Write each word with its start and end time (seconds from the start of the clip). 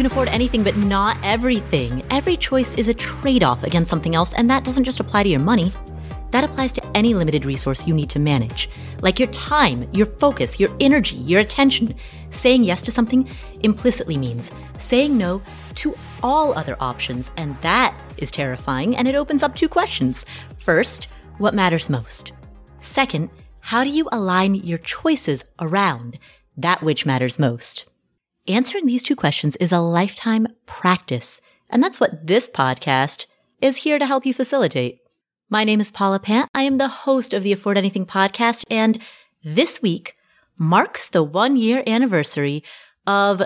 can 0.00 0.06
afford 0.06 0.28
anything, 0.28 0.64
but 0.64 0.78
not 0.78 1.18
everything. 1.22 2.02
Every 2.08 2.34
choice 2.34 2.72
is 2.78 2.88
a 2.88 2.94
trade 2.94 3.42
off 3.42 3.64
against 3.64 3.90
something 3.90 4.14
else, 4.14 4.32
and 4.32 4.48
that 4.48 4.64
doesn't 4.64 4.84
just 4.84 4.98
apply 4.98 5.24
to 5.24 5.28
your 5.28 5.40
money. 5.40 5.70
That 6.30 6.42
applies 6.42 6.72
to 6.72 6.96
any 6.96 7.12
limited 7.12 7.44
resource 7.44 7.86
you 7.86 7.92
need 7.92 8.08
to 8.10 8.18
manage, 8.18 8.70
like 9.02 9.18
your 9.18 9.28
time, 9.28 9.86
your 9.92 10.06
focus, 10.06 10.58
your 10.58 10.70
energy, 10.80 11.16
your 11.16 11.40
attention. 11.40 11.94
Saying 12.30 12.64
yes 12.64 12.82
to 12.84 12.90
something 12.90 13.28
implicitly 13.62 14.16
means 14.16 14.50
saying 14.78 15.18
no 15.18 15.42
to 15.74 15.94
all 16.22 16.56
other 16.56 16.78
options, 16.80 17.30
and 17.36 17.60
that 17.60 17.94
is 18.16 18.30
terrifying, 18.30 18.96
and 18.96 19.06
it 19.06 19.14
opens 19.14 19.42
up 19.42 19.54
two 19.54 19.68
questions. 19.68 20.24
First, 20.60 21.08
what 21.36 21.52
matters 21.52 21.90
most? 21.90 22.32
Second, 22.80 23.28
how 23.60 23.84
do 23.84 23.90
you 23.90 24.08
align 24.10 24.54
your 24.54 24.78
choices 24.78 25.44
around 25.58 26.18
that 26.56 26.82
which 26.82 27.04
matters 27.04 27.38
most? 27.38 27.84
Answering 28.48 28.86
these 28.86 29.02
two 29.02 29.16
questions 29.16 29.54
is 29.56 29.70
a 29.70 29.80
lifetime 29.80 30.46
practice, 30.64 31.42
and 31.68 31.82
that's 31.82 32.00
what 32.00 32.26
this 32.26 32.48
podcast 32.48 33.26
is 33.60 33.76
here 33.76 33.98
to 33.98 34.06
help 34.06 34.24
you 34.24 34.32
facilitate. 34.32 35.00
My 35.50 35.62
name 35.62 35.78
is 35.78 35.90
Paula 35.90 36.18
Pant. 36.18 36.48
I 36.54 36.62
am 36.62 36.78
the 36.78 36.88
host 36.88 37.34
of 37.34 37.42
the 37.42 37.52
Afford 37.52 37.76
Anything 37.76 38.06
podcast, 38.06 38.64
and 38.70 38.98
this 39.44 39.82
week 39.82 40.16
marks 40.56 41.10
the 41.10 41.22
one 41.22 41.56
year 41.56 41.82
anniversary 41.86 42.64
of 43.06 43.40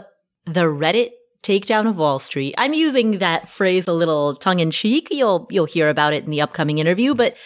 the 0.44 0.62
Reddit 0.62 1.10
takedown 1.42 1.88
of 1.88 1.96
Wall 1.96 2.20
Street. 2.20 2.54
I'm 2.56 2.72
using 2.72 3.18
that 3.18 3.48
phrase 3.48 3.88
a 3.88 3.92
little 3.92 4.36
tongue 4.36 4.60
in 4.60 4.70
cheek. 4.70 5.08
You'll, 5.10 5.48
you'll 5.50 5.64
hear 5.64 5.88
about 5.88 6.12
it 6.12 6.24
in 6.24 6.30
the 6.30 6.40
upcoming 6.40 6.78
interview, 6.78 7.16
but 7.16 7.36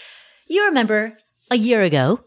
you 0.49 0.67
remember 0.67 1.15
a 1.51 1.57
year 1.57 1.81
ago 1.81 2.21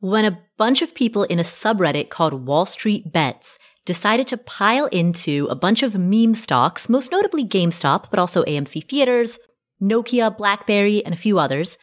when 0.00 0.24
a 0.24 0.38
bunch 0.56 0.80
of 0.80 0.94
people 0.94 1.24
in 1.24 1.38
a 1.38 1.44
subreddit 1.44 2.08
called 2.08 2.46
Wall 2.46 2.64
Street 2.64 3.12
Bets 3.12 3.58
decided 3.84 4.28
to 4.28 4.36
pile 4.36 4.86
into 4.86 5.48
a 5.50 5.54
bunch 5.54 5.82
of 5.82 5.96
meme 5.96 6.34
stocks, 6.34 6.88
most 6.88 7.10
notably 7.10 7.44
GameStop, 7.44 8.10
but 8.10 8.18
also 8.18 8.44
AMC 8.44 8.88
Theaters, 8.88 9.38
Nokia, 9.80 10.36
BlackBerry, 10.36 11.04
and 11.04 11.14
a 11.14 11.18
few 11.18 11.38
others. 11.38 11.76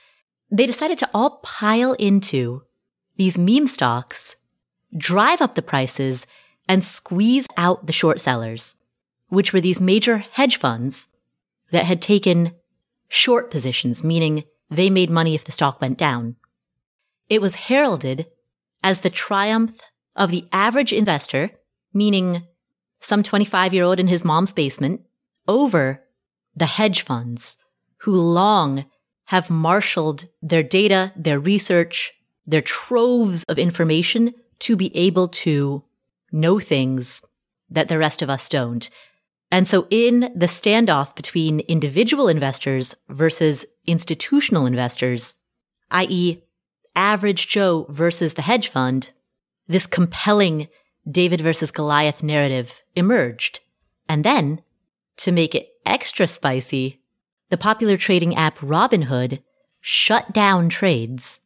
They 0.49 0.65
decided 0.65 0.97
to 0.99 1.09
all 1.13 1.41
pile 1.43 1.93
into 1.93 2.63
these 3.17 3.37
meme 3.37 3.67
stocks, 3.67 4.35
drive 4.97 5.41
up 5.41 5.55
the 5.55 5.61
prices, 5.61 6.25
and 6.67 6.83
squeeze 6.83 7.47
out 7.57 7.87
the 7.87 7.93
short 7.93 8.21
sellers, 8.21 8.75
which 9.27 9.51
were 9.51 9.61
these 9.61 9.81
major 9.81 10.19
hedge 10.19 10.57
funds 10.57 11.09
that 11.71 11.85
had 11.85 12.01
taken 12.01 12.53
short 13.09 13.51
positions, 13.51 14.03
meaning 14.03 14.43
they 14.69 14.89
made 14.89 15.09
money 15.09 15.35
if 15.35 15.43
the 15.43 15.51
stock 15.51 15.81
went 15.81 15.97
down. 15.97 16.35
It 17.27 17.41
was 17.41 17.55
heralded 17.55 18.27
as 18.83 19.01
the 19.01 19.09
triumph 19.09 19.81
of 20.15 20.31
the 20.31 20.47
average 20.51 20.93
investor 20.93 21.51
meaning 21.93 22.43
some 23.01 23.23
25 23.23 23.73
year 23.73 23.83
old 23.83 23.99
in 23.99 24.07
his 24.07 24.25
mom's 24.25 24.53
basement, 24.53 25.01
over 25.47 26.03
the 26.55 26.65
hedge 26.65 27.01
funds 27.01 27.57
who 27.99 28.13
long 28.13 28.85
have 29.25 29.49
marshaled 29.49 30.27
their 30.41 30.63
data, 30.63 31.13
their 31.15 31.39
research, 31.39 32.13
their 32.45 32.61
troves 32.61 33.43
of 33.43 33.59
information 33.59 34.33
to 34.59 34.75
be 34.75 34.95
able 34.95 35.27
to 35.27 35.83
know 36.31 36.59
things 36.59 37.23
that 37.69 37.87
the 37.87 37.97
rest 37.97 38.21
of 38.21 38.29
us 38.29 38.49
don't. 38.49 38.89
And 39.51 39.67
so 39.67 39.87
in 39.89 40.31
the 40.35 40.45
standoff 40.45 41.15
between 41.15 41.61
individual 41.61 42.27
investors 42.27 42.95
versus 43.07 43.65
institutional 43.85 44.65
investors, 44.65 45.35
i.e. 45.91 46.43
average 46.95 47.47
Joe 47.47 47.85
versus 47.89 48.35
the 48.35 48.43
hedge 48.43 48.67
fund, 48.67 49.11
this 49.67 49.87
compelling 49.87 50.67
David 51.09 51.41
versus 51.41 51.71
Goliath 51.71 52.23
narrative 52.23 52.83
emerged. 52.95 53.59
And 54.07 54.23
then, 54.23 54.61
to 55.17 55.31
make 55.31 55.53
it 55.53 55.69
extra 55.85 56.27
spicy, 56.27 57.01
the 57.49 57.57
popular 57.57 57.97
trading 57.97 58.35
app 58.35 58.59
Robinhood 58.59 59.41
shut 59.81 60.33
down 60.33 60.69
trades 60.69 61.39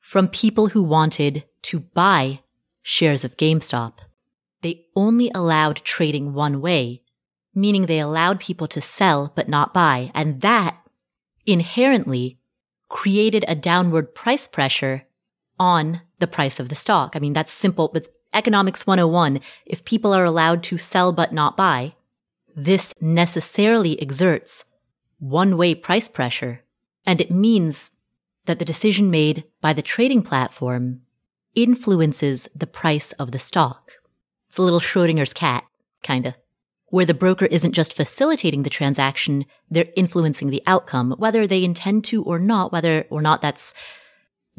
from 0.00 0.28
people 0.28 0.68
who 0.68 0.82
wanted 0.82 1.44
to 1.62 1.80
buy 1.80 2.40
shares 2.82 3.24
of 3.24 3.36
GameStop. 3.36 3.98
They 4.62 4.86
only 4.94 5.30
allowed 5.34 5.76
trading 5.76 6.32
one 6.34 6.60
way, 6.60 7.02
meaning 7.54 7.86
they 7.86 8.00
allowed 8.00 8.40
people 8.40 8.66
to 8.68 8.80
sell 8.80 9.32
but 9.34 9.48
not 9.48 9.74
buy. 9.74 10.10
And 10.14 10.40
that 10.40 10.76
inherently 11.46 12.38
created 12.88 13.44
a 13.46 13.54
downward 13.54 14.14
price 14.14 14.46
pressure 14.46 15.06
on 15.58 16.02
the 16.18 16.26
price 16.26 16.58
of 16.58 16.68
the 16.68 16.74
stock. 16.74 17.14
I 17.14 17.18
mean, 17.18 17.32
that's 17.32 17.52
simple, 17.52 17.88
but 17.92 18.08
Economics 18.32 18.86
101, 18.86 19.40
if 19.66 19.84
people 19.84 20.12
are 20.12 20.24
allowed 20.24 20.62
to 20.62 20.78
sell 20.78 21.12
but 21.12 21.32
not 21.32 21.56
buy, 21.56 21.94
this 22.54 22.94
necessarily 23.00 24.00
exerts 24.00 24.64
one 25.18 25.56
way 25.56 25.74
price 25.74 26.08
pressure. 26.08 26.62
And 27.06 27.20
it 27.20 27.30
means 27.30 27.90
that 28.46 28.58
the 28.58 28.64
decision 28.64 29.10
made 29.10 29.44
by 29.60 29.72
the 29.72 29.82
trading 29.82 30.22
platform 30.22 31.02
influences 31.54 32.48
the 32.54 32.66
price 32.66 33.12
of 33.12 33.32
the 33.32 33.38
stock. 33.38 33.92
It's 34.48 34.58
a 34.58 34.62
little 34.62 34.80
Schrodinger's 34.80 35.34
cat, 35.34 35.64
kinda. 36.02 36.36
Where 36.86 37.06
the 37.06 37.14
broker 37.14 37.46
isn't 37.46 37.72
just 37.72 37.94
facilitating 37.94 38.62
the 38.62 38.70
transaction, 38.70 39.44
they're 39.70 39.92
influencing 39.96 40.50
the 40.50 40.62
outcome, 40.66 41.14
whether 41.18 41.46
they 41.46 41.64
intend 41.64 42.04
to 42.06 42.22
or 42.24 42.38
not, 42.38 42.72
whether 42.72 43.06
or 43.10 43.22
not 43.22 43.42
that's 43.42 43.74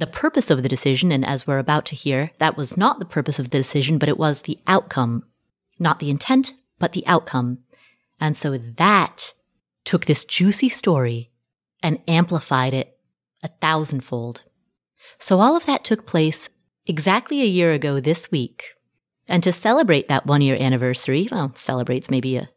the 0.02 0.08
purpose 0.08 0.50
of 0.50 0.64
the 0.64 0.68
decision, 0.68 1.12
and 1.12 1.24
as 1.24 1.46
we're 1.46 1.60
about 1.60 1.86
to 1.86 1.96
hear, 1.96 2.32
that 2.40 2.58
was 2.58 2.76
not 2.76 2.98
the 2.98 3.06
purpose 3.06 3.38
of 3.38 3.52
the 3.52 3.60
decision, 3.60 4.00
but 4.00 4.10
it 4.10 4.18
was 4.18 4.42
the 4.42 4.58
outcome. 4.66 5.24
Not 5.78 6.00
the 6.00 6.10
intent, 6.10 6.56
but 6.80 6.94
the 6.94 7.06
outcome. 7.06 7.60
And 8.20 8.36
so 8.36 8.58
that 8.58 9.36
took 9.86 10.06
this 10.06 10.26
juicy 10.26 10.70
story 10.70 11.30
and 11.84 12.00
amplified 12.08 12.74
it 12.74 12.98
a 13.44 13.50
thousandfold. 13.62 14.44
So 15.20 15.40
all 15.40 15.56
of 15.56 15.68
that 15.68 15.84
took 15.84 16.08
place 16.08 16.50
exactly 16.88 17.44
a 17.44 17.46
year 17.46 17.72
ago 17.72 18.00
this 18.00 18.32
week. 18.32 18.74
And 19.28 19.44
to 19.44 19.54
celebrate 19.54 20.08
that 20.08 20.26
one 20.26 20.42
year 20.42 20.58
anniversary, 20.60 21.28
well, 21.32 21.52
celebrates 21.54 22.10
maybe 22.10 22.38
a 22.38 22.50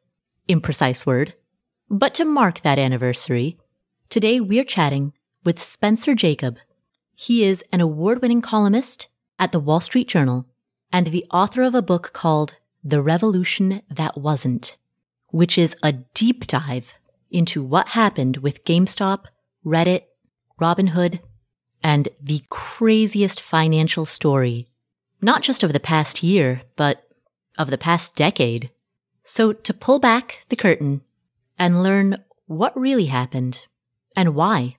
imprecise 0.48 1.04
word, 1.04 1.34
but 1.90 2.14
to 2.14 2.24
mark 2.24 2.62
that 2.62 2.78
anniversary, 2.78 3.58
today 4.08 4.40
we're 4.40 4.64
chatting 4.64 5.12
with 5.44 5.62
Spencer 5.62 6.14
Jakab, 6.14 6.56
he 7.14 7.44
is 7.44 7.62
an 7.72 7.80
award 7.80 8.20
winning 8.20 8.42
columnist 8.42 9.08
at 9.38 9.52
the 9.52 9.60
Wall 9.60 9.80
Street 9.80 10.08
Journal 10.08 10.46
and 10.92 11.08
the 11.08 11.26
author 11.30 11.62
of 11.62 11.74
a 11.74 11.82
book 11.82 12.12
called 12.12 12.56
The 12.82 13.02
Revolution 13.02 13.82
That 13.90 14.16
Wasn't, 14.16 14.76
which 15.28 15.58
is 15.58 15.76
a 15.82 15.92
deep 15.92 16.46
dive 16.46 16.94
into 17.30 17.62
what 17.62 17.88
happened 17.88 18.38
with 18.38 18.64
GameStop, 18.64 19.24
Reddit, 19.64 20.04
Robinhood, 20.60 21.20
and 21.82 22.08
the 22.20 22.42
craziest 22.48 23.40
financial 23.40 24.06
story, 24.06 24.68
not 25.20 25.42
just 25.42 25.62
of 25.62 25.72
the 25.72 25.80
past 25.80 26.22
year, 26.22 26.62
but 26.76 27.04
of 27.58 27.70
the 27.70 27.78
past 27.78 28.14
decade. 28.14 28.70
So 29.24 29.52
to 29.52 29.74
pull 29.74 29.98
back 29.98 30.44
the 30.48 30.56
curtain 30.56 31.02
and 31.58 31.82
learn 31.82 32.18
what 32.46 32.78
really 32.78 33.06
happened 33.06 33.66
and 34.16 34.34
why. 34.34 34.76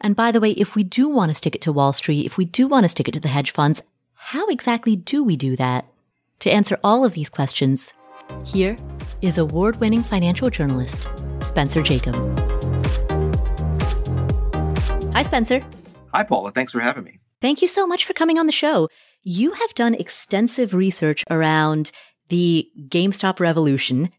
And 0.00 0.16
by 0.16 0.32
the 0.32 0.40
way, 0.40 0.50
if 0.52 0.74
we 0.74 0.84
do 0.84 1.08
want 1.08 1.30
to 1.30 1.34
stick 1.34 1.54
it 1.54 1.60
to 1.62 1.72
Wall 1.72 1.92
Street, 1.92 2.26
if 2.26 2.36
we 2.36 2.44
do 2.44 2.66
want 2.66 2.84
to 2.84 2.88
stick 2.88 3.08
it 3.08 3.12
to 3.12 3.20
the 3.20 3.28
hedge 3.28 3.50
funds, 3.50 3.82
how 4.14 4.46
exactly 4.48 4.96
do 4.96 5.22
we 5.24 5.36
do 5.36 5.56
that? 5.56 5.86
To 6.40 6.50
answer 6.50 6.78
all 6.84 7.04
of 7.04 7.14
these 7.14 7.28
questions, 7.30 7.92
here 8.44 8.76
is 9.22 9.38
award 9.38 9.80
winning 9.80 10.02
financial 10.02 10.50
journalist 10.50 11.08
Spencer 11.42 11.82
Jakab. 11.82 12.14
Hi, 15.12 15.22
Spencer. 15.22 15.64
Hi, 16.12 16.24
Paula. 16.24 16.50
Thanks 16.50 16.72
for 16.72 16.80
having 16.80 17.04
me. 17.04 17.18
Thank 17.40 17.62
you 17.62 17.68
so 17.68 17.86
much 17.86 18.04
for 18.04 18.14
coming 18.14 18.38
on 18.38 18.46
the 18.46 18.52
show. 18.52 18.88
You 19.22 19.52
have 19.52 19.74
done 19.74 19.94
extensive 19.94 20.74
research 20.74 21.24
around 21.30 21.92
the 22.28 22.68
GameStop 22.88 23.40
revolution, 23.40 24.10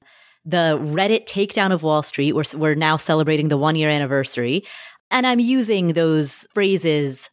the 0.45 0.79
Reddit 0.81 1.27
takedown 1.27 1.71
of 1.71 1.83
Wall 1.83 2.03
Street. 2.03 2.33
We're, 2.33 2.43
we're 2.55 2.75
now 2.75 2.97
celebrating 2.97 3.49
the 3.49 3.57
one 3.57 3.75
year 3.75 3.89
anniversary. 3.89 4.63
And 5.11 5.25
I'm 5.25 5.39
using 5.39 5.93
those 5.93 6.47
phrases 6.53 7.29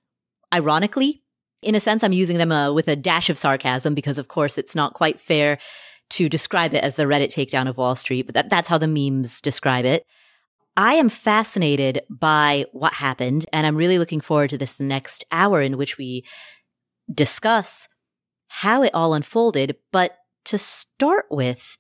ironically. 0.53 1.23
In 1.63 1.75
a 1.75 1.81
sense, 1.81 2.03
I'm 2.03 2.13
using 2.13 2.39
them 2.39 2.53
uh, 2.53 2.73
with 2.73 2.89
a 2.89 2.97
dash 2.97 3.31
of 3.31 3.39
sarcasm 3.39 3.95
because, 3.95 4.19
of 4.19 4.29
course, 4.29 4.59
it's 4.59 4.75
not 4.75 4.95
quite 4.95 5.21
fair 5.21 5.59
to 6.11 6.29
describe 6.29 6.75
it 6.75 6.85
as 6.85 6.97
the 6.97 7.05
Reddit 7.05 7.33
takedown 7.33 7.69
of 7.69 7.79
Wall 7.79 7.97
Street, 7.97 8.27
but 8.27 8.35
that, 8.35 8.51
that's 8.51 8.69
how 8.69 8.79
the 8.79 8.87
memes 8.87 9.41
describe 9.41 9.85
it. 9.85 10.05
I 10.77 10.95
am 10.95 11.09
fascinated 11.09 12.03
by 12.11 12.67
what 12.73 12.95
happened, 12.95 13.47
and 13.53 13.67
I'm 13.67 13.77
really 13.77 13.99
looking 13.99 14.21
forward 14.21 14.51
to 14.51 14.59
this 14.59 14.81
next 14.81 15.25
hour 15.31 15.61
in 15.61 15.77
which 15.77 15.99
we 15.99 16.25
discuss 17.13 17.89
how 18.49 18.83
it 18.83 18.95
all 18.95 19.15
unfolded. 19.15 19.77
But 19.91 20.17
to 20.47 20.59
start 20.59 21.27
with, 21.31 21.77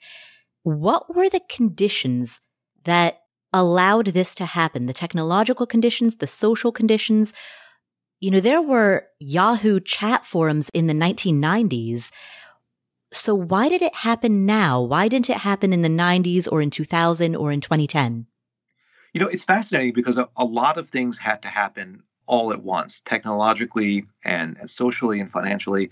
what 0.62 1.14
were 1.14 1.28
the 1.28 1.42
conditions 1.48 2.40
that 2.84 3.21
allowed 3.52 4.06
this 4.06 4.34
to 4.36 4.46
happen, 4.46 4.86
the 4.86 4.92
technological 4.92 5.66
conditions, 5.66 6.16
the 6.16 6.26
social 6.26 6.72
conditions. 6.72 7.34
You 8.20 8.30
know, 8.30 8.40
there 8.40 8.62
were 8.62 9.06
Yahoo 9.18 9.80
chat 9.80 10.24
forums 10.24 10.70
in 10.72 10.86
the 10.86 10.94
1990s 10.94 12.10
So 13.12 13.34
why 13.34 13.68
did 13.68 13.82
it 13.82 13.94
happen 13.94 14.46
now? 14.46 14.80
Why 14.80 15.08
didn't 15.08 15.30
it 15.30 15.38
happen 15.38 15.72
in 15.72 15.82
the 15.82 15.88
90s 15.88 16.48
or 16.50 16.62
in 16.62 16.70
2000 16.70 17.36
or 17.36 17.52
in 17.52 17.60
2010? 17.60 18.26
You 19.12 19.20
know, 19.20 19.28
it's 19.28 19.44
fascinating 19.44 19.92
because 19.92 20.16
a, 20.16 20.28
a 20.36 20.44
lot 20.44 20.78
of 20.78 20.88
things 20.88 21.18
had 21.18 21.42
to 21.42 21.48
happen 21.48 22.02
all 22.26 22.52
at 22.52 22.62
once, 22.62 23.02
technologically 23.04 24.06
and, 24.24 24.56
and 24.58 24.70
socially 24.70 25.20
and 25.20 25.30
financially, 25.30 25.90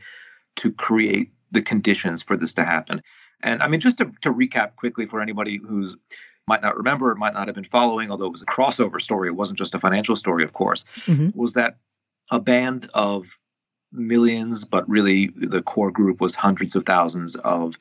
to 0.57 0.73
create 0.73 1.31
the 1.51 1.61
conditions 1.61 2.23
for 2.23 2.37
this 2.37 2.55
to 2.55 2.65
happen. 2.65 3.03
And 3.43 3.63
I 3.63 3.69
mean, 3.69 3.81
just 3.81 3.99
to, 3.99 4.13
to 4.23 4.33
recap 4.33 4.77
quickly 4.77 5.07
for 5.07 5.21
anybody 5.21 5.59
who's 5.59 5.97
might 6.47 6.63
not 6.63 6.77
remember, 6.77 7.15
might 7.15 7.35
not 7.35 7.49
have 7.49 7.55
been 7.55 7.65
following, 7.65 8.11
although 8.11 8.27
it 8.27 8.33
was 8.33 8.43
a 8.43 8.47
crossover 8.47 9.01
story, 9.01 9.29
it 9.29 9.37
wasn't 9.37 9.59
just 9.59 9.75
a 9.75 9.79
financial 9.79 10.17
story, 10.17 10.45
of 10.45 10.53
course, 10.53 10.85
mm-hmm. 11.07 11.37
was 11.39 11.55
that 11.55 11.77
a 12.31 12.41
band 12.41 12.89
of 12.95 13.39
millions, 13.93 14.65
but 14.65 14.89
really 14.89 15.29
the 15.37 15.63
core 15.63 15.91
group 15.91 16.21
was 16.21 16.35
hundreds 16.35 16.75
of 16.75 16.85
thousands 16.87 17.37
of 17.37 17.77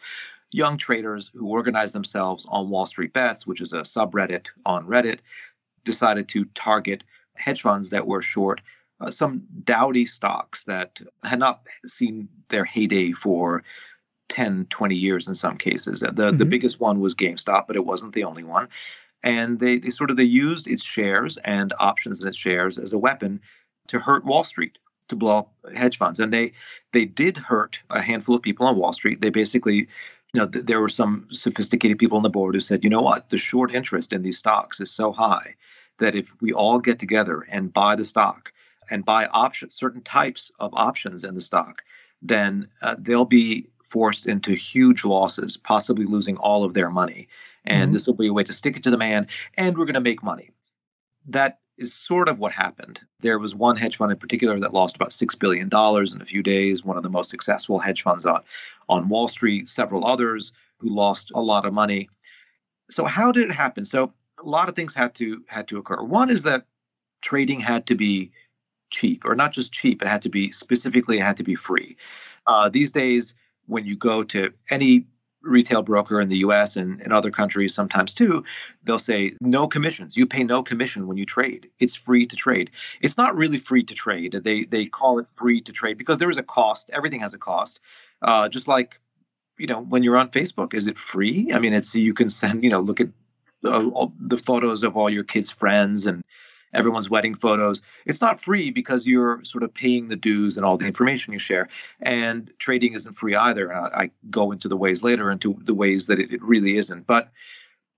young 0.52 0.78
traders 0.78 1.32
who 1.34 1.48
organized 1.48 1.94
themselves 1.94 2.46
on 2.50 2.70
Wall 2.70 2.86
Street 2.86 3.14
Bets, 3.14 3.46
which 3.46 3.62
is 3.62 3.74
a 3.74 3.82
subreddit 3.82 4.48
on 4.66 4.86
Reddit, 4.86 5.20
decided 5.84 6.28
to 6.30 6.46
target 6.56 7.04
hedge 7.36 7.62
funds 7.62 7.90
that 7.90 8.08
were 8.08 8.22
short 8.22 8.62
uh, 9.02 9.12
some 9.12 9.44
dowdy 9.64 10.06
stocks 10.06 10.66
that 10.66 11.00
had 11.24 11.40
not 11.40 11.62
seen 11.86 12.28
their 12.50 12.66
heyday 12.66 13.12
for 13.14 13.64
10, 14.30 14.68
20 14.70 14.96
years 14.96 15.28
in 15.28 15.36
some 15.36 15.58
cases. 15.58 16.00
The 16.00 16.08
mm-hmm. 16.08 16.38
the 16.38 16.46
biggest 16.46 16.80
one 16.80 17.00
was 17.00 17.16
GameStop, 17.16 17.68
but 17.68 17.76
it 17.76 17.86
wasn't 17.86 18.14
the 18.14 18.24
only 18.24 18.44
one. 18.44 18.70
And 19.22 19.60
they, 19.60 19.80
they 19.80 19.90
sort 19.90 20.12
of 20.12 20.18
they 20.18 20.24
used 20.24 20.68
its 20.68 20.84
shares 20.84 21.38
and 21.44 21.74
options 21.80 22.22
in 22.22 22.28
its 22.28 22.38
shares 22.38 22.78
as 22.78 22.94
a 22.94 22.98
weapon 22.98 23.42
to 23.88 24.00
hurt 24.00 24.24
Wall 24.24 24.46
Street, 24.46 24.78
to 25.10 25.16
blow 25.16 25.40
up 25.40 25.54
hedge 25.76 25.98
funds. 25.98 26.20
And 26.20 26.32
they 26.32 26.54
they 26.94 27.06
did 27.06 27.38
hurt 27.38 27.80
a 27.90 28.02
handful 28.02 28.36
of 28.36 28.42
people 28.42 28.66
on 28.66 28.78
Wall 28.78 28.94
Street. 28.94 29.22
They 29.22 29.30
basically 29.30 29.88
you 30.34 30.42
know, 30.42 30.48
th- 30.48 30.66
there 30.66 30.80
were 30.80 30.90
some 30.90 31.28
sophisticated 31.32 31.98
people 31.98 32.18
on 32.18 32.24
the 32.24 32.30
board 32.30 32.54
who 32.54 32.62
said, 32.62 32.84
you 32.84 32.90
know 32.90 33.02
what, 33.02 33.30
the 33.30 33.38
short 33.38 33.74
interest 33.74 34.14
in 34.14 34.22
these 34.22 34.38
stocks 34.38 34.80
is 34.80 34.92
so 34.92 35.12
high 35.12 35.56
that 35.98 36.16
if 36.16 36.34
we 36.42 36.54
all 36.54 36.80
get 36.80 37.00
together 37.00 37.44
and 37.52 37.74
buy 37.74 37.96
the 37.96 38.06
stock 38.06 38.52
and 38.92 39.06
buy 39.06 39.26
options, 39.28 39.76
certain 39.76 40.02
types 40.02 40.52
of 40.60 40.72
options 40.74 41.24
in 41.24 41.36
the 41.36 41.42
stock, 41.42 41.82
then 42.22 42.68
uh, 42.82 42.96
they'll 43.00 43.26
be 43.26 43.68
forced 43.90 44.28
into 44.28 44.54
huge 44.54 45.04
losses, 45.04 45.58
possibly 45.58 46.06
losing 46.06 46.38
all 46.38 46.64
of 46.64 46.74
their 46.74 46.90
money. 46.90 47.28
And 47.66 47.86
mm-hmm. 47.86 47.94
this 47.94 48.08
will 48.08 48.14
be 48.14 48.28
a 48.28 48.34
way 48.34 48.44
to 48.44 48.54
stick 48.54 48.78
it 48.78 48.84
to 48.84 48.92
the 48.92 48.98
man, 48.98 49.28
and 49.58 49.78
we're 49.78 49.86
going 49.86 49.96
to 49.96 50.02
make 50.02 50.24
money. 50.24 50.52
That 51.28 51.60
is 51.78 51.94
sort 51.94 52.30
of 52.30 52.40
what 52.40 52.52
happened. 52.52 53.02
There 53.22 53.40
was 53.40 53.56
one 53.56 53.78
hedge 53.78 53.98
fund 53.98 54.12
in 54.12 54.18
particular 54.18 54.60
that 54.60 54.74
lost 54.74 54.96
about 54.96 55.10
$6 55.10 55.40
billion 55.40 55.68
in 55.68 56.22
a 56.22 56.26
few 56.26 56.44
days, 56.44 56.84
one 56.84 56.98
of 56.98 57.04
the 57.04 57.10
most 57.10 57.30
successful 57.30 57.80
hedge 57.80 58.04
funds 58.04 58.26
on, 58.26 58.42
on 58.88 59.10
Wall 59.10 59.28
Street, 59.28 59.68
several 59.68 60.06
others 60.06 60.52
who 60.78 60.90
lost 60.90 61.32
a 61.34 61.42
lot 61.42 61.66
of 61.66 61.74
money. 61.74 62.10
So 62.90 63.06
how 63.06 63.32
did 63.32 63.50
it 63.50 63.54
happen? 63.54 63.86
So 63.86 64.14
a 64.40 64.48
lot 64.48 64.70
of 64.70 64.76
things 64.76 64.94
had 64.94 65.16
to 65.16 65.44
had 65.48 65.68
to 65.70 65.78
occur. 65.78 66.02
One 66.02 66.30
is 66.30 66.44
that 66.44 66.66
trading 67.22 67.60
had 67.60 67.88
to 67.88 67.96
be 67.96 68.32
cheap, 68.90 69.24
or 69.26 69.36
not 69.36 69.54
just 69.54 69.72
cheap, 69.72 70.02
it 70.02 70.08
had 70.08 70.22
to 70.24 70.30
be 70.30 70.52
specifically 70.52 71.20
it 71.20 71.24
had 71.24 71.38
to 71.38 71.44
be 71.44 71.56
free. 71.56 71.98
Uh, 72.48 72.70
these 72.70 72.92
days, 72.92 73.34
when 73.70 73.86
you 73.86 73.96
go 73.96 74.24
to 74.24 74.52
any 74.70 75.06
retail 75.42 75.82
broker 75.82 76.20
in 76.20 76.28
the 76.28 76.40
US 76.40 76.76
and 76.76 77.02
in 77.02 77.12
other 77.12 77.32
countries 77.32 77.74
sometimes 77.74 78.14
too, 78.14 78.44
they'll 78.84 79.00
say 79.00 79.34
no 79.42 79.68
commissions. 79.68 80.18
You 80.18 80.26
pay 80.26 80.44
no 80.44 80.64
commission 80.64 81.08
when 81.08 81.18
you 81.18 81.26
trade. 81.26 81.70
It's 81.80 81.96
free 81.96 82.26
to 82.28 82.36
trade. 82.36 82.72
It's 83.02 83.18
not 83.18 83.36
really 83.36 83.58
free 83.58 83.84
to 83.84 83.94
trade. 83.94 84.34
They 84.44 84.66
they 84.66 84.86
call 84.86 85.20
it 85.20 85.28
free 85.34 85.62
to 85.62 85.72
trade 85.72 85.98
because 85.98 86.18
there 86.18 86.30
is 86.30 86.38
a 86.38 86.44
cost. 86.44 86.90
Everything 86.92 87.22
has 87.22 87.34
a 87.34 87.38
cost. 87.38 87.80
Uh, 88.22 88.50
just 88.50 88.68
like 88.68 89.00
you 89.58 89.68
know 89.68 89.82
when 89.82 90.04
you're 90.04 90.18
on 90.18 90.30
Facebook, 90.30 90.74
is 90.74 90.88
it 90.88 90.98
free? 90.98 91.52
I 91.54 91.60
mean, 91.60 91.74
it's 91.74 91.96
you 91.96 92.14
can 92.14 92.30
send 92.30 92.64
you 92.64 92.70
know 92.70 92.82
look 92.82 93.00
at 93.00 93.10
uh, 93.64 94.08
the 94.20 94.38
photos 94.38 94.84
of 94.84 94.98
all 94.98 95.10
your 95.10 95.24
kids' 95.24 95.50
friends 95.50 96.06
and 96.06 96.24
everyone's 96.74 97.10
wedding 97.10 97.36
photos. 97.36 97.82
It's 98.06 98.22
not 98.22 98.40
free 98.40 98.72
because 98.72 99.08
you're 99.08 99.44
sort 99.44 99.64
of 99.64 99.74
paying 99.74 100.08
the 100.08 100.16
dues 100.16 100.58
and 100.58 100.66
all 100.66 100.78
the 100.78 100.86
information 100.86 101.34
you 101.34 101.40
share. 101.40 101.70
And 102.02 102.52
trading 102.60 102.94
isn't 102.94 103.18
free 103.18 103.36
either. 103.36 103.74
I, 103.74 104.04
I 104.04 104.12
go 104.30 104.52
into 104.52 104.68
the 104.68 104.78
ways 104.78 105.04
later 105.04 105.32
into 105.32 105.58
the 105.64 105.74
ways 105.74 106.08
that 106.08 106.20
it, 106.20 106.32
it 106.32 106.42
really 106.44 106.78
isn't. 106.78 107.08
But 107.08 107.32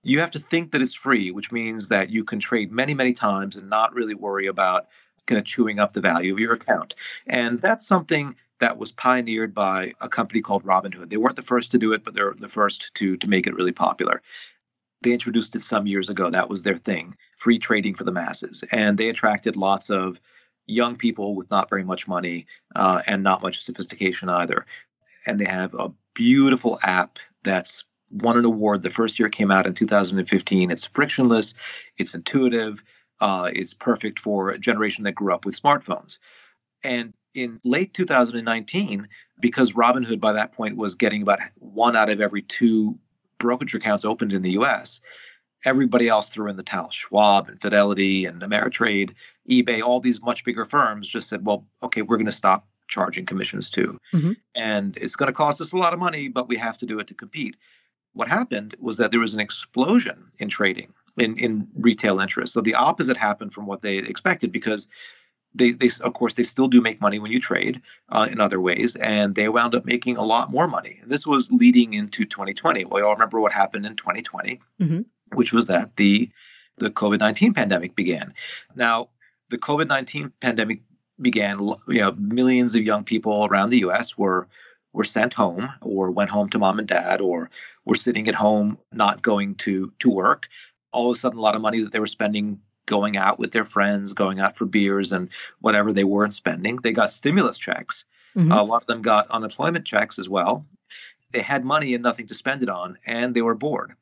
you 0.04 0.20
have 0.20 0.32
to 0.32 0.38
think 0.38 0.72
that 0.72 0.82
it's 0.82 0.94
free, 0.94 1.30
which 1.30 1.52
means 1.52 1.88
that 1.88 2.10
you 2.10 2.24
can 2.24 2.40
trade 2.40 2.72
many, 2.72 2.94
many 2.94 3.12
times 3.12 3.56
and 3.56 3.70
not 3.70 3.94
really 3.94 4.14
worry 4.14 4.46
about 4.46 4.88
kind 5.26 5.38
of 5.38 5.44
chewing 5.44 5.78
up 5.78 5.92
the 5.92 6.00
value 6.00 6.32
of 6.32 6.40
your 6.40 6.54
account. 6.54 6.94
And 7.26 7.60
that's 7.60 7.86
something 7.86 8.34
that 8.58 8.78
was 8.78 8.92
pioneered 8.92 9.54
by 9.54 9.92
a 10.00 10.08
company 10.08 10.40
called 10.40 10.64
Robinhood. 10.64 11.10
They 11.10 11.16
weren't 11.16 11.36
the 11.36 11.42
first 11.42 11.72
to 11.72 11.78
do 11.78 11.92
it, 11.92 12.04
but 12.04 12.14
they're 12.14 12.32
the 12.32 12.48
first 12.48 12.94
to 12.94 13.16
to 13.16 13.28
make 13.28 13.46
it 13.46 13.54
really 13.54 13.72
popular. 13.72 14.22
They 15.02 15.12
introduced 15.12 15.54
it 15.56 15.62
some 15.62 15.86
years 15.86 16.08
ago. 16.08 16.30
That 16.30 16.48
was 16.48 16.62
their 16.62 16.78
thing 16.78 17.16
free 17.36 17.58
trading 17.58 17.94
for 17.94 18.04
the 18.04 18.12
masses. 18.12 18.62
And 18.70 18.96
they 18.96 19.08
attracted 19.08 19.56
lots 19.56 19.90
of 19.90 20.20
young 20.66 20.96
people 20.96 21.34
with 21.34 21.50
not 21.50 21.68
very 21.68 21.84
much 21.84 22.06
money 22.06 22.46
uh, 22.76 23.02
and 23.06 23.22
not 23.22 23.42
much 23.42 23.62
sophistication 23.62 24.28
either. 24.28 24.64
And 25.26 25.40
they 25.40 25.44
have 25.44 25.74
a 25.74 25.92
beautiful 26.14 26.78
app 26.82 27.18
that's 27.42 27.84
won 28.10 28.36
an 28.36 28.44
award 28.44 28.82
the 28.82 28.90
first 28.90 29.18
year 29.18 29.26
it 29.26 29.32
came 29.32 29.50
out 29.50 29.66
in 29.66 29.74
2015. 29.74 30.70
It's 30.70 30.84
frictionless, 30.84 31.54
it's 31.98 32.14
intuitive, 32.14 32.82
uh, 33.20 33.50
it's 33.52 33.74
perfect 33.74 34.18
for 34.18 34.50
a 34.50 34.58
generation 34.58 35.04
that 35.04 35.12
grew 35.12 35.32
up 35.32 35.44
with 35.44 35.60
smartphones. 35.60 36.18
And 36.84 37.14
in 37.34 37.60
late 37.64 37.94
2019, 37.94 39.08
because 39.40 39.72
Robinhood 39.72 40.20
by 40.20 40.32
that 40.34 40.52
point 40.52 40.76
was 40.76 40.94
getting 40.94 41.22
about 41.22 41.40
one 41.56 41.96
out 41.96 42.10
of 42.10 42.20
every 42.20 42.42
two 42.42 42.98
brokerage 43.42 43.74
accounts 43.74 44.04
opened 44.04 44.32
in 44.32 44.42
the 44.42 44.52
US, 44.52 45.00
everybody 45.64 46.08
else 46.08 46.30
threw 46.30 46.48
in 46.48 46.56
the 46.56 46.62
towel. 46.62 46.90
Schwab 46.90 47.48
and 47.48 47.60
Fidelity 47.60 48.24
and 48.24 48.40
Ameritrade, 48.40 49.14
eBay, 49.50 49.82
all 49.82 50.00
these 50.00 50.22
much 50.22 50.44
bigger 50.44 50.64
firms 50.64 51.08
just 51.08 51.28
said, 51.28 51.44
well, 51.44 51.66
okay, 51.82 52.02
we're 52.02 52.16
going 52.16 52.26
to 52.26 52.32
stop 52.32 52.66
charging 52.88 53.26
commissions 53.26 53.68
too. 53.68 53.98
Mm-hmm. 54.14 54.32
And 54.54 54.96
it's 54.96 55.16
going 55.16 55.26
to 55.26 55.32
cost 55.32 55.60
us 55.60 55.72
a 55.72 55.76
lot 55.76 55.92
of 55.92 55.98
money, 55.98 56.28
but 56.28 56.48
we 56.48 56.56
have 56.56 56.78
to 56.78 56.86
do 56.86 56.98
it 56.98 57.06
to 57.08 57.14
compete. 57.14 57.56
What 58.12 58.28
happened 58.28 58.76
was 58.78 58.96
that 58.98 59.10
there 59.10 59.20
was 59.20 59.34
an 59.34 59.40
explosion 59.40 60.30
in 60.38 60.48
trading 60.48 60.92
in, 61.18 61.36
in 61.36 61.66
retail 61.74 62.20
interest. 62.20 62.52
So 62.52 62.60
the 62.60 62.74
opposite 62.74 63.16
happened 63.16 63.52
from 63.52 63.66
what 63.66 63.82
they 63.82 63.98
expected 63.98 64.52
because 64.52 64.86
they, 65.54 65.72
they 65.72 65.90
of 66.02 66.14
course 66.14 66.34
they 66.34 66.42
still 66.42 66.68
do 66.68 66.80
make 66.80 67.00
money 67.00 67.18
when 67.18 67.32
you 67.32 67.40
trade 67.40 67.80
uh, 68.10 68.28
in 68.30 68.40
other 68.40 68.60
ways 68.60 68.96
and 68.96 69.34
they 69.34 69.48
wound 69.48 69.74
up 69.74 69.84
making 69.84 70.16
a 70.16 70.24
lot 70.24 70.50
more 70.50 70.68
money. 70.68 70.98
And 71.02 71.10
this 71.10 71.26
was 71.26 71.50
leading 71.52 71.94
into 71.94 72.24
2020 72.24 72.84
well 72.84 73.00
you 73.00 73.06
all 73.06 73.12
remember 73.12 73.40
what 73.40 73.52
happened 73.52 73.86
in 73.86 73.96
2020 73.96 74.60
mm-hmm. 74.80 75.00
which 75.34 75.52
was 75.52 75.66
that 75.66 75.96
the 75.96 76.30
the 76.78 76.90
covid-19 76.90 77.54
pandemic 77.54 77.94
began. 77.94 78.32
Now 78.74 79.08
the 79.50 79.58
covid-19 79.58 80.32
pandemic 80.40 80.80
began 81.20 81.58
you 81.88 82.00
know 82.00 82.12
millions 82.12 82.74
of 82.74 82.82
young 82.82 83.04
people 83.04 83.46
around 83.46 83.70
the 83.70 83.78
us 83.78 84.16
were 84.16 84.48
were 84.92 85.04
sent 85.04 85.32
home 85.32 85.70
or 85.80 86.10
went 86.10 86.30
home 86.30 86.48
to 86.50 86.58
mom 86.58 86.78
and 86.78 86.88
dad 86.88 87.20
or 87.20 87.50
were 87.84 87.94
sitting 87.94 88.28
at 88.28 88.34
home 88.34 88.78
not 88.92 89.22
going 89.22 89.54
to 89.56 89.92
to 89.98 90.10
work. 90.10 90.48
All 90.92 91.10
of 91.10 91.16
a 91.16 91.18
sudden 91.18 91.38
a 91.38 91.42
lot 91.42 91.56
of 91.56 91.62
money 91.62 91.80
that 91.80 91.92
they 91.92 92.00
were 92.00 92.06
spending 92.06 92.60
going 92.86 93.16
out 93.16 93.38
with 93.38 93.52
their 93.52 93.64
friends, 93.64 94.12
going 94.12 94.40
out 94.40 94.56
for 94.56 94.66
beers 94.66 95.12
and 95.12 95.28
whatever 95.60 95.92
they 95.92 96.04
weren't 96.04 96.32
spending. 96.32 96.76
They 96.76 96.92
got 96.92 97.10
stimulus 97.10 97.58
checks. 97.58 98.04
Mm-hmm. 98.36 98.52
Uh, 98.52 98.62
a 98.62 98.64
lot 98.64 98.82
of 98.82 98.86
them 98.86 99.02
got 99.02 99.30
unemployment 99.30 99.86
checks 99.86 100.18
as 100.18 100.28
well. 100.28 100.66
They 101.32 101.42
had 101.42 101.64
money 101.64 101.94
and 101.94 102.02
nothing 102.02 102.26
to 102.26 102.34
spend 102.34 102.62
it 102.62 102.68
on, 102.68 102.96
and 103.06 103.34
they 103.34 103.42
were 103.42 103.54
bored. 103.54 103.94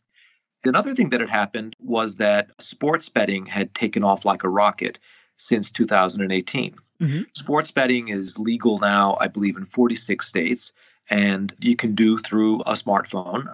Another 0.65 0.93
thing 0.93 1.11
that 1.11 1.21
had 1.21 1.31
happened 1.31 1.75
was 1.81 2.17
that 2.17 2.51
sports 2.59 3.09
betting 3.09 3.47
had 3.47 3.75
taken 3.75 4.05
off 4.05 4.25
like 4.25 4.45
a 4.45 4.49
rocket 4.49 4.99
since 5.37 5.73
2018. 5.73 6.77
Mm-hmm. 7.01 7.23
Sports 7.35 7.71
betting 7.71 8.09
is 8.09 8.39
legal 8.39 8.79
now, 8.79 9.17
I 9.21 9.29
believe, 9.29 9.57
in 9.57 9.65
46 9.65 10.27
states, 10.27 10.73
and 11.09 11.55
you 11.61 11.77
can 11.77 11.95
do 11.95 12.19
through 12.19 12.61
a 12.61 12.75
smartphone 12.75 13.49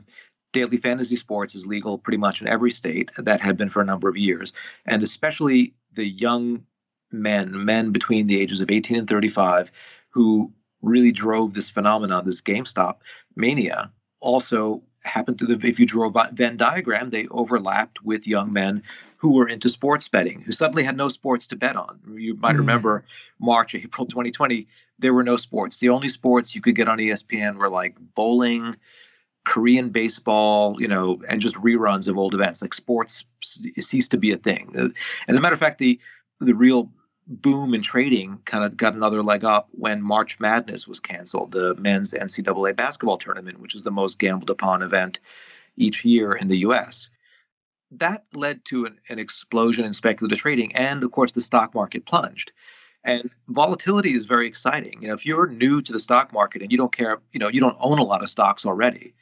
daily 0.57 0.79
fantasy 0.79 1.17
sports 1.17 1.55
is 1.55 1.67
legal 1.67 1.99
pretty 1.99 2.17
much 2.17 2.41
in 2.41 2.49
every 2.49 2.71
state 2.71 3.11
that 3.19 3.43
had 3.43 3.57
been 3.59 3.69
for 3.69 3.83
a 3.83 3.85
number 3.85 4.09
of 4.09 4.17
years. 4.17 4.55
And 4.87 5.03
especially 5.03 5.75
the 5.93 6.09
young 6.09 6.65
men 7.13 7.65
men 7.65 7.93
between 7.93 8.27
the 8.27 8.41
ages 8.41 8.61
of 8.61 8.71
18 8.71 8.99
and 8.99 9.09
35 9.09 9.71
who 10.11 10.53
really 10.83 11.13
drove 11.13 11.55
this 11.55 11.71
phenomenon 11.71 12.25
this 12.25 12.41
gamestop 12.41 12.97
mania 13.37 13.93
also 14.21 14.83
happened 15.05 15.39
to 15.39 15.47
the 15.47 15.67
if 15.67 15.79
you 15.79 15.87
drew 15.87 16.09
a 16.09 16.31
venn 16.33 16.57
diagram 16.57 17.11
they 17.11 17.29
overlapped 17.29 18.03
with 18.03 18.27
young 18.27 18.53
men 18.53 18.83
who 19.19 19.35
were 19.35 19.49
into 19.49 19.69
sports 19.69 20.09
betting 20.09 20.43
who 20.43 20.51
suddenly 20.51 20.83
had 20.83 20.97
no 20.97 21.09
sports 21.09 21.47
to 21.47 21.57
bet 21.57 21.77
on. 21.77 22.01
You 22.17 22.35
might 22.35 22.57
mm. 22.57 22.59
remember 22.59 23.05
march 23.39 23.75
april 23.77 24.07
2020 24.07 24.67
there 24.99 25.15
were 25.15 25.25
no 25.25 25.37
sports. 25.37 25.79
The 25.79 25.91
only 25.91 26.09
sports 26.09 26.55
you 26.55 26.61
could 26.61 26.75
get 26.75 26.89
on 26.89 26.99
espn 26.99 27.57
were 27.57 27.69
like 27.69 27.97
bowling 28.15 28.77
Korean 29.47 29.91
baseball, 29.91 30.77
you 30.81 30.89
know, 30.89 31.23
and 31.29 31.41
just 31.41 31.55
reruns 31.55 32.09
of 32.09 32.19
old 32.19 32.35
events. 32.35 32.61
Like 32.61 32.75
sports 32.75 33.25
ceased 33.43 34.11
to 34.11 34.19
be 34.19 34.33
a 34.33 34.37
thing. 34.37 34.75
Uh, 34.77 34.81
and 34.81 34.95
As 35.29 35.39
a 35.39 35.41
matter 35.41 35.55
of 35.55 35.61
fact, 35.61 35.79
the 35.79 35.99
the 36.41 36.55
real 36.55 36.91
boom 37.29 37.73
in 37.73 37.81
trading 37.81 38.39
kind 38.45 38.65
of 38.65 38.77
got 38.77 38.95
another 38.95 39.23
leg 39.23 39.45
up 39.45 39.69
when 39.71 40.03
March 40.03 40.39
Madness 40.39 40.87
was 40.87 41.01
canceled, 41.01 41.53
the 41.53 41.75
men's 41.77 42.13
NCAA 42.13 42.77
basketball 42.77 43.19
tournament, 43.19 43.61
which 43.61 43.75
is 43.75 43.85
the 43.85 43.91
most 43.91 44.19
gambled 44.19 44.51
upon 44.51 44.83
event 44.83 45.21
each 45.77 46.05
year 46.05 46.33
in 46.33 46.49
the 46.49 46.59
US. 46.59 47.09
That 47.93 48.25
led 48.35 48.65
to 48.67 48.85
an, 48.85 48.99
an 49.09 49.19
explosion 49.19 49.85
in 49.85 49.93
speculative 49.93 50.39
trading, 50.39 50.75
and 50.75 51.05
of 51.05 51.13
course, 51.13 51.33
the 51.33 51.41
stock 51.41 51.73
market 51.73 52.05
plunged. 52.05 52.53
And 53.05 53.31
volatility 53.49 54.17
is 54.17 54.25
very 54.25 54.49
exciting. 54.49 55.03
You 55.03 55.09
know, 55.09 55.15
if 55.15 55.25
you're 55.25 55.47
new 55.47 55.81
to 55.83 55.93
the 55.93 56.01
stock 56.01 56.33
market 56.33 56.63
and 56.63 56.73
you 56.73 56.79
don't 56.79 56.95
care, 56.95 57.21
you 57.33 57.39
know, 57.39 57.49
you 57.49 57.61
don't 57.61 57.77
own 57.79 58.01
a 58.01 58.03
lot 58.03 58.25
of 58.25 58.29
stocks 58.29 58.67
already, 58.67 59.15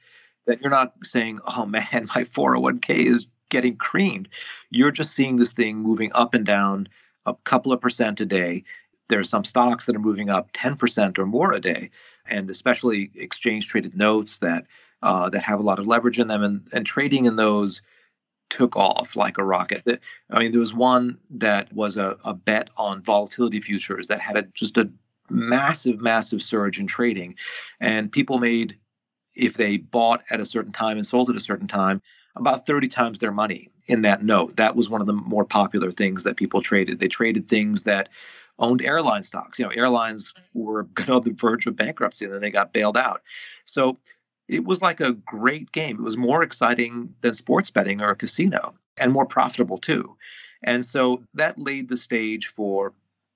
that 0.46 0.60
you're 0.60 0.70
not 0.70 0.92
saying, 1.02 1.40
oh 1.56 1.66
man, 1.66 2.08
my 2.14 2.24
401k 2.24 3.06
is 3.06 3.26
getting 3.50 3.76
creamed. 3.76 4.28
You're 4.70 4.90
just 4.90 5.14
seeing 5.14 5.36
this 5.36 5.52
thing 5.52 5.78
moving 5.78 6.10
up 6.14 6.34
and 6.34 6.44
down 6.44 6.88
a 7.26 7.34
couple 7.44 7.72
of 7.72 7.80
percent 7.80 8.20
a 8.20 8.26
day. 8.26 8.64
There 9.08 9.20
are 9.20 9.24
some 9.24 9.44
stocks 9.44 9.86
that 9.86 9.96
are 9.96 10.00
moving 10.00 10.30
up 10.30 10.52
10% 10.52 11.18
or 11.18 11.26
more 11.26 11.52
a 11.52 11.60
day, 11.60 11.90
and 12.28 12.48
especially 12.50 13.10
exchange 13.14 13.68
traded 13.68 13.96
notes 13.96 14.38
that 14.38 14.66
uh, 15.02 15.28
that 15.28 15.42
have 15.42 15.60
a 15.60 15.62
lot 15.62 15.78
of 15.78 15.86
leverage 15.86 16.18
in 16.18 16.28
them, 16.28 16.42
and, 16.42 16.66
and 16.72 16.86
trading 16.86 17.26
in 17.26 17.36
those 17.36 17.82
took 18.48 18.74
off 18.74 19.16
like 19.16 19.36
a 19.36 19.44
rocket. 19.44 20.00
I 20.30 20.38
mean, 20.38 20.52
there 20.52 20.60
was 20.60 20.72
one 20.72 21.18
that 21.30 21.70
was 21.74 21.98
a, 21.98 22.16
a 22.24 22.32
bet 22.32 22.70
on 22.78 23.02
volatility 23.02 23.60
futures 23.60 24.06
that 24.06 24.20
had 24.20 24.36
a, 24.38 24.42
just 24.54 24.78
a 24.78 24.90
massive, 25.28 26.00
massive 26.00 26.42
surge 26.42 26.78
in 26.78 26.86
trading, 26.86 27.34
and 27.80 28.10
people 28.10 28.38
made 28.38 28.78
if 29.34 29.54
they 29.56 29.76
bought 29.76 30.22
at 30.30 30.40
a 30.40 30.46
certain 30.46 30.72
time 30.72 30.96
and 30.96 31.06
sold 31.06 31.30
at 31.30 31.36
a 31.36 31.40
certain 31.40 31.68
time 31.68 32.00
about 32.36 32.66
30 32.66 32.88
times 32.88 33.18
their 33.18 33.32
money 33.32 33.70
in 33.86 34.02
that 34.02 34.24
note. 34.24 34.56
That 34.56 34.76
was 34.76 34.88
one 34.88 35.00
of 35.00 35.06
the 35.06 35.12
more 35.12 35.44
popular 35.44 35.90
things 35.90 36.22
that 36.22 36.36
people 36.36 36.62
traded. 36.62 36.98
They 36.98 37.08
traded 37.08 37.48
things 37.48 37.84
that 37.84 38.08
owned 38.58 38.82
airline 38.82 39.22
stocks. 39.22 39.58
You 39.58 39.66
know, 39.66 39.70
airlines 39.70 40.32
were 40.52 40.86
on 41.08 41.22
the 41.22 41.32
verge 41.32 41.66
of 41.66 41.76
bankruptcy 41.76 42.24
and 42.24 42.34
then 42.34 42.40
they 42.40 42.50
got 42.50 42.72
bailed 42.72 42.96
out. 42.96 43.22
So 43.64 43.98
it 44.48 44.64
was 44.64 44.82
like 44.82 45.00
a 45.00 45.12
great 45.12 45.72
game. 45.72 45.96
It 45.98 46.02
was 46.02 46.16
more 46.16 46.42
exciting 46.42 47.14
than 47.20 47.34
sports 47.34 47.70
betting 47.70 48.00
or 48.00 48.10
a 48.10 48.16
casino 48.16 48.74
and 48.98 49.12
more 49.12 49.26
profitable 49.26 49.78
too. 49.78 50.16
And 50.62 50.84
so 50.84 51.22
that 51.34 51.58
laid 51.58 51.88
the 51.88 51.96
stage 51.96 52.46
for 52.46 52.92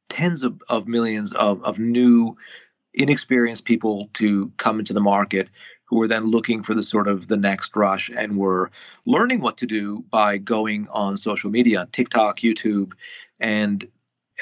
tens 0.09 0.43
of, 0.43 0.63
of 0.69 0.89
millions 0.89 1.33
of, 1.33 1.63
of 1.63 1.79
new, 1.79 2.37
inexperienced 2.95 3.65
people 3.65 4.09
to 4.15 4.51
come 4.57 4.79
into 4.79 4.93
the 4.93 5.01
market 5.01 5.49
who 5.89 5.97
were 5.97 6.09
then 6.09 6.25
looking 6.25 6.63
for 6.63 6.75
the 6.75 6.83
sort 6.83 7.09
of 7.09 7.29
the 7.29 7.37
next 7.37 7.75
rush 7.75 8.11
and 8.15 8.37
were 8.37 8.71
learning 9.07 9.41
what 9.41 9.57
to 9.57 9.67
do 9.67 10.05
by 10.11 10.37
going 10.37 10.87
on 10.91 11.17
social 11.17 11.51
media, 11.51 11.89
TikTok, 11.93 12.39
YouTube, 12.41 12.93
and 13.41 13.89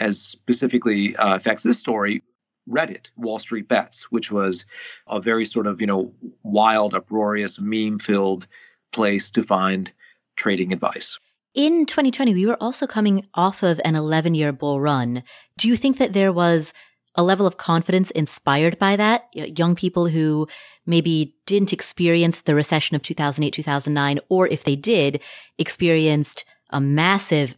as 0.00 0.20
specifically 0.20 1.16
uh, 1.16 1.36
affects 1.36 1.62
this 1.62 1.78
story, 1.78 2.22
Reddit, 2.68 3.10
Wall 3.16 3.38
Street 3.38 3.68
Bets, 3.68 4.10
which 4.10 4.32
was 4.32 4.64
a 5.06 5.20
very 5.20 5.44
sort 5.44 5.66
of, 5.66 5.80
you 5.80 5.86
know, 5.86 6.12
wild, 6.42 6.94
uproarious, 6.94 7.60
meme 7.60 8.00
filled 8.00 8.46
place 8.92 9.30
to 9.30 9.42
find 9.42 9.92
trading 10.36 10.72
advice. 10.72 11.18
In 11.54 11.86
2020, 11.86 12.34
we 12.34 12.44
were 12.44 12.60
also 12.62 12.86
coming 12.86 13.26
off 13.34 13.62
of 13.62 13.80
an 13.84 13.94
11 13.94 14.34
year 14.34 14.52
bull 14.52 14.80
run. 14.80 15.22
Do 15.56 15.68
you 15.68 15.76
think 15.76 15.98
that 15.98 16.12
there 16.12 16.32
was 16.32 16.72
a 17.16 17.23
level 17.23 17.46
of 17.46 17.56
confidence 17.56 18.11
inspired 18.12 18.78
by 18.78 18.96
that? 18.96 19.28
Young 19.35 19.75
people 19.75 20.06
who 20.06 20.46
maybe 20.87 21.35
didn't 21.46 21.73
experience 21.73 22.42
the 22.42 22.54
recession 22.54 22.94
of 22.96 23.02
2008, 23.02 23.52
2009, 23.52 24.20
or 24.28 24.46
if 24.49 24.64
they 24.64 24.76
did, 24.76 25.20
experienced 25.58 26.44
a 26.70 26.80
massive 26.80 27.56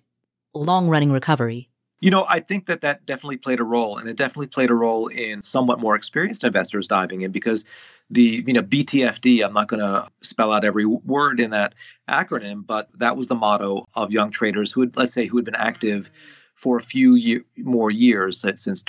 long 0.55 0.88
running 0.88 1.12
recovery. 1.12 1.69
You 2.00 2.11
know, 2.12 2.25
I 2.29 2.41
think 2.41 2.67
that 2.67 2.81
that 2.83 3.05
definitely 3.07 3.38
played 3.38 3.59
a 3.59 3.65
role, 3.65 3.99
and 3.99 4.09
it 4.09 4.17
definitely 4.17 4.47
played 4.47 4.71
a 4.71 4.75
role 4.75 5.09
in 5.09 5.43
somewhat 5.43 5.81
more 5.81 5.97
experienced 5.97 6.45
investors 6.45 6.87
diving 6.87 7.23
in 7.23 7.33
because 7.33 7.65
the 8.11 8.45
you 8.47 8.53
know 8.53 8.62
BTFD. 8.62 9.45
I'm 9.45 9.53
not 9.53 9.69
going 9.69 9.81
to 9.81 10.09
spell 10.23 10.53
out 10.53 10.65
every 10.65 10.87
word 10.87 11.41
in 11.41 11.50
that 11.50 11.75
acronym, 12.09 12.65
but 12.65 12.88
that 12.99 13.17
was 13.17 13.27
the 13.27 13.35
motto 13.35 13.87
of 13.95 14.12
young 14.12 14.31
traders 14.31 14.71
who 14.71 14.83
had, 14.83 14.97
let's 14.97 15.12
say, 15.12 15.27
who 15.27 15.38
had 15.38 15.45
been 15.45 15.57
active 15.57 16.09
for 16.55 16.77
a 16.77 16.83
few 16.83 17.15
year, 17.15 17.45
more 17.57 17.91
years 17.91 18.45
since 18.57 18.83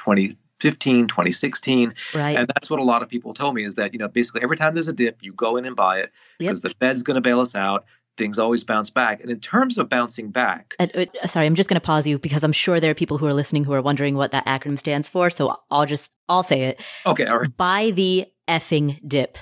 2015, 0.60 1.08
2016. 1.08 1.94
Right. 2.13 2.38
And 2.38 2.48
that's 2.48 2.70
what 2.70 2.80
a 2.80 2.84
lot 2.84 3.01
of 3.01 3.10
people 3.10 3.34
told 3.34 3.56
me 3.56 3.66
is 3.66 3.75
that, 3.75 3.94
you 3.94 4.00
know, 4.00 4.08
basically 4.08 4.42
every 4.42 4.58
time 4.58 4.74
there's 4.74 4.88
a 4.88 4.94
dip, 4.94 5.18
you 5.22 5.34
go 5.34 5.58
in 5.58 5.66
and 5.66 5.75
buy 5.75 6.00
it 6.00 6.12
because 6.38 6.63
yep. 6.63 6.74
the 6.74 6.78
Fed's 6.80 7.04
going 7.04 7.16
to 7.16 7.22
bail 7.22 7.39
us 7.39 7.56
out 7.56 7.86
things 8.20 8.38
always 8.38 8.63
bounce 8.63 8.92
back. 8.92 9.22
And 9.22 9.32
in 9.32 9.39
terms 9.39 9.80
of 9.80 9.89
bouncing 9.89 10.30
back, 10.30 10.75
uh, 10.78 10.88
uh, 10.94 11.28
sorry, 11.28 11.48
I'm 11.48 11.56
just 11.56 11.70
going 11.70 11.80
to 11.80 11.86
pause 11.86 12.06
you 12.06 12.20
because 12.20 12.44
I'm 12.44 12.51
sure 12.51 12.80
there 12.80 12.92
are 12.92 12.96
people 12.96 13.18
who 13.18 13.25
are 13.25 13.34
listening 13.34 13.63
who 13.63 13.74
are 13.74 13.82
wondering 13.82 14.16
what 14.16 14.32
that 14.32 14.46
acronym 14.46 14.78
stands 14.78 15.10
for. 15.10 15.32
So 15.32 15.58
I'll 15.72 15.88
just 15.88 16.12
I'll 16.28 16.44
say 16.44 16.63
it. 16.63 16.82
Okay, 17.08 17.25
all 17.25 17.39
right. 17.39 17.58
Buy 17.58 17.92
the 17.92 18.28
effing 18.48 19.00
dip. 19.08 19.39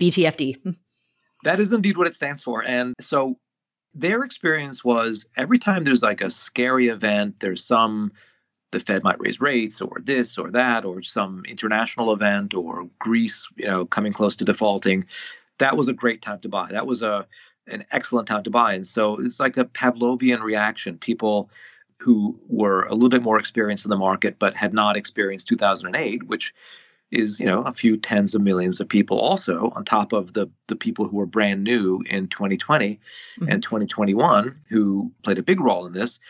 BTFD. 0.00 0.76
That 1.42 1.58
is 1.58 1.72
indeed 1.72 1.96
what 1.96 2.06
it 2.06 2.14
stands 2.14 2.42
for. 2.42 2.62
And 2.62 2.94
so 3.00 3.38
their 3.94 4.24
experience 4.24 4.84
was 4.84 5.24
every 5.38 5.58
time 5.58 5.84
there's 5.84 6.02
like 6.02 6.20
a 6.20 6.28
scary 6.28 6.88
event, 6.88 7.40
there's 7.40 7.64
some 7.64 8.12
the 8.72 8.80
Fed 8.80 9.02
might 9.02 9.20
raise 9.20 9.40
rates 9.40 9.80
or 9.80 9.98
this 10.02 10.38
or 10.38 10.50
that 10.50 10.84
or 10.84 11.02
some 11.02 11.42
international 11.46 12.12
event 12.12 12.54
or 12.54 12.88
Greece, 12.98 13.48
you 13.56 13.66
know, 13.66 13.84
coming 13.84 14.12
close 14.12 14.36
to 14.36 14.44
defaulting 14.44 15.06
that 15.60 15.76
was 15.76 15.86
a 15.86 15.92
great 15.92 16.20
time 16.20 16.40
to 16.40 16.48
buy. 16.48 16.68
That 16.72 16.86
was 16.86 17.02
a 17.02 17.26
an 17.68 17.84
excellent 17.92 18.26
time 18.26 18.42
to 18.42 18.50
buy. 18.50 18.74
And 18.74 18.84
so 18.84 19.20
it's 19.20 19.38
like 19.38 19.56
a 19.56 19.64
Pavlovian 19.64 20.42
reaction. 20.42 20.98
People 20.98 21.50
who 21.98 22.36
were 22.48 22.82
a 22.84 22.94
little 22.94 23.10
bit 23.10 23.22
more 23.22 23.38
experienced 23.38 23.84
in 23.84 23.90
the 23.90 23.96
market 23.96 24.38
but 24.38 24.56
had 24.56 24.74
not 24.74 24.96
experienced 24.96 25.46
2008, 25.48 26.24
which 26.24 26.52
is 27.12 27.38
you 27.38 27.46
know 27.46 27.62
a 27.62 27.72
few 27.72 27.96
tens 27.96 28.34
of 28.34 28.40
millions 28.40 28.80
of 28.80 28.88
people 28.88 29.18
also 29.18 29.70
on 29.74 29.84
top 29.84 30.12
of 30.12 30.32
the 30.32 30.48
the 30.68 30.76
people 30.76 31.06
who 31.06 31.16
were 31.16 31.26
brand 31.26 31.62
new 31.62 32.02
in 32.08 32.28
2020 32.28 32.94
mm-hmm. 32.94 33.50
and 33.50 33.62
2021 33.62 34.56
who 34.68 35.12
played 35.22 35.38
a 35.38 35.42
big 35.42 35.60
role 35.60 35.86
in 35.86 35.92
this 35.92 36.20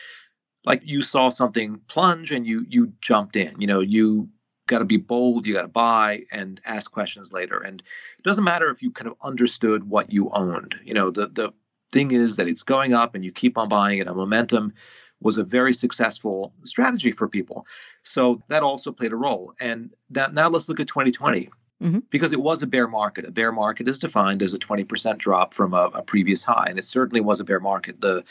like 0.65 0.81
you 0.83 1.01
saw 1.01 1.29
something 1.29 1.79
plunge 1.87 2.31
and 2.31 2.45
you 2.45 2.65
you 2.69 2.93
jumped 3.01 3.35
in 3.35 3.53
you 3.59 3.67
know 3.67 3.79
you 3.79 4.29
got 4.71 4.79
to 4.79 4.85
be 4.85 4.97
bold, 4.97 5.45
you 5.45 5.53
got 5.53 5.63
to 5.63 5.67
buy 5.67 6.23
and 6.31 6.61
ask 6.65 6.91
questions 6.91 7.33
later. 7.33 7.57
And 7.57 7.83
it 8.17 8.23
doesn't 8.23 8.43
matter 8.43 8.69
if 8.69 8.81
you 8.81 8.89
kind 8.89 9.09
of 9.09 9.17
understood 9.21 9.89
what 9.89 10.11
you 10.11 10.29
owned. 10.31 10.75
You 10.83 10.93
know, 10.93 11.11
the 11.11 11.27
the 11.27 11.51
thing 11.91 12.11
is 12.11 12.37
that 12.37 12.47
it's 12.47 12.63
going 12.63 12.93
up 12.93 13.13
and 13.13 13.23
you 13.23 13.31
keep 13.31 13.57
on 13.57 13.67
buying 13.67 13.99
it. 13.99 14.07
A 14.07 14.13
momentum 14.13 14.73
was 15.19 15.37
a 15.37 15.43
very 15.43 15.73
successful 15.73 16.53
strategy 16.63 17.11
for 17.11 17.27
people. 17.27 17.67
So 18.03 18.41
that 18.47 18.63
also 18.63 18.91
played 18.91 19.11
a 19.11 19.17
role. 19.17 19.53
And 19.59 19.93
that, 20.09 20.33
now 20.33 20.49
let's 20.49 20.67
look 20.69 20.79
at 20.79 20.87
2020. 20.87 21.49
Mm-hmm. 21.81 21.99
Because 22.09 22.31
it 22.31 22.41
was 22.41 22.61
a 22.61 22.67
bear 22.67 22.87
market. 22.87 23.27
A 23.27 23.31
bear 23.31 23.51
market 23.51 23.87
is 23.87 23.97
defined 23.97 24.43
as 24.43 24.53
a 24.53 24.59
20% 24.59 25.17
drop 25.17 25.53
from 25.53 25.73
a, 25.73 25.89
a, 25.93 26.03
previous 26.03 26.43
high. 26.43 26.67
And 26.69 26.77
it 26.77 26.85
certainly 26.85 27.21
was 27.21 27.39
a 27.39 27.43
bear 27.43 27.59
market. 27.59 27.99
The 27.99 28.23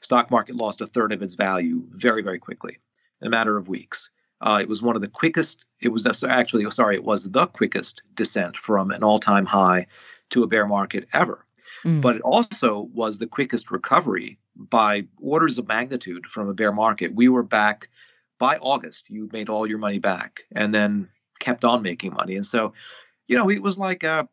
stock 0.00 0.30
market 0.30 0.56
lost 0.56 0.80
a 0.80 0.88
third 0.88 1.12
of 1.12 1.22
its 1.22 1.34
value 1.34 1.84
very, 1.90 2.22
very 2.22 2.40
quickly 2.40 2.78
in 3.20 3.28
a 3.28 3.30
matter 3.30 3.56
of 3.56 3.68
weeks. 3.68 4.10
Uh, 4.40 4.58
it 4.60 4.68
was 4.68 4.82
one 4.82 4.96
of 4.96 5.02
the 5.02 5.08
quickest, 5.08 5.64
it 5.80 5.88
was 5.88 6.06
actually, 6.24 6.68
sorry, 6.70 6.96
it 6.96 7.04
was 7.04 7.22
the 7.22 7.46
quickest 7.46 8.02
descent 8.14 8.56
from 8.56 8.90
an 8.90 9.02
all 9.02 9.18
time 9.18 9.46
high 9.46 9.86
to 10.30 10.42
a 10.42 10.46
bear 10.46 10.66
market 10.66 11.08
ever. 11.14 11.46
Mm. 11.84 12.00
But 12.00 12.16
it 12.16 12.22
also 12.22 12.88
was 12.92 13.18
the 13.18 13.26
quickest 13.26 13.70
recovery 13.70 14.38
by 14.56 15.06
orders 15.20 15.58
of 15.58 15.68
magnitude 15.68 16.26
from 16.26 16.48
a 16.48 16.54
bear 16.54 16.72
market. 16.72 17.14
We 17.14 17.28
were 17.28 17.42
back 17.42 17.88
by 18.38 18.56
August, 18.56 19.08
you 19.08 19.30
made 19.32 19.48
all 19.48 19.66
your 19.66 19.78
money 19.78 19.98
back 19.98 20.42
and 20.52 20.74
then 20.74 21.08
kept 21.38 21.64
on 21.64 21.82
making 21.82 22.14
money. 22.14 22.36
And 22.36 22.46
so, 22.46 22.72
you 23.28 23.36
know, 23.36 23.50
it 23.50 23.62
was 23.62 23.78
like 23.78 24.04
uh, 24.04 24.24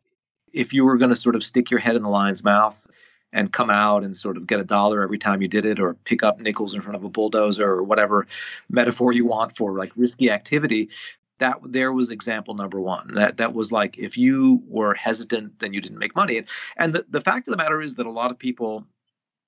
if 0.52 0.72
you 0.72 0.84
were 0.84 0.96
going 0.96 1.10
to 1.10 1.16
sort 1.16 1.36
of 1.36 1.44
stick 1.44 1.70
your 1.70 1.80
head 1.80 1.96
in 1.96 2.02
the 2.02 2.08
lion's 2.08 2.44
mouth 2.44 2.86
and 3.34 3.52
come 3.52 3.68
out 3.68 4.04
and 4.04 4.16
sort 4.16 4.36
of 4.36 4.46
get 4.46 4.60
a 4.60 4.64
dollar 4.64 5.02
every 5.02 5.18
time 5.18 5.42
you 5.42 5.48
did 5.48 5.66
it 5.66 5.80
or 5.80 5.94
pick 6.04 6.22
up 6.22 6.40
nickels 6.40 6.72
in 6.72 6.80
front 6.80 6.96
of 6.96 7.04
a 7.04 7.08
bulldozer 7.08 7.68
or 7.68 7.82
whatever 7.82 8.26
metaphor 8.70 9.12
you 9.12 9.26
want 9.26 9.54
for 9.54 9.76
like 9.76 9.92
risky 9.96 10.30
activity 10.30 10.88
that 11.38 11.58
there 11.64 11.92
was 11.92 12.10
example 12.10 12.54
number 12.54 12.80
one 12.80 13.12
that 13.14 13.36
that 13.36 13.52
was 13.52 13.72
like 13.72 13.98
if 13.98 14.16
you 14.16 14.62
were 14.68 14.94
hesitant 14.94 15.58
then 15.58 15.74
you 15.74 15.80
didn't 15.80 15.98
make 15.98 16.14
money 16.14 16.38
and, 16.38 16.46
and 16.76 16.94
the, 16.94 17.04
the 17.10 17.20
fact 17.20 17.48
of 17.48 17.52
the 17.52 17.58
matter 17.58 17.82
is 17.82 17.96
that 17.96 18.06
a 18.06 18.10
lot 18.10 18.30
of 18.30 18.38
people 18.38 18.86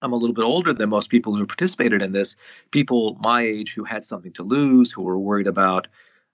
i'm 0.02 0.12
a 0.12 0.16
little 0.16 0.34
bit 0.34 0.42
older 0.42 0.72
than 0.72 0.90
most 0.90 1.08
people 1.08 1.36
who 1.36 1.46
participated 1.46 2.02
in 2.02 2.12
this 2.12 2.34
people 2.72 3.16
my 3.20 3.42
age 3.42 3.72
who 3.72 3.84
had 3.84 4.02
something 4.02 4.32
to 4.32 4.42
lose 4.42 4.90
who 4.90 5.02
were 5.02 5.18
worried 5.18 5.46
about 5.46 5.86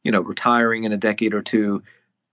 you 0.05 0.13
know 0.13 0.21
retiring 0.21 0.85
in 0.85 0.93
a 0.93 0.97
decade 0.97 1.35
or 1.35 1.43
two 1.43 1.83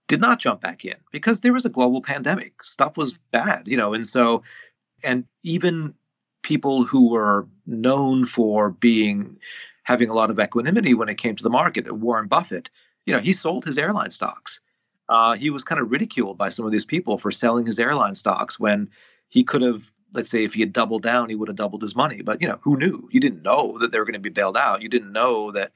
did 0.08 0.20
not 0.20 0.40
jump 0.40 0.60
back 0.60 0.84
in 0.84 0.96
because 1.12 1.40
there 1.40 1.52
was 1.52 1.64
a 1.64 1.70
global 1.70 2.02
pandemic 2.02 2.62
stuff 2.62 2.96
was 2.96 3.18
bad 3.30 3.66
you 3.66 3.76
know 3.76 3.94
and 3.94 4.06
so 4.06 4.42
and 5.02 5.24
even 5.42 5.94
people 6.42 6.84
who 6.84 7.10
were 7.10 7.46
known 7.66 8.24
for 8.24 8.70
being 8.70 9.38
having 9.84 10.10
a 10.10 10.14
lot 10.14 10.30
of 10.30 10.38
equanimity 10.38 10.94
when 10.94 11.08
it 11.08 11.16
came 11.16 11.36
to 11.36 11.42
the 11.42 11.50
market, 11.50 11.90
Warren 11.90 12.28
Buffett, 12.28 12.70
you 13.06 13.12
know, 13.12 13.18
he 13.20 13.32
sold 13.32 13.64
his 13.64 13.78
airline 13.78 14.10
stocks. 14.10 14.60
Uh, 15.08 15.34
he 15.34 15.50
was 15.50 15.64
kind 15.64 15.80
of 15.80 15.90
ridiculed 15.90 16.38
by 16.38 16.48
some 16.48 16.64
of 16.64 16.70
these 16.70 16.84
people 16.84 17.18
for 17.18 17.30
selling 17.30 17.66
his 17.66 17.78
airline 17.78 18.14
stocks 18.14 18.60
when 18.60 18.88
he 19.28 19.42
could 19.42 19.62
have 19.62 19.90
let's 20.12 20.28
say 20.28 20.42
if 20.42 20.54
he 20.54 20.60
had 20.60 20.72
doubled 20.72 21.02
down, 21.02 21.28
he 21.28 21.36
would 21.36 21.46
have 21.46 21.56
doubled 21.56 21.82
his 21.82 21.94
money. 21.94 22.20
But 22.20 22.42
you 22.42 22.48
know, 22.48 22.58
who 22.62 22.76
knew? 22.76 23.08
You 23.12 23.20
didn't 23.20 23.42
know 23.42 23.78
that 23.78 23.92
they 23.92 23.98
were 23.98 24.04
going 24.04 24.14
to 24.14 24.18
be 24.18 24.28
bailed 24.28 24.56
out. 24.56 24.82
You 24.82 24.88
didn't 24.88 25.12
know 25.12 25.52
that 25.52 25.70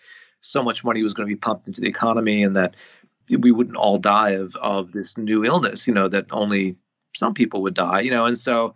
so 0.45 0.63
much 0.63 0.85
money 0.85 1.03
was 1.03 1.15
going 1.15 1.29
to 1.29 1.35
be 1.35 1.39
pumped 1.39 1.67
into 1.67 1.81
the 1.81 1.89
economy 1.89 2.43
and 2.43 2.57
that 2.57 2.75
we 3.29 3.51
wouldn't 3.51 3.77
all 3.77 3.99
die 3.99 4.31
of 4.31 4.55
of 4.57 4.93
this 4.93 5.17
new 5.17 5.45
illness. 5.45 5.87
You 5.87 5.95
know, 5.95 6.09
that 6.09 6.27
only 6.31 6.77
some 7.17 7.35
people 7.35 7.63
would 7.63 7.75
die. 7.75 8.01
You 8.01 8.11
know, 8.11 8.27
and 8.27 8.39
so 8.39 8.75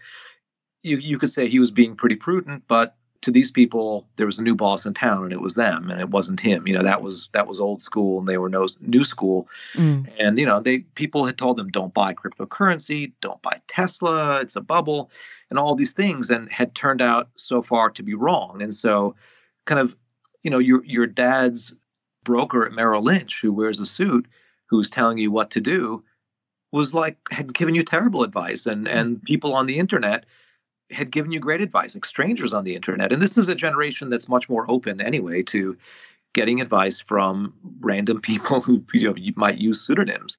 you 0.83 0.97
you 0.97 1.19
could 1.19 1.31
say 1.31 1.49
he 1.49 1.61
was 1.61 1.71
being 1.71 1.97
pretty 1.97 2.17
prudent, 2.17 2.65
but 2.67 2.97
to 3.21 3.31
these 3.31 3.51
people 3.51 4.07
there 4.17 4.27
was 4.27 4.39
a 4.39 4.43
new 4.43 4.55
boss 4.55 4.87
in 4.87 4.95
town 4.95 5.25
and 5.25 5.33
it 5.33 5.41
was 5.41 5.55
them 5.55 5.91
and 5.91 6.01
it 6.01 6.11
wasn't 6.11 6.39
him 6.39 6.69
you 6.69 6.75
know 6.75 6.85
that 6.85 7.03
was 7.03 7.29
that 7.33 7.49
was 7.49 7.59
old 7.59 7.83
school 7.83 8.21
and 8.21 8.29
they 8.29 8.39
were 8.39 8.49
no 8.49 8.69
new 8.81 9.03
school 9.03 9.49
mm. 9.75 10.09
and 10.19 10.39
you 10.39 10.47
know 10.47 10.61
they 10.61 10.79
people 10.95 11.27
had 11.27 11.37
told 11.37 11.57
them 11.57 11.69
don't 11.69 11.95
buy 11.95 12.15
cryptocurrency 12.15 13.13
don't 13.21 13.43
buy 13.43 13.61
tesla 13.67 14.41
it's 14.41 14.55
a 14.55 14.61
bubble 14.61 15.11
and 15.51 15.59
all 15.59 15.75
these 15.75 15.93
things 15.93 16.31
and 16.31 16.49
had 16.49 16.75
turned 16.75 17.03
out 17.03 17.29
so 17.35 17.61
far 17.61 17.91
to 17.91 18.03
be 18.03 18.15
wrong 18.15 18.63
and 18.63 18.73
so 18.73 19.17
kind 19.65 19.81
of 19.81 19.97
you 20.43 20.51
know 20.51 20.59
your 20.59 20.85
your 20.85 21.07
dad's 21.07 21.73
broker 22.25 22.67
at 22.67 22.73
merrill 22.73 23.03
lynch 23.03 23.41
who 23.41 23.53
wears 23.53 23.81
a 23.81 23.87
suit 23.87 24.27
who's 24.67 24.91
telling 24.91 25.19
you 25.19 25.31
what 25.31 25.51
to 25.51 25.61
do 25.61 26.03
was 26.73 26.93
like 26.93 27.17
had 27.31 27.55
given 27.55 27.75
you 27.75 27.83
terrible 27.83 28.23
advice 28.23 28.67
and 28.67 28.87
hmm. 28.87 28.95
and 28.95 29.23
people 29.23 29.55
on 29.55 29.67
the 29.67 29.79
internet 29.79 30.27
had 30.91 31.11
given 31.11 31.33
you 31.33 31.41
great 31.41 31.61
advice, 31.61 31.95
like 31.95 32.05
strangers 32.05 32.53
on 32.53 32.65
the 32.65 32.75
internet. 32.75 33.13
And 33.13 33.21
this 33.21 33.37
is 33.37 33.49
a 33.49 33.55
generation 33.55 34.09
that's 34.09 34.29
much 34.29 34.49
more 34.49 34.71
open 34.71 35.01
anyway 35.01 35.43
to 35.45 35.77
getting 36.35 36.61
advice 36.61 37.01
from 37.01 37.53
random 37.81 38.21
people 38.23 38.61
who 38.61 38.85
you 38.93 39.09
know 39.09 39.17
you 39.17 39.33
might 39.37 39.59
use 39.59 39.81
pseudonyms. 39.81 40.39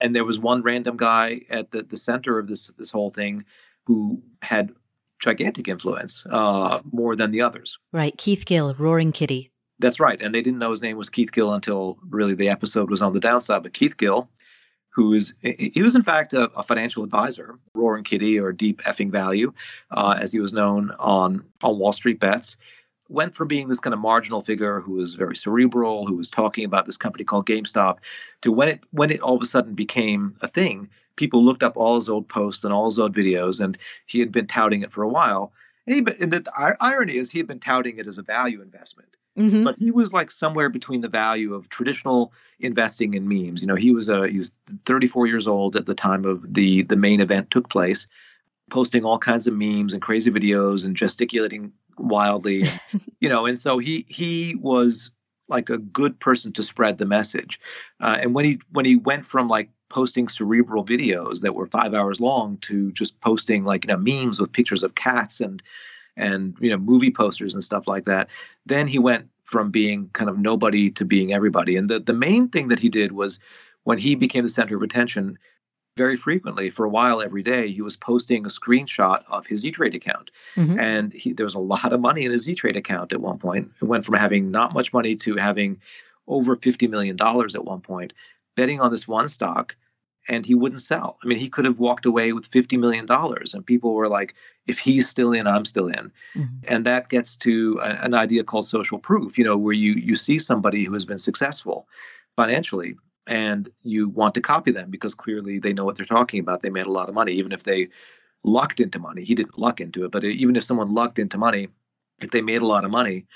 And 0.00 0.14
there 0.14 0.24
was 0.24 0.38
one 0.38 0.62
random 0.62 0.96
guy 0.96 1.42
at 1.50 1.70
the, 1.70 1.82
the 1.82 1.96
center 1.96 2.38
of 2.38 2.48
this 2.48 2.70
this 2.78 2.90
whole 2.90 3.10
thing 3.10 3.44
who 3.86 4.22
had 4.42 4.72
gigantic 5.24 5.68
influence, 5.68 6.24
uh, 6.30 6.80
more 6.92 7.16
than 7.16 7.30
the 7.30 7.42
others. 7.42 7.78
Right. 7.92 8.16
Keith 8.16 8.44
Gill, 8.44 8.74
Roaring 8.74 9.12
Kitty. 9.12 9.50
That's 9.80 9.98
right. 9.98 10.20
And 10.22 10.34
they 10.34 10.42
didn't 10.42 10.60
know 10.60 10.70
his 10.70 10.82
name 10.82 10.96
was 10.96 11.10
Keith 11.10 11.32
Gill 11.32 11.52
until 11.52 11.98
really 12.08 12.34
the 12.34 12.50
episode 12.50 12.90
was 12.90 13.02
on 13.02 13.12
the 13.12 13.20
downside. 13.20 13.62
But 13.62 13.72
Keith 13.72 13.96
Gill 13.96 14.28
who 14.94 15.12
is 15.12 15.34
he 15.40 15.82
was 15.82 15.96
in 15.96 16.02
fact 16.02 16.32
a, 16.32 16.44
a, 16.56 16.62
financial 16.62 17.02
advisor, 17.02 17.58
Roaring 17.74 18.04
Kitty 18.04 18.38
or 18.38 18.52
Deep 18.52 18.80
Effing 18.82 19.10
Value, 19.10 19.52
uh, 19.90 20.16
as 20.20 20.30
he 20.30 20.38
was 20.38 20.52
known 20.52 20.92
on 20.98 21.44
on 21.62 21.78
Wall 21.78 21.92
Street 21.92 22.20
Bets. 22.20 22.56
Went 23.08 23.34
from 23.34 23.48
being 23.48 23.68
this 23.68 23.80
kind 23.80 23.92
of 23.92 24.00
marginal 24.00 24.40
figure 24.40 24.80
who 24.80 24.92
was 24.92 25.14
very 25.14 25.36
cerebral, 25.36 26.06
who 26.06 26.16
was 26.16 26.30
talking 26.30 26.64
about 26.64 26.86
this 26.86 26.96
company 26.96 27.24
called 27.24 27.46
GameStop, 27.46 27.98
to 28.42 28.52
when 28.52 28.68
it 28.68 28.80
when 28.92 29.10
it 29.10 29.20
all 29.20 29.36
of 29.36 29.42
a 29.42 29.46
sudden 29.46 29.74
became 29.74 30.36
a 30.42 30.48
thing, 30.48 30.88
people 31.16 31.44
looked 31.44 31.62
up 31.62 31.76
all 31.76 31.94
his 31.96 32.08
old 32.08 32.28
posts 32.28 32.64
and 32.64 32.72
all 32.72 32.86
his 32.86 32.98
old 32.98 33.14
videos, 33.14 33.60
and 33.60 33.78
he 34.06 34.20
had 34.20 34.32
been 34.32 34.46
touting 34.46 34.82
it 34.82 34.92
for 34.92 35.02
a 35.02 35.08
while. 35.08 35.52
And, 35.86 36.08
he, 36.08 36.22
and 36.22 36.32
the 36.32 36.76
irony 36.80 37.16
is 37.16 37.30
he 37.30 37.38
had 37.38 37.46
been 37.46 37.60
touting 37.60 37.98
it 37.98 38.06
as 38.06 38.18
a 38.18 38.22
value 38.22 38.62
investment. 38.62 39.10
Mm-hmm. 39.38 39.64
But 39.64 39.76
he 39.78 39.90
was 39.90 40.12
like 40.12 40.30
somewhere 40.30 40.68
between 40.68 41.00
the 41.00 41.08
value 41.08 41.54
of 41.54 41.68
traditional 41.68 42.32
investing 42.60 43.14
in 43.14 43.28
memes. 43.28 43.62
You 43.62 43.66
know, 43.66 43.74
he 43.74 43.90
was 43.90 44.08
a 44.08 44.28
he 44.28 44.38
was 44.38 44.52
34 44.86 45.26
years 45.26 45.48
old 45.48 45.74
at 45.74 45.86
the 45.86 45.94
time 45.94 46.24
of 46.24 46.54
the 46.54 46.82
the 46.82 46.96
main 46.96 47.20
event 47.20 47.50
took 47.50 47.68
place, 47.68 48.06
posting 48.70 49.04
all 49.04 49.18
kinds 49.18 49.48
of 49.48 49.54
memes 49.54 49.92
and 49.92 50.00
crazy 50.00 50.30
videos 50.30 50.84
and 50.84 50.94
gesticulating 50.94 51.72
wildly. 51.98 52.70
you 53.20 53.28
know, 53.28 53.44
and 53.46 53.58
so 53.58 53.78
he 53.78 54.06
he 54.08 54.54
was 54.54 55.10
like 55.48 55.68
a 55.68 55.78
good 55.78 56.18
person 56.20 56.52
to 56.52 56.62
spread 56.62 56.98
the 56.98 57.06
message. 57.06 57.58
Uh, 58.00 58.18
and 58.20 58.34
when 58.34 58.44
he 58.44 58.60
when 58.70 58.84
he 58.84 58.94
went 58.94 59.26
from 59.26 59.48
like 59.48 59.68
posting 59.94 60.26
cerebral 60.26 60.84
videos 60.84 61.40
that 61.42 61.54
were 61.54 61.68
five 61.68 61.94
hours 61.94 62.20
long 62.20 62.56
to 62.58 62.90
just 62.90 63.18
posting 63.20 63.62
like 63.62 63.84
you 63.84 63.88
know 63.88 63.96
memes 63.96 64.40
with 64.40 64.52
pictures 64.52 64.82
of 64.82 64.96
cats 64.96 65.40
and 65.40 65.62
and 66.16 66.56
you 66.60 66.68
know 66.68 66.76
movie 66.76 67.12
posters 67.12 67.54
and 67.54 67.62
stuff 67.62 67.86
like 67.86 68.04
that. 68.04 68.28
Then 68.66 68.88
he 68.88 68.98
went 68.98 69.28
from 69.44 69.70
being 69.70 70.10
kind 70.12 70.28
of 70.28 70.36
nobody 70.36 70.90
to 70.90 71.04
being 71.04 71.32
everybody. 71.32 71.76
And 71.76 71.88
the 71.88 72.00
the 72.00 72.12
main 72.12 72.48
thing 72.48 72.68
that 72.68 72.80
he 72.80 72.88
did 72.88 73.12
was 73.12 73.38
when 73.84 73.98
he 73.98 74.16
became 74.16 74.42
the 74.42 74.50
center 74.50 74.76
of 74.76 74.82
attention. 74.82 75.38
Very 75.96 76.16
frequently, 76.16 76.70
for 76.70 76.84
a 76.84 76.88
while 76.88 77.22
every 77.22 77.44
day, 77.44 77.68
he 77.70 77.80
was 77.80 77.94
posting 77.94 78.44
a 78.44 78.48
screenshot 78.48 79.22
of 79.28 79.46
his 79.46 79.64
E-Trade 79.64 79.94
account, 79.94 80.32
mm-hmm. 80.56 80.76
and 80.76 81.12
he, 81.12 81.32
there 81.32 81.46
was 81.46 81.54
a 81.54 81.60
lot 81.60 81.92
of 81.92 82.00
money 82.00 82.24
in 82.24 82.32
his 82.32 82.48
E-Trade 82.48 82.76
account 82.76 83.12
at 83.12 83.20
one 83.20 83.38
point. 83.38 83.70
It 83.80 83.84
went 83.84 84.04
from 84.04 84.16
having 84.16 84.50
not 84.50 84.74
much 84.74 84.92
money 84.92 85.14
to 85.14 85.36
having 85.36 85.80
over 86.26 86.56
fifty 86.56 86.88
million 86.88 87.14
dollars 87.14 87.54
at 87.54 87.64
one 87.64 87.80
point, 87.80 88.12
betting 88.56 88.80
on 88.80 88.90
this 88.90 89.06
one 89.06 89.28
stock 89.28 89.76
and 90.28 90.46
he 90.46 90.54
wouldn't 90.54 90.80
sell. 90.80 91.18
I 91.22 91.26
mean, 91.26 91.38
he 91.38 91.48
could 91.48 91.64
have 91.64 91.78
walked 91.78 92.06
away 92.06 92.32
with 92.32 92.50
$50 92.50 92.78
million. 92.78 93.06
And 93.10 93.66
people 93.66 93.94
were 93.94 94.08
like, 94.08 94.34
if 94.66 94.78
he's 94.78 95.08
still 95.08 95.32
in, 95.32 95.46
I'm 95.46 95.64
still 95.64 95.88
in. 95.88 96.10
Mm-hmm. 96.34 96.44
And 96.68 96.86
that 96.86 97.08
gets 97.08 97.36
to 97.36 97.78
a, 97.82 97.90
an 98.02 98.14
idea 98.14 98.44
called 98.44 98.66
social 98.66 98.98
proof, 98.98 99.36
you 99.36 99.44
know, 99.44 99.56
where 99.56 99.74
you, 99.74 99.92
you 99.92 100.16
see 100.16 100.38
somebody 100.38 100.84
who 100.84 100.94
has 100.94 101.04
been 101.04 101.18
successful 101.18 101.86
financially 102.36 102.96
and 103.26 103.68
you 103.82 104.08
want 104.08 104.34
to 104.34 104.40
copy 104.40 104.70
them 104.70 104.90
because 104.90 105.14
clearly 105.14 105.58
they 105.58 105.72
know 105.72 105.84
what 105.84 105.96
they're 105.96 106.06
talking 106.06 106.40
about. 106.40 106.62
They 106.62 106.70
made 106.70 106.86
a 106.86 106.92
lot 106.92 107.08
of 107.08 107.14
money, 107.14 107.32
even 107.32 107.52
if 107.52 107.62
they 107.62 107.88
lucked 108.42 108.80
into 108.80 108.98
money. 108.98 109.24
He 109.24 109.34
didn't 109.34 109.58
luck 109.58 109.80
into 109.80 110.04
it, 110.04 110.10
but 110.10 110.24
even 110.24 110.56
if 110.56 110.64
someone 110.64 110.94
lucked 110.94 111.18
into 111.18 111.38
money, 111.38 111.68
if 112.20 112.30
they 112.30 112.42
made 112.42 112.62
a 112.62 112.66
lot 112.66 112.84
of 112.84 112.90
money, 112.90 113.26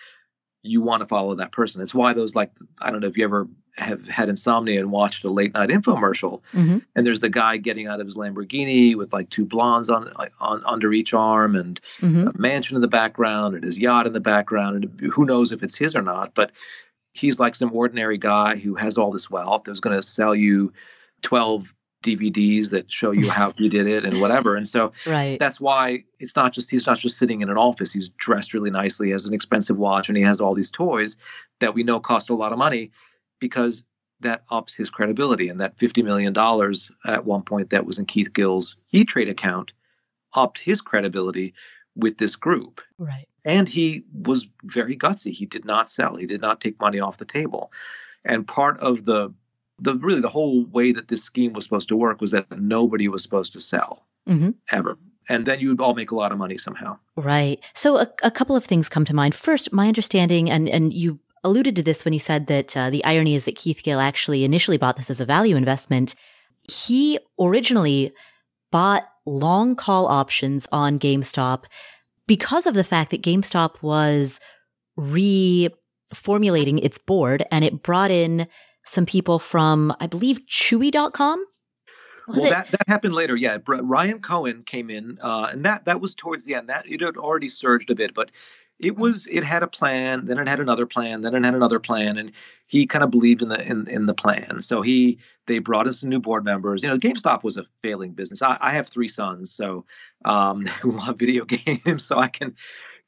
you 0.62 0.81
want 0.83 1.01
to 1.01 1.07
follow 1.07 1.35
that 1.37 1.53
person. 1.53 1.83
It's 1.83 1.94
why 1.94 2.12
those 2.12 2.35
like 2.35 2.51
I 2.81 2.90
don't 2.90 3.01
know 3.01 3.07
if 3.07 3.16
you 3.16 3.24
ever 3.24 3.48
have 3.79 4.07
had 4.07 4.29
insomnia 4.29 4.81
and 4.81 4.91
watched 4.91 5.25
a 5.25 5.31
late 5.31 5.55
night 5.55 5.71
infomercial, 5.71 6.41
mm-hmm. 6.53 6.79
and 6.95 7.07
there's 7.07 7.21
the 7.21 7.29
guy 7.29 7.57
getting 7.57 7.87
out 7.87 8.01
of 8.01 8.07
his 8.07 8.17
Lamborghini 8.17 8.97
with 8.97 9.12
like 9.12 9.31
two 9.31 9.45
blondes 9.45 9.88
on 9.88 10.11
on 10.41 10.62
under 10.64 10.93
each 10.93 11.14
arm 11.14 11.57
and 11.57 11.81
mm-hmm. 12.01 12.29
a 12.29 12.38
mansion 12.38 12.77
in 12.77 12.83
the 12.83 12.88
background 12.88 13.55
and 13.55 13.64
his 13.64 13.79
yacht 13.79 14.07
in 14.07 14.12
the 14.12 14.21
background, 14.21 14.85
and 14.85 15.12
who 15.12 15.25
knows 15.25 15.53
if 15.53 15.62
it's 15.62 15.77
his 15.77 15.95
or 15.95 16.03
not, 16.03 16.35
but 16.35 16.53
he's 17.12 17.41
like 17.41 17.55
some 17.55 17.73
ordinary 17.73 18.19
guy 18.19 18.57
who 18.57 18.75
has 18.75 18.97
all 18.97 19.11
this 19.11 19.31
wealth 19.31 19.62
who's 19.67 19.81
going 19.81 19.97
to 19.97 20.03
sell 20.03 20.35
you 20.35 20.73
12 21.23 21.75
DVDs 22.03 22.71
that 22.71 22.91
show 22.93 23.11
you 23.11 23.29
how 23.29 23.53
he 23.57 23.69
did 23.69 23.88
it 23.88 24.05
and 24.05 24.21
whatever. 24.21 24.55
And 24.55 24.67
so 24.67 24.93
right. 25.07 25.38
that's 25.38 25.61
why 25.61 26.05
it's 26.21 26.37
not 26.37 26.53
just 26.53 26.71
he's 26.71 26.87
not 26.87 26.99
just 26.99 27.19
sitting 27.19 27.41
in 27.41 27.51
an 27.51 27.59
office. 27.59 27.93
He's 27.93 28.09
dressed 28.11 28.55
really 28.55 28.71
nicely, 28.71 29.11
has 29.11 29.25
an 29.25 29.35
expensive 29.35 29.77
watch, 29.77 30.09
and 30.09 30.17
he 30.17 30.23
has 30.23 30.41
all 30.41 30.55
these 30.55 30.71
toys 30.71 31.17
that 31.61 31.75
we 31.75 31.83
know 31.83 31.99
cost 31.99 32.31
a 32.31 32.35
lot 32.35 32.53
of 32.53 32.59
money 32.59 32.93
because 33.38 33.83
that 34.20 34.42
ups 34.51 34.74
his 34.74 34.90
credibility. 34.90 35.48
And 35.48 35.61
that 35.61 35.77
$50 35.77 36.05
million 36.05 36.35
at 37.07 37.24
one 37.24 37.42
point 37.42 37.70
that 37.70 37.87
was 37.87 37.98
in 37.98 38.07
Keith 38.07 38.33
Gill's 38.33 38.77
E 38.92 39.05
Trade 39.05 39.29
account 39.29 39.72
upped 40.35 40.59
his 40.59 40.81
credibility 40.81 41.55
with 41.94 42.18
this 42.18 42.37
group. 42.37 42.81
Right. 42.98 43.29
And 43.44 43.68
he 43.68 44.05
was 44.12 44.46
very 44.64 44.96
gutsy. 44.96 45.33
He 45.33 45.46
did 45.46 45.64
not 45.64 45.88
sell. 45.88 46.16
He 46.16 46.27
did 46.27 46.40
not 46.40 46.61
take 46.61 46.81
money 46.81 47.01
off 47.01 47.18
the 47.18 47.24
table. 47.24 47.72
And 48.24 48.46
part 48.46 48.79
of 48.81 49.05
the 49.05 49.33
the 49.81 49.94
really 49.94 50.20
the 50.20 50.29
whole 50.29 50.64
way 50.66 50.92
that 50.92 51.09
this 51.09 51.22
scheme 51.22 51.53
was 51.53 51.64
supposed 51.64 51.88
to 51.88 51.96
work 51.96 52.20
was 52.20 52.33
that 52.33 52.46
nobody 52.59 53.09
was 53.09 53.22
supposed 53.22 53.53
to 53.53 53.61
sell 53.61 54.05
mm-hmm. 54.29 54.51
ever 54.72 54.98
and 55.29 55.46
then 55.46 55.61
you'd 55.61 55.81
all 55.81 55.94
make 55.94 56.11
a 56.11 56.16
lot 56.16 56.33
of 56.33 56.38
money 56.38 56.59
somehow 56.59 56.98
right 57.16 57.61
so 57.74 57.98
a, 57.98 58.09
a, 58.22 58.31
couple 58.31 58.57
of 58.57 58.64
things 58.64 58.88
come 58.88 59.05
to 59.05 59.14
mind 59.14 59.35
first 59.35 59.72
my 59.72 59.87
understanding 59.87 60.51
and 60.51 60.68
and 60.68 60.92
you 60.92 61.18
alluded 61.44 61.77
to 61.77 61.83
this 61.83 62.05
when 62.05 62.14
you 62.14 62.20
said 62.20 62.46
that 62.46 62.77
uh, 62.77 62.90
the 62.90 63.05
irony 63.05 63.35
is 63.35 63.44
that 63.44 63.57
keith 63.57 63.83
gill 63.83 64.01
actually 64.01 64.44
initially 64.44 64.77
bought 64.77 64.96
this 64.96 65.11
as 65.11 65.20
a 65.20 65.24
value 65.24 65.57
investment 65.57 66.14
he 66.62 67.18
originally 67.40 68.12
bought 68.70 69.09
long 69.27 69.74
call 69.77 70.07
options 70.07 70.66
on 70.72 70.98
gamestop 70.98 71.64
because 72.27 72.66
of 72.66 72.74
the 72.74 72.85
fact 72.85 73.11
that 73.11 73.22
gamestop 73.22 73.83
was 73.83 74.40
reformulating 74.98 76.83
its 76.83 76.98
board 76.98 77.44
and 77.51 77.64
it 77.64 77.83
brought 77.83 78.11
in 78.11 78.46
some 78.85 79.07
people 79.07 79.38
from, 79.38 79.94
I 80.01 80.07
believe, 80.07 80.40
Chewy.com. 80.46 81.44
well, 82.29 82.51
that, 82.51 82.70
that 82.70 82.88
happened 82.88 83.14
later. 83.14 83.37
Yeah, 83.37 83.59
Ryan 83.66 84.20
Cohen 84.20 84.62
came 84.64 84.90
in, 84.90 85.18
uh, 85.20 85.48
and 85.53 85.64
that 85.64 85.85
that 85.85 86.01
was 86.01 86.14
towards 86.14 86.44
the 86.44 86.55
end. 86.55 86.68
That 86.68 86.90
it 86.90 87.01
had 87.01 87.16
already 87.16 87.48
surged 87.48 87.90
a 87.90 87.94
bit, 87.94 88.14
but 88.14 88.31
it 88.79 88.93
mm-hmm. 88.93 89.03
was 89.03 89.27
it 89.27 89.45
had 89.45 89.62
a 89.62 89.67
plan, 89.67 90.25
then 90.27 90.38
it 90.38 90.49
had 90.49 90.61
another 90.61 90.87
plan, 90.87 91.23
then 91.23 91.35
it 91.35 91.45
had 91.45 91.55
another 91.55 91.81
plan, 91.81 92.17
and 92.19 92.33
he 92.67 92.87
kind 92.87 93.03
of 93.03 93.11
believed 93.11 93.43
in 93.43 93.49
the 93.49 93.61
in, 93.61 93.88
in 93.88 94.07
the 94.07 94.14
plan. 94.14 94.61
So 94.61 94.83
he 94.83 95.19
they 95.47 95.59
brought 95.59 95.87
in 95.87 95.93
some 95.93 96.09
new 96.09 96.21
board 96.21 96.45
members. 96.45 96.83
You 96.83 96.88
know, 96.88 96.99
GameStop 96.99 97.43
was 97.43 97.57
a 97.57 97.67
failing 97.83 98.12
business. 98.12 98.43
I, 98.43 98.57
I 98.61 98.73
have 98.73 98.88
three 98.88 99.09
sons, 99.09 99.53
so 99.53 99.85
um, 100.25 100.64
who 100.81 100.93
love 100.93 101.19
video 101.19 101.45
games, 101.47 102.05
so 102.05 102.19
I 102.19 102.29
can 102.29 102.55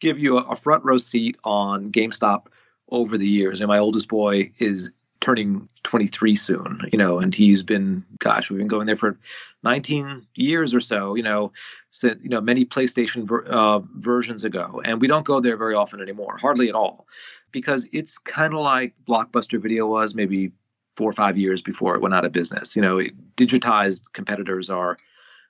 give 0.00 0.18
you 0.18 0.38
a, 0.38 0.42
a 0.42 0.56
front 0.56 0.84
row 0.84 0.98
seat 0.98 1.36
on 1.44 1.92
GameStop 1.92 2.46
over 2.90 3.16
the 3.16 3.28
years. 3.28 3.60
And 3.60 3.68
my 3.68 3.78
oldest 3.78 4.08
boy 4.08 4.50
is 4.58 4.90
turning 5.20 5.68
23 5.84 6.34
soon, 6.34 6.80
you 6.92 6.98
know, 6.98 7.18
and 7.18 7.34
he's 7.34 7.62
been, 7.62 8.04
gosh, 8.18 8.50
we've 8.50 8.58
been 8.58 8.68
going 8.68 8.86
there 8.86 8.96
for 8.96 9.18
19 9.62 10.26
years 10.34 10.72
or 10.72 10.80
so, 10.80 11.14
you 11.14 11.22
know, 11.22 11.52
you 12.02 12.28
know, 12.28 12.40
many 12.40 12.64
PlayStation 12.64 13.26
ver- 13.26 13.44
uh, 13.44 13.80
versions 13.96 14.44
ago. 14.44 14.80
And 14.84 15.00
we 15.00 15.08
don't 15.08 15.24
go 15.24 15.40
there 15.40 15.56
very 15.56 15.74
often 15.74 16.00
anymore, 16.00 16.36
hardly 16.40 16.68
at 16.68 16.74
all, 16.74 17.06
because 17.52 17.88
it's 17.92 18.18
kind 18.18 18.54
of 18.54 18.60
like 18.60 18.94
Blockbuster 19.08 19.60
Video 19.60 19.86
was 19.86 20.14
maybe 20.14 20.52
four 20.96 21.10
or 21.10 21.14
five 21.14 21.36
years 21.36 21.62
before 21.62 21.94
it 21.94 22.00
went 22.00 22.14
out 22.14 22.24
of 22.24 22.32
business. 22.32 22.76
You 22.76 22.82
know, 22.82 23.00
digitized 23.36 24.02
competitors 24.12 24.70
are 24.70 24.98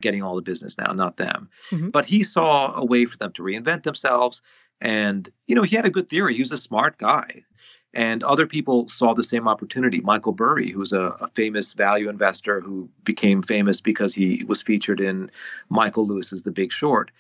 getting 0.00 0.22
all 0.22 0.36
the 0.36 0.42
business 0.42 0.78
now, 0.78 0.92
not 0.92 1.16
them. 1.16 1.48
Mm-hmm. 1.70 1.90
But 1.90 2.06
he 2.06 2.22
saw 2.22 2.74
a 2.74 2.84
way 2.84 3.04
for 3.04 3.18
them 3.18 3.32
to 3.32 3.42
reinvent 3.42 3.82
themselves. 3.82 4.40
And, 4.80 5.28
you 5.46 5.54
know, 5.54 5.62
he 5.62 5.76
had 5.76 5.84
a 5.84 5.90
good 5.90 6.08
theory. 6.08 6.34
He 6.34 6.40
was 6.40 6.52
a 6.52 6.58
smart 6.58 6.96
guy. 6.96 7.44
And 7.92 8.22
other 8.22 8.46
people 8.46 8.88
saw 8.88 9.14
the 9.14 9.24
same 9.24 9.48
opportunity. 9.48 10.00
Michael 10.00 10.32
Burry, 10.32 10.70
who's 10.70 10.92
a, 10.92 11.16
a, 11.20 11.28
famous 11.34 11.72
value 11.72 12.08
investor 12.08 12.60
who 12.60 12.88
became 13.02 13.42
famous 13.42 13.80
because 13.80 14.14
he 14.14 14.44
was 14.44 14.62
featured 14.62 15.00
in 15.00 15.30
Michael 15.68 16.06
Lewis's 16.06 16.44
The 16.44 16.52
Big 16.52 16.72
Short. 16.72 17.10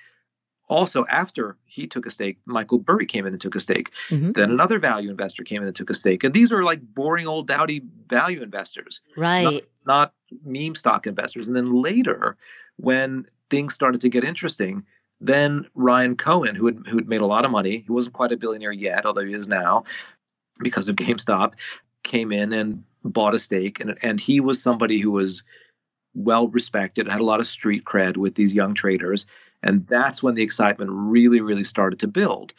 Also, 0.68 1.04
after 1.06 1.56
he 1.64 1.88
took 1.88 2.06
a 2.06 2.10
stake, 2.10 2.38
Michael 2.46 2.78
Burry 2.78 3.04
came 3.04 3.26
in 3.26 3.32
and 3.32 3.40
took 3.40 3.56
a 3.56 3.60
stake. 3.60 3.90
Mm-hmm. 4.10 4.32
Then 4.32 4.52
another 4.52 4.78
value 4.78 5.10
investor 5.10 5.42
came 5.42 5.60
in 5.62 5.66
and 5.66 5.74
took 5.74 5.90
a 5.90 5.94
stake. 5.94 6.22
And 6.22 6.32
these 6.32 6.52
are 6.52 6.62
like 6.62 6.80
boring 6.80 7.26
old 7.26 7.48
dowdy 7.48 7.82
value 8.06 8.40
investors. 8.40 9.00
Right. 9.16 9.64
Not, 9.84 10.12
not 10.32 10.44
meme 10.44 10.76
stock 10.76 11.08
investors. 11.08 11.48
And 11.48 11.56
then 11.56 11.82
later, 11.82 12.36
when 12.76 13.26
things 13.50 13.74
started 13.74 14.02
to 14.02 14.08
get 14.08 14.22
interesting, 14.22 14.84
then 15.20 15.66
Ryan 15.74 16.16
Cohen, 16.16 16.54
who 16.54 16.66
had, 16.66 16.86
who 16.86 16.96
had 16.96 17.08
made 17.08 17.20
a 17.20 17.26
lot 17.26 17.44
of 17.44 17.50
money, 17.50 17.82
he 17.84 17.92
wasn't 17.92 18.14
quite 18.14 18.30
a 18.30 18.36
billionaire 18.36 18.72
yet, 18.72 19.04
although 19.04 19.24
he 19.24 19.34
is 19.34 19.48
now, 19.48 19.84
because 20.62 20.88
of 20.88 20.96
GameStop, 20.96 21.52
came 22.02 22.32
in 22.32 22.52
and 22.52 22.82
bought 23.04 23.34
a 23.34 23.38
stake. 23.38 23.80
And, 23.80 23.96
and 24.02 24.20
he 24.20 24.40
was 24.40 24.62
somebody 24.62 24.98
who 25.00 25.10
was 25.10 25.42
well 26.14 26.48
respected, 26.48 27.08
had 27.08 27.20
a 27.20 27.24
lot 27.24 27.40
of 27.40 27.46
street 27.46 27.84
cred 27.84 28.16
with 28.16 28.34
these 28.34 28.54
young 28.54 28.74
traders. 28.74 29.26
And 29.62 29.86
that's 29.86 30.22
when 30.22 30.34
the 30.34 30.42
excitement 30.42 30.90
really, 30.92 31.40
really 31.40 31.64
started 31.64 31.98
to 32.00 32.08
build. 32.08 32.52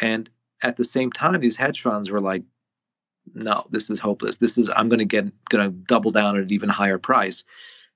And 0.00 0.30
at 0.62 0.76
the 0.76 0.84
same 0.84 1.12
time, 1.12 1.40
these 1.40 1.56
hedge 1.56 1.82
funds 1.82 2.10
were 2.10 2.20
like, 2.20 2.44
no, 3.34 3.66
this 3.70 3.90
is 3.90 3.98
hopeless. 3.98 4.38
This 4.38 4.58
is, 4.58 4.70
I'm 4.74 4.88
going 4.88 4.98
to 4.98 5.04
get, 5.04 5.26
going 5.48 5.70
to 5.70 5.76
double 5.76 6.10
down 6.10 6.36
at 6.36 6.44
an 6.44 6.52
even 6.52 6.68
higher 6.68 6.98
price 6.98 7.42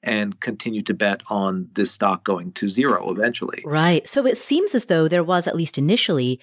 and 0.03 0.39
continue 0.41 0.83
to 0.83 0.95
bet 0.95 1.23
on 1.29 1.69
this 1.75 1.91
stock 1.91 2.25
going 2.25 2.53
to 2.53 2.69
zero 2.69 3.11
eventually. 3.11 3.63
Right. 3.65 4.07
So 4.07 4.27
it 4.27 4.39
seems 4.39 4.75
as 4.75 4.87
though 4.87 5.09
there 5.09 5.25
was, 5.25 5.47
at 5.47 5.57
least 5.57 5.77
initially, 5.77 6.41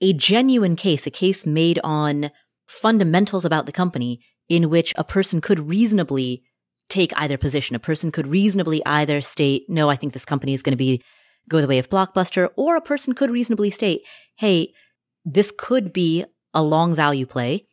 a 0.00 0.12
genuine 0.12 0.76
case, 0.76 1.06
a 1.06 1.10
case 1.10 1.44
made 1.46 1.80
on 1.82 2.30
fundamentals 2.66 3.44
about 3.44 3.66
the 3.66 3.72
company 3.72 4.20
in 4.48 4.70
which 4.70 4.92
a 4.96 5.04
person 5.04 5.40
could 5.40 5.68
reasonably 5.68 6.42
take 6.88 7.12
either 7.16 7.38
position. 7.38 7.76
A 7.76 7.80
person 7.80 8.12
could 8.12 8.26
reasonably 8.26 8.84
either 8.84 9.20
state, 9.20 9.64
no, 9.68 9.88
I 9.88 9.96
think 9.96 10.12
this 10.12 10.24
company 10.24 10.54
is 10.54 10.62
going 10.62 10.72
to 10.72 10.76
be 10.76 11.02
go 11.48 11.60
the 11.60 11.66
way 11.66 11.78
of 11.78 11.90
Blockbuster, 11.90 12.48
or 12.56 12.76
a 12.76 12.80
person 12.80 13.14
could 13.14 13.30
reasonably 13.30 13.70
state, 13.70 14.02
hey, 14.36 14.72
this 15.24 15.52
could 15.56 15.92
be 15.92 16.24
a 16.52 16.62
long 16.62 16.94
value 16.94 17.26
play. 17.26 17.66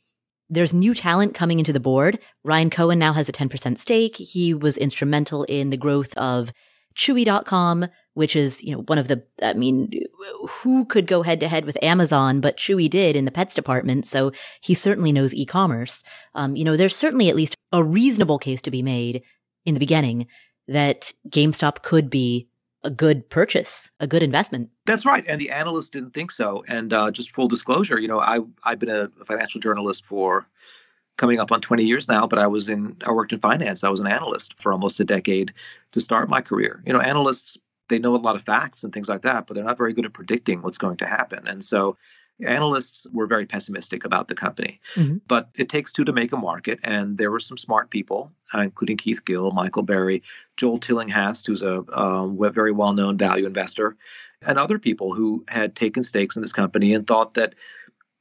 There's 0.50 0.74
new 0.74 0.94
talent 0.94 1.34
coming 1.34 1.60
into 1.60 1.72
the 1.72 1.80
board. 1.80 2.20
Ryan 2.44 2.70
Cohen 2.70 3.00
now 3.00 3.14
has 3.14 3.30
a 3.30 3.32
10% 3.32 3.78
stake. 3.80 4.18
He 4.18 4.54
was 4.54 4.76
instrumental 4.76 5.44
in 5.46 5.70
the 5.70 5.78
growth 5.78 6.14
of 6.18 6.52
Chewy.com, 6.96 7.88
which 8.14 8.36
is, 8.36 8.62
you 8.62 8.76
know, 8.76 8.82
one 8.84 8.98
of 8.98 9.08
the, 9.08 9.24
I 9.42 9.54
mean, 9.54 9.90
who 10.50 10.86
could 10.86 11.08
go 11.08 11.22
head 11.22 11.40
to 11.40 11.48
head 11.48 11.66
with 11.66 11.82
Amazon, 11.82 12.42
but 12.42 12.58
Chewy 12.58 12.90
did 12.90 13.16
in 13.16 13.26
the 13.26 13.32
pets 13.32 13.56
department. 13.56 14.06
So 14.06 14.32
he 14.62 14.74
certainly 14.74 15.12
knows 15.12 15.34
e-commerce. 15.34 16.04
Um, 16.36 16.56
you 16.56 16.64
know, 16.64 16.76
there's 16.76 16.96
certainly 16.96 17.30
at 17.30 17.36
least 17.36 17.56
a 17.72 17.84
reasonable 17.84 18.38
case 18.38 18.62
to 18.64 18.72
be 18.72 18.82
made 18.82 19.24
in 19.66 19.74
the 19.74 19.80
beginning 19.80 20.28
that 20.68 21.14
GameStop 21.30 21.84
could 21.84 22.10
be 22.10 22.48
a 22.84 22.90
good 22.90 23.30
purchase, 23.30 23.92
a 24.00 24.08
good 24.08 24.24
investment. 24.24 24.70
That's 24.86 25.06
right, 25.06 25.24
and 25.28 25.40
the 25.40 25.52
analysts 25.52 25.90
didn't 25.90 26.14
think 26.14 26.32
so. 26.32 26.64
And 26.68 26.94
uh, 26.94 27.12
just 27.12 27.32
full 27.32 27.48
disclosure, 27.48 28.00
you 28.00 28.08
know, 28.08 28.20
I 28.20 28.40
I've 28.64 28.80
been 28.80 28.90
a 28.90 29.10
financial 29.24 29.62
journalist 29.62 30.06
for 30.06 30.48
coming 31.18 31.40
up 31.40 31.52
on 31.52 31.62
20 31.62 31.84
years 31.84 32.08
now, 32.08 32.26
but 32.26 32.40
I 32.40 32.48
was 32.48 32.68
in 32.68 32.98
I 33.06 33.12
worked 33.12 33.34
in 33.34 33.40
finance. 33.40 33.84
I 33.84 33.90
was 33.90 34.00
an 34.00 34.08
analyst 34.08 34.56
for 34.60 34.72
almost 34.72 35.00
a 35.00 35.04
decade 35.04 35.54
to 35.92 36.02
start 36.02 36.30
my 36.30 36.42
career. 36.42 36.82
You 36.86 36.94
know, 36.94 37.00
analysts 37.00 37.58
they 37.92 38.00
know 38.00 38.16
a 38.16 38.18
lot 38.18 38.36
of 38.36 38.44
facts 38.44 38.84
and 38.84 38.92
things 38.92 39.08
like 39.08 39.22
that, 39.22 39.46
but 39.46 39.54
they're 39.54 39.64
not 39.64 39.78
very 39.78 39.94
good 39.94 40.06
at 40.06 40.14
predicting 40.14 40.62
what's 40.62 40.80
going 40.80 40.98
to 40.98 41.06
happen. 41.06 41.46
And 41.46 41.64
so 41.64 41.98
analysts 42.44 43.06
were 43.14 43.28
very 43.28 43.46
pessimistic 43.46 44.04
about 44.04 44.28
the 44.28 44.36
company. 44.36 44.80
Mm-hmm. 44.96 45.18
But 45.28 45.50
it 45.56 45.70
takes 45.70 45.94
two 45.94 46.06
to 46.06 46.14
make 46.14 46.32
a 46.32 46.38
market, 46.38 46.80
and 46.84 47.18
there 47.18 47.30
were 47.30 47.40
some 47.40 47.58
smart 47.58 47.92
people, 47.92 48.32
uh, 48.56 48.62
including 48.62 48.98
Keith 48.98 49.24
Gill, 49.26 49.52
Michael 49.52 49.84
Burry, 49.84 50.24
Joel 50.58 50.80
Tillinghast, 50.80 51.46
who's 51.46 51.62
a, 51.62 51.84
a 51.90 52.52
very 52.52 52.72
well-known 52.72 53.18
value 53.18 53.46
investor, 53.46 53.96
and 54.42 54.58
other 54.58 54.80
people 54.80 55.14
who 55.14 55.44
had 55.48 55.76
taken 55.76 56.02
stakes 56.04 56.36
in 56.36 56.42
this 56.42 56.54
company 56.54 56.96
and 56.96 57.06
thought 57.06 57.36
that 57.36 57.54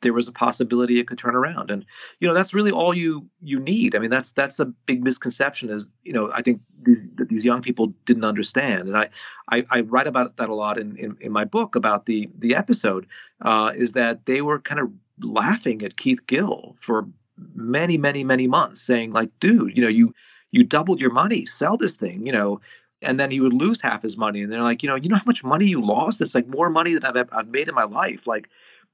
there 0.03 0.13
was 0.13 0.29
a 0.29 0.33
possibility 0.33 0.99
it 0.99 1.07
could 1.07 1.19
turn 1.19 1.35
around. 1.35 1.71
And 1.71 1.85
you 2.21 2.29
know 2.29 2.35
that's 2.35 2.55
really 2.55 2.71
all 2.71 2.95
you 2.95 3.27
you 3.43 3.59
need. 3.61 3.95
I 3.95 3.99
mean 3.99 4.11
that's 4.11 4.33
that's 4.33 4.59
a 4.59 4.65
big 4.65 5.03
misconception 5.03 5.71
is 5.71 5.89
you 6.05 6.13
know 6.13 6.31
i 6.33 6.43
think 6.43 6.61
these 6.83 7.07
these 7.17 7.45
young 7.45 7.63
people 7.63 7.93
didn't 8.07 8.25
understand. 8.25 8.89
And 8.89 8.97
i 8.97 9.09
i, 9.51 9.65
I 9.71 9.81
write 9.83 10.07
about 10.07 10.37
that 10.37 10.49
a 10.49 10.55
lot 10.55 10.79
in, 10.79 10.97
in, 10.97 11.17
in 11.21 11.33
my 11.33 11.45
book 11.45 11.77
about 11.77 12.07
the 12.07 12.29
the 12.39 12.55
episode 12.55 13.07
uh, 13.43 13.73
is 13.77 13.93
that 13.93 14.27
they 14.27 14.43
were 14.43 14.61
kind 14.61 14.81
of 14.81 14.91
laughing 15.23 15.83
at 15.83 15.97
keith 15.97 16.27
gill 16.27 16.77
for 16.81 17.07
many 17.55 17.99
many 17.99 18.25
many 18.25 18.47
months 18.47 18.81
saying 18.81 19.13
like 19.13 19.31
dude 19.39 19.77
you 19.77 19.83
know 19.83 19.89
you 19.89 20.15
you 20.51 20.65
doubled 20.65 21.01
your 21.01 21.13
money 21.13 21.45
sell 21.47 21.77
this 21.77 21.97
thing 21.97 22.27
you 22.27 22.33
know. 22.33 22.61
And 23.03 23.19
then 23.19 23.31
he 23.31 23.41
would 23.41 23.55
lose 23.55 23.81
half 23.81 24.03
his 24.03 24.19
money 24.19 24.43
and 24.43 24.53
they're 24.53 24.63
like 24.63 24.83
you 24.83 24.89
know 24.91 24.95
you 24.95 25.09
know 25.09 25.17
how 25.17 25.23
much 25.25 25.43
money 25.43 25.65
you 25.65 25.81
lost? 25.83 26.21
It's 26.21 26.35
like 26.35 26.47
more 26.47 26.69
money 26.69 26.93
than 26.93 27.05
i've, 27.07 27.31
I've 27.33 27.49
made 27.49 27.67
in 27.67 27.75
my 27.75 27.85
life. 27.85 28.27
Like 28.27 28.51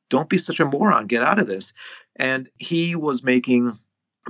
don't 0.09 0.29
be 0.29 0.38
such 0.38 0.61
a 0.61 0.64
moron. 0.64 1.07
Get 1.07 1.23
out 1.23 1.40
of 1.40 1.47
this. 1.47 1.73
And 2.16 2.49
he 2.59 2.95
was 2.95 3.23
making 3.23 3.79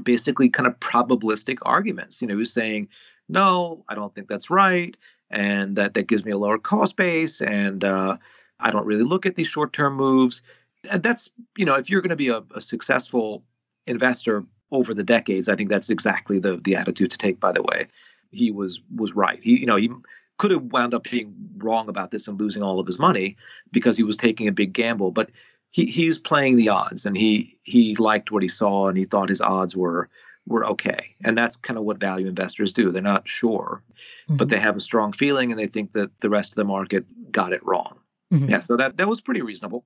basically 0.03 0.49
kind 0.49 0.67
of 0.67 0.79
probabilistic 0.81 1.59
arguments. 1.63 2.21
You 2.21 2.29
know, 2.29 2.35
he 2.35 2.39
was 2.39 2.53
saying, 2.53 2.89
no, 3.29 3.85
I 3.89 3.95
don't 3.95 4.15
think 4.15 4.29
that's 4.29 4.51
right. 4.51 4.97
And 5.31 5.77
that, 5.77 5.95
that 5.95 6.07
gives 6.07 6.25
me 6.25 6.33
a 6.33 6.39
lower 6.39 6.59
cost 6.59 6.97
base. 6.97 7.41
And 7.41 7.85
uh, 7.85 8.17
I 8.61 8.71
don't 8.71 8.87
really 8.87 9.03
look 9.03 9.27
at 9.27 9.35
these 9.35 9.49
short 9.49 9.73
term 9.73 9.95
moves. 9.95 10.43
And 10.89 11.03
that's, 11.03 11.31
you 11.57 11.65
know, 11.65 11.75
if 11.75 11.91
you're 11.91 12.01
going 12.01 12.11
to 12.11 12.17
be 12.17 12.29
a, 12.29 12.43
a 12.55 12.61
successful 12.61 13.43
investor 13.87 14.45
over 14.71 14.95
the 14.95 15.05
decades, 15.05 15.49
I 15.49 15.57
think 15.57 15.71
that's 15.71 15.91
exactly 15.91 16.39
the 16.39 16.59
the 16.59 16.77
attitude 16.77 17.11
to 17.11 17.19
take, 17.19 17.41
by 17.41 17.53
the 17.53 17.63
way. 17.63 17.87
He 18.31 18.51
was 18.51 18.81
was 18.95 19.15
right. 19.15 19.41
He, 19.43 19.59
you 19.59 19.67
know, 19.67 19.77
he 19.77 19.91
could 20.39 20.51
have 20.51 20.65
wound 20.65 20.95
up 20.95 21.05
being 21.05 21.35
wrong 21.57 21.89
about 21.89 22.11
this 22.11 22.29
and 22.29 22.39
losing 22.39 22.63
all 22.63 22.79
of 22.79 22.87
his 22.87 22.99
money 22.99 23.37
because 23.73 23.97
he 23.97 24.03
was 24.03 24.17
taking 24.17 24.47
a 24.49 24.53
big 24.53 24.73
gamble. 24.73 25.11
But 25.11 25.31
he 25.77 25.85
he's 25.85 26.17
playing 26.19 26.57
the 26.57 26.71
odds 26.71 27.05
and 27.05 27.17
he 27.17 27.59
he 27.63 27.95
liked 27.97 28.31
what 28.31 28.43
he 28.43 28.49
saw 28.49 28.89
and 28.89 28.97
he 28.97 29.05
thought 29.05 29.29
his 29.29 29.43
odds 29.43 29.77
were 29.77 30.09
were 30.47 30.65
okay. 30.65 31.15
And 31.25 31.37
that's 31.37 31.57
kind 31.57 31.77
of 31.79 31.85
what 31.85 31.99
value 32.01 32.29
investors 32.29 32.73
do. 32.73 32.91
They're 32.91 33.03
not 33.03 33.29
sure 33.29 33.83
mm-hmm. 34.27 34.37
but 34.37 34.49
they 34.49 34.59
have 34.59 34.77
a 34.77 34.81
strong 34.81 35.13
feeling 35.13 35.51
and 35.51 35.61
they 35.61 35.67
think 35.67 35.93
that 35.93 36.19
the 36.21 36.31
rest 36.31 36.53
of 36.53 36.57
the 36.57 36.65
market 36.65 37.05
got 37.31 37.53
it 37.53 37.65
wrong. 37.65 37.99
Mm-hmm. 38.33 38.49
yeah 38.49 38.61
so 38.61 38.77
that 38.77 38.97
that 38.97 39.07
was 39.07 39.21
pretty 39.21 39.43
reasonable 39.43 39.85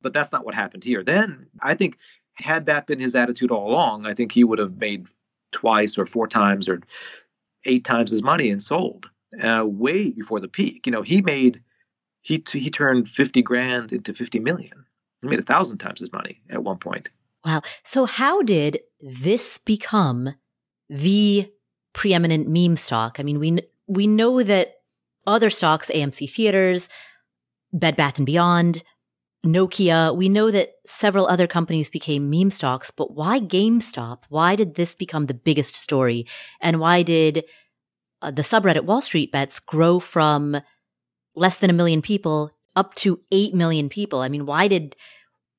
but 0.00 0.14
that's 0.14 0.32
not 0.32 0.46
what 0.46 0.54
happened 0.54 0.84
here. 0.84 1.02
Then 1.02 1.48
i 1.60 1.74
think 1.74 1.98
had 2.34 2.66
that 2.66 2.86
been 2.86 3.00
his 3.00 3.14
attitude 3.14 3.50
all 3.50 3.68
along 3.70 4.06
i 4.06 4.14
think 4.14 4.32
he 4.32 4.42
would 4.42 4.58
have 4.58 4.78
made 4.78 5.06
twice 5.52 5.98
or 5.98 6.06
four 6.06 6.26
times 6.26 6.66
or 6.68 6.80
eight 7.66 7.84
times 7.84 8.10
his 8.10 8.22
money 8.22 8.50
and 8.50 8.62
sold 8.62 9.06
uh, 9.42 9.64
way 9.66 10.10
before 10.10 10.40
the 10.40 10.48
peak. 10.48 10.86
You 10.86 10.92
know 10.92 11.02
he 11.02 11.20
made 11.20 11.60
he 12.22 12.42
he 12.50 12.70
turned 12.70 13.08
50 13.08 13.42
grand 13.42 13.92
into 13.92 14.14
50 14.14 14.38
million 14.38 14.84
he 15.24 15.30
made 15.30 15.38
a 15.38 15.42
thousand 15.42 15.78
times 15.78 16.00
his 16.00 16.12
money 16.12 16.40
at 16.50 16.62
one 16.62 16.78
point. 16.78 17.08
Wow. 17.44 17.62
So 17.82 18.06
how 18.06 18.42
did 18.42 18.80
this 19.00 19.58
become 19.58 20.34
the 20.88 21.50
preeminent 21.92 22.48
meme 22.48 22.76
stock? 22.76 23.18
I 23.18 23.22
mean, 23.22 23.38
we, 23.38 23.58
we 23.86 24.06
know 24.06 24.42
that 24.42 24.76
other 25.26 25.50
stocks, 25.50 25.90
AMC 25.94 26.30
Theaters, 26.30 26.88
Bed 27.72 27.96
Bath 27.96 28.18
and 28.18 28.26
Beyond, 28.26 28.82
Nokia, 29.44 30.16
we 30.16 30.28
know 30.28 30.50
that 30.50 30.76
several 30.86 31.26
other 31.26 31.46
companies 31.46 31.90
became 31.90 32.30
meme 32.30 32.50
stocks, 32.50 32.90
but 32.90 33.14
why 33.14 33.40
GameStop? 33.40 34.20
Why 34.30 34.56
did 34.56 34.74
this 34.74 34.94
become 34.94 35.26
the 35.26 35.34
biggest 35.34 35.76
story? 35.76 36.26
And 36.60 36.80
why 36.80 37.02
did 37.02 37.44
uh, 38.22 38.30
the 38.30 38.42
subreddit 38.42 38.84
Wall 38.84 39.02
Street 39.02 39.30
Bets 39.30 39.60
grow 39.60 40.00
from 40.00 40.62
less 41.36 41.58
than 41.58 41.68
a 41.68 41.74
million 41.74 42.00
people 42.00 42.52
up 42.76 42.94
to 42.96 43.20
8 43.30 43.54
million 43.54 43.88
people. 43.88 44.20
I 44.20 44.28
mean, 44.28 44.46
why 44.46 44.68
did 44.68 44.96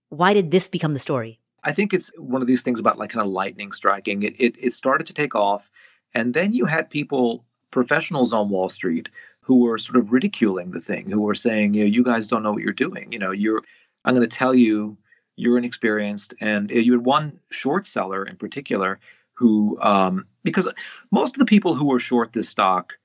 why 0.09 0.33
did 0.33 0.51
this 0.51 0.67
become 0.67 0.93
the 0.93 0.99
story? 0.99 1.39
I 1.63 1.71
think 1.71 1.93
it's 1.93 2.11
one 2.17 2.41
of 2.41 2.47
these 2.47 2.63
things 2.63 2.79
about 2.79 2.97
like 2.99 3.09
kind 3.09 3.25
of 3.25 3.31
lightning 3.31 3.71
striking. 3.71 4.23
It, 4.23 4.39
it, 4.39 4.55
it 4.59 4.73
started 4.73 5.07
to 5.07 5.13
take 5.13 5.35
off. 5.35 5.69
And 6.13 6.33
then 6.33 6.53
you 6.53 6.65
had 6.65 6.89
people, 6.89 7.43
professionals 7.71 8.31
on 8.31 8.49
Wall 8.49 8.69
Street, 8.69 9.09
who 9.41 9.59
were 9.59 9.77
sort 9.77 9.97
of 9.97 10.11
ridiculing 10.11 10.71
the 10.71 10.79
thing, 10.79 11.09
who 11.09 11.21
were 11.21 11.35
saying, 11.35 11.73
you 11.73 11.83
know, 11.83 11.89
you 11.89 12.03
guys 12.03 12.27
don't 12.27 12.43
know 12.43 12.53
what 12.53 12.61
you're 12.61 12.71
doing. 12.71 13.11
You 13.11 13.19
know, 13.19 13.31
you're, 13.31 13.61
I'm 14.05 14.15
going 14.15 14.27
to 14.27 14.37
tell 14.37 14.53
you, 14.53 14.95
you're 15.35 15.57
inexperienced. 15.57 16.33
And 16.39 16.71
you 16.71 16.93
had 16.93 17.03
one 17.03 17.39
short 17.49 17.85
seller 17.85 18.23
in 18.23 18.37
particular 18.37 18.99
who, 19.33 19.77
um, 19.81 20.25
because 20.43 20.67
most 21.11 21.35
of 21.35 21.39
the 21.39 21.45
people 21.45 21.75
who 21.75 21.87
were 21.87 21.99
short 21.99 22.31
this 22.33 22.47
stock, 22.47 22.97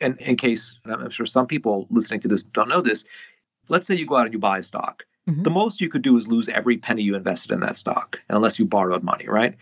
and 0.00 0.18
in 0.20 0.36
case 0.36 0.78
I'm 0.84 1.10
sure 1.10 1.26
some 1.26 1.46
people 1.46 1.86
listening 1.90 2.20
to 2.20 2.28
this 2.28 2.42
don't 2.42 2.68
know 2.68 2.80
this, 2.80 3.04
let's 3.70 3.86
say 3.86 3.94
you 3.94 4.06
go 4.06 4.16
out 4.16 4.26
and 4.26 4.32
you 4.34 4.38
buy 4.38 4.58
a 4.58 4.62
stock. 4.62 5.04
Mm-hmm. 5.28 5.44
The 5.44 5.50
most 5.50 5.80
you 5.80 5.88
could 5.88 6.02
do 6.02 6.16
is 6.16 6.28
lose 6.28 6.48
every 6.48 6.76
penny 6.76 7.02
you 7.02 7.14
invested 7.14 7.52
in 7.52 7.60
that 7.60 7.76
stock, 7.76 8.20
unless 8.28 8.58
you 8.58 8.66
borrowed 8.66 9.02
money, 9.02 9.26
right? 9.28 9.54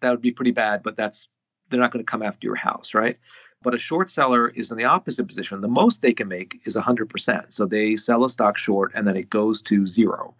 That 0.00 0.10
would 0.10 0.22
be 0.22 0.30
pretty 0.30 0.52
bad, 0.52 0.82
but 0.82 0.96
that's 0.96 1.28
they're 1.68 1.80
not 1.80 1.90
going 1.90 2.04
to 2.04 2.10
come 2.10 2.22
after 2.22 2.46
your 2.46 2.56
house, 2.56 2.94
right? 2.94 3.18
But 3.62 3.74
a 3.74 3.78
short 3.78 4.08
seller 4.08 4.48
is 4.48 4.70
in 4.70 4.78
the 4.78 4.84
opposite 4.84 5.26
position. 5.26 5.60
The 5.60 5.68
most 5.68 6.00
they 6.00 6.14
can 6.14 6.28
make 6.28 6.60
is 6.64 6.76
100%. 6.76 7.52
So 7.52 7.66
they 7.66 7.96
sell 7.96 8.24
a 8.24 8.30
stock 8.30 8.56
short 8.56 8.92
and 8.94 9.06
then 9.06 9.16
it 9.16 9.28
goes 9.28 9.60
to 9.62 9.86
zero. 9.86 10.34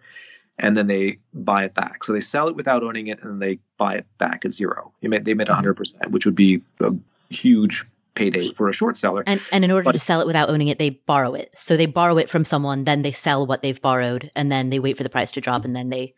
And 0.61 0.77
then 0.77 0.87
they 0.87 1.19
buy 1.35 1.65
it 1.65 1.75
back. 1.75 2.05
So 2.05 2.13
they 2.13 2.21
sell 2.21 2.49
it 2.49 2.57
without 2.57 2.83
owning 2.83 3.09
it 3.09 3.21
and 3.21 3.33
then 3.33 3.39
they 3.41 3.59
buy 3.77 3.97
it 3.97 4.07
back 4.19 4.45
at 4.45 4.53
zero. 4.53 4.93
Made, 5.03 5.25
they 5.25 5.35
made 5.35 5.49
100%, 5.49 5.75
mm-hmm. 5.75 6.11
which 6.13 6.25
would 6.25 6.37
be 6.37 6.63
a 6.81 6.93
huge 7.29 7.85
payday 8.19 8.53
for 8.53 8.69
a 8.69 8.73
short 8.73 8.97
seller. 8.97 9.23
And, 9.27 9.41
and 9.53 9.65
in 9.65 9.71
order 9.71 9.85
but, 9.85 9.93
to 9.93 9.99
sell 9.99 10.21
it 10.21 10.27
without 10.27 10.51
owning 10.51 10.69
it, 10.69 10.79
they 10.79 10.91
borrow 10.91 11.35
it. 11.35 11.55
So 11.57 11.77
they 11.77 11.87
borrow 11.87 12.19
it 12.19 12.29
from 12.29 12.45
someone, 12.45 12.85
then 12.85 13.03
they 13.03 13.13
sell 13.13 13.47
what 13.47 13.63
they've 13.63 13.81
borrowed, 13.81 14.31
and 14.35 14.51
then 14.51 14.71
they 14.71 14.79
wait 14.79 14.97
for 14.97 15.03
the 15.03 15.09
price 15.11 15.31
to 15.33 15.41
drop, 15.41 15.65
and 15.65 15.75
then 15.75 15.89
they 15.89 16.15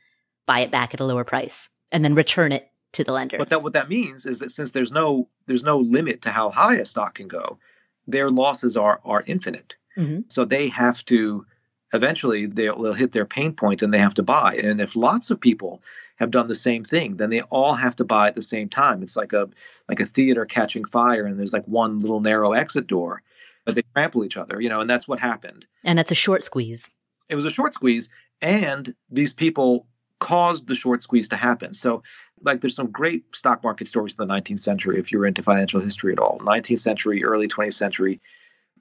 buy 0.46 0.60
it 0.60 0.70
back 0.70 0.94
at 0.94 1.00
a 1.00 1.04
lower 1.04 1.24
price, 1.24 1.68
and 1.92 2.04
then 2.04 2.14
return 2.14 2.52
it 2.52 2.70
to 2.92 3.04
the 3.04 3.12
lender. 3.12 3.38
But 3.38 3.50
that 3.50 3.62
what 3.62 3.72
that 3.74 3.88
means 3.88 4.26
is 4.26 4.40
that 4.40 4.50
since 4.50 4.72
there's 4.72 4.90
no 4.90 5.28
there's 5.46 5.62
no 5.62 5.78
limit 5.78 6.22
to 6.22 6.30
how 6.30 6.50
high 6.50 6.76
a 6.76 6.84
stock 6.84 7.14
can 7.14 7.28
go, 7.28 7.58
their 8.06 8.30
losses 8.30 8.76
are 8.76 9.00
are 9.04 9.22
infinite. 9.26 9.74
Mm-hmm. 9.96 10.20
So 10.28 10.44
they 10.44 10.68
have 10.68 11.04
to 11.06 11.46
eventually 11.92 12.46
they'll, 12.46 12.80
they'll 12.80 12.92
hit 12.92 13.12
their 13.12 13.24
pain 13.26 13.52
point 13.52 13.82
and 13.82 13.92
they 13.92 13.98
have 13.98 14.14
to 14.14 14.22
buy. 14.22 14.56
And 14.56 14.80
if 14.80 14.96
lots 14.96 15.30
of 15.30 15.40
people 15.40 15.82
have 16.16 16.30
done 16.30 16.48
the 16.48 16.54
same 16.54 16.84
thing, 16.84 17.16
then 17.16 17.30
they 17.30 17.42
all 17.42 17.74
have 17.74 17.96
to 17.96 18.04
buy 18.04 18.28
at 18.28 18.34
the 18.34 18.42
same 18.42 18.68
time. 18.68 19.02
It's 19.02 19.16
like 19.16 19.32
a 19.32 19.48
like 19.90 19.98
a 20.00 20.06
theater 20.06 20.46
catching 20.46 20.84
fire, 20.84 21.26
and 21.26 21.36
there's 21.36 21.52
like 21.52 21.66
one 21.66 21.98
little 21.98 22.20
narrow 22.20 22.52
exit 22.52 22.86
door, 22.86 23.22
but 23.64 23.74
they 23.74 23.82
trample 23.92 24.24
each 24.24 24.36
other, 24.36 24.60
you 24.60 24.68
know, 24.68 24.80
and 24.80 24.88
that's 24.88 25.08
what 25.08 25.18
happened. 25.18 25.66
And 25.82 25.98
that's 25.98 26.12
a 26.12 26.14
short 26.14 26.44
squeeze. 26.44 26.88
It 27.28 27.34
was 27.34 27.44
a 27.44 27.50
short 27.50 27.74
squeeze, 27.74 28.08
and 28.40 28.94
these 29.10 29.32
people 29.32 29.88
caused 30.20 30.68
the 30.68 30.76
short 30.76 31.02
squeeze 31.02 31.28
to 31.30 31.36
happen. 31.36 31.74
So, 31.74 32.04
like, 32.42 32.60
there's 32.60 32.76
some 32.76 32.92
great 32.92 33.24
stock 33.34 33.64
market 33.64 33.88
stories 33.88 34.16
in 34.16 34.28
the 34.28 34.32
19th 34.32 34.60
century 34.60 35.00
if 35.00 35.10
you're 35.10 35.26
into 35.26 35.42
financial 35.42 35.80
history 35.80 36.12
at 36.12 36.20
all. 36.20 36.38
19th 36.38 36.78
century, 36.78 37.24
early 37.24 37.48
20th 37.48 37.74
century, 37.74 38.20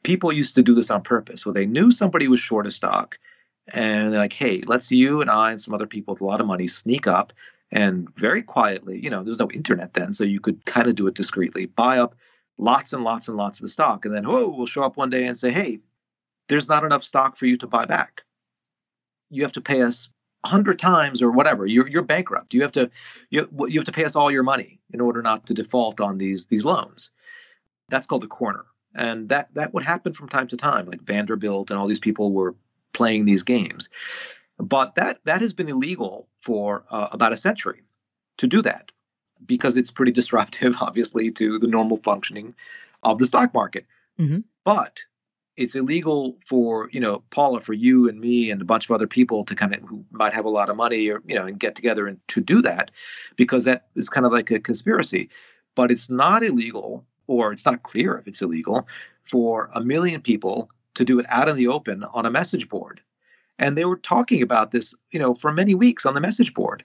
people 0.03 0.31
used 0.31 0.53
to 0.55 0.61
do 0.61 0.75
this 0.75 0.91
on 0.91 1.01
purpose. 1.01 1.43
Well, 1.43 1.53
they 1.53 1.65
knew 1.65 1.89
somebody 1.89 2.27
was 2.27 2.39
short 2.39 2.67
a 2.67 2.71
stock, 2.71 3.17
and 3.73 4.13
they're 4.13 4.19
like, 4.19 4.33
hey, 4.33 4.61
let's 4.67 4.91
you 4.91 5.21
and 5.21 5.31
I 5.31 5.49
and 5.51 5.59
some 5.59 5.73
other 5.73 5.87
people 5.87 6.13
with 6.13 6.21
a 6.21 6.25
lot 6.25 6.39
of 6.39 6.45
money 6.45 6.67
sneak 6.67 7.07
up 7.07 7.33
and 7.71 8.07
very 8.15 8.41
quietly, 8.41 8.99
you 9.03 9.09
know, 9.09 9.23
there's 9.23 9.39
no 9.39 9.49
internet 9.51 9.93
then, 9.93 10.13
so 10.13 10.23
you 10.23 10.39
could 10.39 10.65
kind 10.65 10.87
of 10.87 10.95
do 10.95 11.07
it 11.07 11.15
discreetly, 11.15 11.65
buy 11.65 11.99
up 11.99 12.15
lots 12.57 12.93
and 12.93 13.03
lots 13.03 13.27
and 13.27 13.37
lots 13.37 13.59
of 13.59 13.61
the 13.61 13.67
stock, 13.69 14.05
and 14.05 14.13
then, 14.13 14.25
oh, 14.25 14.49
we'll 14.49 14.65
show 14.65 14.83
up 14.83 14.97
one 14.97 15.09
day 15.09 15.25
and 15.25 15.37
say, 15.37 15.51
hey, 15.51 15.79
there's 16.47 16.67
not 16.67 16.83
enough 16.83 17.03
stock 17.03 17.37
for 17.37 17.45
you 17.45 17.57
to 17.57 17.67
buy 17.67 17.85
back. 17.85 18.23
You 19.29 19.43
have 19.43 19.53
to 19.53 19.61
pay 19.61 19.81
us 19.81 20.09
hundred 20.45 20.79
times 20.79 21.21
or 21.21 21.31
whatever. 21.31 21.65
You're 21.65 21.87
you're 21.87 22.01
bankrupt. 22.01 22.53
You 22.53 22.61
have 22.61 22.71
to 22.73 22.89
you, 23.29 23.47
you 23.67 23.79
have 23.79 23.85
to 23.85 23.91
pay 23.91 24.05
us 24.05 24.15
all 24.15 24.31
your 24.31 24.43
money 24.43 24.79
in 24.91 25.01
order 25.01 25.21
not 25.21 25.45
to 25.47 25.53
default 25.53 25.99
on 25.99 26.17
these 26.17 26.47
these 26.47 26.65
loans. 26.65 27.09
That's 27.89 28.07
called 28.07 28.23
a 28.23 28.27
corner, 28.27 28.63
and 28.95 29.29
that 29.29 29.49
that 29.53 29.73
would 29.73 29.83
happen 29.83 30.13
from 30.13 30.29
time 30.29 30.47
to 30.47 30.57
time. 30.57 30.85
Like 30.85 31.01
Vanderbilt 31.01 31.69
and 31.69 31.79
all 31.79 31.87
these 31.87 31.99
people 31.99 32.31
were 32.31 32.55
playing 32.93 33.25
these 33.25 33.43
games, 33.43 33.89
but 34.59 34.95
that 34.95 35.19
that 35.23 35.41
has 35.41 35.53
been 35.53 35.69
illegal 35.69 36.27
for 36.41 36.85
uh, 36.91 37.07
about 37.11 37.33
a 37.33 37.37
century 37.37 37.81
to 38.37 38.47
do 38.47 38.61
that 38.61 38.91
because 39.45 39.77
it's 39.77 39.91
pretty 39.91 40.11
disruptive, 40.11 40.75
obviously, 40.81 41.31
to 41.31 41.57
the 41.59 41.67
normal 41.67 41.97
functioning 41.97 42.53
of 43.03 43.17
the 43.17 43.25
stock 43.25 43.53
market. 43.53 43.85
Mm-hmm. 44.19 44.39
But 44.65 44.99
it's 45.55 45.75
illegal 45.75 46.37
for 46.45 46.89
you 46.91 46.99
know 46.99 47.23
Paula, 47.31 47.61
for 47.61 47.73
you 47.73 48.09
and 48.09 48.19
me 48.19 48.51
and 48.51 48.61
a 48.61 48.65
bunch 48.65 48.85
of 48.89 48.91
other 48.91 49.07
people 49.07 49.45
to 49.45 49.55
kind 49.55 49.73
of 49.73 49.81
who 49.81 50.05
might 50.11 50.33
have 50.33 50.45
a 50.45 50.49
lot 50.49 50.69
of 50.69 50.75
money 50.75 51.09
or 51.09 51.21
you 51.25 51.35
know 51.35 51.45
and 51.45 51.59
get 51.59 51.75
together 51.75 52.07
and 52.07 52.19
to 52.29 52.41
do 52.41 52.61
that 52.61 52.91
because 53.37 53.63
that 53.63 53.87
is 53.95 54.09
kind 54.09 54.25
of 54.25 54.31
like 54.31 54.51
a 54.51 54.59
conspiracy. 54.59 55.29
But 55.75 55.91
it's 55.91 56.09
not 56.09 56.43
illegal, 56.43 57.05
or 57.27 57.53
it's 57.53 57.65
not 57.65 57.83
clear 57.83 58.17
if 58.17 58.27
it's 58.27 58.41
illegal 58.41 58.87
for 59.23 59.69
a 59.73 59.81
million 59.81 60.21
people 60.21 60.69
to 60.95 61.05
do 61.05 61.19
it 61.19 61.25
out 61.29 61.47
in 61.47 61.55
the 61.55 61.67
open 61.67 62.03
on 62.03 62.25
a 62.25 62.31
message 62.31 62.67
board. 62.67 63.01
And 63.59 63.77
they 63.77 63.85
were 63.85 63.97
talking 63.97 64.41
about 64.41 64.71
this, 64.71 64.95
you 65.11 65.19
know, 65.19 65.33
for 65.33 65.51
many 65.51 65.75
weeks 65.75 66.05
on 66.05 66.15
the 66.15 66.21
message 66.21 66.53
board. 66.53 66.83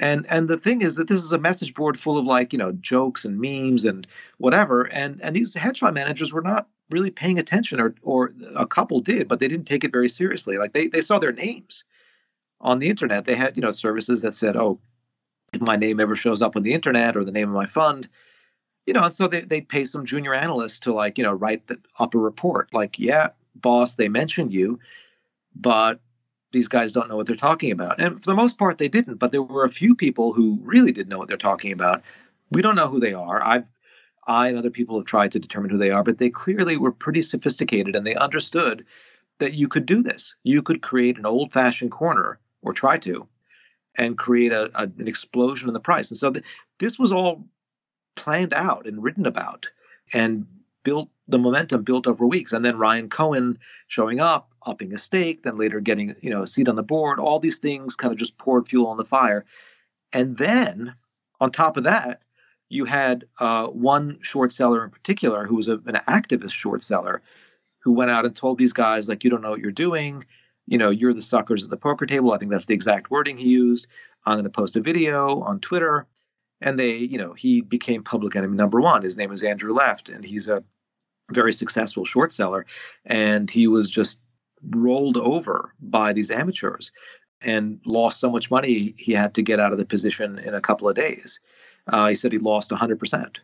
And 0.00 0.26
and 0.28 0.48
the 0.48 0.58
thing 0.58 0.82
is 0.82 0.96
that 0.96 1.06
this 1.06 1.22
is 1.22 1.30
a 1.30 1.38
message 1.38 1.74
board 1.74 1.98
full 1.98 2.18
of 2.18 2.24
like, 2.24 2.52
you 2.52 2.58
know, 2.58 2.72
jokes 2.72 3.24
and 3.24 3.38
memes 3.40 3.84
and 3.84 4.06
whatever. 4.38 4.84
And 4.92 5.20
and 5.22 5.36
these 5.36 5.54
hedge 5.54 5.78
fund 5.80 5.94
managers 5.94 6.32
were 6.32 6.42
not 6.42 6.66
really 6.90 7.10
paying 7.10 7.38
attention 7.38 7.80
or 7.80 7.94
or 8.02 8.32
a 8.56 8.66
couple 8.66 9.00
did 9.00 9.28
but 9.28 9.40
they 9.40 9.48
didn't 9.48 9.66
take 9.66 9.84
it 9.84 9.92
very 9.92 10.08
seriously 10.08 10.58
like 10.58 10.72
they, 10.72 10.86
they 10.86 11.00
saw 11.00 11.18
their 11.18 11.32
names 11.32 11.84
on 12.60 12.78
the 12.78 12.88
internet 12.88 13.24
they 13.24 13.34
had 13.34 13.56
you 13.56 13.62
know 13.62 13.70
services 13.70 14.22
that 14.22 14.34
said 14.34 14.56
oh 14.56 14.78
if 15.52 15.60
my 15.60 15.76
name 15.76 16.00
ever 16.00 16.16
shows 16.16 16.42
up 16.42 16.56
on 16.56 16.62
the 16.62 16.74
internet 16.74 17.16
or 17.16 17.24
the 17.24 17.32
name 17.32 17.48
of 17.48 17.54
my 17.54 17.66
fund 17.66 18.08
you 18.86 18.92
know 18.92 19.02
and 19.02 19.14
so 19.14 19.26
they, 19.26 19.40
they'd 19.42 19.68
pay 19.68 19.84
some 19.84 20.04
junior 20.04 20.34
analyst 20.34 20.82
to 20.82 20.92
like 20.92 21.16
you 21.16 21.24
know 21.24 21.32
write 21.32 21.66
the, 21.68 21.78
up 21.98 22.14
a 22.14 22.18
report 22.18 22.68
like 22.72 22.98
yeah 22.98 23.28
boss 23.54 23.94
they 23.94 24.08
mentioned 24.08 24.52
you 24.52 24.78
but 25.56 26.00
these 26.54 26.68
guys 26.68 26.92
don't 26.92 27.08
know 27.08 27.16
what 27.16 27.26
they're 27.26 27.36
talking 27.36 27.70
about 27.70 28.00
and 28.00 28.24
for 28.24 28.30
the 28.30 28.34
most 28.34 28.56
part 28.56 28.78
they 28.78 28.88
didn't 28.88 29.16
but 29.16 29.32
there 29.32 29.42
were 29.42 29.64
a 29.64 29.70
few 29.70 29.94
people 29.94 30.32
who 30.32 30.58
really 30.62 30.92
did 30.92 31.08
know 31.08 31.18
what 31.18 31.28
they're 31.28 31.36
talking 31.36 31.72
about 31.72 32.02
we 32.50 32.62
don't 32.62 32.76
know 32.76 32.88
who 32.88 33.00
they 33.00 33.12
are 33.12 33.44
i've 33.44 33.70
I 34.26 34.48
and 34.48 34.58
other 34.58 34.70
people 34.70 34.98
have 34.98 35.06
tried 35.06 35.32
to 35.32 35.38
determine 35.38 35.70
who 35.70 35.78
they 35.78 35.90
are, 35.90 36.02
but 36.02 36.18
they 36.18 36.30
clearly 36.30 36.76
were 36.76 36.92
pretty 36.92 37.22
sophisticated 37.22 37.94
and 37.94 38.06
they 38.06 38.14
understood 38.14 38.84
that 39.38 39.54
you 39.54 39.68
could 39.68 39.86
do 39.86 40.02
this. 40.02 40.34
You 40.44 40.62
could 40.62 40.82
create 40.82 41.18
an 41.18 41.26
old 41.26 41.52
fashioned 41.52 41.90
corner 41.90 42.38
or 42.62 42.72
try 42.72 42.98
to 42.98 43.26
and 43.96 44.18
create 44.18 44.52
a, 44.52 44.70
a, 44.74 44.84
an 44.84 45.06
explosion 45.08 45.68
in 45.68 45.74
the 45.74 45.80
price. 45.80 46.10
And 46.10 46.18
so 46.18 46.30
th- 46.30 46.44
this 46.78 46.98
was 46.98 47.12
all 47.12 47.44
planned 48.16 48.54
out 48.54 48.86
and 48.86 49.02
written 49.02 49.26
about 49.26 49.66
and 50.12 50.46
built 50.84 51.08
the 51.26 51.38
momentum 51.38 51.82
built 51.82 52.06
over 52.06 52.26
weeks. 52.26 52.52
And 52.52 52.64
then 52.64 52.78
Ryan 52.78 53.08
Cohen 53.08 53.58
showing 53.88 54.20
up, 54.20 54.50
upping 54.64 54.92
a 54.92 54.98
stake, 54.98 55.42
then 55.42 55.56
later 55.56 55.80
getting, 55.80 56.14
you 56.20 56.30
know, 56.30 56.42
a 56.42 56.46
seat 56.46 56.68
on 56.68 56.76
the 56.76 56.82
board, 56.82 57.18
all 57.18 57.38
these 57.38 57.58
things 57.58 57.96
kind 57.96 58.12
of 58.12 58.18
just 58.18 58.38
poured 58.38 58.68
fuel 58.68 58.86
on 58.86 58.96
the 58.96 59.04
fire. 59.04 59.44
And 60.12 60.36
then 60.36 60.94
on 61.40 61.50
top 61.50 61.76
of 61.76 61.84
that, 61.84 62.22
you 62.68 62.84
had 62.84 63.24
uh, 63.38 63.66
one 63.66 64.18
short 64.22 64.52
seller 64.52 64.84
in 64.84 64.90
particular 64.90 65.46
who 65.46 65.56
was 65.56 65.68
a, 65.68 65.74
an 65.86 66.00
activist 66.08 66.52
short 66.52 66.82
seller 66.82 67.22
who 67.80 67.92
went 67.92 68.10
out 68.10 68.24
and 68.24 68.34
told 68.34 68.58
these 68.58 68.72
guys 68.72 69.08
like 69.08 69.24
you 69.24 69.30
don't 69.30 69.42
know 69.42 69.50
what 69.50 69.60
you're 69.60 69.70
doing. 69.70 70.24
You 70.66 70.78
know 70.78 70.90
you're 70.90 71.12
the 71.12 71.22
suckers 71.22 71.62
at 71.62 71.70
the 71.70 71.76
poker 71.76 72.06
table. 72.06 72.32
I 72.32 72.38
think 72.38 72.50
that's 72.50 72.66
the 72.66 72.74
exact 72.74 73.10
wording 73.10 73.36
he 73.36 73.48
used. 73.48 73.86
I'm 74.24 74.36
going 74.36 74.44
to 74.44 74.50
post 74.50 74.76
a 74.76 74.80
video 74.80 75.40
on 75.40 75.60
twitter. 75.60 76.06
And 76.60 76.78
they 76.78 76.96
you 76.96 77.18
know 77.18 77.34
he 77.34 77.60
became 77.60 78.02
public 78.02 78.34
enemy 78.34 78.56
number 78.56 78.80
one. 78.80 79.02
His 79.02 79.16
name 79.18 79.32
is 79.32 79.42
andrew 79.42 79.74
left 79.74 80.08
and 80.08 80.24
he's 80.24 80.48
a 80.48 80.64
very 81.30 81.52
successful 81.52 82.04
short 82.04 82.32
seller 82.32 82.66
and 83.06 83.50
he 83.50 83.66
was 83.66 83.90
just 83.90 84.18
rolled 84.70 85.16
over 85.16 85.72
by 85.80 86.12
these 86.12 86.30
amateurs 86.30 86.90
and 87.42 87.80
lost 87.84 88.20
so 88.20 88.30
much 88.30 88.50
money 88.50 88.94
he 88.98 89.12
had 89.12 89.34
to 89.34 89.42
get 89.42 89.60
out 89.60 89.72
of 89.72 89.78
the 89.78 89.84
position 89.84 90.38
in 90.38 90.54
a 90.54 90.60
couple 90.60 90.88
of 90.88 90.94
days 90.94 91.40
uh, 91.88 92.08
he 92.08 92.14
said 92.14 92.32
he 92.32 92.38
lost 92.38 92.70
100%. 92.70 93.36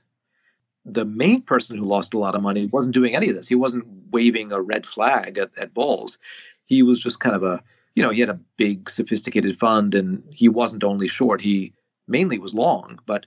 The 0.86 1.04
main 1.04 1.42
person 1.42 1.76
who 1.76 1.84
lost 1.84 2.14
a 2.14 2.18
lot 2.18 2.34
of 2.34 2.42
money 2.42 2.66
wasn't 2.66 2.94
doing 2.94 3.14
any 3.14 3.28
of 3.28 3.36
this. 3.36 3.48
He 3.48 3.54
wasn't 3.54 3.86
waving 4.10 4.52
a 4.52 4.60
red 4.60 4.86
flag 4.86 5.38
at, 5.38 5.56
at 5.58 5.74
bulls. 5.74 6.18
He 6.66 6.82
was 6.82 6.98
just 6.98 7.20
kind 7.20 7.36
of 7.36 7.42
a, 7.42 7.62
you 7.94 8.02
know, 8.02 8.10
he 8.10 8.20
had 8.20 8.30
a 8.30 8.40
big, 8.56 8.88
sophisticated 8.88 9.58
fund 9.58 9.94
and 9.94 10.22
he 10.30 10.48
wasn't 10.48 10.84
only 10.84 11.08
short, 11.08 11.40
he 11.40 11.74
mainly 12.08 12.38
was 12.38 12.54
long. 12.54 12.98
But 13.04 13.26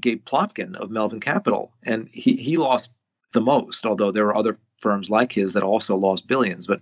Gabe 0.00 0.24
Plotkin 0.24 0.74
of 0.76 0.90
Melvin 0.90 1.20
Capital, 1.20 1.72
and 1.84 2.08
he, 2.12 2.36
he 2.36 2.56
lost 2.56 2.90
the 3.36 3.40
most, 3.40 3.86
although 3.86 4.10
there 4.10 4.26
are 4.26 4.36
other 4.36 4.58
firms 4.80 5.08
like 5.08 5.30
his 5.30 5.52
that 5.52 5.62
also 5.62 5.96
lost 5.96 6.26
billions, 6.26 6.66
but 6.66 6.80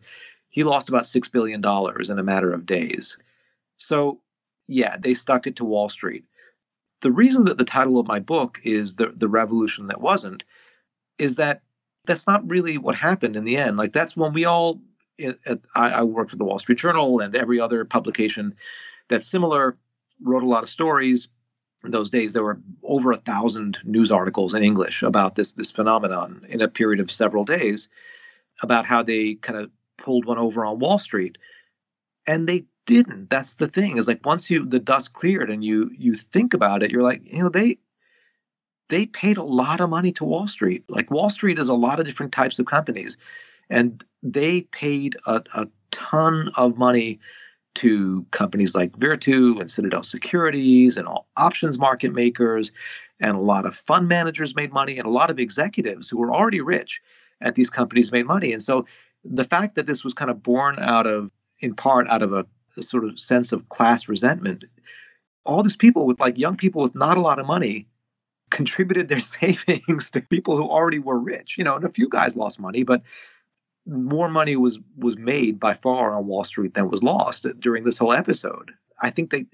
he 0.49 0.65
lost 0.65 0.89
about 0.89 1.03
$6 1.03 1.31
billion 1.31 1.63
in 2.11 2.19
a 2.19 2.23
matter 2.23 2.53
of 2.53 2.65
days. 2.65 3.19
So, 3.77 4.21
yeah, 4.67 4.97
they 4.99 5.13
stuck 5.13 5.47
it 5.47 5.57
to 5.57 5.65
Wall 5.65 5.91
Street 5.91 6.25
the 7.05 7.13
reason 7.13 7.45
that 7.45 7.59
the 7.59 7.65
title 7.65 8.01
of 8.01 8.07
my 8.07 8.19
book 8.19 8.59
is 8.65 8.97
the 8.97 9.13
the 9.15 9.29
revolution 9.29 9.89
that 9.89 10.01
wasn't 10.01 10.43
is 11.19 11.37
that 11.37 11.61
that's 12.07 12.27
not 12.27 12.49
really 12.49 12.79
what 12.79 12.95
happened 12.95 13.37
in 13.37 13.45
the 13.45 13.59
end. 13.59 13.77
Like 13.77 13.93
that's 13.93 14.17
when 14.17 14.33
we 14.33 14.47
all 14.47 14.81
eh, 15.19 15.35
I, 15.77 15.91
I 15.91 16.03
worked 16.03 16.31
for 16.31 16.37
the 16.37 16.45
Wall 16.45 16.59
Street 16.59 16.79
Journal 16.79 17.21
and 17.21 17.37
every 17.37 17.61
other 17.61 17.85
publication 17.85 18.55
that's 19.09 19.27
similar 19.27 19.77
wrote 20.23 20.43
a 20.43 20.49
lot 20.49 20.63
of 20.63 20.71
stories. 20.71 21.29
Those 21.87 22.11
days, 22.11 22.33
there 22.33 22.45
were 22.45 22.61
over 22.83 23.13
a 23.13 23.19
thousand 23.19 23.79
news 23.85 24.11
articles 24.11 24.55
in 24.55 24.63
English 24.63 25.03
about 25.03 25.37
this 25.37 25.53
this 25.53 25.71
phenomenon 25.71 26.47
in 26.49 26.61
a 26.61 26.69
period 26.69 27.01
of 27.01 27.11
several 27.11 27.45
days, 27.45 27.89
about 28.63 28.87
how 28.87 29.03
they 29.03 29.35
kind 29.35 29.59
of 29.59 29.71
pulled 29.99 30.25
one 30.25 30.39
over 30.39 30.65
on 30.65 30.79
Wall 30.79 30.99
Street, 30.99 31.37
and 32.27 32.49
they 32.49 32.65
didn't. 32.87 33.31
That's 33.31 33.55
the 33.55 33.69
thing. 33.69 33.97
Is 33.99 34.09
like 34.09 34.25
once 34.25 34.51
you 34.51 34.65
the 34.65 34.79
dust 34.79 35.13
cleared 35.13 35.51
and 35.51 35.65
you 35.65 35.91
you 35.97 36.15
think 36.15 36.55
about 36.55 36.83
it, 36.83 36.91
you're 36.91 37.03
like, 37.03 37.23
you 37.31 37.43
know, 37.43 37.49
they 37.49 37.79
they 38.89 39.07
paid 39.07 39.37
a 39.37 39.43
lot 39.43 39.81
of 39.81 39.91
money 39.91 40.13
to 40.13 40.25
Wall 40.25 40.47
Street. 40.47 40.85
Like 40.89 41.11
Wall 41.11 41.31
Street 41.31 41.59
is 41.59 41.69
a 41.69 41.75
lot 41.75 42.01
of 42.01 42.07
different 42.07 42.33
types 42.33 42.59
of 42.59 42.67
companies, 42.67 43.17
and 43.71 44.05
they 44.23 44.63
paid 44.63 45.17
a, 45.27 45.43
a 45.55 45.69
ton 45.91 46.51
of 46.57 46.77
money 46.77 47.21
to 47.75 48.25
companies 48.31 48.75
like 48.75 48.97
Virtu 48.97 49.59
and 49.59 49.71
Citadel 49.71 50.03
Securities 50.03 50.97
and 50.97 51.07
all 51.07 51.27
options 51.37 51.79
market 51.79 52.13
makers 52.13 52.73
and 53.21 53.37
a 53.37 53.41
lot 53.41 53.67
of 53.67 53.77
fund 53.77 54.09
managers 54.09 54.55
made 54.55 54.73
money 54.73 54.99
and 54.99 55.07
a 55.07 55.11
lot 55.11 55.31
of 55.31 55.39
executives 55.39 56.09
who 56.09 56.19
were 56.19 56.33
already 56.33 56.61
rich 56.61 57.01
at 57.41 57.55
these 57.55 57.71
companies 57.71 58.13
made 58.13 58.27
money. 58.27 58.53
And 58.53 58.63
so 58.63 58.87
the 59.25 59.45
fact 59.45 59.75
that 59.75 59.87
this 59.87 60.05
was 60.05 60.15
kind 60.15 60.31
of 60.31 60.43
born 60.43 60.79
out 60.79 61.07
of, 61.07 61.31
in 61.61 61.75
part, 61.75 62.09
out 62.09 62.23
of 62.23 62.33
a, 62.33 62.47
a 62.77 62.83
sort 62.83 63.05
of 63.05 63.19
sense 63.19 63.53
of 63.53 63.69
class 63.69 64.09
resentment, 64.09 64.65
all 65.45 65.63
these 65.63 65.77
people 65.77 66.07
with 66.07 66.21
like 66.21 66.39
young 66.39 66.57
people 66.57 66.83
with 66.83 66.95
not 66.95 67.17
a 67.17 67.21
lot 67.21 67.39
of 67.39 67.47
money 67.47 67.89
contributed 68.51 69.09
their 69.09 69.21
savings 69.21 70.11
to 70.11 70.21
people 70.21 70.57
who 70.57 70.69
already 70.69 70.99
were 70.99 71.19
rich. 71.19 71.57
You 71.59 71.65
know, 71.65 71.77
and 71.77 71.85
a 71.85 71.91
few 71.91 72.09
guys 72.09 72.37
lost 72.37 72.61
money, 72.61 72.83
but 72.83 73.03
more 73.87 74.29
money 74.29 74.57
was 74.57 74.79
was 74.97 75.17
made 75.17 75.61
by 75.61 75.75
far 75.75 76.17
on 76.17 76.27
Wall 76.27 76.45
Street 76.45 76.75
than 76.75 76.91
was 76.91 77.03
lost 77.03 77.47
during 77.61 77.85
this 77.85 77.99
whole 77.99 78.13
episode. 78.13 78.71
I 79.01 79.11
think 79.11 79.31
they 79.31 79.47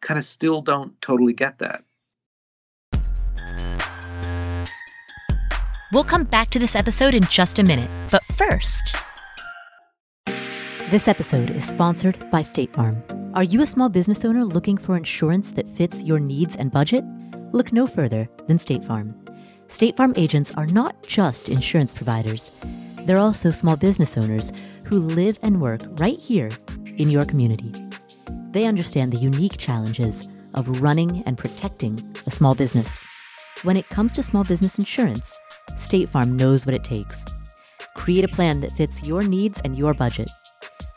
kind 0.00 0.18
of 0.18 0.24
still 0.24 0.62
don't 0.62 1.00
totally 1.02 1.32
get 1.32 1.58
that. 1.58 1.84
We'll 5.92 6.04
come 6.04 6.24
back 6.24 6.50
to 6.50 6.58
this 6.58 6.74
episode 6.74 7.14
in 7.14 7.22
just 7.24 7.58
a 7.58 7.62
minute. 7.62 7.90
But 8.10 8.24
first, 8.36 8.96
this 10.90 11.06
episode 11.06 11.50
is 11.50 11.64
sponsored 11.64 12.28
by 12.30 12.42
State 12.42 12.72
Farm. 12.72 13.02
Are 13.34 13.44
you 13.44 13.62
a 13.62 13.66
small 13.66 13.88
business 13.88 14.24
owner 14.24 14.44
looking 14.44 14.76
for 14.76 14.96
insurance 14.96 15.52
that 15.52 15.68
fits 15.76 16.02
your 16.02 16.18
needs 16.18 16.56
and 16.56 16.72
budget? 16.72 17.04
Look 17.52 17.72
no 17.72 17.86
further 17.86 18.28
than 18.46 18.58
State 18.58 18.84
Farm. 18.84 19.14
State 19.68 19.96
Farm 19.96 20.12
agents 20.16 20.52
are 20.56 20.66
not 20.66 21.06
just 21.06 21.48
insurance 21.48 21.94
providers, 21.94 22.50
they're 23.04 23.18
also 23.18 23.50
small 23.50 23.76
business 23.76 24.16
owners 24.16 24.52
who 24.84 25.00
live 25.00 25.38
and 25.42 25.60
work 25.60 25.82
right 25.98 26.18
here 26.18 26.50
in 26.96 27.10
your 27.10 27.24
community. 27.24 27.72
They 28.50 28.66
understand 28.66 29.12
the 29.12 29.18
unique 29.18 29.58
challenges 29.58 30.24
of 30.54 30.80
running 30.80 31.22
and 31.26 31.36
protecting 31.36 32.02
a 32.26 32.30
small 32.30 32.54
business. 32.54 33.02
When 33.62 33.76
it 33.76 33.88
comes 33.88 34.12
to 34.14 34.22
small 34.22 34.44
business 34.44 34.78
insurance, 34.78 35.38
State 35.76 36.08
Farm 36.08 36.36
knows 36.36 36.66
what 36.66 36.74
it 36.74 36.84
takes. 36.84 37.24
Create 37.94 38.24
a 38.24 38.28
plan 38.28 38.60
that 38.60 38.76
fits 38.76 39.02
your 39.02 39.22
needs 39.22 39.60
and 39.64 39.76
your 39.76 39.94
budget. 39.94 40.28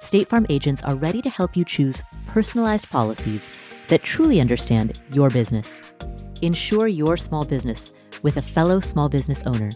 State 0.01 0.29
Farm 0.29 0.45
agents 0.49 0.83
are 0.83 0.95
ready 0.95 1.21
to 1.21 1.29
help 1.29 1.55
you 1.57 1.65
choose 1.65 2.03
personalized 2.27 2.89
policies 2.89 3.49
that 3.87 4.03
truly 4.03 4.39
understand 4.39 4.99
your 5.13 5.29
business. 5.29 5.81
Insure 6.41 6.87
your 6.87 7.17
small 7.17 7.45
business 7.45 7.93
with 8.21 8.37
a 8.37 8.41
fellow 8.41 8.79
small 8.79 9.09
business 9.09 9.43
owner. 9.45 9.69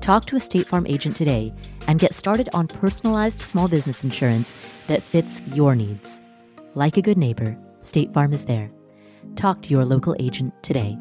Talk 0.00 0.24
to 0.26 0.36
a 0.36 0.40
State 0.40 0.66
Farm 0.66 0.86
agent 0.86 1.14
today 1.14 1.52
and 1.86 1.98
get 1.98 2.14
started 2.14 2.48
on 2.54 2.66
personalized 2.68 3.40
small 3.40 3.68
business 3.68 4.02
insurance 4.02 4.56
that 4.86 5.02
fits 5.02 5.42
your 5.52 5.76
needs. 5.76 6.22
Like 6.74 6.96
a 6.96 7.02
good 7.02 7.18
neighbor, 7.18 7.56
State 7.82 8.12
Farm 8.14 8.32
is 8.32 8.46
there. 8.46 8.70
Talk 9.36 9.60
to 9.62 9.68
your 9.68 9.84
local 9.84 10.16
agent 10.18 10.54
today. 10.62 10.96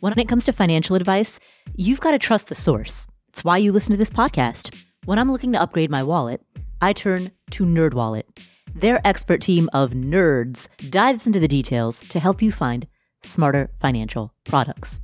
When 0.00 0.18
it 0.18 0.28
comes 0.28 0.44
to 0.44 0.52
financial 0.52 0.96
advice, 0.96 1.40
you've 1.74 2.00
got 2.00 2.10
to 2.10 2.18
trust 2.18 2.48
the 2.48 2.54
source. 2.54 3.06
It's 3.30 3.42
why 3.42 3.56
you 3.56 3.72
listen 3.72 3.92
to 3.92 3.96
this 3.96 4.10
podcast. 4.10 4.84
When 5.06 5.18
I'm 5.18 5.32
looking 5.32 5.52
to 5.52 5.60
upgrade 5.60 5.90
my 5.90 6.02
wallet, 6.02 6.42
I 6.82 6.92
turn 6.92 7.30
to 7.52 7.64
NerdWallet. 7.64 8.46
Their 8.74 9.00
expert 9.04 9.40
team 9.40 9.70
of 9.72 9.92
nerds 9.92 10.68
dives 10.90 11.26
into 11.26 11.40
the 11.40 11.48
details 11.48 12.00
to 12.10 12.20
help 12.20 12.42
you 12.42 12.52
find 12.52 12.86
smarter 13.22 13.70
financial 13.80 14.34
products. 14.44 15.00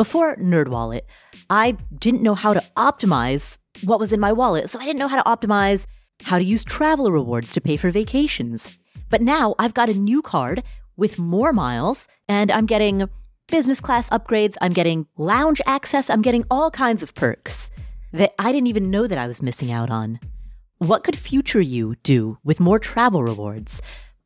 Before 0.00 0.34
NerdWallet, 0.36 1.02
I 1.50 1.72
didn't 1.98 2.22
know 2.22 2.34
how 2.34 2.54
to 2.54 2.62
optimize 2.74 3.58
what 3.84 4.00
was 4.00 4.14
in 4.14 4.18
my 4.18 4.32
wallet, 4.32 4.70
so 4.70 4.78
I 4.80 4.86
didn't 4.86 4.98
know 4.98 5.08
how 5.08 5.22
to 5.22 5.28
optimize 5.28 5.84
how 6.22 6.38
to 6.38 6.44
use 6.44 6.64
travel 6.64 7.12
rewards 7.12 7.52
to 7.52 7.60
pay 7.60 7.76
for 7.76 7.90
vacations. 7.90 8.78
But 9.10 9.20
now 9.20 9.54
I've 9.58 9.74
got 9.74 9.90
a 9.90 9.94
new 9.94 10.22
card 10.22 10.62
with 10.96 11.18
more 11.18 11.52
miles, 11.52 12.08
and 12.30 12.50
I'm 12.50 12.64
getting 12.64 13.10
business 13.48 13.78
class 13.78 14.08
upgrades. 14.08 14.56
I'm 14.62 14.72
getting 14.72 15.06
lounge 15.18 15.60
access. 15.66 16.08
I'm 16.08 16.22
getting 16.22 16.46
all 16.50 16.70
kinds 16.70 17.02
of 17.02 17.14
perks 17.14 17.70
that 18.14 18.32
I 18.38 18.52
didn't 18.52 18.68
even 18.68 18.90
know 18.90 19.06
that 19.06 19.18
I 19.18 19.26
was 19.26 19.42
missing 19.42 19.70
out 19.70 19.90
on. 19.90 20.18
What 20.78 21.04
could 21.04 21.18
future 21.18 21.60
you 21.60 21.96
do 22.02 22.38
with 22.42 22.58
more 22.58 22.78
travel 22.78 23.22
rewards? 23.22 23.82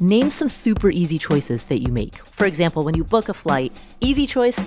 name 0.00 0.30
some 0.30 0.48
super 0.48 0.90
easy 0.90 1.18
choices 1.18 1.64
that 1.66 1.80
you 1.80 1.92
make. 1.92 2.16
For 2.16 2.46
example, 2.46 2.84
when 2.84 2.96
you 2.96 3.04
book 3.04 3.28
a 3.28 3.34
flight, 3.34 3.72
easy 4.00 4.26
choice, 4.26 4.60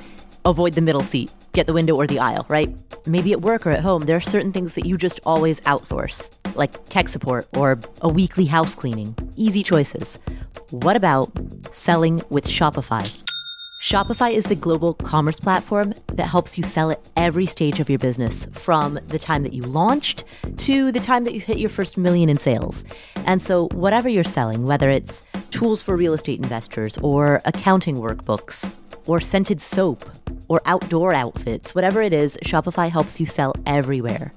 avoid 0.46 0.74
the 0.74 0.82
middle 0.82 1.02
seat, 1.02 1.32
get 1.54 1.68
the 1.68 1.74
window 1.74 1.96
or 1.96 2.08
the 2.08 2.20
aisle, 2.20 2.46
right? 2.50 2.76
Maybe 3.06 3.32
at 3.32 3.42
work 3.42 3.66
or 3.66 3.72
at 3.72 3.82
home, 3.82 4.06
there 4.06 4.18
are 4.18 4.22
certain 4.22 4.52
things 4.52 4.74
that 4.76 4.86
you 4.86 4.98
just 4.98 5.20
always 5.26 5.60
outsource, 5.62 6.32
like 6.56 6.90
tech 6.90 7.10
support 7.10 7.48
or 7.56 7.80
a 8.02 8.10
weekly 8.10 8.46
house 8.46 8.76
cleaning. 8.76 9.16
Easy 9.36 9.64
choices. 9.64 10.18
What 10.72 10.96
about 10.96 11.32
selling 11.74 12.22
with 12.30 12.46
Shopify? 12.46 13.29
Shopify 13.80 14.34
is 14.34 14.44
the 14.44 14.56
global 14.56 14.94
commerce 14.94 15.40
platform 15.40 15.94
that 16.08 16.26
helps 16.26 16.58
you 16.58 16.66
sell 16.66 16.92
at 16.92 17.00
every 17.16 17.46
stage 17.46 17.80
of 17.80 17.90
your 17.90 17.98
business, 17.98 18.46
from 18.52 19.00
the 19.08 19.18
time 19.18 19.42
that 19.44 19.54
you 19.54 19.62
launched 19.62 20.26
to 20.58 20.92
the 20.92 21.00
time 21.00 21.24
that 21.24 21.34
you 21.34 21.40
hit 21.40 21.60
your 21.60 21.70
first 21.70 21.98
million 21.98 22.28
in 22.28 22.38
sales. 22.38 22.84
And 23.26 23.42
so, 23.42 23.70
whatever 23.70 24.10
you're 24.10 24.26
selling, 24.26 24.66
whether 24.66 24.90
it's 24.90 25.24
tools 25.52 25.82
for 25.82 25.96
real 25.96 26.14
estate 26.14 26.42
investors, 26.42 26.98
or 26.98 27.42
accounting 27.46 27.96
workbooks, 27.96 28.76
or 29.06 29.22
scented 29.22 29.62
soap, 29.62 30.04
or 30.50 30.62
outdoor 30.66 31.14
outfits, 31.14 31.74
whatever 31.74 32.02
it 32.02 32.12
is, 32.12 32.38
Shopify 32.44 32.92
helps 32.92 33.18
you 33.18 33.26
sell 33.26 33.56
everywhere. 33.66 34.34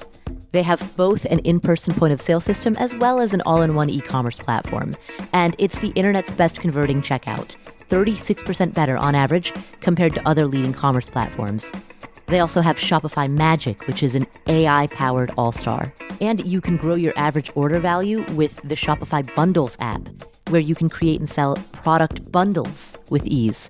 They 0.53 0.63
have 0.63 0.97
both 0.97 1.25
an 1.25 1.41
in 1.41 1.59
person 1.59 1.95
point 1.95 2.13
of 2.13 2.23
sale 2.23 2.41
system 2.41 2.77
as 2.77 2.95
well 2.95 3.19
as 3.19 3.33
an 3.33 3.41
all 3.41 3.63
in 3.63 3.75
one 3.75 3.91
e 3.91 4.01
commerce 4.01 4.39
platform. 4.39 4.95
And 5.33 5.57
it's 5.59 5.79
the 5.81 5.89
internet's 5.97 6.31
best 6.31 6.61
converting 6.61 7.03
checkout. 7.03 7.57
36% 7.93 8.73
better 8.73 8.97
on 8.97 9.15
average 9.15 9.53
compared 9.81 10.15
to 10.15 10.27
other 10.27 10.47
leading 10.47 10.73
commerce 10.73 11.11
platforms. 11.11 11.71
They 12.25 12.41
also 12.41 12.63
have 12.63 12.79
Shopify 12.79 13.31
Magic, 13.31 13.87
which 13.87 14.03
is 14.03 14.15
an 14.15 14.27
AI 14.47 14.87
powered 14.87 15.31
all 15.37 15.53
star. 15.53 15.93
And 16.19 16.43
you 16.47 16.63
can 16.63 16.79
grow 16.79 16.95
your 16.95 17.13
average 17.17 17.53
order 17.55 17.79
value 17.79 18.23
with 18.33 18.59
the 18.65 18.77
Shopify 18.77 19.23
Bundles 19.35 19.77
app, 19.79 20.09
where 20.49 20.61
you 20.61 20.75
can 20.75 20.89
create 20.89 21.21
and 21.21 21.29
sell 21.29 21.57
product 21.73 22.33
bundles 22.33 22.97
with 23.11 23.27
ease. 23.27 23.69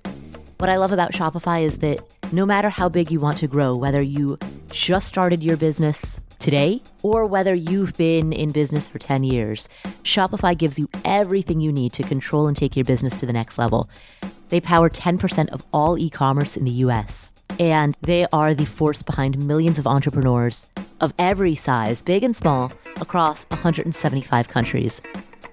What 0.57 0.69
I 0.69 0.77
love 0.77 0.93
about 0.93 1.11
Shopify 1.11 1.61
is 1.61 1.79
that 1.79 1.99
no 2.31 2.45
matter 2.45 2.69
how 2.69 2.87
big 2.87 3.11
you 3.11 3.19
want 3.19 3.39
to 3.39 3.47
grow, 3.47 3.75
whether 3.75 4.01
you 4.01 4.39
just 4.71 5.05
started 5.05 5.43
your 5.43 5.57
business 5.57 6.21
today 6.43 6.81
or 7.01 7.25
whether 7.25 7.53
you've 7.53 7.95
been 7.95 8.33
in 8.33 8.51
business 8.51 8.89
for 8.89 8.99
10 8.99 9.23
years, 9.23 9.69
Shopify 10.03 10.55
gives 10.55 10.77
you 10.77 10.89
everything 11.05 11.61
you 11.61 11.71
need 11.71 11.93
to 11.93 12.03
control 12.03 12.47
and 12.47 12.57
take 12.57 12.75
your 12.75 12.85
business 12.85 13.19
to 13.19 13.25
the 13.25 13.33
next 13.33 13.57
level. 13.57 13.89
They 14.49 14.59
power 14.59 14.89
10% 14.89 15.49
of 15.49 15.65
all 15.73 15.97
e 15.97 16.09
commerce 16.09 16.57
in 16.57 16.65
the 16.65 16.83
US, 16.85 17.31
and 17.59 17.95
they 18.01 18.27
are 18.33 18.53
the 18.53 18.65
force 18.65 19.01
behind 19.01 19.43
millions 19.43 19.79
of 19.79 19.87
entrepreneurs 19.87 20.67
of 20.99 21.13
every 21.17 21.55
size, 21.55 22.01
big 22.01 22.23
and 22.23 22.35
small, 22.35 22.71
across 22.97 23.45
175 23.45 24.49
countries. 24.49 25.01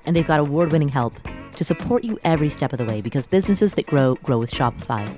And 0.04 0.16
they've 0.16 0.26
got 0.26 0.40
award 0.40 0.72
winning 0.72 0.88
help 0.88 1.14
to 1.56 1.64
support 1.64 2.04
you 2.04 2.18
every 2.24 2.50
step 2.50 2.72
of 2.72 2.78
the 2.78 2.84
way 2.84 3.00
because 3.00 3.26
businesses 3.26 3.74
that 3.74 3.86
grow, 3.86 4.16
grow 4.16 4.38
with 4.38 4.50
Shopify. 4.50 5.08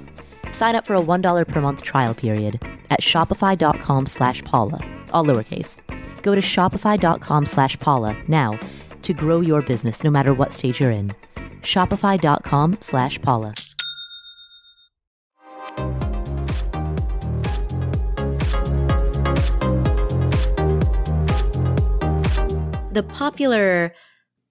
Sign 0.55 0.77
up 0.77 0.87
for 0.87 0.97
a 0.97 1.03
$1 1.03 1.49
per 1.49 1.61
month 1.61 1.83
trial 1.83 2.15
period 2.15 2.61
at 2.91 3.01
shopify.com 3.01 4.07
slash 4.07 4.45
Paula, 4.45 4.81
all 5.13 5.25
lowercase. 5.25 5.79
Go 6.23 6.35
to 6.35 6.41
shopify.com 6.41 7.47
slash 7.47 7.79
Paula 7.79 8.17
now 8.29 8.59
to 9.03 9.13
grow 9.13 9.41
your 9.41 9.63
business 9.63 10.03
no 10.03 10.11
matter 10.11 10.35
what 10.35 10.53
stage 10.53 10.81
you're 10.81 10.91
in. 10.91 11.13
Shopify.com 11.63 12.79
slash 12.81 13.21
Paula. 13.23 13.55
The 22.93 23.03
popular 23.03 23.95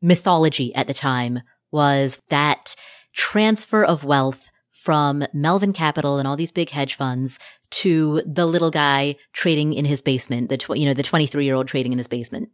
mythology 0.01 0.73
at 0.73 0.87
the 0.87 0.95
time 0.95 1.41
was 1.71 2.19
that 2.29 2.75
transfer 3.13 3.83
of 3.83 4.03
wealth 4.03 4.49
from 4.71 5.23
Melvin 5.31 5.73
Capital 5.73 6.17
and 6.17 6.27
all 6.27 6.35
these 6.35 6.51
big 6.51 6.71
hedge 6.71 6.95
funds 6.95 7.37
to 7.71 8.21
the 8.25 8.45
little 8.45 8.71
guy 8.71 9.15
trading 9.33 9.73
in 9.73 9.85
his 9.85 10.01
basement, 10.01 10.49
the 10.49 10.57
tw- 10.57 10.77
you 10.77 10.85
know 10.85 10.93
the 10.93 11.03
23 11.03 11.43
year 11.43 11.55
old 11.55 11.67
trading 11.67 11.91
in 11.91 11.97
his 11.97 12.07
basement. 12.07 12.49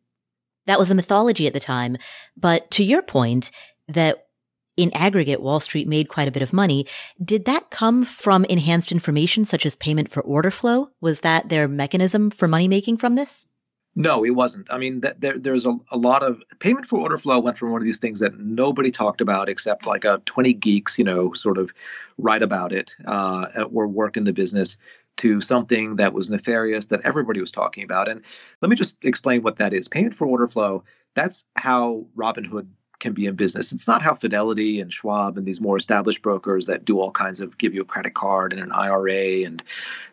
That 0.66 0.80
was 0.80 0.90
the 0.90 0.96
mythology 0.96 1.48
at 1.48 1.54
the 1.54 1.60
time. 1.60 1.98
But 2.36 2.70
to 2.72 2.84
your 2.84 3.02
point, 3.02 3.52
that 3.88 4.28
in 4.76 4.92
aggregate, 4.94 5.42
Wall 5.42 5.60
Street 5.60 5.88
made 5.88 6.08
quite 6.08 6.28
a 6.28 6.32
bit 6.32 6.44
of 6.44 6.54
money. 6.54 6.86
Did 7.24 7.46
that 7.46 7.72
come 7.72 8.06
from 8.06 8.46
enhanced 8.46 8.92
information 8.92 9.44
such 9.44 9.66
as 9.66 9.76
payment 9.76 10.12
for 10.12 10.22
order 10.22 10.52
flow? 10.52 10.90
Was 11.02 11.22
that 11.22 11.50
their 11.50 11.68
mechanism 11.68 12.30
for 12.30 12.48
money 12.48 12.68
making 12.68 12.98
from 12.98 13.16
this? 13.16 13.48
No, 13.96 14.24
it 14.24 14.30
wasn't. 14.30 14.72
I 14.72 14.78
mean, 14.78 15.02
th- 15.02 15.16
there, 15.18 15.40
there's 15.40 15.66
a, 15.66 15.76
a 15.90 15.98
lot 15.98 16.22
of 16.22 16.44
payment 16.60 16.86
for 16.86 17.00
order 17.00 17.18
flow 17.18 17.40
went 17.40 17.58
from 17.58 17.72
one 17.72 17.82
of 17.82 17.86
these 17.86 17.98
things 17.98 18.20
that 18.20 18.38
nobody 18.38 18.92
talked 18.92 19.22
about 19.22 19.50
except 19.50 19.88
like 19.88 20.06
a 20.06 20.22
20 20.26 20.54
geeks, 20.54 21.00
you 21.00 21.04
know, 21.04 21.34
sort 21.34 21.58
of 21.58 21.74
write 22.20 22.44
about 22.44 22.72
it 22.72 22.92
uh, 23.06 23.48
or 23.74 23.88
work 23.88 24.16
in 24.16 24.24
the 24.24 24.34
business 24.34 24.78
to 25.18 25.42
something 25.42 25.96
that 25.98 26.14
was 26.14 26.30
nefarious 26.30 26.88
that 26.88 27.02
everybody 27.06 27.40
was 27.40 27.52
talking 27.52 27.84
about. 27.84 28.08
And 28.08 28.22
let 28.62 28.70
me 28.70 28.76
just 28.76 28.98
explain 29.04 29.42
what 29.42 29.58
that 29.58 29.74
is. 29.74 29.88
Payment 29.88 30.16
for 30.16 30.28
order 30.28 30.48
flow, 30.48 30.84
that's 31.16 31.46
how 31.56 32.06
Robinhood 32.16 32.68
can 33.00 33.14
be 33.14 33.26
in 33.26 33.36
business. 33.36 33.72
It's 33.72 33.88
not 33.88 34.02
how 34.02 34.16
Fidelity 34.16 34.80
and 34.80 34.92
Schwab 34.92 35.38
and 35.38 35.46
these 35.46 35.62
more 35.62 35.78
established 35.78 36.22
brokers 36.22 36.66
that 36.66 36.86
do 36.86 37.00
all 37.00 37.12
kinds 37.12 37.40
of 37.40 37.58
give 37.58 37.74
you 37.74 37.82
a 37.82 37.86
credit 37.86 38.16
card 38.16 38.54
and 38.54 38.62
an 38.62 38.72
IRA 38.72 39.44
and 39.46 39.62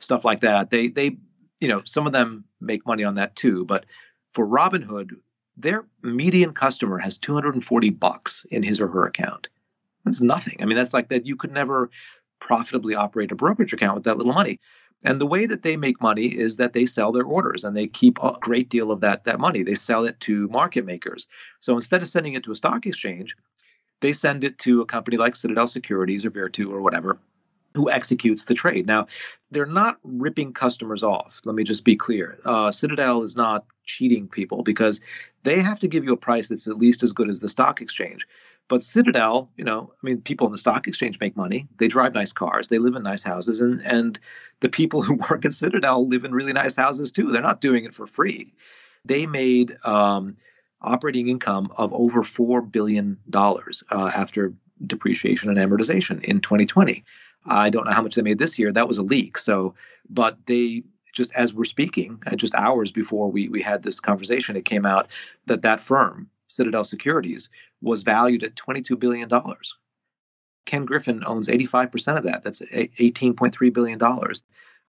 stuff 0.00 0.24
like 0.24 0.40
that. 0.40 0.70
They 0.70 0.88
they 0.88 1.16
you 1.60 1.68
know 1.68 1.82
some 1.84 2.06
of 2.06 2.12
them 2.12 2.44
make 2.60 2.86
money 2.86 3.04
on 3.04 3.14
that 3.14 3.36
too, 3.36 3.64
but 3.64 3.86
for 4.32 4.46
Robinhood, 4.46 5.12
their 5.56 5.86
median 6.02 6.52
customer 6.52 6.98
has 6.98 7.16
240 7.16 7.90
bucks 7.90 8.44
in 8.50 8.62
his 8.62 8.80
or 8.80 8.88
her 8.88 9.06
account. 9.06 9.48
That's 10.04 10.20
nothing. 10.20 10.58
I 10.60 10.66
mean, 10.66 10.76
that's 10.76 10.92
like 10.92 11.08
that 11.08 11.26
you 11.26 11.36
could 11.36 11.52
never 11.52 11.90
profitably 12.40 12.94
operate 12.94 13.32
a 13.32 13.36
brokerage 13.36 13.72
account 13.72 13.94
with 13.94 14.04
that 14.04 14.18
little 14.18 14.34
money. 14.34 14.60
And 15.04 15.20
the 15.20 15.26
way 15.26 15.46
that 15.46 15.62
they 15.62 15.76
make 15.76 16.00
money 16.00 16.26
is 16.26 16.56
that 16.56 16.72
they 16.72 16.86
sell 16.86 17.12
their 17.12 17.24
orders 17.24 17.62
and 17.62 17.76
they 17.76 17.86
keep 17.86 18.18
a 18.22 18.36
great 18.40 18.70
deal 18.70 18.90
of 18.90 19.00
that, 19.00 19.24
that 19.24 19.38
money. 19.38 19.62
They 19.62 19.74
sell 19.74 20.04
it 20.04 20.18
to 20.20 20.48
market 20.48 20.84
makers. 20.84 21.26
So 21.60 21.76
instead 21.76 22.02
of 22.02 22.08
sending 22.08 22.34
it 22.34 22.42
to 22.44 22.52
a 22.52 22.56
stock 22.56 22.86
exchange, 22.86 23.36
they 24.00 24.12
send 24.12 24.44
it 24.44 24.58
to 24.60 24.80
a 24.80 24.86
company 24.86 25.16
like 25.16 25.36
Citadel 25.36 25.66
Securities 25.66 26.24
or 26.24 26.30
Virtu 26.30 26.72
or 26.72 26.80
whatever 26.80 27.18
who 27.74 27.90
executes 27.90 28.44
the 28.44 28.54
trade. 28.54 28.86
Now, 28.86 29.06
they're 29.50 29.66
not 29.66 29.98
ripping 30.04 30.52
customers 30.52 31.02
off. 31.02 31.40
Let 31.44 31.56
me 31.56 31.64
just 31.64 31.84
be 31.84 31.96
clear. 31.96 32.38
Uh, 32.44 32.70
Citadel 32.70 33.22
is 33.22 33.34
not 33.34 33.66
cheating 33.84 34.28
people 34.28 34.62
because 34.62 35.00
they 35.42 35.60
have 35.60 35.80
to 35.80 35.88
give 35.88 36.04
you 36.04 36.12
a 36.12 36.16
price 36.16 36.48
that's 36.48 36.68
at 36.68 36.78
least 36.78 37.02
as 37.02 37.12
good 37.12 37.28
as 37.28 37.40
the 37.40 37.48
stock 37.48 37.80
exchange. 37.80 38.26
But 38.68 38.82
Citadel, 38.82 39.50
you 39.56 39.64
know, 39.64 39.92
I 39.92 40.06
mean, 40.06 40.22
people 40.22 40.46
in 40.46 40.52
the 40.52 40.58
stock 40.58 40.88
exchange 40.88 41.20
make 41.20 41.36
money. 41.36 41.68
They 41.78 41.88
drive 41.88 42.14
nice 42.14 42.32
cars. 42.32 42.68
They 42.68 42.78
live 42.78 42.94
in 42.94 43.02
nice 43.02 43.22
houses, 43.22 43.60
and 43.60 43.80
and 43.82 44.18
the 44.60 44.68
people 44.68 45.02
who 45.02 45.14
work 45.30 45.44
at 45.44 45.54
Citadel 45.54 46.08
live 46.08 46.24
in 46.24 46.32
really 46.32 46.52
nice 46.52 46.76
houses 46.76 47.12
too. 47.12 47.30
They're 47.30 47.42
not 47.42 47.60
doing 47.60 47.84
it 47.84 47.94
for 47.94 48.06
free. 48.06 48.54
They 49.04 49.26
made 49.26 49.76
um, 49.84 50.34
operating 50.80 51.28
income 51.28 51.70
of 51.76 51.92
over 51.92 52.22
four 52.22 52.62
billion 52.62 53.18
dollars 53.28 53.82
uh, 53.90 54.10
after 54.14 54.54
depreciation 54.86 55.50
and 55.50 55.58
amortization 55.58 56.22
in 56.24 56.40
2020. 56.40 57.04
I 57.46 57.68
don't 57.68 57.84
know 57.84 57.92
how 57.92 58.02
much 58.02 58.14
they 58.14 58.22
made 58.22 58.38
this 58.38 58.58
year. 58.58 58.72
That 58.72 58.88
was 58.88 58.96
a 58.96 59.02
leak. 59.02 59.36
So, 59.36 59.74
but 60.08 60.38
they 60.46 60.84
just 61.12 61.32
as 61.32 61.52
we're 61.52 61.64
speaking, 61.64 62.20
just 62.36 62.54
hours 62.54 62.90
before 62.92 63.30
we 63.30 63.48
we 63.48 63.60
had 63.60 63.82
this 63.82 64.00
conversation, 64.00 64.56
it 64.56 64.64
came 64.64 64.86
out 64.86 65.08
that 65.46 65.62
that 65.62 65.82
firm 65.82 66.30
Citadel 66.46 66.84
Securities, 66.84 67.48
was 67.84 68.02
valued 68.02 68.42
at 68.42 68.54
$22 68.54 68.98
billion. 68.98 69.28
Ken 70.66 70.84
Griffin 70.84 71.22
owns 71.26 71.48
85% 71.48 72.18
of 72.18 72.24
that. 72.24 72.42
That's 72.42 72.60
$18.3 72.60 73.72
billion. 73.72 74.00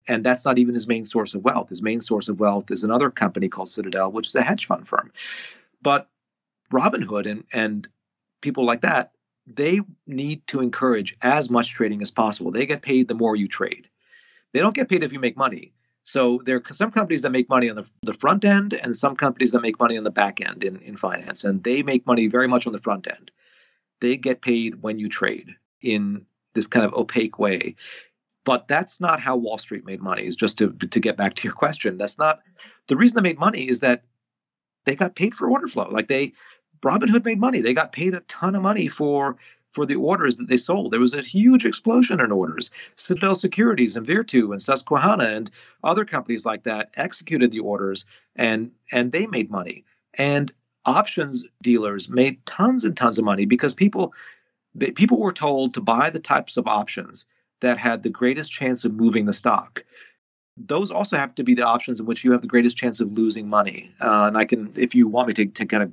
And 0.06 0.24
that's 0.24 0.44
not 0.44 0.58
even 0.58 0.74
his 0.74 0.86
main 0.86 1.04
source 1.04 1.34
of 1.34 1.44
wealth. 1.44 1.68
His 1.68 1.82
main 1.82 2.00
source 2.00 2.28
of 2.28 2.40
wealth 2.40 2.70
is 2.70 2.84
another 2.84 3.10
company 3.10 3.48
called 3.48 3.68
Citadel, 3.68 4.12
which 4.12 4.28
is 4.28 4.34
a 4.34 4.42
hedge 4.42 4.66
fund 4.66 4.86
firm. 4.86 5.12
But 5.82 6.08
Robinhood 6.72 7.26
and, 7.30 7.44
and 7.52 7.88
people 8.40 8.64
like 8.64 8.82
that, 8.82 9.12
they 9.46 9.80
need 10.06 10.46
to 10.46 10.60
encourage 10.60 11.16
as 11.22 11.50
much 11.50 11.74
trading 11.74 12.00
as 12.02 12.10
possible. 12.10 12.50
They 12.50 12.66
get 12.66 12.82
paid 12.82 13.08
the 13.08 13.14
more 13.14 13.36
you 13.36 13.48
trade. 13.48 13.88
They 14.52 14.60
don't 14.60 14.74
get 14.74 14.88
paid 14.88 15.02
if 15.02 15.12
you 15.12 15.18
make 15.18 15.36
money. 15.36 15.73
So 16.04 16.40
there 16.44 16.56
are 16.56 16.74
some 16.74 16.90
companies 16.90 17.22
that 17.22 17.32
make 17.32 17.48
money 17.48 17.70
on 17.70 17.76
the, 17.76 17.86
the 18.02 18.14
front 18.14 18.44
end 18.44 18.74
and 18.74 18.94
some 18.94 19.16
companies 19.16 19.52
that 19.52 19.62
make 19.62 19.80
money 19.80 19.96
on 19.96 20.04
the 20.04 20.10
back 20.10 20.40
end 20.40 20.62
in, 20.62 20.76
in 20.80 20.98
finance. 20.98 21.44
And 21.44 21.64
they 21.64 21.82
make 21.82 22.06
money 22.06 22.26
very 22.26 22.46
much 22.46 22.66
on 22.66 22.74
the 22.74 22.80
front 22.80 23.08
end. 23.08 23.30
They 24.00 24.16
get 24.18 24.42
paid 24.42 24.82
when 24.82 24.98
you 24.98 25.08
trade 25.08 25.56
in 25.80 26.26
this 26.52 26.66
kind 26.66 26.84
of 26.84 26.92
opaque 26.92 27.38
way. 27.38 27.74
But 28.44 28.68
that's 28.68 29.00
not 29.00 29.18
how 29.20 29.36
Wall 29.36 29.56
Street 29.56 29.86
made 29.86 30.02
money, 30.02 30.26
is 30.26 30.36
just 30.36 30.58
to, 30.58 30.72
to 30.72 31.00
get 31.00 31.16
back 31.16 31.34
to 31.36 31.48
your 31.48 31.54
question. 31.54 31.96
That's 31.96 32.18
not 32.18 32.40
the 32.88 32.96
reason 32.96 33.16
they 33.16 33.28
made 33.28 33.38
money 33.38 33.68
is 33.68 33.80
that 33.80 34.04
they 34.84 34.94
got 34.94 35.16
paid 35.16 35.34
for 35.34 35.48
order 35.48 35.66
flow. 35.66 35.88
Like 35.90 36.08
they 36.08 36.34
Robinhood 36.84 37.24
made 37.24 37.40
money. 37.40 37.62
They 37.62 37.72
got 37.72 37.92
paid 37.92 38.12
a 38.12 38.20
ton 38.20 38.54
of 38.54 38.62
money 38.62 38.88
for 38.88 39.38
for 39.74 39.84
the 39.84 39.96
orders 39.96 40.36
that 40.36 40.48
they 40.48 40.56
sold. 40.56 40.92
There 40.92 41.00
was 41.00 41.14
a 41.14 41.22
huge 41.22 41.66
explosion 41.66 42.20
in 42.20 42.30
orders. 42.32 42.70
Citadel 42.96 43.34
Securities 43.34 43.96
and 43.96 44.06
Virtu 44.06 44.52
and 44.52 44.62
Susquehanna 44.62 45.24
and 45.24 45.50
other 45.82 46.04
companies 46.04 46.46
like 46.46 46.62
that 46.62 46.90
executed 46.96 47.50
the 47.50 47.58
orders 47.58 48.06
and 48.36 48.70
and 48.92 49.12
they 49.12 49.26
made 49.26 49.50
money. 49.50 49.84
And 50.16 50.52
options 50.86 51.44
dealers 51.62 52.08
made 52.08 52.44
tons 52.46 52.84
and 52.84 52.96
tons 52.96 53.18
of 53.18 53.24
money 53.24 53.46
because 53.46 53.74
people 53.74 54.12
they, 54.74 54.90
people 54.90 55.18
were 55.18 55.32
told 55.32 55.74
to 55.74 55.80
buy 55.80 56.10
the 56.10 56.20
types 56.20 56.56
of 56.56 56.66
options 56.66 57.26
that 57.60 57.78
had 57.78 58.02
the 58.02 58.10
greatest 58.10 58.52
chance 58.52 58.84
of 58.84 58.94
moving 58.94 59.26
the 59.26 59.32
stock. 59.32 59.84
Those 60.56 60.90
also 60.90 61.16
have 61.16 61.34
to 61.34 61.42
be 61.42 61.54
the 61.54 61.66
options 61.66 61.98
in 61.98 62.06
which 62.06 62.22
you 62.22 62.30
have 62.32 62.42
the 62.42 62.46
greatest 62.46 62.76
chance 62.76 63.00
of 63.00 63.12
losing 63.12 63.48
money. 63.48 63.92
Uh, 64.00 64.24
and 64.28 64.36
I 64.36 64.44
can, 64.44 64.72
if 64.76 64.94
you 64.94 65.08
want 65.08 65.28
me 65.28 65.34
to, 65.34 65.46
to 65.46 65.66
kind 65.66 65.82
of 65.82 65.92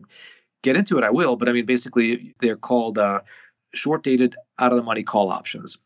get 0.62 0.76
into 0.76 0.98
it, 0.98 1.04
I 1.04 1.10
will. 1.10 1.36
But 1.36 1.50
I 1.50 1.54
mean, 1.54 1.66
basically, 1.66 2.36
they're 2.42 2.58
called 2.58 2.98
uh, 2.98 3.22
short 3.74 4.04
dated 4.04 4.36
out 4.60 4.72
of 4.72 4.78
the 4.78 4.84
money 4.84 5.04
call 5.04 5.30
options. 5.30 5.78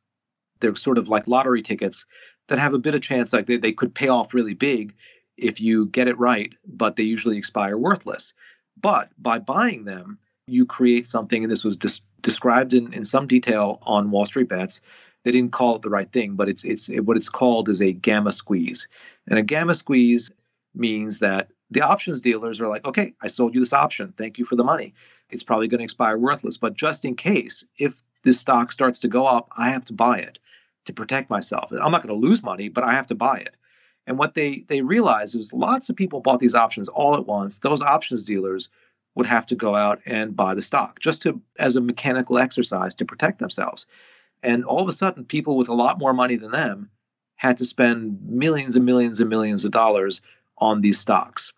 They're 0.60 0.76
sort 0.76 0.98
of 0.98 1.10
like 1.10 1.28
lottery 1.28 1.62
tickets 1.62 2.06
that 2.48 2.60
have 2.60 2.74
a 2.74 2.80
bit 2.80 2.96
of 2.96 3.02
chance, 3.02 3.34
like 3.34 3.48
they, 3.48 3.58
they 3.58 3.72
could 3.72 3.94
pay 3.94 4.08
off 4.08 4.34
really 4.34 4.54
big 4.54 4.96
if 5.38 5.60
you 5.60 5.88
get 5.88 6.08
it 6.08 6.18
right, 6.18 6.54
but 6.66 6.96
they 6.96 7.04
usually 7.04 7.38
expire 7.38 7.78
worthless. 7.78 8.34
But 8.80 9.10
by 9.18 9.40
buying 9.40 9.86
them, 9.86 10.20
you 10.48 10.66
create 10.66 11.06
something, 11.06 11.44
and 11.44 11.52
this 11.52 11.64
was 11.64 11.78
described 12.22 12.74
in, 12.74 12.94
in 12.94 13.04
some 13.04 13.28
detail 13.28 13.80
on 13.82 14.12
Wall 14.12 14.26
Street 14.26 14.50
Bets. 14.50 14.82
They 15.24 15.32
didn't 15.32 15.54
call 15.54 15.76
it 15.76 15.82
the 15.82 15.90
right 15.90 16.12
thing, 16.12 16.36
but 16.36 16.50
it's 16.50 16.64
it's 16.64 16.88
it, 16.88 17.00
what 17.00 17.18
it's 17.18 17.30
called 17.30 17.68
is 17.68 17.82
a 17.82 17.94
gamma 17.94 18.32
squeeze. 18.32 18.88
And 19.28 19.40
a 19.40 19.44
gamma 19.44 19.74
squeeze 19.74 20.30
means 20.76 21.20
that 21.20 21.50
the 21.72 21.82
options 21.82 22.22
dealers 22.22 22.62
are 22.62 22.68
like, 22.68 22.86
okay, 22.86 23.16
I 23.24 23.28
sold 23.28 23.56
you 23.56 23.60
this 23.60 23.74
option. 23.74 24.14
Thank 24.18 24.38
you 24.38 24.46
for 24.46 24.56
the 24.56 24.64
money 24.64 24.94
it's 25.30 25.44
probably 25.44 25.68
going 25.68 25.80
to 25.80 25.84
expire 25.84 26.18
worthless. 26.18 26.58
But 26.58 26.76
just 26.76 27.06
in 27.06 27.16
case, 27.16 27.64
if 27.78 28.02
this 28.24 28.40
stock 28.40 28.72
starts 28.72 29.00
to 29.02 29.08
go 29.08 29.26
up, 29.26 29.50
I 29.58 29.70
have 29.70 29.86
to 29.86 29.94
buy 29.94 30.20
it 30.20 30.40
to 30.86 30.94
protect 30.94 31.30
myself. 31.30 31.72
I'm 31.72 31.92
not 31.92 32.06
going 32.06 32.20
to 32.20 32.28
lose 32.28 32.44
money, 32.44 32.70
but 32.70 32.84
I 32.84 32.94
have 32.94 33.08
to 33.08 33.16
buy 33.16 33.38
it. 33.38 33.56
And 34.08 34.20
what 34.20 34.36
they 34.36 34.66
they 34.68 34.82
realized 34.82 35.36
is 35.36 35.52
lots 35.52 35.90
of 35.90 35.96
people 35.96 36.20
bought 36.20 36.40
these 36.40 36.56
options 36.56 36.88
all 36.88 37.16
at 37.16 37.26
once. 37.26 37.60
Those 37.60 37.82
options 37.82 38.24
dealers 38.24 38.70
would 39.16 39.26
have 39.26 39.46
to 39.48 39.56
go 39.56 39.76
out 39.76 40.02
and 40.06 40.36
buy 40.36 40.54
the 40.54 40.62
stock 40.62 41.00
just 41.00 41.22
to 41.24 41.42
as 41.58 41.76
a 41.76 41.82
mechanical 41.82 42.38
exercise 42.38 42.94
to 42.96 43.06
protect 43.06 43.40
themselves. 43.40 43.88
And 44.44 44.64
all 44.64 44.82
of 44.82 44.88
a 44.88 44.92
sudden, 44.92 45.26
people 45.26 45.58
with 45.58 45.70
a 45.70 45.74
lot 45.74 45.98
more 45.98 46.14
money 46.14 46.36
than 46.36 46.52
them 46.52 46.90
had 47.36 47.58
to 47.58 47.66
spend 47.66 48.22
millions 48.22 48.76
and 48.76 48.86
millions 48.86 49.20
and 49.20 49.30
millions 49.30 49.66
of 49.66 49.72
dollars 49.72 50.22
on 50.58 50.82
these 50.82 51.00
stocks. 51.00 51.52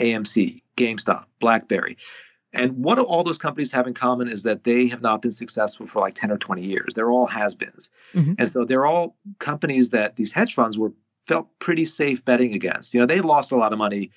AMC, 0.00 0.62
GameStop, 0.76 1.24
BlackBerry. 1.38 1.96
And 2.54 2.84
what 2.84 2.98
all 2.98 3.24
those 3.24 3.38
companies 3.38 3.70
have 3.72 3.86
in 3.86 3.94
common 3.94 4.28
is 4.28 4.42
that 4.42 4.64
they 4.64 4.86
have 4.88 5.00
not 5.00 5.22
been 5.22 5.32
successful 5.32 5.86
for 5.86 6.00
like 6.00 6.14
10 6.14 6.30
or 6.30 6.36
20 6.36 6.62
years. 6.62 6.94
They're 6.94 7.10
all 7.10 7.26
has-beens. 7.26 7.90
Mm-hmm. 8.14 8.34
And 8.38 8.50
so 8.50 8.64
they're 8.64 8.84
all 8.84 9.16
companies 9.38 9.90
that 9.90 10.16
these 10.16 10.32
hedge 10.32 10.54
funds 10.54 10.76
were 10.76 10.92
felt 11.26 11.48
pretty 11.60 11.84
safe 11.84 12.24
betting 12.24 12.52
against. 12.52 12.92
You 12.92 13.00
know, 13.00 13.06
they 13.06 13.20
lost 13.20 13.52
a 13.52 13.56
lot 13.56 13.72
of 13.72 13.78
money 13.78 14.10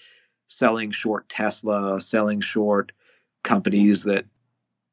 selling 0.47 0.91
short 0.91 1.29
Tesla, 1.29 2.01
selling 2.01 2.41
short 2.41 2.91
companies 3.43 4.03
that 4.03 4.25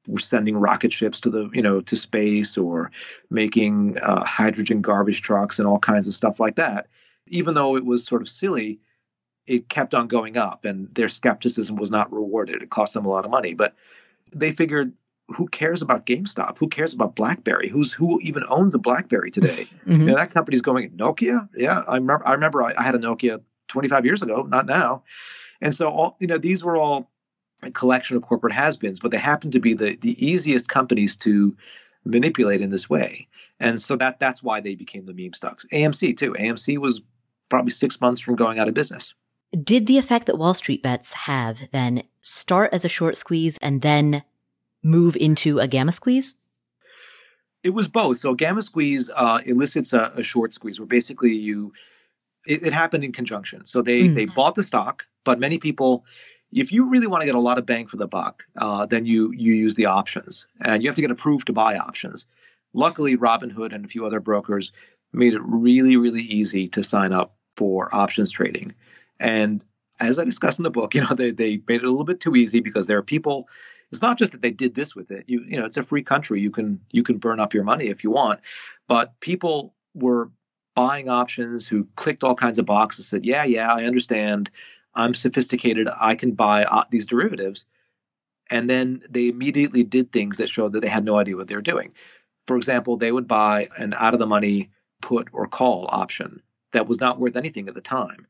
were 0.06 0.18
sending 0.20 0.56
rocket 0.56 0.92
ships 0.92 1.20
to 1.20 1.30
the, 1.30 1.50
you 1.52 1.62
know, 1.62 1.80
to 1.80 1.96
space 1.96 2.56
or 2.56 2.90
making 3.30 3.98
uh, 3.98 4.24
hydrogen 4.24 4.82
garbage 4.82 5.22
trucks 5.22 5.58
and 5.58 5.66
all 5.66 5.78
kinds 5.78 6.06
of 6.06 6.14
stuff 6.14 6.38
like 6.38 6.56
that. 6.56 6.86
Even 7.28 7.54
though 7.54 7.76
it 7.76 7.84
was 7.84 8.04
sort 8.04 8.22
of 8.22 8.28
silly, 8.28 8.78
it 9.46 9.68
kept 9.68 9.94
on 9.94 10.06
going 10.06 10.36
up 10.36 10.64
and 10.64 10.92
their 10.94 11.08
skepticism 11.08 11.76
was 11.76 11.90
not 11.90 12.12
rewarded. 12.12 12.62
It 12.62 12.70
cost 12.70 12.94
them 12.94 13.04
a 13.04 13.08
lot 13.08 13.24
of 13.24 13.30
money. 13.30 13.54
But 13.54 13.74
they 14.32 14.52
figured 14.52 14.92
who 15.28 15.48
cares 15.48 15.82
about 15.82 16.06
GameStop? 16.06 16.58
Who 16.58 16.68
cares 16.68 16.92
about 16.92 17.16
BlackBerry? 17.16 17.68
Who's 17.68 17.92
who 17.92 18.20
even 18.20 18.44
owns 18.48 18.74
a 18.74 18.78
BlackBerry 18.78 19.30
today? 19.30 19.64
mm-hmm. 19.86 19.92
You 20.02 20.06
know, 20.06 20.14
that 20.14 20.34
company's 20.34 20.62
going 20.62 20.90
Nokia. 20.90 21.48
Yeah, 21.56 21.82
I 21.88 21.96
remember. 21.96 22.26
I 22.26 22.32
remember 22.32 22.62
I, 22.62 22.74
I, 22.76 22.82
had 22.82 22.94
a 22.94 22.98
Nokia 22.98 23.40
25 23.68 24.04
years 24.04 24.22
ago, 24.22 24.42
not 24.42 24.66
now. 24.66 25.04
And 25.60 25.74
so 25.74 25.88
all 25.88 26.16
you 26.20 26.26
know, 26.26 26.38
these 26.38 26.62
were 26.62 26.76
all 26.76 27.10
a 27.62 27.70
collection 27.70 28.16
of 28.16 28.22
corporate 28.22 28.52
has-beens, 28.52 28.98
but 28.98 29.12
they 29.12 29.18
happened 29.18 29.52
to 29.52 29.60
be 29.60 29.74
the 29.74 29.96
the 29.96 30.24
easiest 30.24 30.68
companies 30.68 31.16
to 31.16 31.56
manipulate 32.04 32.60
in 32.60 32.70
this 32.70 32.90
way. 32.90 33.28
And 33.60 33.80
so 33.80 33.96
that 33.96 34.18
that's 34.18 34.42
why 34.42 34.60
they 34.60 34.74
became 34.74 35.06
the 35.06 35.14
meme 35.14 35.34
stocks. 35.34 35.64
AMC 35.72 36.18
too. 36.18 36.32
AMC 36.32 36.78
was 36.78 37.00
probably 37.48 37.70
six 37.70 38.00
months 38.00 38.20
from 38.20 38.34
going 38.34 38.58
out 38.58 38.68
of 38.68 38.74
business. 38.74 39.14
Did 39.60 39.86
the 39.86 39.98
effect 39.98 40.26
that 40.26 40.38
Wall 40.38 40.54
Street 40.54 40.82
bets 40.82 41.12
have 41.12 41.60
then 41.72 42.04
start 42.22 42.72
as 42.72 42.84
a 42.84 42.88
short 42.88 43.16
squeeze 43.16 43.58
and 43.60 43.82
then 43.82 44.22
move 44.82 45.16
into 45.16 45.58
a 45.58 45.66
gamma 45.66 45.92
squeeze? 45.92 46.36
It 47.62 47.70
was 47.70 47.86
both. 47.86 48.18
So 48.18 48.34
gamma 48.34 48.62
squeeze 48.62 49.10
uh, 49.14 49.40
elicits 49.44 49.92
a, 49.92 50.12
a, 50.16 50.22
short 50.22 50.52
squeeze, 50.52 50.80
where 50.80 50.86
basically 50.86 51.32
you 51.32 51.72
it, 52.46 52.66
it 52.66 52.72
happened 52.72 53.04
in 53.04 53.12
conjunction. 53.12 53.66
So 53.66 53.82
they 53.82 54.02
mm. 54.02 54.14
they 54.14 54.24
bought 54.24 54.56
the 54.56 54.62
stock, 54.62 55.04
but 55.24 55.38
many 55.38 55.58
people, 55.58 56.04
if 56.50 56.72
you 56.72 56.88
really 56.88 57.06
want 57.06 57.20
to 57.20 57.26
get 57.26 57.34
a 57.34 57.40
lot 57.40 57.58
of 57.58 57.66
bang 57.66 57.86
for 57.86 57.98
the 57.98 58.08
buck, 58.08 58.42
uh, 58.58 58.86
then 58.86 59.06
you 59.06 59.32
you 59.32 59.52
use 59.52 59.74
the 59.74 59.86
options, 59.86 60.44
and 60.64 60.82
you 60.82 60.88
have 60.88 60.96
to 60.96 61.02
get 61.02 61.10
approved 61.10 61.46
to 61.46 61.52
buy 61.52 61.76
options. 61.76 62.26
Luckily, 62.74 63.16
Robinhood 63.16 63.74
and 63.74 63.84
a 63.84 63.88
few 63.88 64.06
other 64.06 64.18
brokers 64.18 64.72
made 65.12 65.34
it 65.34 65.42
really 65.44 65.96
really 65.96 66.22
easy 66.22 66.66
to 66.68 66.82
sign 66.82 67.12
up 67.12 67.36
for 67.56 67.94
options 67.94 68.32
trading, 68.32 68.74
and 69.22 69.64
as 70.00 70.18
I 70.18 70.24
discussed 70.24 70.58
in 70.58 70.64
the 70.64 70.70
book, 70.70 70.94
you 70.94 71.00
know 71.00 71.14
they 71.14 71.30
they 71.30 71.60
made 71.68 71.82
it 71.82 71.84
a 71.84 71.90
little 71.90 72.04
bit 72.04 72.20
too 72.20 72.36
easy 72.36 72.60
because 72.60 72.86
there 72.86 72.98
are 72.98 73.02
people. 73.02 73.48
It's 73.90 74.00
not 74.00 74.16
just 74.16 74.32
that 74.32 74.40
they 74.40 74.50
did 74.50 74.74
this 74.74 74.94
with 74.96 75.10
it. 75.10 75.24
You 75.26 75.44
you 75.46 75.58
know 75.58 75.66
it's 75.66 75.76
a 75.76 75.82
free 75.82 76.02
country. 76.02 76.40
You 76.40 76.50
can 76.50 76.80
you 76.90 77.02
can 77.02 77.18
burn 77.18 77.40
up 77.40 77.54
your 77.54 77.64
money 77.64 77.88
if 77.88 78.02
you 78.02 78.10
want, 78.10 78.40
but 78.88 79.18
people 79.20 79.74
were 79.94 80.30
buying 80.74 81.08
options 81.08 81.66
who 81.66 81.86
clicked 81.96 82.24
all 82.24 82.34
kinds 82.34 82.58
of 82.58 82.66
boxes, 82.66 83.06
said, 83.08 83.24
Yeah, 83.24 83.44
yeah, 83.44 83.72
I 83.72 83.84
understand. 83.84 84.50
I'm 84.94 85.14
sophisticated. 85.14 85.88
I 86.00 86.14
can 86.14 86.32
buy 86.32 86.64
uh, 86.64 86.84
these 86.90 87.06
derivatives. 87.06 87.64
And 88.50 88.68
then 88.68 89.02
they 89.08 89.28
immediately 89.28 89.82
did 89.82 90.12
things 90.12 90.36
that 90.36 90.50
showed 90.50 90.72
that 90.72 90.80
they 90.80 90.88
had 90.88 91.04
no 91.04 91.18
idea 91.18 91.36
what 91.36 91.48
they 91.48 91.54
were 91.54 91.62
doing. 91.62 91.92
For 92.46 92.56
example, 92.56 92.96
they 92.96 93.12
would 93.12 93.26
buy 93.26 93.68
an 93.78 93.94
out 93.94 94.12
of 94.12 94.20
the 94.20 94.26
money 94.26 94.70
put 95.00 95.28
or 95.32 95.46
call 95.46 95.88
option 95.90 96.42
that 96.72 96.86
was 96.86 97.00
not 97.00 97.18
worth 97.18 97.36
anything 97.36 97.68
at 97.68 97.74
the 97.74 97.80
time. 97.80 98.26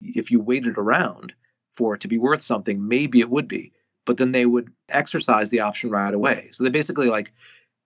If 0.00 0.30
you 0.30 0.40
waited 0.40 0.78
around 0.78 1.32
for 1.76 1.94
it 1.94 2.00
to 2.02 2.08
be 2.08 2.18
worth 2.18 2.42
something, 2.42 2.86
maybe 2.86 3.20
it 3.20 3.30
would 3.30 3.48
be. 3.48 3.72
But 4.04 4.16
then 4.16 4.32
they 4.32 4.46
would 4.46 4.72
exercise 4.88 5.50
the 5.50 5.60
option 5.60 5.90
right 5.90 6.14
away. 6.14 6.48
So 6.52 6.64
they 6.64 6.70
basically 6.70 7.08
like, 7.08 7.32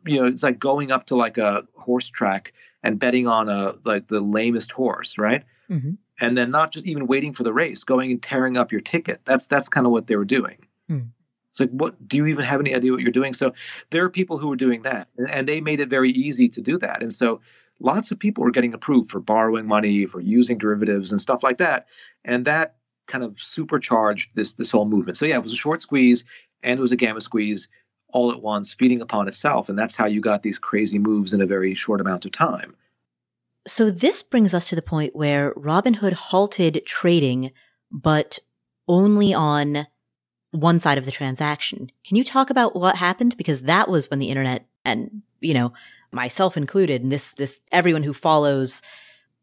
you 0.06 0.20
know, 0.20 0.26
it's 0.26 0.42
like 0.42 0.58
going 0.58 0.90
up 0.90 1.06
to 1.06 1.16
like 1.16 1.38
a 1.38 1.64
horse 1.76 2.08
track 2.08 2.52
and 2.82 2.98
betting 2.98 3.26
on 3.26 3.48
a 3.48 3.74
like 3.84 4.08
the 4.08 4.20
lamest 4.20 4.72
horse, 4.72 5.18
right? 5.18 5.44
Mm-hmm. 5.70 5.92
And 6.20 6.38
then 6.38 6.50
not 6.50 6.72
just 6.72 6.86
even 6.86 7.06
waiting 7.06 7.32
for 7.32 7.42
the 7.42 7.52
race, 7.52 7.84
going 7.84 8.10
and 8.10 8.22
tearing 8.22 8.56
up 8.56 8.72
your 8.72 8.80
ticket. 8.80 9.20
That's 9.24 9.46
that's 9.46 9.68
kind 9.68 9.86
of 9.86 9.92
what 9.92 10.06
they 10.06 10.16
were 10.16 10.24
doing. 10.24 10.58
Mm. 10.90 11.10
It's 11.50 11.60
like, 11.60 11.70
what 11.70 12.08
do 12.08 12.16
you 12.16 12.26
even 12.26 12.44
have 12.44 12.60
any 12.60 12.74
idea 12.74 12.92
what 12.92 13.02
you're 13.02 13.12
doing? 13.12 13.34
So 13.34 13.52
there 13.90 14.04
are 14.04 14.10
people 14.10 14.38
who 14.38 14.50
are 14.52 14.56
doing 14.56 14.82
that, 14.82 15.08
and, 15.18 15.30
and 15.30 15.48
they 15.48 15.60
made 15.60 15.80
it 15.80 15.90
very 15.90 16.10
easy 16.10 16.48
to 16.48 16.60
do 16.60 16.78
that. 16.78 17.02
And 17.02 17.12
so 17.12 17.40
lots 17.82 18.10
of 18.10 18.18
people 18.18 18.44
were 18.44 18.50
getting 18.50 18.74
approved 18.74 19.10
for 19.10 19.20
borrowing 19.20 19.66
money, 19.66 20.06
for 20.06 20.20
using 20.20 20.58
derivatives 20.58 21.10
and 21.10 21.20
stuff 21.20 21.42
like 21.42 21.58
that. 21.58 21.86
And 22.24 22.44
that 22.46 22.76
kind 23.06 23.24
of 23.24 23.36
supercharged 23.38 24.30
this 24.34 24.54
this 24.54 24.70
whole 24.70 24.86
movement. 24.86 25.16
So 25.16 25.26
yeah, 25.26 25.36
it 25.36 25.42
was 25.42 25.52
a 25.52 25.56
short 25.56 25.82
squeeze 25.82 26.24
and 26.62 26.78
it 26.78 26.80
was 26.80 26.92
a 26.92 26.96
gamma 26.96 27.20
squeeze 27.20 27.68
all 28.12 28.30
at 28.30 28.42
once, 28.42 28.72
feeding 28.72 29.00
upon 29.00 29.26
itself. 29.26 29.68
And 29.68 29.78
that's 29.78 29.96
how 29.96 30.06
you 30.06 30.20
got 30.20 30.42
these 30.42 30.58
crazy 30.58 30.98
moves 30.98 31.32
in 31.32 31.40
a 31.40 31.46
very 31.46 31.74
short 31.74 32.00
amount 32.00 32.24
of 32.24 32.32
time. 32.32 32.76
So 33.66 33.90
this 33.90 34.22
brings 34.22 34.54
us 34.54 34.68
to 34.68 34.76
the 34.76 34.82
point 34.82 35.16
where 35.16 35.54
Robinhood 35.54 36.12
halted 36.12 36.82
trading, 36.84 37.52
but 37.90 38.38
only 38.86 39.32
on 39.32 39.86
one 40.50 40.78
side 40.78 40.98
of 40.98 41.06
the 41.06 41.12
transaction. 41.12 41.90
Can 42.04 42.16
you 42.16 42.24
talk 42.24 42.50
about 42.50 42.76
what 42.76 42.96
happened? 42.96 43.36
Because 43.36 43.62
that 43.62 43.88
was 43.88 44.10
when 44.10 44.18
the 44.18 44.28
internet 44.28 44.66
and, 44.84 45.22
you 45.40 45.54
know, 45.54 45.72
myself 46.12 46.56
included, 46.56 47.02
and 47.02 47.10
this, 47.10 47.32
this, 47.36 47.58
everyone 47.70 48.02
who 48.02 48.12
follows 48.12 48.82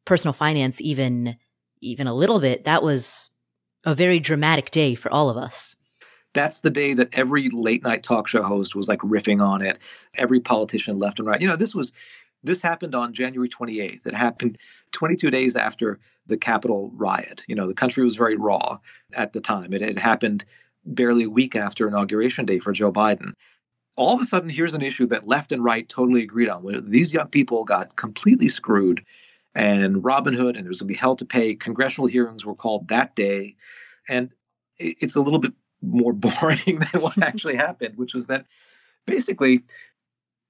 personal 0.06 0.34
finance 0.34 0.80
even, 0.82 1.36
even 1.82 2.08
a 2.08 2.14
little 2.14 2.40
bit, 2.40 2.66
that 2.66 2.84
was 2.84 3.30
a 3.86 3.96
very 3.96 4.20
dramatic 4.20 4.72
day 4.72 4.96
for 4.96 5.12
all 5.12 5.30
of 5.30 5.38
us 5.38 5.76
that's 6.34 6.60
the 6.60 6.70
day 6.70 6.94
that 6.94 7.10
every 7.14 7.50
late 7.50 7.84
night 7.84 8.04
talk 8.04 8.28
show 8.28 8.44
host 8.44 8.76
was 8.76 8.88
like 8.88 9.00
riffing 9.00 9.42
on 9.42 9.62
it. 9.62 9.80
Every 10.16 10.40
politician 10.40 11.00
left 11.00 11.20
and 11.20 11.28
right. 11.28 11.42
You 11.42 11.48
know, 11.48 11.56
this 11.56 11.74
was 11.74 11.92
this 12.44 12.62
happened 12.62 12.96
on 12.96 13.14
January 13.14 13.50
28th. 13.50 14.06
It 14.06 14.14
happened 14.14 14.58
22 14.92 15.30
days 15.30 15.56
after 15.56 16.00
the 16.28 16.38
Capitol 16.38 16.92
riot. 16.96 17.42
You 17.48 17.56
know, 17.56 17.68
the 17.68 17.74
country 17.74 18.04
was 18.04 18.16
very 18.16 18.38
raw 18.38 18.78
at 19.14 19.34
the 19.34 19.42
time. 19.42 19.74
It 19.74 19.82
had 19.82 19.98
happened 19.98 20.46
barely 20.86 21.26
a 21.26 21.30
week 21.30 21.56
after 21.56 21.88
inauguration 21.88 22.46
day 22.46 22.60
for 22.60 22.72
Joe 22.72 22.92
Biden. 22.92 23.34
All 24.00 24.14
of 24.14 24.22
a 24.22 24.24
sudden, 24.24 24.50
here's 24.50 24.76
an 24.76 24.82
issue 24.82 25.08
that 25.08 25.28
left 25.28 25.52
and 25.52 25.62
right 25.62 25.88
totally 25.90 26.24
agreed 26.24 26.48
on. 26.48 26.90
These 26.90 27.14
young 27.14 27.28
people 27.28 27.66
got 27.66 27.98
completely 27.98 28.48
screwed, 28.48 29.04
and 29.54 29.98
Robinhood, 29.98 30.56
and 30.56 30.60
there 30.60 30.70
was 30.70 30.80
going 30.80 30.88
to 30.88 30.94
be 30.94 30.98
hell 30.98 31.18
to 31.18 31.26
pay. 31.26 31.54
Congressional 31.54 32.08
hearings 32.08 32.46
were 32.46 32.56
called 32.56 32.88
that 32.88 33.14
day, 33.14 33.58
and 34.08 34.30
it's 34.78 35.18
a 35.18 35.22
little 35.22 35.40
bit 35.40 35.52
more 35.82 36.14
boring 36.14 36.80
than 36.80 37.02
what 37.02 37.22
actually 37.22 37.56
happened, 37.68 37.98
which 37.98 38.14
was 38.14 38.28
that 38.28 38.46
basically 39.06 39.64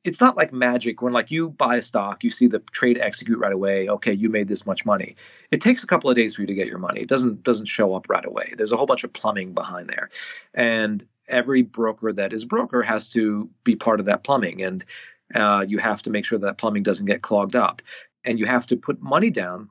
it's 0.04 0.22
not 0.22 0.38
like 0.38 0.54
magic 0.54 1.02
when 1.02 1.12
like 1.12 1.32
you 1.32 1.50
buy 1.50 1.78
a 1.78 1.82
stock, 1.82 2.24
you 2.24 2.30
see 2.30 2.46
the 2.46 2.60
trade 2.72 3.00
execute 3.00 3.40
right 3.40 3.52
away. 3.52 3.90
Okay, 3.90 4.14
you 4.14 4.30
made 4.30 4.48
this 4.48 4.64
much 4.64 4.86
money. 4.86 5.16
It 5.50 5.60
takes 5.60 5.84
a 5.84 5.88
couple 5.88 6.10
of 6.10 6.16
days 6.16 6.36
for 6.36 6.42
you 6.42 6.48
to 6.48 6.54
get 6.54 6.68
your 6.68 6.78
money. 6.78 7.02
It 7.02 7.10
doesn't 7.10 7.44
doesn't 7.44 7.66
show 7.66 7.96
up 7.96 8.08
right 8.10 8.26
away. 8.26 8.54
There's 8.56 8.72
a 8.72 8.78
whole 8.78 8.86
bunch 8.86 9.04
of 9.04 9.12
plumbing 9.12 9.54
behind 9.54 9.90
there, 9.90 10.12
and 10.54 11.04
every 11.30 11.62
broker 11.62 12.12
that 12.14 12.34
is 12.34 12.46
broker 12.46 12.82
has 12.82 13.08
to 13.10 13.50
be 13.64 13.76
part 13.76 14.00
of 14.00 14.06
that 14.08 14.24
plumbing, 14.24 14.62
and 14.62 14.84
uh, 15.36 15.66
you 15.68 15.78
have 15.78 16.02
to 16.04 16.10
make 16.10 16.26
sure 16.26 16.40
that 16.40 16.58
plumbing 16.58 16.84
doesn't 16.84 17.06
get 17.06 17.22
clogged 17.22 17.56
up, 17.56 17.82
and 18.26 18.40
you 18.40 18.46
have 18.46 18.66
to 18.68 18.78
put 18.78 19.02
money 19.02 19.30
down 19.30 19.70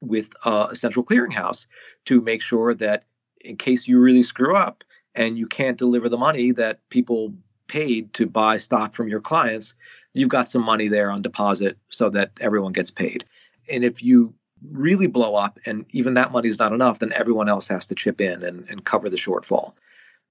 with 0.00 0.30
uh, 0.44 0.68
a 0.70 0.76
central 0.76 1.04
clearinghouse 1.04 1.66
to 2.04 2.20
make 2.20 2.42
sure 2.42 2.74
that 2.74 3.04
in 3.40 3.56
case 3.56 3.88
you 3.88 3.98
really 3.98 4.22
screw 4.22 4.56
up 4.56 4.84
and 5.14 5.38
you 5.38 5.46
can't 5.46 5.78
deliver 5.78 6.08
the 6.08 6.16
money 6.16 6.52
that 6.52 6.80
people 6.90 7.34
paid 7.68 8.12
to 8.14 8.26
buy 8.26 8.56
stock 8.56 8.94
from 8.94 9.08
your 9.08 9.20
clients, 9.20 9.74
you've 10.12 10.28
got 10.28 10.48
some 10.48 10.62
money 10.62 10.88
there 10.88 11.10
on 11.10 11.22
deposit 11.22 11.78
so 11.88 12.10
that 12.10 12.32
everyone 12.40 12.72
gets 12.72 12.90
paid. 12.90 13.24
And 13.70 13.84
if 13.84 14.02
you 14.02 14.34
really 14.70 15.06
blow 15.06 15.34
up 15.34 15.58
and 15.66 15.84
even 15.90 16.14
that 16.14 16.32
money 16.32 16.48
is 16.48 16.58
not 16.58 16.72
enough, 16.72 16.98
then 16.98 17.12
everyone 17.12 17.48
else 17.48 17.68
has 17.68 17.86
to 17.86 17.94
chip 17.94 18.20
in 18.20 18.42
and, 18.42 18.66
and 18.68 18.84
cover 18.84 19.08
the 19.08 19.16
shortfall. 19.16 19.72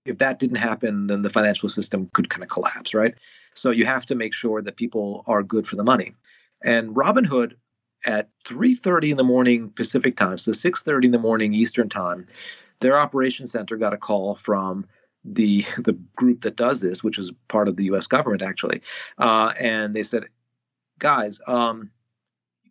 If 0.06 0.20
that 0.20 0.40
didn't 0.40 0.58
happen, 0.58 1.08
then 1.08 1.24
the 1.24 1.30
financial 1.30 1.70
system 1.70 2.10
could 2.14 2.30
kind 2.30 2.44
of 2.44 2.50
collapse, 2.50 2.94
right? 2.94 3.16
So 3.56 3.72
you 3.72 3.86
have 3.86 4.06
to 4.08 4.16
make 4.16 4.34
sure 4.34 4.62
that 4.62 4.76
people 4.76 5.24
are 5.28 5.42
good 5.44 5.68
for 5.68 5.76
the 5.76 5.84
money. 5.84 6.14
And 6.64 6.96
Robinhood 6.96 7.56
at 8.06 8.30
3:30 8.46 9.12
in 9.12 9.18
the 9.18 9.24
morning 9.24 9.70
Pacific 9.72 10.16
time, 10.16 10.38
so 10.38 10.52
6:30 10.52 11.06
in 11.06 11.12
the 11.12 11.20
morning 11.20 11.54
Eastern 11.54 11.90
time, 11.90 12.28
their 12.82 12.98
operations 12.98 13.52
center 13.52 13.78
got 13.78 13.94
a 13.94 13.98
call 13.98 14.36
from 14.36 14.86
the 15.24 15.66
the 15.80 15.94
group 16.16 16.42
that 16.42 16.56
does 16.56 16.82
this, 16.82 17.04
which 17.04 17.18
is 17.18 17.32
part 17.48 17.68
of 17.68 17.78
the 17.78 17.86
U.S. 17.86 18.08
government 18.08 18.44
actually, 18.44 18.82
uh, 19.18 19.54
and 19.60 19.96
they 19.96 20.04
said, 20.04 20.26
"Guys, 21.00 21.40
um, 21.48 21.90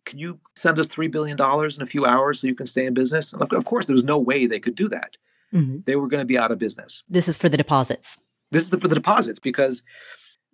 can 0.05 0.19
you 0.19 0.39
send 0.55 0.79
us 0.79 0.87
three 0.87 1.07
billion 1.09 1.35
dollars 1.35 1.75
in 1.75 1.83
a 1.83 1.87
few 1.87 2.05
hours 2.05 2.39
so 2.39 2.47
you 2.47 2.55
can 2.55 2.65
stay 2.65 2.85
in 2.85 2.93
business?" 2.93 3.33
And 3.33 3.41
of 3.41 3.65
course, 3.65 3.87
there 3.87 3.93
was 3.95 4.03
no 4.05 4.19
way 4.19 4.45
they 4.45 4.59
could 4.59 4.75
do 4.75 4.87
that. 4.89 5.17
Mm-hmm. 5.55 5.77
They 5.85 5.95
were 5.95 6.07
going 6.07 6.21
to 6.21 6.25
be 6.25 6.37
out 6.37 6.51
of 6.51 6.59
business. 6.59 7.01
This 7.09 7.27
is 7.27 7.37
for 7.37 7.49
the 7.49 7.57
deposits. 7.57 8.17
This 8.51 8.63
is 8.63 8.69
the, 8.69 8.79
for 8.79 8.87
the 8.87 8.95
deposits 8.95 9.39
because 9.39 9.81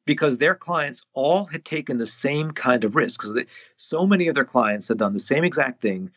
because 0.05 0.37
their 0.37 0.55
clients 0.55 1.03
all 1.13 1.45
had 1.45 1.63
taken 1.65 1.97
the 1.97 2.07
same 2.07 2.51
kind 2.51 2.83
of 2.83 2.95
risk. 2.95 3.21
Because 3.21 3.43
so 3.77 4.07
many 4.07 4.27
of 4.27 4.35
their 4.35 4.45
clients 4.45 4.87
had 4.87 4.97
done 4.97 5.13
the 5.13 5.19
same 5.19 5.43
exact 5.43 5.81
thing 5.81 6.11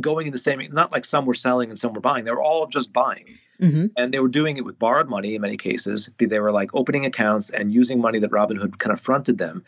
going 0.00 0.26
in 0.26 0.32
the 0.32 0.38
same 0.38 0.66
not 0.72 0.90
like 0.90 1.04
some 1.04 1.26
were 1.26 1.34
selling 1.34 1.68
and 1.68 1.78
some 1.78 1.92
were 1.92 2.00
buying 2.00 2.24
they 2.24 2.30
were 2.30 2.42
all 2.42 2.66
just 2.66 2.92
buying 2.92 3.26
mm-hmm. 3.60 3.86
and 3.96 4.12
they 4.12 4.20
were 4.20 4.28
doing 4.28 4.56
it 4.56 4.64
with 4.64 4.78
borrowed 4.78 5.08
money 5.08 5.34
in 5.34 5.42
many 5.42 5.56
cases 5.56 6.08
they 6.18 6.40
were 6.40 6.52
like 6.52 6.70
opening 6.74 7.04
accounts 7.04 7.50
and 7.50 7.74
using 7.74 8.00
money 8.00 8.18
that 8.18 8.30
robinhood 8.30 8.78
kind 8.78 8.92
of 8.92 9.00
fronted 9.00 9.36
them 9.36 9.62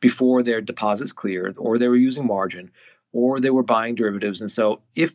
before 0.00 0.42
their 0.42 0.60
deposits 0.60 1.12
cleared 1.12 1.56
or 1.58 1.78
they 1.78 1.88
were 1.88 1.96
using 1.96 2.26
margin 2.26 2.70
or 3.12 3.38
they 3.38 3.50
were 3.50 3.62
buying 3.62 3.94
derivatives 3.94 4.40
and 4.40 4.50
so 4.50 4.80
if 4.94 5.12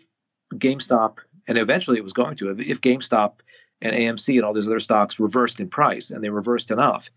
gamestop 0.56 1.18
and 1.48 1.58
eventually 1.58 1.98
it 1.98 2.04
was 2.04 2.14
going 2.14 2.36
to 2.36 2.50
if 2.60 2.82
gamestop 2.82 3.34
and 3.82 3.96
amc 3.96 4.34
and 4.34 4.44
all 4.44 4.54
those 4.54 4.68
other 4.68 4.80
stocks 4.80 5.20
reversed 5.20 5.60
in 5.60 5.70
price 5.70 6.10
and 6.10 6.24
they 6.24 6.30
reversed 6.30 6.72
enough 6.72 7.10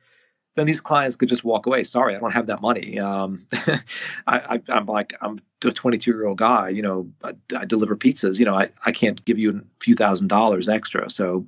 then 0.54 0.66
these 0.66 0.80
clients 0.80 1.16
could 1.16 1.28
just 1.28 1.44
walk 1.44 1.66
away. 1.66 1.84
Sorry, 1.84 2.14
I 2.14 2.20
don't 2.20 2.32
have 2.32 2.46
that 2.46 2.60
money. 2.60 2.98
Um, 2.98 3.46
I, 4.26 4.62
am 4.68 4.86
like, 4.86 5.14
I'm 5.20 5.40
a 5.64 5.72
22 5.72 6.10
year 6.10 6.26
old 6.26 6.38
guy. 6.38 6.68
You 6.68 6.82
know, 6.82 7.10
I, 7.22 7.34
I, 7.56 7.64
deliver 7.64 7.96
pizzas. 7.96 8.38
You 8.38 8.44
know, 8.44 8.54
I, 8.54 8.70
I 8.86 8.92
can't 8.92 9.24
give 9.24 9.38
you 9.38 9.58
a 9.58 9.62
few 9.80 9.94
thousand 9.94 10.28
dollars 10.28 10.68
extra. 10.68 11.10
So 11.10 11.46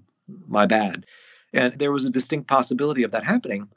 my 0.48 0.66
bad. 0.66 1.06
And 1.52 1.78
there 1.78 1.92
was 1.92 2.04
a 2.04 2.10
distinct 2.10 2.48
possibility 2.48 3.04
of 3.04 3.12
that 3.12 3.24
happening. 3.24 3.68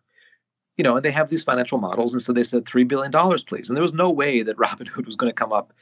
You 0.78 0.84
know, 0.84 0.95
and 0.95 1.06
they 1.06 1.12
have 1.12 1.30
these 1.30 1.43
financial 1.43 1.78
models, 1.78 2.14
and 2.14 2.22
so 2.22 2.32
they 2.32 2.45
said 2.45 2.66
three 2.66 2.86
billion 2.86 3.12
dollars, 3.12 3.43
please. 3.43 3.70
And 3.70 3.76
there 3.76 3.84
was 3.84 3.93
no 3.93 4.10
way 4.10 4.41
that 4.43 4.58
Robinhood 4.58 5.06
was 5.06 5.18
going 5.18 5.30
to 5.30 5.36
come 5.36 5.52
up, 5.52 5.74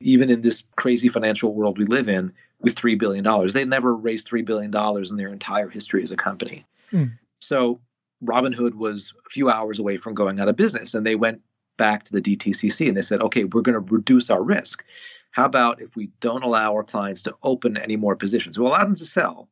even 0.00 0.30
in 0.30 0.40
this 0.42 0.64
crazy 0.76 1.08
financial 1.08 1.54
world 1.54 1.78
we 1.78 1.86
live 1.86 2.08
in, 2.08 2.32
with 2.62 2.76
three 2.76 2.94
billion 2.94 3.24
dollars. 3.24 3.52
They 3.52 3.64
never 3.64 3.94
raised 3.94 4.26
three 4.26 4.42
billion 4.42 4.70
dollars 4.70 5.10
in 5.10 5.16
their 5.16 5.32
entire 5.32 5.68
history 5.68 6.02
as 6.02 6.10
a 6.10 6.16
company. 6.16 6.64
Mm. 6.92 7.18
So 7.40 7.80
Robinhood 8.24 8.74
was 8.74 9.12
a 9.26 9.30
few 9.30 9.50
hours 9.50 9.78
away 9.78 9.96
from 9.96 10.14
going 10.14 10.40
out 10.40 10.48
of 10.48 10.56
business, 10.56 10.94
and 10.94 11.04
they 11.04 11.16
went 11.16 11.40
back 11.76 12.04
to 12.04 12.12
the 12.12 12.22
DTCC 12.22 12.86
and 12.86 12.96
they 12.96 13.02
said, 13.02 13.20
okay, 13.22 13.44
we're 13.44 13.62
going 13.62 13.74
to 13.74 13.92
reduce 13.92 14.30
our 14.30 14.42
risk. 14.42 14.84
How 15.32 15.46
about 15.46 15.80
if 15.80 15.96
we 15.96 16.10
don't 16.20 16.44
allow 16.44 16.74
our 16.74 16.84
clients 16.84 17.22
to 17.22 17.34
open 17.42 17.76
any 17.76 17.96
more 17.96 18.14
positions? 18.14 18.58
We'll 18.58 18.68
allow 18.68 18.84
them 18.84 18.96
to 18.96 19.04
sell, 19.04 19.48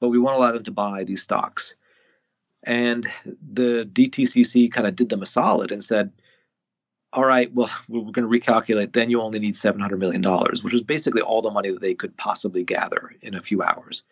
but 0.00 0.08
we 0.08 0.18
won't 0.18 0.36
allow 0.36 0.52
them 0.52 0.64
to 0.64 0.70
buy 0.70 1.04
these 1.04 1.22
stocks. 1.22 1.74
And 2.64 3.06
the 3.52 3.88
DTCC 3.92 4.72
kind 4.72 4.86
of 4.86 4.96
did 4.96 5.10
them 5.10 5.22
a 5.22 5.26
solid 5.26 5.70
and 5.70 5.82
said, 5.82 6.10
all 7.12 7.24
right, 7.24 7.52
well, 7.54 7.70
we're 7.88 8.12
going 8.12 8.28
to 8.28 8.40
recalculate. 8.40 8.92
Then 8.92 9.10
you 9.10 9.20
only 9.20 9.38
need 9.38 9.54
$700 9.54 9.98
million, 9.98 10.22
which 10.62 10.72
was 10.72 10.82
basically 10.82 11.22
all 11.22 11.42
the 11.42 11.50
money 11.50 11.70
that 11.70 11.80
they 11.80 11.94
could 11.94 12.16
possibly 12.16 12.64
gather 12.64 13.14
in 13.22 13.34
a 13.34 13.42
few 13.42 13.62
hours. 13.62 14.02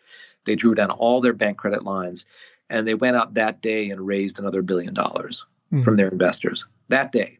They 0.45 0.55
drew 0.55 0.75
down 0.75 0.91
all 0.91 1.21
their 1.21 1.33
bank 1.33 1.57
credit 1.57 1.83
lines 1.83 2.25
and 2.69 2.87
they 2.87 2.95
went 2.95 3.15
out 3.15 3.33
that 3.35 3.61
day 3.61 3.89
and 3.89 4.05
raised 4.05 4.39
another 4.39 4.61
billion 4.61 4.93
dollars 4.93 5.45
mm-hmm. 5.71 5.83
from 5.83 5.95
their 5.95 6.09
investors 6.09 6.65
that 6.89 7.11
day. 7.11 7.37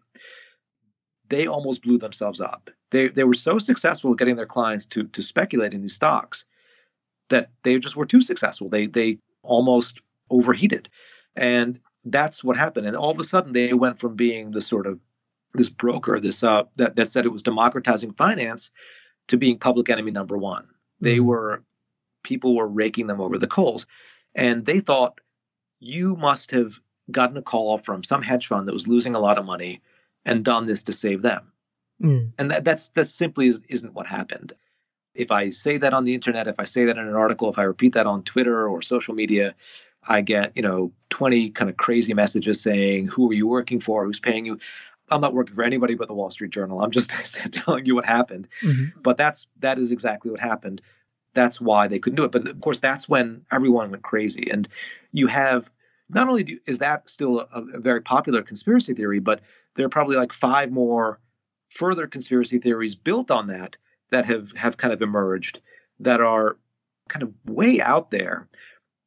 They 1.29 1.47
almost 1.47 1.81
blew 1.81 1.97
themselves 1.97 2.39
up. 2.39 2.69
They, 2.91 3.09
they 3.09 3.25
were 3.25 3.33
so 3.33 3.59
successful 3.59 4.11
at 4.11 4.17
getting 4.17 4.37
their 4.37 4.45
clients 4.45 4.85
to, 4.87 5.03
to 5.07 5.21
speculate 5.21 5.73
in 5.73 5.81
these 5.81 5.93
stocks 5.93 6.45
that 7.29 7.49
they 7.63 7.77
just 7.79 7.97
were 7.97 8.05
too 8.05 8.21
successful. 8.21 8.69
They, 8.69 8.87
they 8.87 9.19
almost 9.43 9.99
overheated. 10.29 10.89
And 11.35 11.79
that's 12.05 12.43
what 12.43 12.55
happened. 12.55 12.87
And 12.87 12.95
all 12.95 13.11
of 13.11 13.19
a 13.19 13.23
sudden, 13.23 13.51
they 13.51 13.73
went 13.73 13.99
from 13.99 14.15
being 14.15 14.51
the 14.51 14.61
sort 14.61 14.87
of 14.87 14.99
this 15.53 15.69
broker, 15.69 16.19
this 16.19 16.43
uh, 16.43 16.63
that, 16.75 16.95
that 16.95 17.07
said 17.07 17.25
it 17.25 17.31
was 17.31 17.43
democratizing 17.43 18.13
finance, 18.13 18.69
to 19.27 19.37
being 19.37 19.59
public 19.59 19.89
enemy 19.89 20.11
number 20.11 20.37
one. 20.37 20.67
They 21.01 21.17
mm-hmm. 21.17 21.27
were 21.27 21.63
people 22.23 22.55
were 22.55 22.67
raking 22.67 23.07
them 23.07 23.21
over 23.21 23.37
the 23.37 23.47
coals, 23.47 23.85
and 24.35 24.65
they 24.65 24.79
thought 24.79 25.19
you 25.79 26.15
must 26.15 26.51
have 26.51 26.79
gotten 27.11 27.37
a 27.37 27.41
call 27.41 27.77
from 27.77 28.03
some 28.03 28.21
hedge 28.21 28.47
fund 28.47 28.67
that 28.67 28.73
was 28.73 28.87
losing 28.87 29.15
a 29.15 29.19
lot 29.19 29.37
of 29.37 29.45
money 29.45 29.81
and 30.25 30.43
done 30.43 30.65
this 30.65 30.83
to 30.83 30.93
save 30.93 31.21
them. 31.21 31.51
Mm. 32.01 32.33
And 32.37 32.51
that, 32.51 32.65
that's 32.65 32.89
that 32.89 33.07
simply 33.07 33.47
is, 33.47 33.61
isn't 33.69 33.93
what 33.93 34.07
happened. 34.07 34.53
If 35.15 35.31
I 35.31 35.49
say 35.49 35.77
that 35.77 35.93
on 35.93 36.03
the 36.03 36.13
internet, 36.13 36.47
if 36.47 36.59
I 36.59 36.65
say 36.65 36.85
that 36.85 36.97
in 36.97 37.07
an 37.07 37.15
article, 37.15 37.49
if 37.49 37.57
I 37.57 37.63
repeat 37.63 37.93
that 37.93 38.05
on 38.05 38.23
Twitter 38.23 38.67
or 38.67 38.81
social 38.81 39.15
media, 39.15 39.55
I 40.07 40.21
get, 40.21 40.51
you 40.55 40.61
know, 40.61 40.91
20 41.09 41.49
kind 41.51 41.69
of 41.69 41.77
crazy 41.77 42.13
messages 42.13 42.61
saying, 42.61 43.07
Who 43.07 43.31
are 43.31 43.33
you 43.33 43.47
working 43.47 43.79
for? 43.79 44.05
Who's 44.05 44.19
paying 44.19 44.45
you? 44.45 44.59
I'm 45.09 45.21
not 45.21 45.33
working 45.33 45.55
for 45.55 45.63
anybody 45.63 45.95
but 45.95 46.07
the 46.07 46.13
Wall 46.13 46.29
Street 46.29 46.51
Journal. 46.51 46.81
I'm 46.81 46.91
just 46.91 47.09
telling 47.51 47.85
you 47.85 47.95
what 47.95 48.05
happened. 48.05 48.47
Mm-hmm. 48.61 48.99
But 49.01 49.17
that's 49.17 49.47
that 49.59 49.79
is 49.79 49.91
exactly 49.91 50.31
what 50.31 50.39
happened. 50.39 50.81
That's 51.33 51.61
why 51.61 51.87
they 51.87 51.99
couldn't 51.99 52.17
do 52.17 52.23
it. 52.23 52.31
But 52.31 52.47
of 52.47 52.61
course, 52.61 52.79
that's 52.79 53.07
when 53.07 53.45
everyone 53.51 53.91
went 53.91 54.03
crazy. 54.03 54.49
And 54.51 54.67
you 55.11 55.27
have 55.27 55.69
not 56.09 56.27
only 56.27 56.43
do, 56.43 56.59
is 56.65 56.79
that 56.79 57.09
still 57.09 57.41
a, 57.53 57.61
a 57.73 57.79
very 57.79 58.01
popular 58.01 58.41
conspiracy 58.41 58.93
theory, 58.93 59.19
but 59.19 59.41
there 59.75 59.85
are 59.85 59.89
probably 59.89 60.17
like 60.17 60.33
five 60.33 60.71
more 60.71 61.19
further 61.69 62.07
conspiracy 62.07 62.57
theories 62.57 62.95
built 62.95 63.29
on 63.29 63.47
that 63.47 63.75
that 64.09 64.25
have 64.25 64.51
have 64.53 64.77
kind 64.77 64.93
of 64.93 65.01
emerged 65.01 65.59
that 65.99 66.21
are 66.21 66.57
kind 67.09 67.23
of 67.23 67.33
way 67.45 67.81
out 67.81 68.11
there 68.11 68.47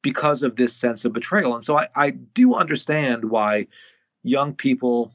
because 0.03 0.43
of 0.43 0.57
this 0.57 0.75
sense 0.75 1.05
of 1.05 1.13
betrayal. 1.13 1.55
And 1.55 1.65
so 1.65 1.79
I, 1.79 1.89
I 1.95 2.11
do 2.11 2.55
understand 2.55 3.25
why 3.25 3.67
young 4.23 4.55
people 4.55 5.13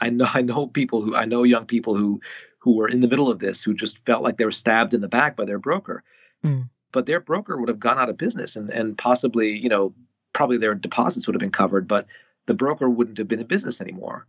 I 0.00 0.10
know 0.10 0.26
I 0.32 0.42
know 0.42 0.66
people 0.66 1.02
who 1.02 1.14
I 1.14 1.24
know 1.24 1.42
young 1.42 1.66
people 1.66 1.96
who 1.96 2.20
who 2.58 2.76
were 2.76 2.88
in 2.88 3.00
the 3.00 3.08
middle 3.08 3.30
of 3.30 3.38
this 3.38 3.62
who 3.62 3.74
just 3.74 3.98
felt 4.04 4.22
like 4.22 4.36
they 4.36 4.44
were 4.44 4.52
stabbed 4.52 4.94
in 4.94 5.00
the 5.00 5.08
back 5.08 5.36
by 5.36 5.44
their 5.44 5.58
broker. 5.58 6.02
Mm. 6.44 6.68
But 6.92 7.06
their 7.06 7.20
broker 7.20 7.56
would 7.58 7.68
have 7.68 7.80
gone 7.80 7.98
out 7.98 8.08
of 8.08 8.16
business 8.16 8.56
and 8.56 8.70
and 8.70 8.96
possibly, 8.96 9.56
you 9.56 9.68
know, 9.68 9.94
probably 10.32 10.58
their 10.58 10.74
deposits 10.74 11.26
would 11.26 11.34
have 11.34 11.40
been 11.40 11.50
covered, 11.50 11.88
but 11.88 12.06
the 12.46 12.54
broker 12.54 12.88
wouldn't 12.88 13.18
have 13.18 13.28
been 13.28 13.40
in 13.40 13.46
business 13.46 13.80
anymore. 13.80 14.26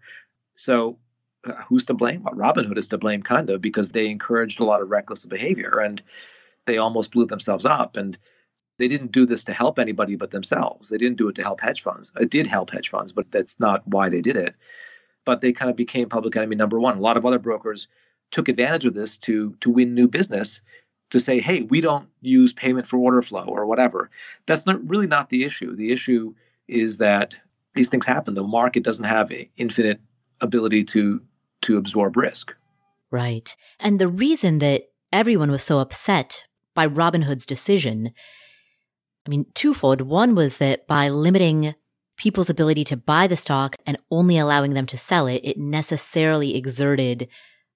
So 0.56 0.98
uh, 1.46 1.54
who's 1.68 1.86
to 1.86 1.94
blame? 1.94 2.24
Well, 2.24 2.34
Robinhood 2.34 2.78
is 2.78 2.88
to 2.90 2.98
blame 2.98 3.24
kind 3.24 3.50
of 3.50 3.62
because 3.62 3.90
they 3.90 4.08
encouraged 4.10 4.60
a 4.60 4.66
lot 4.66 4.82
of 4.82 4.90
reckless 4.90 5.26
behavior 5.26 5.80
and 5.80 6.02
they 6.66 6.78
almost 6.78 7.12
blew 7.12 7.26
themselves 7.26 7.66
up 7.66 7.96
and 7.96 8.18
they 8.78 8.88
didn't 8.88 9.12
do 9.12 9.26
this 9.26 9.44
to 9.46 9.54
help 9.54 9.80
anybody 9.80 10.16
but 10.16 10.32
themselves. 10.32 10.90
They 10.90 10.98
didn't 10.98 11.18
do 11.18 11.30
it 11.30 11.36
to 11.36 11.44
help 11.44 11.62
hedge 11.62 11.82
funds. 11.82 12.12
It 12.20 12.30
did 12.30 12.48
help 12.48 12.72
hedge 12.72 12.90
funds, 12.90 13.12
but 13.12 13.32
that's 13.32 13.60
not 13.60 13.88
why 13.88 14.10
they 14.10 14.22
did 14.22 14.36
it 14.36 14.56
but 15.30 15.42
they 15.42 15.54
kind 15.54 15.70
of 15.70 15.78
became 15.78 16.10
public 16.10 16.36
enemy 16.36 16.56
number 16.56 16.80
one. 16.80 16.98
A 16.98 17.02
lot 17.02 17.16
of 17.16 17.24
other 17.24 17.38
brokers 17.38 17.88
took 18.32 18.50
advantage 18.50 18.84
of 18.84 18.96
this 18.96 19.16
to 19.18 19.56
to 19.60 19.70
win 19.70 19.94
new 19.94 20.08
business 20.08 20.60
to 21.12 21.20
say, 21.20 21.40
hey, 21.40 21.62
we 21.62 21.82
don't 21.82 22.10
use 22.22 22.52
payment 22.52 22.88
for 22.88 22.98
order 22.98 23.22
flow 23.22 23.44
or 23.44 23.68
whatever. 23.68 24.10
That's 24.48 24.66
not 24.66 24.84
really 24.90 25.06
not 25.06 25.30
the 25.30 25.44
issue. 25.44 25.76
The 25.76 25.92
issue 25.92 26.34
is 26.68 26.98
that 26.98 27.36
these 27.76 27.90
things 27.90 28.08
happen. 28.08 28.34
The 28.34 28.44
market 28.44 28.84
doesn't 28.84 29.04
have 29.04 29.32
infinite 29.56 30.02
ability 30.42 30.84
to 30.86 31.22
to 31.62 31.78
absorb 31.78 32.18
risk. 32.18 32.56
Right. 33.12 33.56
And 33.80 34.00
the 34.00 34.08
reason 34.08 34.58
that 34.60 34.86
everyone 35.14 35.52
was 35.52 35.62
so 35.62 35.78
upset 35.78 36.46
by 36.74 36.88
Robinhood's 36.88 37.46
decision, 37.46 38.14
I 39.28 39.30
mean, 39.30 39.46
twofold. 39.54 40.02
One 40.02 40.34
was 40.34 40.58
that 40.58 40.88
by 40.88 41.10
limiting 41.10 41.76
people's 42.20 42.50
ability 42.50 42.84
to 42.84 42.98
buy 42.98 43.26
the 43.26 43.38
stock 43.38 43.76
and 43.86 43.98
only 44.12 44.38
allowing 44.38 44.74
them 44.74 44.86
to 44.86 44.98
sell 44.98 45.26
it, 45.26 45.42
it 45.44 45.58
necessarily 45.58 46.56
exerted 46.56 47.28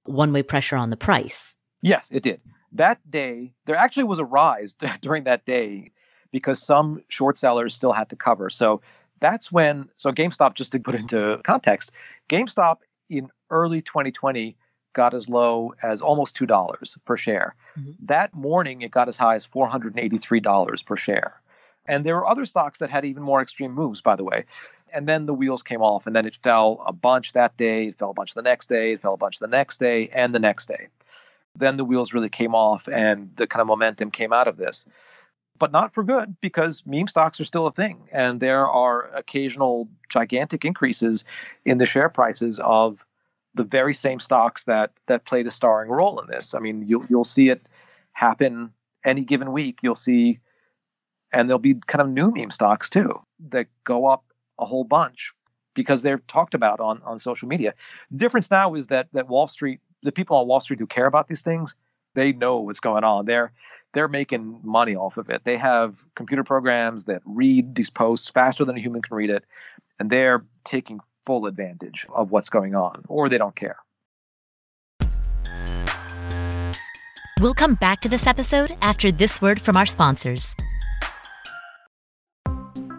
one 0.04 0.32
way 0.32 0.44
pressure 0.44 0.76
on 0.76 0.90
the 0.90 0.98
price. 0.98 1.56
Yes, 1.82 2.10
it 2.12 2.22
did. 2.22 2.42
That 2.74 3.00
day, 3.10 3.54
there 3.66 3.76
actually 3.76 4.04
was 4.04 4.20
a 4.20 4.26
rise 4.26 4.76
during 5.02 5.24
that 5.24 5.46
day 5.46 5.92
because 6.32 6.62
some 6.62 7.02
short 7.08 7.38
sellers 7.38 7.74
still 7.74 7.94
had 7.94 8.10
to 8.10 8.16
cover. 8.16 8.50
So 8.50 8.82
that's 9.22 9.52
when, 9.52 9.90
so 9.96 10.12
GameStop, 10.12 10.56
just 10.56 10.74
to 10.74 10.80
put 10.80 10.96
into 10.96 11.40
context, 11.44 11.92
GameStop 12.30 12.78
in 13.10 13.30
early 13.50 13.82
2020 13.82 14.58
got 14.94 15.14
as 15.14 15.30
low 15.30 15.74
as 15.82 16.02
almost 16.02 16.38
$2 16.38 16.98
per 17.06 17.18
share. 17.18 17.56
Mm-hmm. 17.80 17.92
That 18.06 18.34
morning, 18.34 18.82
it 18.82 18.92
got 18.92 19.08
as 19.08 19.18
high 19.18 19.36
as 19.36 19.48
$483 19.48 20.86
per 20.86 20.96
share. 20.98 21.42
And 21.88 22.06
there 22.06 22.16
were 22.16 22.28
other 22.28 22.46
stocks 22.46 22.80
that 22.80 22.90
had 22.90 23.06
even 23.06 23.24
more 23.24 23.42
extreme 23.42 23.74
moves, 23.74 24.02
by 24.02 24.16
the 24.16 24.24
way. 24.24 24.46
And 24.94 25.08
then 25.08 25.26
the 25.26 25.34
wheels 25.34 25.64
came 25.64 25.82
off, 25.82 26.06
and 26.06 26.16
then 26.16 26.26
it 26.26 26.36
fell 26.36 26.84
a 26.86 26.94
bunch 26.94 27.34
that 27.34 27.58
day, 27.58 27.88
it 27.88 27.98
fell 27.98 28.12
a 28.12 28.14
bunch 28.14 28.36
the 28.36 28.42
next 28.42 28.70
day, 28.70 28.94
it 28.94 29.02
fell 29.02 29.16
a 29.16 29.18
bunch 29.18 29.40
the 29.40 29.48
next 29.48 29.80
day, 29.80 30.08
and 30.14 30.34
the 30.34 30.40
next 30.40 30.68
day. 30.68 30.88
Then 31.56 31.78
the 31.78 31.86
wheels 31.86 32.14
really 32.14 32.30
came 32.30 32.56
off, 32.56 32.88
and 32.88 33.30
the 33.36 33.48
kind 33.48 33.62
of 33.62 33.68
momentum 33.68 34.12
came 34.12 34.32
out 34.32 34.48
of 34.48 34.58
this. 34.58 34.86
But 35.60 35.72
not 35.72 35.94
for 35.94 36.04
good, 36.04 36.36
because 36.42 36.84
meme 36.86 37.08
stocks 37.08 37.40
are 37.40 37.46
still 37.46 37.68
a 37.68 37.72
thing. 37.72 38.08
And 38.12 38.40
there 38.40 38.68
are 38.68 39.10
occasional 39.16 39.88
gigantic 40.10 40.66
increases 40.66 41.24
in 41.66 41.78
the 41.78 41.86
share 41.86 42.10
prices 42.10 42.60
of 42.60 43.06
the 43.56 43.64
very 43.64 43.94
same 43.94 44.20
stocks 44.20 44.64
that 44.64 44.92
that 45.06 45.26
played 45.26 45.46
a 45.46 45.52
starring 45.52 45.92
role 45.92 46.20
in 46.20 46.28
this. 46.28 46.54
I 46.54 46.60
mean, 46.60 46.84
you'll 46.88 47.06
you'll 47.08 47.24
see 47.24 47.50
it 47.50 47.66
happen 48.14 48.74
any 49.06 49.22
given 49.22 49.52
week. 49.52 49.78
You'll 49.84 49.96
see 49.96 50.40
and 51.34 51.50
there'll 51.50 51.60
be 51.60 51.76
kind 51.88 52.02
of 52.02 52.10
new 52.10 52.32
meme 52.32 52.52
stocks 52.52 52.90
too 52.90 53.20
that 53.50 53.68
go 53.84 54.06
up 54.06 54.24
a 54.60 54.66
whole 54.66 54.84
bunch 54.84 55.34
because 55.74 56.04
they're 56.04 56.20
talked 56.28 56.54
about 56.54 56.80
on, 56.80 57.02
on 57.04 57.18
social 57.20 57.48
media. 57.48 57.74
The 58.12 58.18
difference 58.18 58.52
now 58.52 58.76
is 58.76 58.88
that 58.88 59.08
that 59.14 59.28
Wall 59.28 59.48
Street, 59.48 59.82
the 60.04 60.12
people 60.12 60.38
on 60.38 60.48
Wall 60.48 60.62
Street 60.62 60.80
who 60.80 60.88
care 60.88 61.08
about 61.08 61.28
these 61.28 61.42
things, 61.42 61.76
they 62.14 62.32
know 62.32 62.58
what's 62.58 62.80
going 62.80 63.04
on. 63.04 63.26
They're 63.26 63.52
they're 63.94 64.08
making 64.08 64.60
money 64.64 64.96
off 64.96 65.18
of 65.18 65.30
it. 65.30 65.44
They 65.44 65.58
have 65.58 66.06
computer 66.16 66.44
programs 66.44 67.06
that 67.06 67.22
read 67.26 67.76
these 67.76 67.90
posts 67.90 68.30
faster 68.30 68.66
than 68.66 68.78
a 68.78 68.80
human 68.80 69.02
can 69.02 69.16
read 69.16 69.30
it, 69.30 69.44
and 70.00 70.10
they're 70.10 70.46
taking 70.64 71.00
full 71.26 71.46
advantage 71.46 72.06
of 72.14 72.32
what's 72.32 72.50
going 72.50 72.76
on, 72.76 73.04
or 73.08 73.30
they 73.30 73.38
don't 73.38 73.56
care. 73.56 73.78
We'll 77.40 77.54
come 77.54 77.76
back 77.76 78.00
to 78.02 78.10
this 78.10 78.26
episode 78.26 78.78
after 78.82 79.12
this 79.12 79.42
word 79.42 79.60
from 79.60 79.76
our 79.76 79.86
sponsors. 79.86 80.56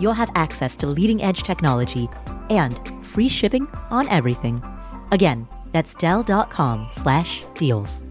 you'll 0.00 0.12
have 0.14 0.30
access 0.34 0.76
to 0.78 0.86
leading 0.86 1.22
edge 1.22 1.42
technology 1.42 2.08
and 2.48 2.80
free 3.06 3.28
shipping 3.28 3.68
on 3.90 4.08
everything. 4.08 4.62
Again, 5.12 5.46
that's 5.72 5.94
Dell.com 5.94 6.88
slash 6.90 7.44
deals. 7.54 8.02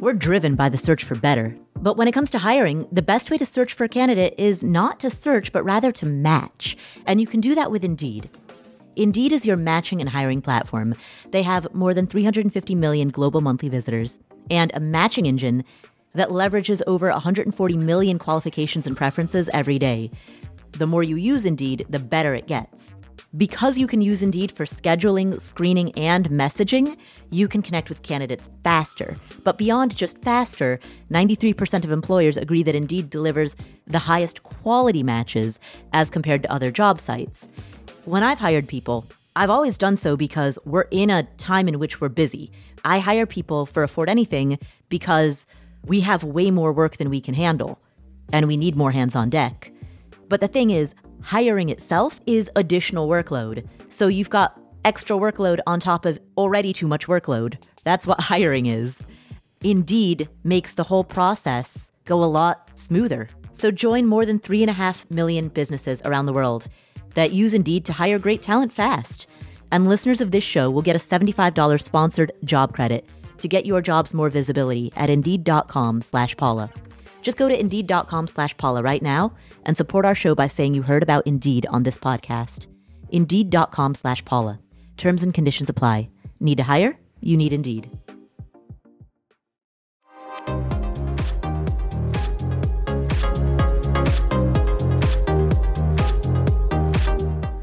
We're 0.00 0.12
driven 0.12 0.54
by 0.54 0.68
the 0.68 0.76
search 0.76 1.02
for 1.02 1.14
better. 1.14 1.56
But 1.80 1.96
when 1.96 2.08
it 2.08 2.12
comes 2.12 2.30
to 2.30 2.38
hiring, 2.38 2.86
the 2.92 3.02
best 3.02 3.30
way 3.30 3.38
to 3.38 3.46
search 3.46 3.72
for 3.72 3.84
a 3.84 3.88
candidate 3.88 4.34
is 4.38 4.62
not 4.62 5.00
to 5.00 5.10
search, 5.10 5.52
but 5.52 5.64
rather 5.64 5.92
to 5.92 6.06
match. 6.06 6.76
And 7.06 7.20
you 7.20 7.26
can 7.26 7.40
do 7.40 7.54
that 7.54 7.70
with 7.70 7.84
Indeed. 7.84 8.28
Indeed 8.96 9.32
is 9.32 9.46
your 9.46 9.56
matching 9.56 10.00
and 10.00 10.10
hiring 10.10 10.40
platform. 10.40 10.94
They 11.30 11.42
have 11.42 11.72
more 11.74 11.94
than 11.94 12.06
350 12.06 12.74
million 12.74 13.08
global 13.08 13.40
monthly 13.40 13.68
visitors 13.68 14.18
and 14.50 14.70
a 14.74 14.80
matching 14.80 15.26
engine 15.26 15.64
that 16.14 16.30
leverages 16.30 16.80
over 16.86 17.08
140 17.10 17.76
million 17.76 18.18
qualifications 18.18 18.86
and 18.86 18.96
preferences 18.96 19.50
every 19.52 19.78
day. 19.78 20.10
The 20.72 20.86
more 20.86 21.02
you 21.02 21.16
use 21.16 21.44
Indeed, 21.44 21.86
the 21.88 21.98
better 21.98 22.34
it 22.34 22.46
gets. 22.46 22.94
Because 23.36 23.78
you 23.78 23.88
can 23.88 24.00
use 24.00 24.22
Indeed 24.22 24.52
for 24.52 24.64
scheduling, 24.64 25.40
screening, 25.40 25.90
and 25.98 26.30
messaging, 26.30 26.96
you 27.30 27.48
can 27.48 27.62
connect 27.62 27.88
with 27.88 28.02
candidates 28.02 28.48
faster. 28.62 29.16
But 29.42 29.58
beyond 29.58 29.96
just 29.96 30.18
faster, 30.18 30.78
93% 31.10 31.84
of 31.84 31.90
employers 31.90 32.36
agree 32.36 32.62
that 32.62 32.76
Indeed 32.76 33.10
delivers 33.10 33.56
the 33.88 33.98
highest 33.98 34.44
quality 34.44 35.02
matches 35.02 35.58
as 35.92 36.10
compared 36.10 36.44
to 36.44 36.52
other 36.52 36.70
job 36.70 37.00
sites. 37.00 37.48
When 38.04 38.22
I've 38.22 38.38
hired 38.38 38.68
people, 38.68 39.04
I've 39.34 39.50
always 39.50 39.78
done 39.78 39.96
so 39.96 40.16
because 40.16 40.56
we're 40.64 40.86
in 40.92 41.10
a 41.10 41.24
time 41.36 41.66
in 41.66 41.80
which 41.80 42.00
we're 42.00 42.08
busy. 42.08 42.52
I 42.84 43.00
hire 43.00 43.26
people 43.26 43.66
for 43.66 43.82
Afford 43.82 44.08
Anything 44.08 44.60
because 44.88 45.48
we 45.86 46.00
have 46.00 46.24
way 46.24 46.50
more 46.50 46.72
work 46.72 46.96
than 46.96 47.10
we 47.10 47.20
can 47.20 47.34
handle, 47.34 47.78
and 48.32 48.46
we 48.46 48.56
need 48.56 48.76
more 48.76 48.90
hands 48.90 49.14
on 49.14 49.30
deck. 49.30 49.72
But 50.28 50.40
the 50.40 50.48
thing 50.48 50.70
is, 50.70 50.94
hiring 51.22 51.68
itself 51.68 52.20
is 52.26 52.50
additional 52.56 53.08
workload. 53.08 53.66
So 53.90 54.08
you've 54.08 54.30
got 54.30 54.60
extra 54.84 55.16
workload 55.16 55.60
on 55.66 55.80
top 55.80 56.04
of 56.06 56.18
already 56.36 56.72
too 56.72 56.86
much 56.86 57.06
workload. 57.06 57.56
That's 57.84 58.06
what 58.06 58.20
hiring 58.32 58.66
is. 58.66 58.96
Indeed 59.62 60.28
makes 60.42 60.74
the 60.74 60.82
whole 60.82 61.04
process 61.04 61.90
go 62.04 62.22
a 62.22 62.26
lot 62.26 62.70
smoother. 62.74 63.28
So 63.54 63.70
join 63.70 64.06
more 64.06 64.26
than 64.26 64.38
3.5 64.38 65.10
million 65.10 65.48
businesses 65.48 66.02
around 66.04 66.26
the 66.26 66.32
world 66.32 66.68
that 67.14 67.32
use 67.32 67.54
Indeed 67.54 67.84
to 67.86 67.92
hire 67.92 68.18
great 68.18 68.42
talent 68.42 68.72
fast. 68.72 69.26
And 69.70 69.88
listeners 69.88 70.20
of 70.20 70.30
this 70.30 70.44
show 70.44 70.70
will 70.70 70.82
get 70.82 70.96
a 70.96 70.98
$75 70.98 71.80
sponsored 71.80 72.32
job 72.44 72.74
credit 72.74 73.08
to 73.38 73.48
get 73.48 73.66
your 73.66 73.80
jobs 73.80 74.12
more 74.12 74.30
visibility 74.30 74.92
at 74.96 75.08
Indeed.com 75.10 76.02
slash 76.02 76.36
Paula. 76.36 76.70
Just 77.22 77.38
go 77.38 77.48
to 77.48 77.58
Indeed.com 77.58 78.26
slash 78.26 78.54
Paula 78.58 78.82
right 78.82 79.00
now 79.02 79.32
and 79.64 79.76
support 79.76 80.04
our 80.04 80.14
show 80.14 80.34
by 80.34 80.46
saying 80.48 80.74
you 80.74 80.82
heard 80.82 81.02
about 81.02 81.26
Indeed 81.26 81.66
on 81.70 81.82
this 81.82 81.96
podcast. 81.96 82.66
Indeed.com 83.10 83.94
slash 83.94 84.24
Paula. 84.24 84.60
Terms 84.98 85.22
and 85.22 85.32
conditions 85.32 85.70
apply. 85.70 86.10
Need 86.38 86.58
to 86.58 86.64
hire? 86.64 86.98
You 87.20 87.38
need 87.38 87.52
Indeed. 87.52 87.88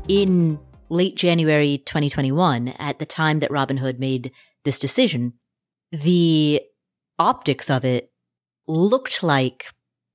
In 0.07 0.59
late 0.89 1.15
January 1.15 1.78
2021, 1.86 2.69
at 2.80 2.99
the 2.99 3.05
time 3.05 3.39
that 3.39 3.51
Robinhood 3.51 3.99
made 3.99 4.32
this 4.65 4.78
decision, 4.78 5.34
the 5.92 6.62
optics 7.20 7.70
of 7.70 7.86
it 7.86 8.12
looked 8.68 9.24
like 9.24 9.68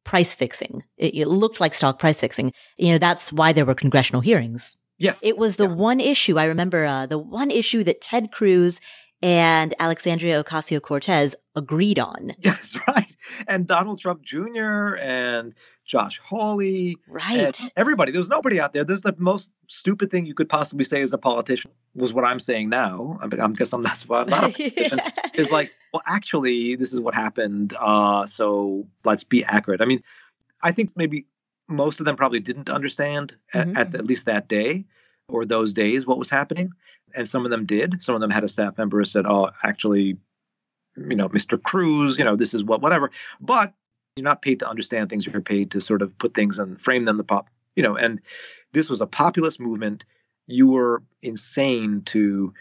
price 0.04 0.34
fixing. 0.34 0.82
It, 0.96 1.14
it, 1.14 1.26
looked 1.26 1.60
like 1.60 1.74
stock 1.74 1.98
price 1.98 2.20
fixing. 2.20 2.52
You 2.76 2.92
know, 2.92 2.98
that's 2.98 3.32
why 3.32 3.52
there 3.52 3.66
were 3.66 3.74
congressional 3.74 4.20
hearings. 4.20 4.76
Yeah. 4.98 5.14
It 5.20 5.36
was 5.36 5.56
the 5.56 5.68
yeah. 5.68 5.74
one 5.74 6.00
issue 6.00 6.38
I 6.38 6.44
remember, 6.44 6.84
uh, 6.84 7.06
the 7.06 7.18
one 7.18 7.50
issue 7.50 7.84
that 7.84 8.00
Ted 8.00 8.32
Cruz 8.32 8.80
and 9.20 9.74
Alexandria 9.78 10.42
Ocasio 10.42 10.80
Cortez 10.80 11.34
agreed 11.54 11.98
on. 11.98 12.32
Yes, 12.40 12.78
right. 12.86 13.14
And 13.48 13.66
Donald 13.66 14.00
Trump 14.00 14.22
Jr. 14.22 14.96
and 14.96 15.54
Josh 15.86 16.18
Hawley. 16.18 16.96
Right. 17.06 17.58
Everybody. 17.76 18.12
There 18.12 18.18
was 18.18 18.28
nobody 18.28 18.60
out 18.60 18.72
there. 18.72 18.84
This 18.84 18.96
is 18.96 19.02
the 19.02 19.14
most 19.18 19.50
stupid 19.68 20.10
thing 20.10 20.26
you 20.26 20.34
could 20.34 20.48
possibly 20.48 20.84
say 20.84 21.00
as 21.02 21.12
a 21.12 21.18
politician, 21.18 21.70
was 21.94 22.12
what 22.12 22.24
I'm 22.24 22.40
saying 22.40 22.68
now. 22.68 23.16
I, 23.22 23.26
mean, 23.26 23.40
I 23.40 23.48
guess 23.48 23.72
I'm 23.72 23.82
not, 23.82 24.04
I'm 24.10 24.28
not 24.28 24.44
a 24.44 24.48
politician. 24.52 24.98
yeah. 24.98 25.30
Is 25.34 25.50
like, 25.50 25.72
well, 25.92 26.02
actually, 26.06 26.76
this 26.76 26.92
is 26.92 27.00
what 27.00 27.14
happened. 27.14 27.74
Uh, 27.78 28.26
so 28.26 28.86
let's 29.04 29.24
be 29.24 29.44
accurate. 29.44 29.80
I 29.80 29.84
mean, 29.84 30.02
I 30.62 30.72
think 30.72 30.90
maybe 30.96 31.26
most 31.68 32.00
of 32.00 32.06
them 32.06 32.16
probably 32.16 32.40
didn't 32.40 32.68
understand 32.68 33.36
mm-hmm. 33.54 33.76
at, 33.76 33.88
at, 33.88 33.94
at 33.94 34.06
least 34.06 34.26
that 34.26 34.48
day 34.48 34.84
or 35.28 35.44
those 35.44 35.72
days 35.72 36.06
what 36.06 36.18
was 36.18 36.28
happening. 36.28 36.72
And 37.14 37.28
some 37.28 37.44
of 37.44 37.50
them 37.50 37.64
did. 37.64 38.02
Some 38.02 38.14
of 38.14 38.20
them 38.20 38.30
had 38.30 38.44
a 38.44 38.48
staff 38.48 38.76
member 38.76 38.98
who 38.98 39.04
said, 39.04 39.26
oh, 39.26 39.50
actually, 39.62 40.16
you 40.96 41.14
know, 41.14 41.28
Mr. 41.28 41.62
Cruz, 41.62 42.18
you 42.18 42.24
know, 42.24 42.34
this 42.34 42.54
is 42.54 42.64
what, 42.64 42.82
whatever. 42.82 43.10
But 43.40 43.72
you're 44.16 44.24
not 44.24 44.42
paid 44.42 44.58
to 44.60 44.68
understand 44.68 45.10
things. 45.10 45.26
You're 45.26 45.40
paid 45.40 45.70
to 45.72 45.80
sort 45.80 46.02
of 46.02 46.16
put 46.18 46.34
things 46.34 46.58
and 46.58 46.80
frame 46.80 47.04
them 47.04 47.18
the 47.18 47.24
pop, 47.24 47.48
you 47.76 47.82
know, 47.82 47.96
and 47.96 48.20
this 48.72 48.88
was 48.88 49.00
a 49.00 49.06
populist 49.06 49.60
movement. 49.60 50.04
You 50.46 50.68
were 50.68 51.02
insane 51.22 52.02
to, 52.06 52.52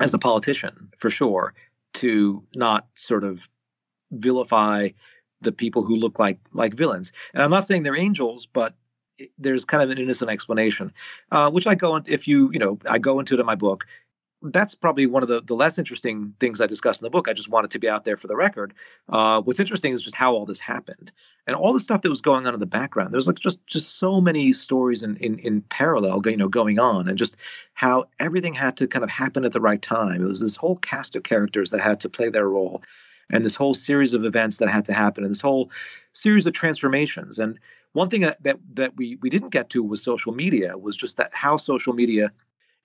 as 0.00 0.14
a 0.14 0.18
politician, 0.18 0.90
for 0.96 1.10
sure, 1.10 1.54
to 1.94 2.42
not 2.54 2.86
sort 2.94 3.24
of 3.24 3.46
vilify 4.10 4.88
the 5.42 5.52
people 5.52 5.82
who 5.82 5.96
look 5.96 6.18
like 6.18 6.38
like 6.52 6.74
villains. 6.74 7.12
And 7.34 7.42
I'm 7.42 7.50
not 7.50 7.66
saying 7.66 7.82
they're 7.82 7.96
angels, 7.96 8.46
but 8.46 8.74
there's 9.38 9.64
kind 9.64 9.82
of 9.82 9.90
an 9.90 9.98
innocent 9.98 10.30
explanation, 10.30 10.92
uh, 11.30 11.50
which 11.50 11.66
I 11.66 11.74
go 11.74 11.96
into 11.96 12.12
if 12.12 12.26
you 12.26 12.50
you 12.52 12.58
know 12.58 12.78
I 12.88 12.98
go 12.98 13.20
into 13.20 13.34
it 13.34 13.40
in 13.40 13.46
my 13.46 13.54
book 13.54 13.84
that's 14.42 14.74
probably 14.74 15.06
one 15.06 15.22
of 15.22 15.28
the, 15.28 15.40
the 15.42 15.54
less 15.54 15.78
interesting 15.78 16.34
things 16.40 16.60
I 16.60 16.66
discuss 16.66 17.00
in 17.00 17.04
the 17.04 17.10
book. 17.10 17.28
I 17.28 17.32
just 17.32 17.48
wanted 17.48 17.70
to 17.72 17.78
be 17.78 17.88
out 17.88 18.04
there 18.04 18.16
for 18.16 18.26
the 18.26 18.36
record. 18.36 18.74
Uh, 19.08 19.40
what's 19.42 19.60
interesting 19.60 19.92
is 19.92 20.02
just 20.02 20.14
how 20.14 20.34
all 20.34 20.44
this 20.44 20.60
happened 20.60 21.10
and 21.46 21.56
all 21.56 21.72
the 21.72 21.80
stuff 21.80 22.02
that 22.02 22.08
was 22.08 22.20
going 22.20 22.46
on 22.46 22.54
in 22.54 22.60
the 22.60 22.66
background. 22.66 23.12
There's 23.12 23.26
like 23.26 23.38
just 23.38 23.64
just 23.66 23.98
so 23.98 24.20
many 24.20 24.52
stories 24.52 25.02
in, 25.02 25.16
in, 25.16 25.38
in 25.38 25.62
parallel, 25.62 26.20
you 26.26 26.36
know, 26.36 26.48
going 26.48 26.78
on, 26.78 27.08
and 27.08 27.16
just 27.16 27.36
how 27.74 28.06
everything 28.18 28.54
had 28.54 28.76
to 28.78 28.86
kind 28.86 29.04
of 29.04 29.10
happen 29.10 29.44
at 29.44 29.52
the 29.52 29.60
right 29.60 29.80
time. 29.80 30.22
It 30.22 30.28
was 30.28 30.40
this 30.40 30.56
whole 30.56 30.76
cast 30.76 31.16
of 31.16 31.22
characters 31.22 31.70
that 31.70 31.80
had 31.80 32.00
to 32.00 32.08
play 32.08 32.28
their 32.28 32.48
role, 32.48 32.82
and 33.30 33.44
this 33.44 33.54
whole 33.54 33.74
series 33.74 34.12
of 34.12 34.24
events 34.24 34.58
that 34.58 34.68
had 34.68 34.84
to 34.86 34.92
happen, 34.92 35.24
and 35.24 35.30
this 35.30 35.40
whole 35.40 35.70
series 36.12 36.46
of 36.46 36.52
transformations. 36.52 37.38
And 37.38 37.58
one 37.92 38.10
thing 38.10 38.22
that 38.22 38.42
that, 38.42 38.58
that 38.74 38.96
we 38.96 39.16
we 39.22 39.30
didn't 39.30 39.50
get 39.50 39.70
to 39.70 39.82
was 39.82 40.02
social 40.02 40.32
media. 40.32 40.76
Was 40.76 40.96
just 40.96 41.16
that 41.16 41.30
how 41.32 41.56
social 41.56 41.94
media 41.94 42.32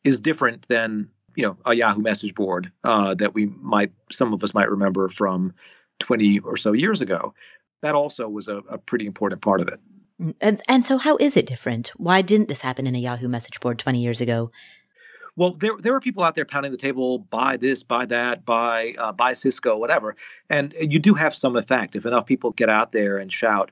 is 0.04 0.20
different 0.20 0.68
than 0.68 1.10
you 1.36 1.44
know 1.44 1.58
a 1.66 1.74
Yahoo 1.74 2.02
message 2.02 2.36
board 2.36 2.72
uh, 2.84 3.14
that 3.16 3.34
we 3.34 3.48
might 3.62 3.92
some 4.12 4.34
of 4.34 4.44
us 4.44 4.54
might 4.54 4.70
remember 4.70 5.10
from 5.10 5.54
20 6.00 6.40
or 6.40 6.58
so 6.58 6.74
years 6.74 7.02
ago. 7.02 7.34
That 7.82 7.96
also 7.96 8.28
was 8.28 8.48
a, 8.48 8.58
a 8.70 8.78
pretty 8.78 9.06
important 9.06 9.42
part 9.42 9.62
of 9.62 9.68
it. 9.68 9.80
And 10.40 10.62
and 10.68 10.86
so 10.86 10.98
how 10.98 11.18
is 11.18 11.36
it 11.36 11.48
different? 11.48 11.90
Why 11.98 12.22
didn't 12.22 12.48
this 12.48 12.62
happen 12.62 12.86
in 12.86 12.96
a 12.96 13.00
Yahoo 13.00 13.28
message 13.28 13.60
board 13.60 13.80
20 13.80 14.00
years 14.00 14.22
ago? 14.22 14.52
Well, 15.36 15.54
there 15.54 15.72
there 15.80 15.94
were 15.94 16.02
people 16.02 16.24
out 16.24 16.36
there 16.36 16.46
pounding 16.46 16.72
the 16.72 16.78
table, 16.78 17.20
buy 17.20 17.58
this, 17.58 17.84
buy 17.84 18.06
that, 18.08 18.46
buy 18.46 18.94
uh, 18.98 19.14
buy 19.14 19.34
Cisco, 19.34 19.78
whatever, 19.78 20.16
and 20.50 20.76
you 20.80 21.00
do 21.00 21.14
have 21.14 21.34
some 21.34 21.56
effect 21.56 21.96
if 21.96 22.06
enough 22.06 22.26
people 22.26 22.52
get 22.52 22.70
out 22.70 22.92
there 22.92 23.18
and 23.18 23.32
shout 23.32 23.72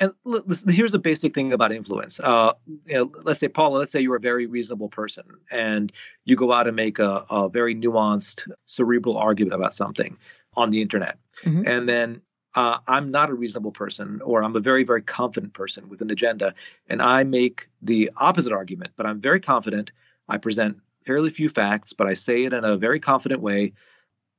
and 0.00 0.12
listen, 0.24 0.68
here's 0.70 0.94
a 0.94 0.98
basic 0.98 1.34
thing 1.34 1.52
about 1.52 1.72
influence. 1.72 2.20
Uh, 2.20 2.52
you 2.86 2.96
know, 2.96 3.12
let's 3.24 3.40
say, 3.40 3.48
Paula, 3.48 3.78
let's 3.78 3.92
say 3.92 4.00
you're 4.00 4.16
a 4.16 4.20
very 4.20 4.46
reasonable 4.46 4.88
person 4.88 5.24
and 5.50 5.92
you 6.24 6.36
go 6.36 6.52
out 6.52 6.66
and 6.66 6.76
make 6.76 6.98
a, 6.98 7.24
a 7.30 7.48
very 7.48 7.74
nuanced, 7.74 8.48
cerebral 8.66 9.16
argument 9.16 9.54
about 9.54 9.72
something 9.72 10.16
on 10.56 10.70
the 10.70 10.80
internet. 10.80 11.18
Mm-hmm. 11.44 11.66
And 11.66 11.88
then 11.88 12.20
uh, 12.54 12.78
I'm 12.86 13.10
not 13.10 13.30
a 13.30 13.34
reasonable 13.34 13.72
person, 13.72 14.20
or 14.24 14.42
I'm 14.42 14.56
a 14.56 14.60
very, 14.60 14.84
very 14.84 15.02
confident 15.02 15.52
person 15.52 15.88
with 15.88 16.00
an 16.00 16.10
agenda, 16.10 16.54
and 16.88 17.02
I 17.02 17.22
make 17.24 17.68
the 17.82 18.10
opposite 18.16 18.52
argument, 18.52 18.92
but 18.96 19.06
I'm 19.06 19.20
very 19.20 19.40
confident. 19.40 19.92
I 20.28 20.38
present 20.38 20.78
fairly 21.04 21.30
few 21.30 21.48
facts, 21.48 21.92
but 21.92 22.06
I 22.06 22.14
say 22.14 22.44
it 22.44 22.52
in 22.52 22.64
a 22.64 22.76
very 22.76 23.00
confident 23.00 23.40
way. 23.42 23.72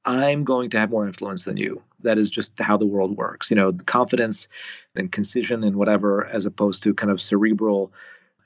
I'm 0.05 0.43
going 0.43 0.69
to 0.71 0.79
have 0.79 0.91
more 0.91 1.07
influence 1.07 1.45
than 1.45 1.57
you. 1.57 1.81
That 2.01 2.17
is 2.17 2.29
just 2.29 2.53
how 2.59 2.77
the 2.77 2.85
world 2.85 3.17
works. 3.17 3.49
You 3.49 3.55
know, 3.55 3.73
confidence 3.73 4.47
and 4.95 5.11
concision 5.11 5.63
and 5.63 5.75
whatever, 5.75 6.25
as 6.25 6.45
opposed 6.45 6.83
to 6.83 6.93
kind 6.93 7.11
of 7.11 7.21
cerebral 7.21 7.91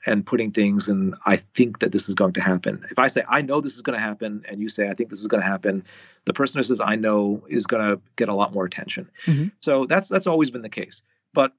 and 0.06 0.26
putting 0.26 0.50
things 0.50 0.88
and 0.88 1.14
I 1.24 1.36
think 1.54 1.78
that 1.78 1.92
this 1.92 2.08
is 2.08 2.14
going 2.14 2.34
to 2.34 2.40
happen. 2.40 2.84
If 2.90 2.98
I 2.98 3.08
say 3.08 3.24
I 3.28 3.42
know 3.42 3.60
this 3.60 3.74
is 3.74 3.82
going 3.82 3.98
to 3.98 4.04
happen 4.04 4.44
and 4.48 4.60
you 4.60 4.68
say 4.68 4.88
I 4.88 4.94
think 4.94 5.10
this 5.10 5.20
is 5.20 5.26
going 5.26 5.42
to 5.42 5.48
happen, 5.48 5.84
the 6.26 6.32
person 6.32 6.58
who 6.58 6.64
says 6.64 6.80
I 6.80 6.96
know 6.96 7.44
is 7.48 7.66
going 7.66 7.82
to 7.82 8.00
get 8.16 8.28
a 8.28 8.34
lot 8.34 8.52
more 8.52 8.64
attention. 8.64 9.10
Mm-hmm. 9.26 9.48
So 9.60 9.86
that's 9.86 10.08
that's 10.08 10.26
always 10.26 10.50
been 10.50 10.62
the 10.62 10.68
case. 10.68 11.02
But 11.32 11.52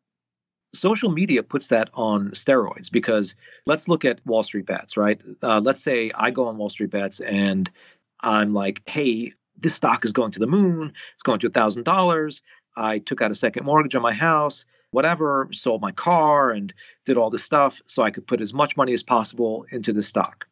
social 0.74 1.10
media 1.10 1.41
puts 1.43 1.68
that 1.68 1.89
on 1.93 2.32
steroids 2.32 2.91
because 2.91 3.36
let's 3.66 3.88
look 3.88 4.06
at 4.06 4.26
Wall 4.26 4.43
Street 4.43 4.66
bets, 4.66 4.98
right? 4.98 5.22
Uh, 5.41 5.62
let's 5.62 5.82
say 5.82 6.12
I 6.14 6.32
go 6.32 6.48
on 6.48 6.58
Wall 6.58 6.70
Street 6.70 6.91
bets 6.91 7.20
and 7.20 7.70
I'm 8.22 8.54
like, 8.54 8.82
hey, 8.86 9.34
this 9.58 9.76
stock 9.76 10.06
is 10.06 10.12
going 10.12 10.32
to 10.32 10.39
the 10.39 10.47
moon. 10.47 10.93
It's 11.14 11.24
going 11.24 11.39
to 11.39 11.47
a 11.47 11.51
thousand 11.51 11.84
dollars. 11.84 12.41
I 12.78 12.99
took 12.99 13.22
out 13.22 13.32
a 13.32 13.36
second 13.36 13.66
mortgage 13.66 13.95
on 13.95 14.01
my 14.01 14.14
house, 14.14 14.66
whatever, 14.91 15.47
sold 15.51 15.82
my 15.82 15.91
car 15.91 16.51
and 16.51 16.74
did 17.06 17.18
all 17.18 17.30
this 17.30 17.43
stuff 17.43 17.82
so 17.86 18.03
I 18.03 18.12
could 18.12 18.28
put 18.28 18.41
as 18.41 18.53
much 18.53 18.76
money 18.76 18.93
as 18.93 19.03
possible 19.03 19.66
into 19.70 19.93
the 19.93 20.03
stock. 20.03 20.45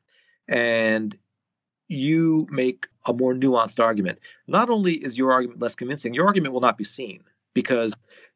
And 0.47 1.17
you 1.89 2.47
make 2.49 2.87
a 3.05 3.13
more 3.13 3.33
nuanced 3.33 3.81
argument. 3.81 4.19
Not 4.47 4.69
only 4.69 4.93
is 4.93 5.17
your 5.17 5.31
argument 5.31 5.61
less 5.61 5.75
convincing, 5.75 6.13
your 6.13 6.25
argument 6.25 6.53
will 6.53 6.61
not 6.61 6.77
be 6.77 6.83
seen 6.83 7.23
because 7.53 7.95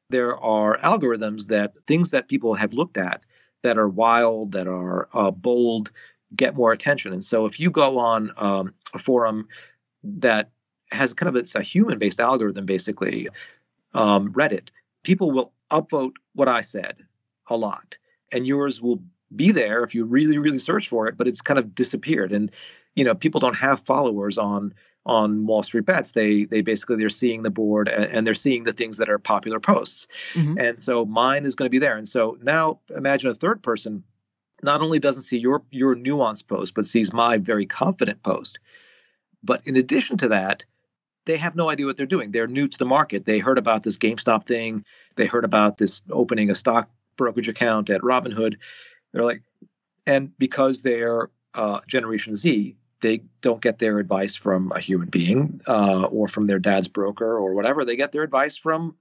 there 0.09 0.37
are 0.37 0.77
algorithms 0.79 1.47
that 1.47 1.73
things 1.85 2.11
that 2.11 2.27
people 2.27 2.53
have 2.55 2.73
looked 2.73 2.97
at 2.97 3.23
that 3.63 3.77
are 3.77 3.89
wild, 3.89 4.51
that 4.51 4.67
are 4.67 5.09
uh, 5.13 5.31
bold, 5.31 5.91
get 6.35 6.55
more 6.55 6.71
attention. 6.71 7.13
And 7.13 7.23
so 7.23 7.45
if 7.45 7.59
you 7.59 7.71
go 7.71 7.97
on 7.99 8.31
um, 8.37 8.73
a 8.93 8.99
forum 8.99 9.47
that 10.03 10.51
has 10.91 11.13
kind 11.13 11.29
of 11.29 11.35
it's 11.35 11.55
a 11.55 11.61
human 11.61 11.97
based 11.97 12.19
algorithm 12.19 12.65
basically 12.65 13.27
um, 13.93 14.31
Reddit, 14.33 14.69
people 15.03 15.31
will 15.31 15.53
upvote 15.71 16.13
what 16.33 16.47
I 16.47 16.61
said 16.61 17.05
a 17.49 17.57
lot, 17.57 17.97
and 18.31 18.45
yours 18.45 18.81
will 18.81 19.01
be 19.35 19.51
there 19.51 19.83
if 19.83 19.93
you 19.93 20.05
really, 20.05 20.37
really 20.37 20.57
search 20.57 20.87
for 20.87 21.07
it, 21.07 21.17
but 21.17 21.27
it's 21.27 21.41
kind 21.41 21.59
of 21.59 21.75
disappeared. 21.75 22.31
And 22.31 22.51
you 22.95 23.03
know, 23.03 23.15
people 23.15 23.39
don't 23.39 23.55
have 23.55 23.81
followers 23.81 24.37
on 24.37 24.73
on 25.05 25.45
Wall 25.45 25.63
Street 25.63 25.85
Bets. 25.85 26.11
They 26.11 26.45
they 26.45 26.61
basically 26.61 26.97
they're 26.97 27.09
seeing 27.09 27.43
the 27.43 27.49
board 27.49 27.87
and, 27.87 28.27
they're 28.27 28.33
seeing 28.33 28.65
the 28.65 28.73
things 28.73 28.97
that 28.97 29.09
are 29.09 29.19
popular 29.19 29.59
posts, 29.59 30.07
mm-hmm. 30.33 30.55
and 30.59 30.79
so 30.79 31.05
mine 31.05 31.45
is 31.45 31.55
going 31.55 31.67
to 31.67 31.71
be 31.71 31.79
there. 31.79 31.97
And 31.97 32.07
so 32.07 32.37
now 32.41 32.79
imagine 32.95 33.29
a 33.29 33.35
third 33.35 33.63
person 33.63 34.03
not 34.63 34.81
only 34.81 34.99
doesn't 34.99 35.23
see 35.23 35.37
your 35.37 35.63
your 35.71 35.95
nuanced 35.95 36.47
post, 36.47 36.73
but 36.73 36.85
sees 36.85 37.13
my 37.13 37.37
very 37.37 37.65
confident 37.65 38.21
post. 38.23 38.59
But 39.43 39.61
in 39.65 39.77
addition 39.77 40.17
to 40.17 40.27
that, 40.29 40.65
they 41.27 41.37
have 41.37 41.55
no 41.55 41.69
idea 41.69 41.85
what 41.85 41.97
they're 41.97 42.05
doing. 42.05 42.31
They're 42.31 42.47
new 42.47 42.67
to 42.67 42.77
the 42.77 42.85
market. 42.85 43.25
They 43.25 43.39
heard 43.39 43.57
about 43.57 43.83
this 43.83 43.97
GameStop 43.97 44.47
thing. 44.47 44.85
They 45.17 45.27
heard 45.27 45.45
about 45.45 45.77
this 45.77 46.01
opening 46.09 46.49
a 46.49 46.55
stock 46.55 46.89
brokerage 47.17 47.49
account 47.49 47.89
at 47.89 48.01
Robinhood. 48.01 48.57
They're 49.11 49.25
like, 49.25 49.43
and 50.05 50.35
because 50.39 50.81
they're 50.81 51.29
uh, 51.53 51.81
Generation 51.85 52.35
Z, 52.35 52.75
they 53.01 53.21
don't 53.41 53.61
get 53.61 53.77
their 53.77 53.99
advice 53.99 54.35
from 54.35 54.71
a 54.71 54.79
human 54.79 55.09
being 55.09 55.61
uh, 55.67 56.03
or 56.03 56.27
from 56.27 56.47
their 56.47 56.59
dad's 56.59 56.87
broker 56.87 57.37
or 57.37 57.53
whatever. 57.53 57.83
They 57.83 57.97
get 57.97 58.13
their 58.13 58.23
advice 58.23 58.55
from 58.55 58.95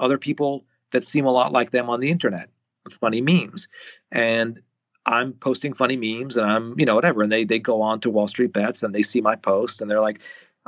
other 0.00 0.18
people 0.18 0.64
that 0.92 1.04
seem 1.04 1.26
a 1.26 1.30
lot 1.30 1.52
like 1.52 1.70
them 1.70 1.90
on 1.90 2.00
the 2.00 2.10
internet, 2.10 2.48
with 2.84 2.94
funny 2.94 3.20
memes. 3.20 3.68
And 4.10 4.62
I'm 5.04 5.34
posting 5.34 5.74
funny 5.74 5.96
memes 5.96 6.36
and 6.36 6.46
I'm, 6.46 6.78
you 6.78 6.86
know, 6.86 6.94
whatever. 6.94 7.22
And 7.22 7.30
they 7.30 7.44
they 7.44 7.58
go 7.58 7.82
on 7.82 8.00
to 8.00 8.10
Wall 8.10 8.28
Street 8.28 8.52
Bets 8.52 8.82
and 8.82 8.94
they 8.94 9.02
see 9.02 9.20
my 9.20 9.36
post 9.36 9.80
and 9.80 9.90
they're 9.90 10.00
like, 10.00 10.20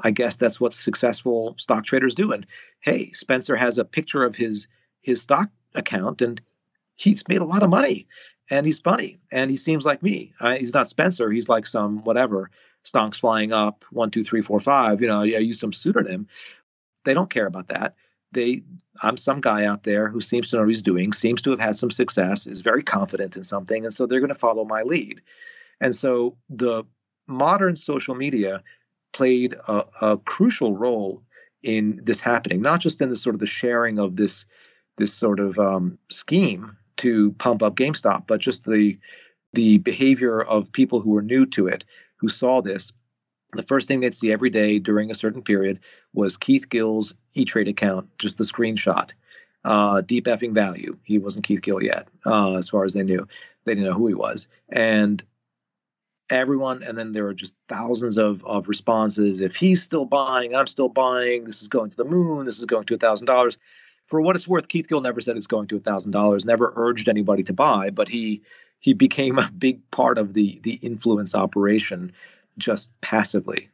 I 0.03 0.11
guess 0.11 0.36
that's 0.36 0.61
what 0.61 0.72
successful 0.72 1.55
stock 1.59 1.84
traders 1.84 2.14
do. 2.14 2.32
And 2.32 2.46
hey, 2.80 3.11
Spencer 3.12 3.57
has 3.57 3.78
a 3.78 3.84
picture 3.84 4.24
of 4.24 4.36
his 4.36 4.66
his 5.01 5.22
stock 5.22 5.51
account 5.74 6.22
and 6.22 6.40
he's 6.96 7.26
made 7.28 7.40
a 7.40 7.44
lot 7.44 7.62
of 7.62 7.70
money 7.70 8.07
and 8.51 8.66
he's 8.66 8.80
funny 8.80 9.20
and 9.32 9.51
he 9.51 9.57
seems 9.57 9.84
like 9.84 10.03
me. 10.03 10.32
he's 10.59 10.74
not 10.74 10.88
Spencer. 10.88 11.30
He's 11.30 11.49
like 11.49 11.66
some 11.66 12.05
whatever 12.05 12.51
stonks 12.84 13.16
flying 13.16 13.53
up 13.53 13.84
one 13.90 14.11
two 14.11 14.24
three 14.24 14.42
four 14.42 14.61
five. 14.61 15.01
You 15.01 15.09
know, 15.09 15.22
I 15.22 15.24
use 15.24 15.61
some 15.61 15.72
pseudonym. 15.72 16.28
They 17.05 17.14
don't 17.14 17.30
care 17.30 17.46
about 17.46 17.68
that 17.68 17.94
they 18.32 18.62
I'm 19.03 19.16
some 19.16 19.40
guy 19.40 19.64
out 19.64 19.84
there 19.84 20.09
who 20.09 20.20
seems 20.20 20.49
to 20.49 20.57
know 20.57 20.62
what 20.62 20.68
he's 20.68 20.82
doing, 20.82 21.12
seems 21.12 21.42
to 21.42 21.51
have 21.51 21.61
had 21.61 21.76
some 21.76 21.90
success, 21.90 22.46
is 22.46 22.62
very 22.62 22.82
confident 22.82 23.36
in 23.36 23.44
something, 23.44 23.84
and 23.84 23.94
so 23.94 24.07
they're 24.07 24.20
going 24.20 24.28
to 24.28 24.34
follow 24.34 24.64
my 24.64 24.82
lead. 24.82 25.22
And 25.80 25.94
so 25.94 26.36
the 26.51 26.84
modern 27.26 27.76
social 27.76 28.14
media 28.14 28.62
played 29.12 29.54
a, 29.66 29.84
a, 30.00 30.16
crucial 30.18 30.76
role 30.76 31.22
in 31.62 31.98
this 32.04 32.20
happening, 32.20 32.62
not 32.62 32.80
just 32.80 33.00
in 33.00 33.09
the 33.09 33.16
sort 33.16 33.34
of 33.34 33.40
the 33.40 33.46
sharing 33.46 33.98
of 33.98 34.16
this 34.16 34.44
this 34.96 35.14
sort 35.14 35.40
of 35.40 35.59
um, 35.59 35.98
scheme 36.11 36.76
to 36.96 37.32
pump 37.32 37.62
up 37.62 37.76
GameStop, 37.76 38.26
but 38.26 38.40
just 38.40 38.64
the 38.64 38.98
the 39.54 39.78
behavior 39.78 40.42
of 40.42 40.72
people 40.72 41.00
who 41.00 41.11
were 41.11 41.22
new 41.22 41.46
to 41.46 41.68
it, 41.68 41.84
who 42.16 42.28
saw 42.28 42.61
this 42.61 42.92
the 43.54 43.62
first 43.62 43.88
thing 43.88 44.00
they'd 44.00 44.14
see 44.14 44.32
every 44.32 44.50
day 44.50 44.78
during 44.78 45.11
a 45.11 45.14
certain 45.14 45.42
period 45.42 45.80
was 46.12 46.36
Keith 46.36 46.68
Gill's 46.68 47.14
E 47.34 47.44
Trade 47.44 47.68
account, 47.68 48.09
just 48.18 48.36
the 48.36 48.44
screenshot. 48.44 49.11
Uh, 49.64 50.00
deep 50.02 50.26
effing 50.26 50.54
value. 50.54 50.96
He 51.02 51.18
wasn't 51.18 51.44
Keith 51.44 51.62
Gill 51.62 51.82
yet, 51.82 52.09
uh, 52.24 52.54
as 52.54 52.68
far 52.68 52.84
as 52.84 52.94
they 52.94 53.02
knew. 53.02 53.26
They 53.64 53.74
didn't 53.74 53.86
know 53.86 53.94
who 53.94 54.06
he 54.06 54.14
was. 54.14 54.46
And 54.68 55.22
everyone, 56.30 56.82
and 56.82 56.96
then 56.96 57.12
there 57.12 57.24
were 57.24 57.34
just 57.34 57.54
thousands 57.68 58.16
of, 58.16 58.44
of 58.44 58.68
responses. 58.68 59.40
If 59.40 59.56
he's 59.56 59.82
still 59.82 60.04
buying, 60.04 60.54
I'm 60.54 60.66
still 60.66 60.88
buying. 60.88 61.44
This 61.44 61.60
is 61.60 61.68
going 61.68 61.90
to 61.90 61.96
the 61.96 62.04
moon. 62.04 62.46
This 62.46 62.58
is 62.58 62.64
going 62.64 62.84
to 62.86 62.94
a 62.94 62.98
$1,000. 62.98 63.56
For 64.06 64.20
what 64.20 64.36
it's 64.36 64.48
worth, 64.48 64.68
Keith 64.68 64.88
Gill 64.88 65.00
never 65.00 65.20
said 65.20 65.36
it's 65.36 65.46
going 65.46 65.68
to 65.68 65.76
a 65.76 65.80
$1,000, 65.80 66.44
never 66.44 66.72
urged 66.76 67.08
anybody 67.08 67.42
to 67.44 67.52
buy, 67.52 67.90
but 67.90 68.08
he 68.08 68.42
he 68.80 68.92
became 68.92 69.38
a 69.38 69.50
big 69.50 69.90
part 69.90 70.18
of 70.18 70.34
the 70.34 70.60
the 70.62 70.74
influence 70.74 71.34
operation 71.34 72.12
just 72.58 72.88
passively. 73.00 73.70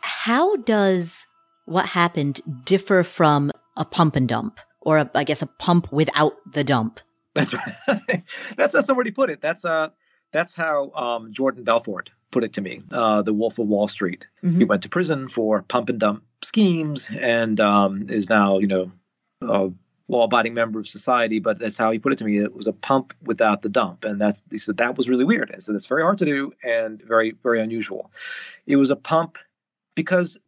How 0.00 0.56
does 0.56 1.26
what 1.66 1.86
happened 1.86 2.40
differ 2.64 3.04
from 3.04 3.50
a 3.76 3.84
pump 3.84 4.16
and 4.16 4.28
dump, 4.28 4.60
or 4.80 4.98
a, 4.98 5.10
I 5.14 5.24
guess 5.24 5.42
a 5.42 5.46
pump 5.46 5.92
without 5.92 6.36
the 6.50 6.64
dump? 6.64 7.00
That's 7.34 7.54
right. 7.54 8.24
that's 8.56 8.74
how 8.74 8.80
somebody 8.80 9.10
put 9.10 9.30
it. 9.30 9.40
That's 9.40 9.64
uh 9.64 9.90
that's 10.32 10.54
how 10.54 10.90
um, 10.92 11.32
Jordan 11.32 11.64
Belfort 11.64 12.10
put 12.30 12.44
it 12.44 12.54
to 12.54 12.60
me. 12.60 12.82
Uh, 12.90 13.22
the 13.22 13.32
Wolf 13.32 13.58
of 13.58 13.66
Wall 13.66 13.88
Street. 13.88 14.26
Mm-hmm. 14.42 14.58
He 14.58 14.64
went 14.64 14.82
to 14.82 14.88
prison 14.88 15.28
for 15.28 15.62
pump 15.62 15.88
and 15.88 15.98
dump 15.98 16.24
schemes, 16.42 17.06
and 17.18 17.58
um, 17.60 18.06
is 18.08 18.28
now 18.28 18.58
you 18.58 18.66
know 18.66 18.92
a 19.42 19.70
law-abiding 20.08 20.54
member 20.54 20.80
of 20.80 20.88
society, 20.88 21.38
but 21.38 21.58
that's 21.58 21.76
how 21.76 21.90
he 21.90 21.98
put 21.98 22.12
it 22.12 22.18
to 22.18 22.24
me. 22.24 22.38
It 22.38 22.54
was 22.54 22.66
a 22.66 22.72
pump 22.72 23.12
without 23.22 23.62
the 23.62 23.68
dump, 23.68 24.04
and 24.04 24.20
that's 24.20 24.42
he 24.50 24.58
said 24.58 24.78
that 24.78 24.96
was 24.96 25.08
really 25.08 25.24
weird. 25.24 25.50
And 25.50 25.62
so 25.62 25.72
that's 25.72 25.86
very 25.86 26.02
hard 26.02 26.18
to 26.18 26.24
do 26.24 26.52
and 26.62 27.02
very 27.02 27.34
very 27.42 27.60
unusual. 27.60 28.10
It 28.66 28.76
was 28.76 28.90
a 28.90 28.96
pump 28.96 29.38
because, 29.94 30.38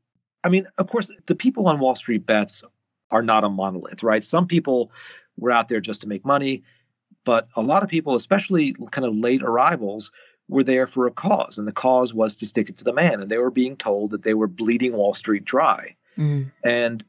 I 0.45 0.49
mean, 0.49 0.67
of 0.79 0.89
course, 0.89 1.11
the 1.27 1.35
people 1.35 1.69
on 1.69 1.81
Wall 1.81 1.95
Street 1.95 2.27
bets 2.27 2.63
are 3.11 3.23
not 3.23 3.45
a 3.45 3.49
monolith, 3.49 4.03
right? 4.03 4.23
Some 4.23 4.47
people 4.47 4.93
were 5.37 5.51
out 5.51 5.69
there 5.69 5.81
just 5.81 6.03
to 6.03 6.07
make 6.07 6.25
money, 6.25 6.63
but 7.25 7.49
a 7.57 7.63
lot 7.63 7.83
of 7.83 7.89
people, 7.89 8.15
especially 8.15 8.75
kind 8.91 9.07
of 9.07 9.15
late 9.15 9.43
arrivals, 9.43 10.11
were 10.49 10.65
there 10.65 10.87
for 10.87 11.07
a 11.07 11.13
cause, 11.13 11.59
and 11.59 11.69
the 11.69 11.73
cause 11.73 12.13
was 12.13 12.35
to 12.37 12.47
stick 12.47 12.69
it 12.69 12.79
to 12.79 12.85
the 12.85 12.93
man, 12.93 13.21
and 13.21 13.31
they 13.31 13.39
were 13.39 13.51
being 13.51 13.77
told 13.77 14.11
that 14.11 14.25
they 14.25 14.35
were 14.35 14.49
bleeding 14.49 14.93
Wall 14.93 15.15
Street 15.15 15.45
dry. 15.45 15.95
Mm. 16.19 16.51
And 16.65 17.05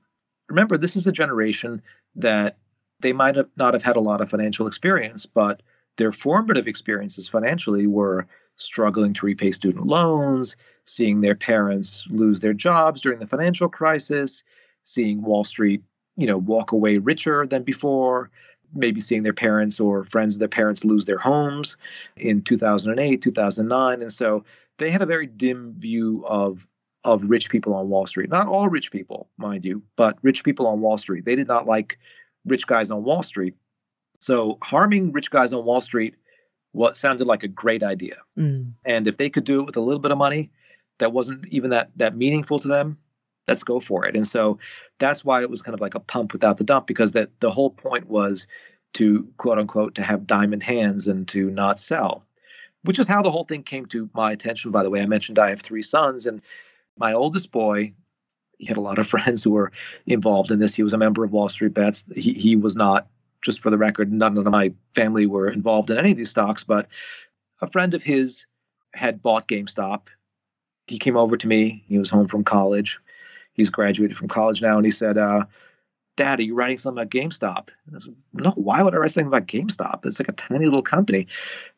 remember, 0.48 0.78
this 0.78 0.96
is 0.96 1.08
a 1.08 1.12
generation 1.12 1.82
that 2.16 2.58
they 3.00 3.14
might 3.14 3.36
have 3.36 3.50
not 3.58 3.74
have 3.74 3.82
had 3.82 3.96
a 3.96 4.02
lot 4.02 4.22
of 4.22 4.30
financial 4.30 4.68
experience, 4.68 5.26
but 5.26 5.62
their 5.98 6.12
formative 6.12 6.68
experiences 6.68 7.28
financially 7.28 7.88
were 7.88 8.28
struggling 8.58 9.14
to 9.14 9.26
repay 9.26 9.52
student 9.52 9.88
loans, 9.88 10.56
seeing 10.86 11.22
their 11.22 11.36
parents 11.36 12.04
lose 12.10 12.40
their 12.40 12.54
jobs 12.54 13.02
during 13.02 13.20
the 13.20 13.28
financial 13.28 13.68
crisis, 13.68 14.44
seeing 14.84 15.24
Wall 15.24 15.44
Street, 15.44 15.82
you 16.16 16.28
know, 16.28 16.38
walk 16.38 16.72
away 16.72 16.98
richer 17.00 17.48
than 17.48 17.64
before, 17.64 18.30
maybe 18.74 19.02
seeing 19.02 19.24
their 19.24 19.34
parents 19.34 19.80
or 19.80 20.04
friends 20.04 20.36
of 20.36 20.40
their 20.40 20.48
parents 20.48 20.86
lose 20.86 21.06
their 21.06 21.18
homes 21.18 21.76
in 22.18 22.42
2008, 22.42 23.22
2009, 23.22 24.02
and 24.02 24.12
so 24.12 24.44
they 24.78 24.90
had 24.90 25.02
a 25.02 25.06
very 25.06 25.28
dim 25.28 25.74
view 25.78 26.26
of 26.28 26.68
of 27.04 27.24
rich 27.24 27.50
people 27.50 27.74
on 27.74 27.90
Wall 27.90 28.06
Street. 28.06 28.30
Not 28.30 28.48
all 28.48 28.70
rich 28.70 28.92
people, 28.92 29.28
mind 29.38 29.66
you, 29.66 29.82
but 29.96 30.18
rich 30.22 30.44
people 30.44 30.68
on 30.68 30.82
Wall 30.82 30.98
Street. 30.98 31.26
They 31.26 31.36
did 31.36 31.48
not 31.48 31.66
like 31.66 31.98
rich 32.46 32.68
guys 32.68 32.92
on 32.92 33.04
Wall 33.04 33.24
Street. 33.24 33.56
So 34.20 34.60
harming 34.62 35.12
rich 35.12 35.32
guys 35.32 35.52
on 35.52 35.66
Wall 35.66 35.82
Street 35.82 36.16
what 36.74 36.96
sounded 36.96 37.28
like 37.28 37.44
a 37.44 37.48
great 37.48 37.84
idea. 37.84 38.18
Mm. 38.38 38.74
And 38.86 39.08
if 39.08 39.18
they 39.18 39.30
could 39.30 39.44
do 39.44 39.62
it 39.62 39.66
with 39.66 39.78
a 39.78 39.82
little 39.82 40.00
bit 40.00 40.12
of 40.12 40.18
money 40.18 40.52
that 41.00 41.12
wasn't 41.12 41.46
even 41.48 41.72
that 41.72 41.92
that 41.98 42.16
meaningful 42.16 42.60
to 42.60 42.68
them, 42.68 42.98
let's 43.52 43.64
go 43.64 43.80
for 43.80 44.06
it. 44.06 44.16
And 44.16 44.26
so 44.26 44.60
that's 45.00 45.26
why 45.26 45.42
it 45.42 45.50
was 45.50 45.62
kind 45.62 45.74
of 45.74 45.82
like 45.82 45.96
a 45.96 46.00
pump 46.00 46.32
without 46.34 46.58
the 46.58 46.64
dump 46.64 46.88
because 46.88 47.12
that 47.12 47.30
the 47.42 47.52
whole 47.52 47.70
point 47.70 48.08
was 48.08 48.48
to 48.94 49.28
quote 49.38 49.60
unquote 49.60 49.96
to 49.96 50.02
have 50.02 50.26
diamond 50.26 50.64
hands 50.64 51.08
and 51.08 51.28
to 51.30 51.50
not 51.52 51.80
sell. 51.80 52.24
Which 52.84 52.98
is 52.98 53.08
how 53.08 53.22
the 53.22 53.32
whole 53.32 53.44
thing 53.44 53.64
came 53.64 53.86
to 53.88 54.10
my 54.14 54.32
attention 54.32 54.72
by 54.72 54.84
the 54.84 54.90
way. 54.90 55.02
I 55.02 55.06
mentioned 55.06 55.38
I 55.38 55.50
have 55.50 55.62
3 55.62 55.82
sons 55.82 56.26
and 56.26 56.42
my 56.98 57.14
oldest 57.14 57.52
boy, 57.52 57.94
he 58.58 58.66
had 58.68 58.78
a 58.78 58.82
lot 58.82 59.00
of 59.00 59.08
friends 59.16 59.44
who 59.44 59.52
were 59.52 59.72
involved 60.06 60.52
in 60.52 60.60
this. 60.60 60.74
He 60.74 60.84
was 60.84 60.94
a 60.94 60.98
member 60.98 61.24
of 61.24 61.32
Wall 61.32 61.50
Street 61.50 61.74
Bets. 61.74 62.06
He, 62.16 62.34
he 62.34 62.56
was 62.56 62.76
not, 62.76 63.08
just 63.42 63.60
for 63.60 63.70
the 63.70 63.78
record, 63.78 64.12
none 64.12 64.38
of 64.38 64.46
my 64.46 64.72
family 64.94 65.26
were 65.26 65.50
involved 65.50 65.90
in 65.90 65.98
any 65.98 66.12
of 66.12 66.18
these 66.18 66.30
stocks, 66.30 66.64
but 66.64 66.88
a 67.62 67.70
friend 67.70 67.94
of 67.94 68.04
his 68.04 68.46
had 68.94 69.22
bought 69.22 69.48
GameStop. 69.48 70.08
He 70.88 71.00
came 71.00 71.18
over 71.18 71.38
to 71.38 71.48
me. 71.48 71.84
He 71.88 71.98
was 71.98 72.10
home 72.10 72.28
from 72.28 72.44
college. 72.44 73.00
He's 73.54 73.70
graduated 73.70 74.18
from 74.18 74.28
college 74.28 74.62
now, 74.62 74.78
and 74.78 74.86
he 74.86 74.92
said, 74.92 75.18
uh, 75.18 75.46
Dad, 76.18 76.40
are 76.40 76.44
you 76.44 76.56
writing 76.56 76.78
something 76.78 77.02
about 77.02 77.12
GameStop? 77.12 77.70
And 77.88 77.96
I 77.96 78.00
said, 78.00 78.16
No, 78.34 78.52
why 78.52 78.84
would 78.84 78.94
I 78.94 78.98
write 78.98 79.12
something 79.12 79.28
about 79.28 79.48
GameStop? 79.48 80.06
It's 80.06 80.20
like 80.20 80.30
a 80.30 80.34
tiny 80.34 80.66
little 80.66 80.82
company. 80.82 81.28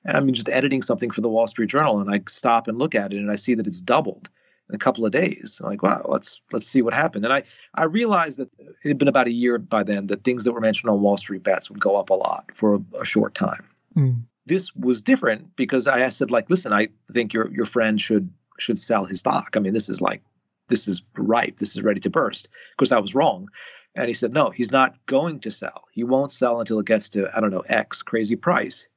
I'm 0.06 0.32
just 0.34 0.50
editing 0.50 0.82
something 0.82 1.12
for 1.12 1.22
the 1.22 1.30
Wall 1.30 1.48
Street 1.48 1.70
Journal, 1.70 2.00
and 2.00 2.10
I 2.10 2.22
stop 2.28 2.68
and 2.68 2.78
look 2.78 2.96
at 2.96 3.14
it, 3.14 3.18
and 3.18 3.32
I 3.32 3.36
see 3.36 3.54
that 3.56 3.68
it's 3.68 3.80
doubled 3.80 4.30
in 4.70 4.76
a 4.76 4.80
couple 4.80 5.06
of 5.06 5.12
days. 5.12 5.60
I'm 5.62 5.70
like, 5.70 5.84
wow, 5.84 6.02
let's 6.06 6.42
let's 6.52 6.68
see 6.68 6.82
what 6.82 6.94
happened. 6.94 7.26
And 7.26 7.34
I 7.34 7.44
I 7.76 7.84
realized 7.84 8.40
that 8.40 8.50
it 8.60 8.88
had 8.88 8.98
been 8.98 9.08
about 9.08 9.28
a 9.28 9.32
year 9.32 9.58
by 9.58 9.84
then 9.84 10.08
that 10.08 10.24
things 10.24 10.44
that 10.44 10.52
were 10.52 10.62
mentioned 10.62 10.90
on 10.90 11.02
Wall 11.02 11.18
Street 11.18 11.44
bets 11.44 11.70
would 11.70 11.80
go 11.80 11.96
up 11.96 12.10
a 12.10 12.16
lot 12.16 12.50
for 12.56 12.76
a, 12.76 13.02
a 13.02 13.06
short 13.06 13.36
time. 13.36 13.66
Mm. 13.96 14.24
This 14.46 14.76
was 14.76 15.00
different 15.00 15.56
because 15.56 15.88
I 15.88 16.10
said 16.10 16.32
like, 16.32 16.50
listen, 16.50 16.74
I 16.74 16.90
think 17.12 17.34
your 17.34 17.52
your 17.52 17.66
friend 17.66 18.02
should 18.02 18.30
should 18.58 18.80
sell 18.80 19.06
his 19.06 19.20
stock. 19.20 19.56
I 19.56 19.60
mean, 19.60 19.74
this 19.74 19.90
is 19.90 20.02
like 20.02 20.22
this 20.74 20.88
is 20.88 21.04
ripe. 21.16 21.60
This 21.60 21.76
is 21.76 21.84
ready 21.84 22.00
to 22.00 22.10
burst. 22.10 22.48
Because 22.76 22.92
I 22.92 22.98
was 22.98 23.14
wrong. 23.14 23.48
And 23.94 24.08
he 24.08 24.16
said, 24.16 24.34
no, 24.34 24.50
he's 24.50 24.72
not 24.72 24.96
going 25.06 25.40
to 25.42 25.52
sell. 25.52 25.84
He 25.92 26.04
won't 26.04 26.32
sell 26.32 26.60
until 26.60 26.80
it 26.80 26.88
gets 26.88 27.10
to, 27.10 27.30
I 27.36 27.40
don't 27.40 27.52
know, 27.52 27.64
X 27.68 28.02
crazy 28.02 28.36
price. 28.36 28.88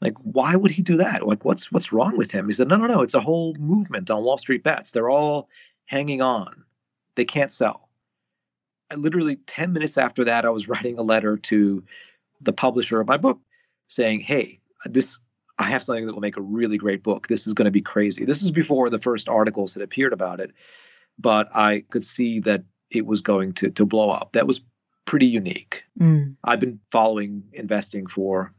Like, 0.00 0.14
why 0.22 0.56
would 0.56 0.70
he 0.70 0.82
do 0.82 0.96
that? 0.96 1.26
Like, 1.26 1.44
what's 1.44 1.70
what's 1.70 1.92
wrong 1.92 2.16
with 2.16 2.30
him? 2.30 2.46
He 2.46 2.54
said, 2.54 2.66
no, 2.66 2.76
no, 2.76 2.86
no. 2.86 3.02
It's 3.02 3.12
a 3.12 3.20
whole 3.20 3.54
movement 3.56 4.10
on 4.10 4.24
Wall 4.24 4.38
Street 4.38 4.64
bets. 4.64 4.90
They're 4.90 5.10
all 5.10 5.50
hanging 5.84 6.22
on. 6.22 6.64
They 7.14 7.26
can't 7.26 7.52
sell. 7.52 7.90
literally 8.96 9.36
10 9.46 9.74
minutes 9.74 9.98
after 9.98 10.24
that, 10.24 10.46
I 10.46 10.50
was 10.50 10.66
writing 10.72 10.98
a 10.98 11.02
letter 11.02 11.36
to 11.36 11.84
the 12.40 12.54
publisher 12.54 13.00
of 13.02 13.06
my 13.06 13.18
book 13.18 13.38
saying, 13.88 14.20
Hey, 14.20 14.60
this 14.86 15.18
I 15.58 15.70
have 15.70 15.84
something 15.84 16.06
that 16.06 16.14
will 16.14 16.20
make 16.22 16.38
a 16.38 16.42
really 16.42 16.78
great 16.78 17.02
book. 17.02 17.28
This 17.28 17.46
is 17.46 17.52
going 17.52 17.66
to 17.66 17.70
be 17.70 17.82
crazy. 17.82 18.24
This 18.24 18.42
is 18.42 18.50
before 18.50 18.88
the 18.88 18.98
first 18.98 19.28
articles 19.28 19.74
had 19.74 19.82
appeared 19.82 20.14
about 20.14 20.40
it, 20.40 20.50
but 21.18 21.54
I 21.54 21.84
could 21.90 22.04
see 22.04 22.40
that 22.40 22.64
it 22.90 23.06
was 23.06 23.20
going 23.20 23.54
to 23.54 23.70
to 23.70 23.86
blow 23.86 24.10
up. 24.10 24.32
That 24.32 24.46
was 24.46 24.60
pretty 25.04 25.26
unique. 25.26 25.84
Mm. 26.00 26.36
I've 26.44 26.60
been 26.60 26.80
following 26.90 27.44
investing 27.52 28.06
for 28.06 28.52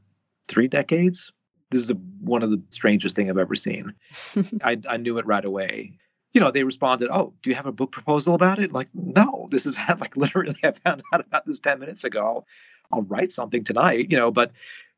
three 0.48 0.68
decades. 0.68 1.32
This 1.72 1.82
is 1.82 1.90
a, 1.90 1.96
one 2.22 2.44
of 2.44 2.52
the 2.52 2.62
strangest 2.70 3.16
thing 3.16 3.30
I've 3.30 3.38
ever 3.38 3.56
seen. 3.56 3.94
I, 4.64 4.80
I 4.88 4.98
knew 4.98 5.18
it 5.18 5.26
right 5.26 5.44
away. 5.44 5.98
You 6.34 6.42
know, 6.42 6.52
they 6.52 6.64
responded, 6.64 7.10
"Oh, 7.12 7.34
do 7.42 7.50
you 7.50 7.56
have 7.56 7.68
a 7.68 7.72
book 7.72 7.92
proposal 7.92 8.34
about 8.36 8.60
it?" 8.60 8.72
Like, 8.72 8.90
no, 8.94 9.48
this 9.52 9.66
is 9.66 9.78
like 10.00 10.18
literally 10.18 10.58
I 10.64 10.72
found 10.72 11.04
out 11.14 11.22
about 11.22 11.46
this 11.46 11.60
ten 11.60 11.80
minutes 11.80 12.04
ago. 12.04 12.22
I'll, 12.26 12.48
I'll 12.92 13.04
write 13.04 13.32
something 13.32 13.64
tonight, 13.64 14.12
you 14.12 14.18
know, 14.18 14.32
but 14.32 14.52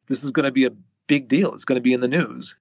this 0.08 0.24
is 0.24 0.32
going 0.32 0.46
to 0.46 0.52
be 0.52 0.66
a 0.66 0.72
big 1.08 1.28
deal. 1.28 1.54
It's 1.54 1.66
going 1.66 1.78
to 1.78 1.84
be 1.84 1.94
in 1.94 2.02
the 2.02 2.08
news. 2.08 2.56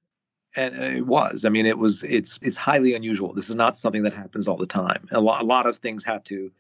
And 0.57 0.75
it 0.75 1.07
was. 1.07 1.45
I 1.45 1.49
mean, 1.49 1.67
it 1.67 1.79
was. 1.79 2.03
It's 2.05 2.39
it's 2.43 2.57
highly 2.57 2.95
unusual. 2.95 3.33
This 3.33 3.51
is 3.51 3.57
not 3.57 3.77
something 3.77 4.05
that 4.05 4.13
happens 4.13 4.47
all 4.47 4.57
the 4.57 4.67
time. 4.67 5.09
A 5.11 5.21
lot, 5.21 5.43
a 5.43 5.45
lot 5.45 5.67
of 5.67 5.79
things 5.79 6.05
have 6.05 6.23
to 6.25 6.51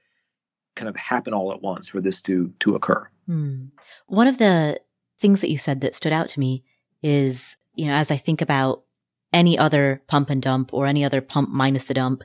kind 0.74 0.88
of 0.88 0.96
happen 0.96 1.32
all 1.32 1.52
at 1.52 1.62
once 1.62 1.88
for 1.88 2.00
this 2.00 2.20
to 2.22 2.52
to 2.60 2.74
occur. 2.74 3.08
Hmm. 3.26 3.66
One 4.06 4.26
of 4.26 4.38
the 4.38 4.80
things 5.20 5.40
that 5.40 5.50
you 5.50 5.58
said 5.58 5.80
that 5.80 5.94
stood 5.94 6.12
out 6.12 6.28
to 6.30 6.40
me 6.40 6.64
is, 7.02 7.56
you 7.74 7.86
know, 7.86 7.94
as 7.94 8.10
I 8.10 8.16
think 8.16 8.40
about 8.40 8.82
any 9.32 9.58
other 9.58 10.02
pump 10.06 10.30
and 10.30 10.42
dump 10.42 10.72
or 10.72 10.86
any 10.86 11.04
other 11.04 11.20
pump 11.20 11.50
minus 11.50 11.84
the 11.84 11.94
dump 11.94 12.22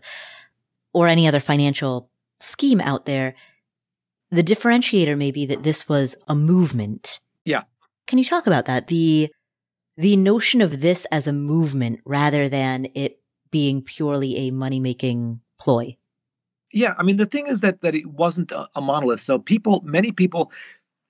or 0.94 1.08
any 1.08 1.28
other 1.28 1.40
financial 1.40 2.10
scheme 2.40 2.82
out 2.82 3.06
there, 3.06 3.36
the 4.32 4.44
differentiator 4.44 5.18
may 5.18 5.32
be 5.32 5.46
that 5.46 5.64
this 5.64 5.90
was 5.90 6.16
a 6.28 6.36
movement. 6.36 7.20
Yeah. 7.46 7.64
Can 8.08 8.20
you 8.20 8.26
talk 8.26 8.48
about 8.48 8.66
that? 8.66 8.88
The 8.88 9.32
the 10.00 10.16
notion 10.16 10.62
of 10.62 10.80
this 10.80 11.06
as 11.12 11.28
a 11.28 11.34
movement 11.34 12.00
rather 12.06 12.48
than 12.48 12.88
it 12.96 13.20
being 13.52 13.82
purely 13.82 14.38
a 14.38 14.52
money 14.52 14.80
making 14.80 15.42
ploy. 15.60 15.98
Yeah, 16.72 16.94
I 16.98 17.04
mean 17.04 17.18
the 17.18 17.26
thing 17.26 17.48
is 17.48 17.60
that 17.60 17.82
that 17.82 17.96
it 17.96 18.06
wasn't 18.06 18.54
a, 18.54 18.70
a, 18.76 18.82
monolith. 18.82 19.20
So 19.20 19.40
people, 19.40 19.82
many 19.84 20.14
people, 20.14 20.54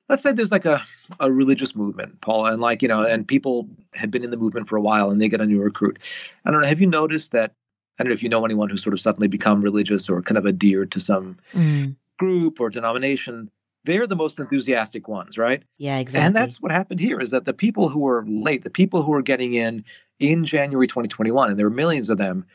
let's 0.07 0.23
say 0.23 0.31
there's 0.31 0.51
like 0.51 0.65
a 0.65 0.81
a 1.19 1.31
religious 1.31 1.75
movement, 1.75 2.19
Paul, 2.21 2.47
and 2.47 2.61
like 2.61 2.81
you 2.81 2.87
know, 2.87 3.03
and 3.03 3.27
people 3.27 3.69
have 3.93 4.09
been 4.09 4.23
in 4.23 4.31
the 4.31 4.37
movement 4.37 4.67
for 4.67 4.75
a 4.75 4.81
while, 4.81 5.11
and 5.11 5.21
they 5.21 5.29
get 5.29 5.41
a 5.41 5.45
new 5.45 5.61
recruit. 5.61 5.99
I 6.45 6.51
don't 6.51 6.61
know. 6.61 6.67
Have 6.67 6.81
you 6.81 6.87
noticed 6.87 7.31
that? 7.33 7.53
I 7.99 8.03
don't 8.03 8.09
know 8.09 8.15
if 8.15 8.23
you 8.23 8.29
know 8.29 8.45
anyone 8.45 8.69
who's 8.69 8.81
sort 8.81 8.93
of 8.93 9.01
suddenly 9.01 9.27
become 9.27 9.61
religious 9.61 10.09
or 10.09 10.21
kind 10.23 10.37
of 10.37 10.47
adhered 10.47 10.91
to 10.93 10.99
some 10.99 11.37
mm. 11.53 11.95
group 12.17 12.59
or 12.59 12.69
denomination 12.69 13.51
they're 13.89 14.05
the 14.05 14.15
most 14.15 14.39
enthusiastic 14.39 15.07
ones, 15.07 15.37
right? 15.37 15.63
Yeah, 15.79 15.97
exactly. 15.97 16.25
And 16.27 16.35
that's 16.35 16.61
what 16.61 16.71
happened 16.71 16.99
here 16.99 17.19
is 17.19 17.31
that 17.31 17.45
the 17.45 17.53
people 17.53 17.89
who 17.89 18.01
were 18.01 18.23
late, 18.27 18.63
the 18.63 18.69
people 18.69 19.01
who 19.01 19.11
were 19.11 19.23
getting 19.23 19.55
in 19.55 19.83
in 20.19 20.45
January 20.45 20.85
2021, 20.85 21.49
and 21.49 21.57
there 21.57 21.65
were 21.65 21.75
millions 21.75 22.09
of 22.09 22.19
them, 22.19 22.45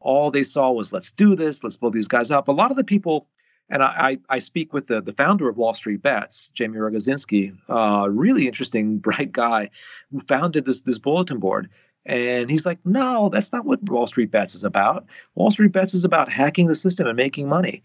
all 0.00 0.32
they 0.32 0.42
saw 0.42 0.72
was 0.72 0.92
let's 0.92 1.12
do 1.12 1.36
this, 1.36 1.62
let's 1.62 1.76
blow 1.76 1.90
these 1.90 2.08
guys 2.08 2.32
up. 2.32 2.48
A 2.48 2.52
lot 2.52 2.72
of 2.72 2.76
the 2.76 2.82
people, 2.82 3.28
and 3.70 3.80
I, 3.80 3.86
I, 3.86 4.18
I 4.36 4.38
speak 4.40 4.72
with 4.72 4.88
the, 4.88 5.00
the 5.00 5.12
founder 5.12 5.48
of 5.48 5.56
Wall 5.56 5.72
Street 5.72 6.02
Bets, 6.02 6.50
Jamie 6.52 6.78
Rogozinski, 6.78 7.56
uh, 7.68 8.08
really 8.08 8.48
interesting, 8.48 8.98
bright 9.08 9.30
guy 9.30 9.70
who 10.10 10.18
founded 10.18 10.64
this 10.64 10.80
this 10.80 10.98
bulletin 10.98 11.38
board. 11.38 11.70
And 12.04 12.50
he's 12.50 12.66
like, 12.66 12.78
no, 12.84 13.30
that's 13.32 13.52
not 13.52 13.64
what 13.64 13.82
Wall 13.88 14.06
Street 14.06 14.30
Bets 14.32 14.54
is 14.54 14.64
about. 14.64 15.06
Wall 15.34 15.50
Street 15.50 15.72
Bets 15.72 15.94
is 15.94 16.04
about 16.04 16.30
hacking 16.30 16.66
the 16.66 16.76
system 16.76 17.06
and 17.06 17.16
making 17.16 17.48
money 17.48 17.82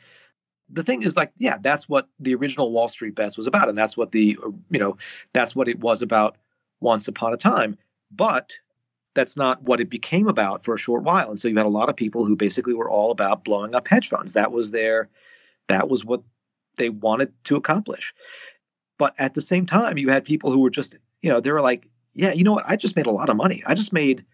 the 0.72 0.84
thing 0.84 1.04
is 1.04 1.16
like 1.18 1.32
yeah 1.38 1.58
that's 1.62 1.90
what 1.90 2.08
the 2.20 2.34
original 2.36 2.72
wall 2.72 2.88
street 2.88 3.16
bets 3.16 3.38
was 3.38 3.48
about 3.48 3.70
and 3.70 3.78
that's 3.78 3.98
what 3.98 4.12
the 4.12 4.38
uh, 4.44 4.50
you 4.70 4.80
know 4.80 4.98
that's 5.34 5.56
what 5.56 5.68
it 5.68 5.80
was 5.80 6.02
about 6.02 6.38
once 6.82 7.08
upon 7.08 7.34
a 7.34 7.38
time. 7.38 7.78
But 8.12 8.54
that's 9.14 9.38
not 9.38 9.62
what 9.64 9.80
it 9.80 9.90
became 9.90 10.28
about 10.28 10.64
for 10.66 10.74
a 10.74 10.80
short 10.80 11.04
while. 11.04 11.30
And 11.30 11.40
so 11.40 11.48
you 11.48 11.56
had 11.56 11.66
a 11.66 11.70
lot 11.70 11.90
of 11.90 11.96
people 11.96 12.26
who 12.26 12.36
basically 12.36 12.74
were 12.74 12.90
all 12.90 13.12
about 13.12 13.44
blowing 13.44 13.76
up 13.76 13.88
hedge 13.88 14.10
funds. 14.10 14.34
That 14.34 14.52
was 14.52 14.72
their 14.72 15.10
that 15.68 15.90
was 15.90 16.04
what 16.04 16.22
they 16.78 16.90
wanted 16.90 17.32
to 17.46 17.56
accomplish. 17.56 18.14
But 18.98 19.14
at 19.18 19.34
the 19.34 19.42
same 19.42 19.66
time 19.66 19.98
you 19.98 20.10
had 20.10 20.26
people 20.26 20.52
who 20.52 20.60
were 20.60 20.70
just 20.70 20.96
you 21.22 21.30
know 21.30 21.40
they 21.40 21.52
were 21.52 21.62
like 21.62 21.88
yeah 22.14 22.34
you 22.34 22.44
know 22.44 22.54
what? 22.54 22.68
I 22.68 22.76
just 22.76 22.96
made 22.96 23.06
a 23.06 23.12
lot 23.12 23.30
of 23.30 23.38
money. 23.38 23.64
I 23.66 23.74
just 23.74 23.94
made 23.94 24.26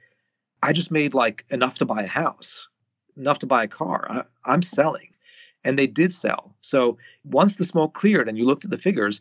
i 0.64 0.74
just 0.74 0.90
made 0.90 1.14
like 1.14 1.46
enough 1.52 1.78
to 1.78 1.86
buy 1.86 2.02
a 2.02 2.08
house 2.08 2.68
enough 3.16 3.38
to 3.40 3.46
buy 3.46 3.64
a 3.64 3.68
car. 3.68 4.08
I, 4.10 4.24
i'm 4.46 4.64
selling 4.64 5.10
and 5.68 5.78
they 5.78 5.86
did 5.86 6.14
sell. 6.14 6.56
So 6.62 6.98
once 7.26 7.58
the 7.58 7.66
smoke 7.66 7.94
cleared 7.94 8.30
and 8.30 8.38
you 8.38 8.46
looked 8.46 8.64
at 8.64 8.72
the 8.72 8.78
figures, 8.78 9.20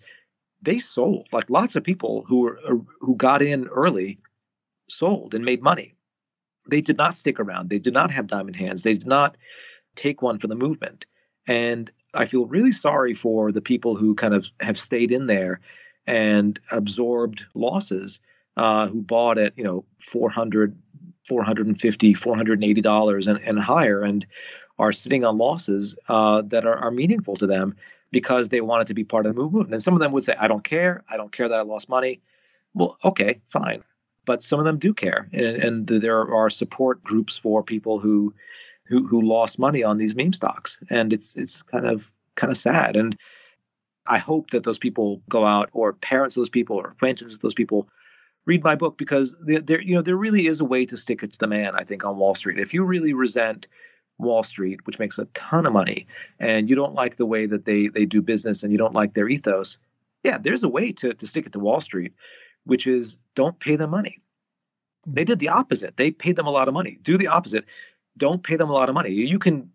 they 0.62 0.78
sold. 0.78 1.26
Like 1.32 1.50
lots 1.50 1.74
of 1.74 1.82
people 1.82 2.24
who 2.28 2.40
were 2.40 2.60
uh, 2.64 2.76
who 3.00 3.16
got 3.16 3.42
in 3.42 3.66
early 3.66 4.18
sold 4.88 5.34
and 5.34 5.44
made 5.44 5.60
money. 5.60 5.94
They 6.70 6.80
did 6.80 6.96
not 6.96 7.16
stick 7.16 7.40
around. 7.40 7.68
They 7.68 7.80
did 7.80 7.92
not 7.92 8.12
have 8.12 8.28
diamond 8.28 8.54
hands. 8.54 8.82
They 8.82 8.94
did 8.94 9.06
not 9.06 9.36
take 9.96 10.22
one 10.22 10.38
for 10.38 10.46
the 10.46 10.54
movement. 10.54 11.04
And 11.48 11.90
I 12.14 12.26
feel 12.26 12.46
really 12.46 12.72
sorry 12.72 13.14
for 13.14 13.50
the 13.50 13.60
people 13.60 13.96
who 13.96 14.14
kind 14.14 14.34
of 14.34 14.46
have 14.60 14.78
stayed 14.78 15.10
in 15.10 15.26
there 15.26 15.60
and 16.06 16.58
absorbed 16.70 17.44
losses, 17.54 18.20
uh, 18.56 18.86
who 18.86 19.02
bought 19.02 19.38
at, 19.38 19.56
you 19.58 19.64
know, 19.64 19.84
400, 20.00 20.76
450, 21.26 22.14
480 22.14 22.80
dollars 22.80 23.26
and, 23.26 23.40
and 23.42 23.58
higher 23.58 24.02
and 24.02 24.26
are 24.78 24.92
sitting 24.92 25.24
on 25.24 25.38
losses 25.38 25.94
uh, 26.08 26.42
that 26.42 26.66
are, 26.66 26.76
are 26.76 26.90
meaningful 26.90 27.36
to 27.36 27.46
them 27.46 27.74
because 28.10 28.48
they 28.48 28.60
wanted 28.60 28.86
to 28.86 28.94
be 28.94 29.04
part 29.04 29.26
of 29.26 29.34
the 29.34 29.40
movement. 29.40 29.72
And 29.72 29.82
some 29.82 29.94
of 29.94 30.00
them 30.00 30.12
would 30.12 30.24
say, 30.24 30.34
I 30.38 30.48
don't 30.48 30.64
care. 30.64 31.02
I 31.10 31.16
don't 31.16 31.32
care 31.32 31.48
that 31.48 31.58
I 31.58 31.62
lost 31.62 31.88
money. 31.88 32.20
Well, 32.74 32.96
okay, 33.04 33.40
fine. 33.48 33.82
But 34.26 34.42
some 34.42 34.58
of 34.58 34.64
them 34.64 34.78
do 34.78 34.92
care. 34.92 35.28
And, 35.32 35.56
and 35.56 35.86
there 35.86 36.32
are 36.34 36.50
support 36.50 37.02
groups 37.02 37.36
for 37.36 37.62
people 37.62 37.98
who, 37.98 38.34
who 38.84 39.06
who 39.06 39.22
lost 39.22 39.58
money 39.58 39.82
on 39.82 39.98
these 39.98 40.14
meme 40.14 40.32
stocks. 40.32 40.76
And 40.90 41.12
it's 41.12 41.34
it's 41.36 41.62
kind 41.62 41.86
of 41.86 42.10
kind 42.34 42.50
of 42.50 42.58
sad. 42.58 42.96
And 42.96 43.16
I 44.06 44.18
hope 44.18 44.50
that 44.50 44.64
those 44.64 44.78
people 44.78 45.22
go 45.28 45.44
out 45.44 45.70
or 45.72 45.92
parents 45.92 46.36
of 46.36 46.42
those 46.42 46.50
people 46.50 46.76
or 46.76 46.88
acquaintances 46.88 47.36
of 47.36 47.42
those 47.42 47.54
people 47.54 47.88
read 48.46 48.62
my 48.62 48.76
book 48.76 48.96
because 48.96 49.34
there, 49.40 49.80
you 49.80 49.94
know 49.94 50.02
there 50.02 50.16
really 50.16 50.46
is 50.46 50.60
a 50.60 50.64
way 50.64 50.86
to 50.86 50.96
stick 50.96 51.22
it 51.22 51.32
to 51.32 51.38
the 51.38 51.46
man 51.48 51.74
i 51.74 51.82
think 51.82 52.04
on 52.04 52.16
wall 52.16 52.34
street 52.34 52.58
if 52.58 52.72
you 52.72 52.84
really 52.84 53.12
resent 53.12 53.66
Wall 54.18 54.42
Street, 54.42 54.86
which 54.86 54.98
makes 54.98 55.18
a 55.18 55.26
ton 55.34 55.66
of 55.66 55.72
money, 55.72 56.06
and 56.38 56.68
you 56.70 56.76
don't 56.76 56.94
like 56.94 57.16
the 57.16 57.26
way 57.26 57.46
that 57.46 57.64
they 57.64 57.88
they 57.88 58.06
do 58.06 58.22
business 58.22 58.62
and 58.62 58.72
you 58.72 58.78
don't 58.78 58.94
like 58.94 59.14
their 59.14 59.28
ethos, 59.28 59.76
yeah, 60.24 60.38
there's 60.38 60.62
a 60.62 60.68
way 60.68 60.92
to 60.92 61.14
to 61.14 61.26
stick 61.26 61.46
it 61.46 61.52
to 61.52 61.58
Wall 61.58 61.80
Street, 61.80 62.12
which 62.64 62.86
is 62.86 63.16
don't 63.34 63.58
pay 63.60 63.76
them 63.76 63.90
money. 63.90 64.20
They 65.06 65.24
did 65.24 65.38
the 65.38 65.50
opposite. 65.50 65.96
They 65.96 66.10
paid 66.10 66.36
them 66.36 66.46
a 66.46 66.50
lot 66.50 66.68
of 66.68 66.74
money. 66.74 66.98
Do 67.02 67.16
the 67.16 67.28
opposite. 67.28 67.64
Don't 68.16 68.42
pay 68.42 68.56
them 68.56 68.70
a 68.70 68.72
lot 68.72 68.88
of 68.88 68.94
money. 68.94 69.10
You 69.10 69.38
can 69.38 69.70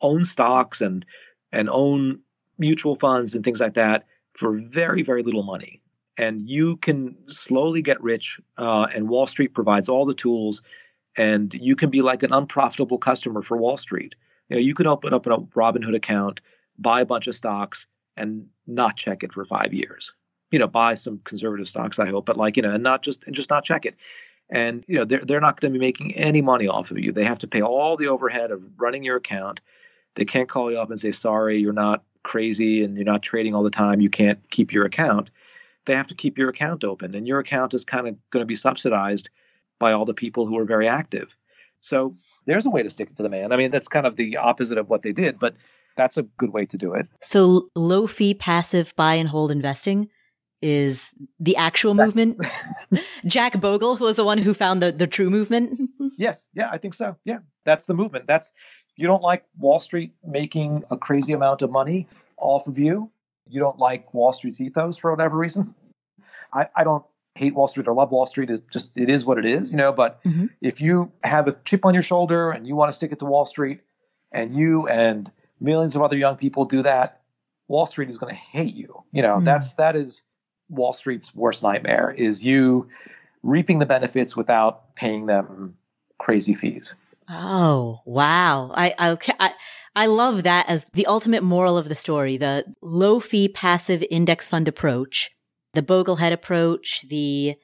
own 0.00 0.24
stocks 0.24 0.80
and 0.80 1.04
and 1.52 1.70
own 1.70 2.20
mutual 2.58 2.96
funds 2.96 3.34
and 3.34 3.44
things 3.44 3.60
like 3.60 3.74
that 3.74 4.06
for 4.34 4.58
very 4.58 5.02
very 5.02 5.22
little 5.22 5.44
money, 5.44 5.80
and 6.18 6.48
you 6.48 6.76
can 6.78 7.16
slowly 7.28 7.80
get 7.80 8.02
rich. 8.02 8.40
Uh, 8.58 8.88
and 8.94 9.08
Wall 9.08 9.26
Street 9.26 9.54
provides 9.54 9.88
all 9.88 10.04
the 10.04 10.14
tools 10.14 10.60
and 11.16 11.54
you 11.54 11.76
can 11.76 11.90
be 11.90 12.02
like 12.02 12.22
an 12.22 12.32
unprofitable 12.32 12.98
customer 12.98 13.42
for 13.42 13.56
Wall 13.56 13.76
Street. 13.76 14.14
You 14.48 14.56
know, 14.56 14.60
you 14.60 14.74
could 14.74 14.86
open 14.86 15.14
up 15.14 15.26
a 15.26 15.30
Robinhood 15.30 15.94
account, 15.94 16.40
buy 16.78 17.00
a 17.00 17.06
bunch 17.06 17.26
of 17.26 17.36
stocks, 17.36 17.86
and 18.16 18.46
not 18.66 18.96
check 18.96 19.22
it 19.22 19.32
for 19.32 19.44
five 19.44 19.72
years. 19.72 20.12
You 20.50 20.58
know, 20.58 20.66
buy 20.66 20.94
some 20.94 21.20
conservative 21.24 21.68
stocks, 21.68 21.98
I 21.98 22.10
hope, 22.10 22.26
but 22.26 22.36
like 22.36 22.56
you 22.56 22.62
know, 22.62 22.72
and 22.72 22.82
not 22.82 23.02
just 23.02 23.24
and 23.24 23.34
just 23.34 23.50
not 23.50 23.64
check 23.64 23.86
it. 23.86 23.96
And 24.50 24.84
you 24.86 24.96
know, 24.96 25.04
they're 25.04 25.24
they're 25.24 25.40
not 25.40 25.60
going 25.60 25.72
to 25.72 25.78
be 25.78 25.84
making 25.84 26.14
any 26.14 26.42
money 26.42 26.68
off 26.68 26.90
of 26.90 26.98
you. 26.98 27.12
They 27.12 27.24
have 27.24 27.38
to 27.40 27.48
pay 27.48 27.62
all 27.62 27.96
the 27.96 28.08
overhead 28.08 28.50
of 28.50 28.62
running 28.76 29.02
your 29.02 29.16
account. 29.16 29.60
They 30.14 30.24
can't 30.24 30.48
call 30.48 30.70
you 30.70 30.78
up 30.78 30.90
and 30.90 31.00
say, 31.00 31.12
"Sorry, 31.12 31.58
you're 31.58 31.72
not 31.72 32.04
crazy 32.22 32.84
and 32.84 32.96
you're 32.96 33.04
not 33.04 33.22
trading 33.22 33.54
all 33.54 33.62
the 33.62 33.70
time. 33.70 34.00
You 34.00 34.10
can't 34.10 34.38
keep 34.50 34.72
your 34.72 34.84
account." 34.84 35.30
They 35.86 35.94
have 35.94 36.06
to 36.06 36.14
keep 36.14 36.38
your 36.38 36.48
account 36.48 36.82
open, 36.82 37.14
and 37.14 37.26
your 37.26 37.40
account 37.40 37.74
is 37.74 37.84
kind 37.84 38.08
of 38.08 38.16
going 38.30 38.42
to 38.42 38.46
be 38.46 38.54
subsidized 38.54 39.28
by 39.78 39.92
all 39.92 40.04
the 40.04 40.14
people 40.14 40.46
who 40.46 40.58
are 40.58 40.64
very 40.64 40.88
active. 40.88 41.34
So 41.80 42.16
there's 42.46 42.66
a 42.66 42.70
way 42.70 42.82
to 42.82 42.90
stick 42.90 43.10
it 43.10 43.16
to 43.16 43.22
the 43.22 43.28
man. 43.28 43.52
I 43.52 43.56
mean, 43.56 43.70
that's 43.70 43.88
kind 43.88 44.06
of 44.06 44.16
the 44.16 44.36
opposite 44.38 44.78
of 44.78 44.88
what 44.88 45.02
they 45.02 45.12
did, 45.12 45.38
but 45.38 45.54
that's 45.96 46.16
a 46.16 46.22
good 46.22 46.52
way 46.52 46.66
to 46.66 46.78
do 46.78 46.94
it. 46.94 47.06
So 47.20 47.68
low 47.74 48.06
fee 48.06 48.34
passive 48.34 48.94
buy 48.96 49.14
and 49.14 49.28
hold 49.28 49.50
investing 49.50 50.08
is 50.62 51.10
the 51.38 51.56
actual 51.56 51.94
that's, 51.94 52.16
movement. 52.16 52.40
Jack 53.26 53.60
Bogle 53.60 53.96
was 53.96 54.16
the 54.16 54.24
one 54.24 54.38
who 54.38 54.54
found 54.54 54.82
the, 54.82 54.92
the 54.92 55.06
true 55.06 55.28
movement. 55.28 55.90
yes. 56.16 56.46
Yeah, 56.54 56.70
I 56.70 56.78
think 56.78 56.94
so. 56.94 57.16
Yeah. 57.24 57.38
That's 57.64 57.86
the 57.86 57.94
movement. 57.94 58.26
That's 58.26 58.50
you 58.96 59.06
don't 59.06 59.22
like 59.22 59.44
Wall 59.58 59.80
Street 59.80 60.14
making 60.24 60.84
a 60.90 60.96
crazy 60.96 61.32
amount 61.32 61.62
of 61.62 61.70
money 61.70 62.06
off 62.38 62.66
of 62.66 62.78
you. 62.78 63.10
You 63.48 63.60
don't 63.60 63.78
like 63.78 64.14
Wall 64.14 64.32
Street's 64.32 64.60
ethos 64.60 64.96
for 64.96 65.10
whatever 65.10 65.36
reason. 65.36 65.74
I, 66.52 66.68
I 66.74 66.84
don't 66.84 67.04
hate 67.34 67.54
Wall 67.54 67.68
Street 67.68 67.88
or 67.88 67.94
love 67.94 68.10
Wall 68.10 68.26
Street. 68.26 68.50
Is 68.50 68.60
just 68.70 68.90
it 68.96 69.10
is 69.10 69.24
what 69.24 69.38
it 69.38 69.46
is, 69.46 69.72
you 69.72 69.78
know. 69.78 69.92
But 69.92 70.22
mm-hmm. 70.24 70.46
if 70.60 70.80
you 70.80 71.10
have 71.22 71.48
a 71.48 71.56
chip 71.64 71.84
on 71.84 71.94
your 71.94 72.02
shoulder 72.02 72.50
and 72.50 72.66
you 72.66 72.76
want 72.76 72.90
to 72.90 72.96
stick 72.96 73.12
it 73.12 73.18
to 73.20 73.24
Wall 73.24 73.46
Street, 73.46 73.80
and 74.32 74.54
you 74.54 74.88
and 74.88 75.30
millions 75.60 75.94
of 75.94 76.02
other 76.02 76.16
young 76.16 76.36
people 76.36 76.64
do 76.64 76.82
that, 76.82 77.20
Wall 77.68 77.86
Street 77.86 78.08
is 78.08 78.18
going 78.18 78.34
to 78.34 78.40
hate 78.40 78.74
you. 78.74 79.02
You 79.12 79.22
know, 79.22 79.36
mm. 79.36 79.44
that's 79.44 79.74
that 79.74 79.96
is 79.96 80.22
Wall 80.68 80.92
Street's 80.92 81.34
worst 81.34 81.62
nightmare 81.62 82.10
is 82.10 82.44
you 82.44 82.88
reaping 83.42 83.78
the 83.78 83.86
benefits 83.86 84.36
without 84.36 84.94
paying 84.96 85.26
them 85.26 85.76
crazy 86.18 86.54
fees. 86.54 86.94
Oh, 87.28 88.00
wow. 88.04 88.70
I, 88.74 89.10
okay. 89.12 89.34
I, 89.38 89.52
I 89.96 90.06
love 90.06 90.42
that 90.42 90.68
as 90.68 90.84
the 90.92 91.06
ultimate 91.06 91.42
moral 91.42 91.78
of 91.78 91.88
the 91.88 91.96
story, 91.96 92.36
the 92.36 92.64
low 92.82 93.20
fee 93.20 93.48
passive 93.48 94.04
index 94.10 94.48
fund 94.48 94.66
approach, 94.68 95.30
the 95.74 95.82
Boglehead 95.82 96.32
approach, 96.32 97.04
the 97.08 97.56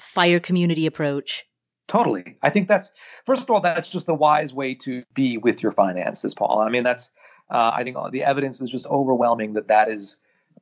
fire 0.00 0.40
community 0.40 0.86
approach. 0.86 1.44
Totally. 1.88 2.36
I 2.42 2.50
think 2.50 2.68
that's, 2.68 2.92
first 3.24 3.42
of 3.42 3.50
all, 3.50 3.60
that's 3.60 3.90
just 3.90 4.06
the 4.06 4.14
wise 4.14 4.52
way 4.52 4.74
to 4.74 5.02
be 5.14 5.38
with 5.38 5.62
your 5.62 5.72
finances, 5.72 6.34
Paul. 6.34 6.60
I 6.60 6.68
mean, 6.68 6.84
that's, 6.84 7.10
uh, 7.50 7.70
I 7.74 7.82
think 7.82 7.96
the 8.12 8.24
evidence 8.24 8.60
is 8.60 8.70
just 8.70 8.86
overwhelming 8.86 9.54
that 9.54 9.68
that 9.68 9.88
is, 9.88 10.16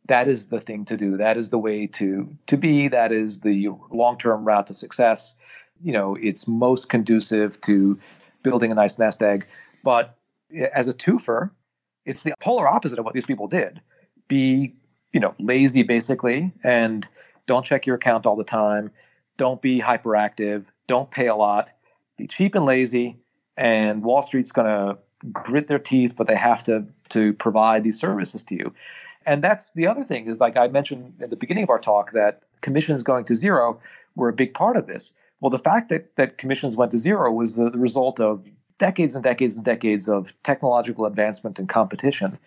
that 0.06 0.28
is 0.28 0.46
the 0.46 0.60
thing 0.60 0.84
to 0.84 0.96
do. 0.96 1.16
That 1.16 1.36
is 1.36 1.50
the 1.50 1.58
way 1.58 1.88
to, 1.88 2.32
to 2.46 2.56
be. 2.56 2.86
That 2.86 3.10
is 3.10 3.40
the 3.40 3.70
long-term 3.90 4.44
route 4.44 4.68
to 4.68 4.74
success. 4.74 5.34
You 5.82 5.92
know, 5.92 6.14
it's 6.14 6.46
most 6.46 6.88
conducive 6.88 7.60
to 7.62 7.98
building 8.44 8.70
a 8.70 8.74
nice 8.74 8.98
nest 8.98 9.20
egg. 9.20 9.48
But 9.82 10.16
as 10.72 10.86
a 10.86 10.94
twofer, 10.94 11.50
it's 12.04 12.22
the 12.22 12.34
polar 12.40 12.68
opposite 12.68 13.00
of 13.00 13.04
what 13.04 13.14
these 13.14 13.26
people 13.26 13.48
did. 13.48 13.80
Be, 14.28 14.76
you 15.16 15.20
know, 15.20 15.34
lazy 15.38 15.82
basically, 15.82 16.52
and 16.62 17.08
don't 17.46 17.64
check 17.64 17.86
your 17.86 17.96
account 17.96 18.26
all 18.26 18.36
the 18.36 18.44
time. 18.44 18.90
Don't 19.38 19.62
be 19.62 19.80
hyperactive. 19.80 20.66
Don't 20.88 21.10
pay 21.10 21.26
a 21.26 21.34
lot. 21.34 21.70
Be 22.18 22.26
cheap 22.26 22.54
and 22.54 22.66
lazy. 22.66 23.16
And 23.56 24.04
Wall 24.04 24.20
Street's 24.20 24.52
going 24.52 24.66
to 24.66 24.98
grit 25.32 25.68
their 25.68 25.78
teeth, 25.78 26.16
but 26.16 26.26
they 26.26 26.36
have 26.36 26.62
to 26.64 26.84
to 27.08 27.32
provide 27.32 27.82
these 27.82 27.98
services 27.98 28.44
to 28.44 28.54
you. 28.54 28.74
And 29.24 29.42
that's 29.42 29.70
the 29.70 29.86
other 29.86 30.04
thing 30.04 30.26
is 30.26 30.38
like 30.38 30.58
I 30.58 30.68
mentioned 30.68 31.14
at 31.22 31.30
the 31.30 31.36
beginning 31.36 31.62
of 31.62 31.70
our 31.70 31.78
talk 31.78 32.12
that 32.12 32.42
commissions 32.60 33.02
going 33.02 33.24
to 33.24 33.34
zero 33.34 33.80
were 34.16 34.28
a 34.28 34.34
big 34.34 34.52
part 34.52 34.76
of 34.76 34.86
this. 34.86 35.12
Well, 35.40 35.48
the 35.48 35.58
fact 35.58 35.88
that, 35.88 36.14
that 36.16 36.36
commissions 36.36 36.76
went 36.76 36.90
to 36.90 36.98
zero 36.98 37.32
was 37.32 37.54
the, 37.54 37.70
the 37.70 37.78
result 37.78 38.20
of 38.20 38.44
decades 38.76 39.14
and 39.14 39.24
decades 39.24 39.56
and 39.56 39.64
decades 39.64 40.08
of 40.08 40.34
technological 40.42 41.06
advancement 41.06 41.58
and 41.58 41.70
competition. 41.70 42.38